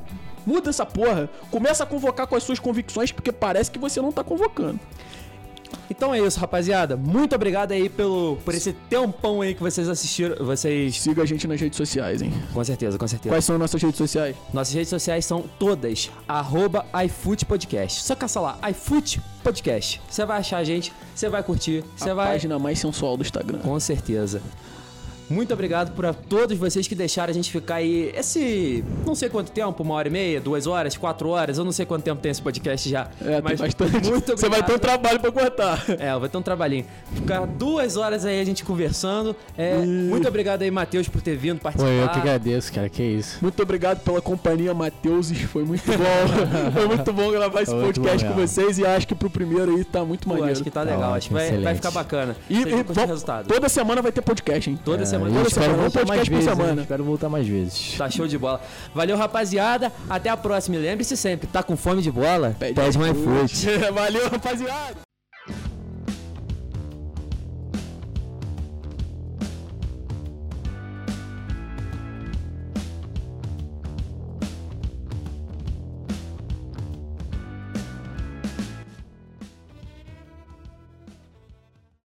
muda 0.47 0.71
essa 0.71 0.87
porra. 0.87 1.29
Começa 1.51 1.85
a 1.85 1.87
convocar 1.87 2.27
com 2.27 2.35
as 2.35 2.43
suas 2.43 2.59
convicções, 2.59 3.13
porque 3.13 3.31
parece 3.31 3.71
que 3.71 3.79
você 3.79 4.01
não 4.01 4.11
tá 4.11 4.25
convocando. 4.25 4.81
Então 5.91 6.15
é 6.15 6.21
isso, 6.21 6.39
rapaziada. 6.39 6.97
Muito 6.97 7.35
obrigado 7.35 7.73
aí 7.73 7.89
pelo, 7.89 8.37
por 8.45 8.55
esse 8.55 8.73
tempão 8.73 9.41
aí 9.41 9.55
que 9.55 9.63
vocês 9.63 9.89
assistiram. 9.89 10.45
Vocês. 10.45 11.01
Siga 11.01 11.23
a 11.23 11.27
gente 11.27 11.47
nas 11.47 11.61
redes 11.61 11.77
sociais, 11.77 12.23
hein? 12.23 12.33
Com 12.53 12.63
certeza, 12.63 12.99
com 12.99 13.09
certeza. 13.09 13.35
Quais 13.35 13.45
são 13.45 13.59
nossas 13.59 13.81
redes 13.83 13.97
sociais? 13.97 14.37
Nossas 14.53 14.75
redes 14.75 14.89
sociais 14.91 15.25
são 15.25 15.45
todas 15.59 16.11
arroba 16.27 16.85
iFootPodcast. 17.05 18.03
Só 18.03 18.15
caça 18.15 18.41
lá, 18.41 18.59
iFoot 18.71 19.21
Podcast. 19.43 20.01
Você 20.09 20.25
vai 20.27 20.39
achar 20.39 20.59
a 20.59 20.65
gente, 20.65 20.93
você 21.15 21.29
vai 21.29 21.43
curtir, 21.43 21.85
você 21.97 22.11
a 22.11 22.15
vai. 22.15 22.33
página 22.33 22.59
mais 22.59 22.79
sensual 22.79 23.17
do 23.17 23.23
Instagram. 23.23 23.59
Com 23.61 23.79
certeza. 23.81 24.43
Muito 25.29 25.53
obrigado 25.53 25.93
por 25.95 26.07
a 26.07 26.13
todos 26.15 26.57
vocês 26.57 26.87
que 26.89 26.95
deixaram 26.95 27.31
a 27.31 27.35
gente 27.35 27.51
ficar 27.51 27.77
aí 27.77 28.13
esse. 28.17 28.83
não 29.07 29.15
sei 29.15 29.29
quanto 29.29 29.51
tempo, 29.53 29.83
uma 29.83 29.95
hora 29.95 30.09
e 30.09 30.11
meia, 30.11 30.41
duas 30.41 30.67
horas, 30.67 30.97
quatro 30.97 31.29
horas, 31.29 31.59
eu 31.59 31.65
não 31.65 31.73
sei 31.73 31.85
quanto 31.85 32.03
tempo 32.05 32.21
tem 32.21 32.31
esse 32.31 32.41
podcast 32.43 32.89
já. 32.89 33.09
É, 33.25 33.41
mas 33.43 33.61
tem 33.61 33.69
bastante. 33.69 34.11
Muito 34.11 34.37
Você 34.37 34.49
vai 34.49 34.63
ter 34.63 34.73
um 34.73 34.77
obrigado. 34.77 34.81
trabalho 34.81 35.21
pra 35.21 35.31
cortar. 35.33 35.85
É, 35.99 36.19
vai 36.19 36.29
ter 36.29 36.39
um 36.39 36.43
trabalhinho. 36.43 36.85
Ficar 37.13 37.47
duas 37.47 37.97
horas 37.97 38.25
aí 38.25 38.41
a 38.41 38.45
gente 38.45 38.65
conversando. 38.65 39.37
É, 39.57 39.77
muito 39.77 40.27
obrigado 40.27 40.63
aí, 40.63 40.71
Matheus, 40.71 41.09
por 41.09 41.21
ter 41.21 41.37
vindo 41.37 41.61
participar. 41.61 41.91
eu 41.91 42.09
que 42.09 42.19
agradeço, 42.19 42.73
cara, 42.73 42.89
que 42.89 43.03
isso. 43.03 43.39
Muito 43.43 43.63
obrigado 43.63 44.01
pela 44.01 44.21
companhia, 44.23 44.73
Matheus. 44.73 45.31
Foi 45.31 45.65
muito 45.65 45.85
bom. 45.87 46.73
Foi 46.73 46.87
muito 46.87 47.13
bom 47.13 47.31
gravar 47.31 47.63
esse 47.63 47.73
Foi 47.73 47.83
podcast 47.83 48.25
bom 48.27 48.33
com 48.33 48.41
vocês 48.41 48.79
e 48.79 48.87
acho 48.87 49.07
que 49.07 49.15
pro 49.15 49.29
primeiro 49.29 49.77
aí 49.77 49.85
tá 49.85 50.05
muito 50.05 50.25
Pô, 50.27 50.31
maneiro. 50.31 50.53
acho 50.53 50.63
que 50.65 50.71
tá 50.71 50.79
Tá 50.79 50.85
legal, 50.95 51.13
ótimo, 51.13 51.37
acho 51.37 51.47
que 51.47 51.53
vai, 51.55 51.63
vai 51.65 51.75
ficar 51.75 51.91
bacana. 51.91 52.37
E, 52.49 52.55
e 52.63 53.05
resultado. 53.07 53.49
toda 53.49 53.69
semana 53.69 54.01
vai 54.01 54.13
ter 54.13 54.23
podcast, 54.23 54.71
hein? 54.71 54.79
Toda 54.85 55.05
semana 55.05 55.18
semana. 55.19 55.35
Toda 55.37 55.49
espero 55.49 55.65
semana, 55.65 55.83
voltar 55.83 56.07
mais 56.07 56.29
por 56.29 56.35
vezes. 56.35 56.51
semana. 56.51 56.83
Espero 56.83 57.05
voltar 57.05 57.29
mais 57.29 57.49
vezes. 57.49 57.95
Tá 57.99 58.11
show 58.11 58.27
de 58.27 58.39
bola. 58.39 58.61
Valeu, 58.95 59.17
rapaziada. 59.17 59.93
Até 60.09 60.31
a 60.31 60.37
próxima. 60.37 60.77
E 60.77 60.81
lembre-se 60.81 61.17
sempre, 61.17 61.47
tá 61.47 61.63
com 61.63 61.77
fome 61.77 62.03
de 62.03 62.11
bola? 62.11 62.57
Pede 62.59 62.99
um 62.99 63.07
iFood. 63.07 63.79
Valeu, 63.93 64.29
rapaziada. 64.29 65.08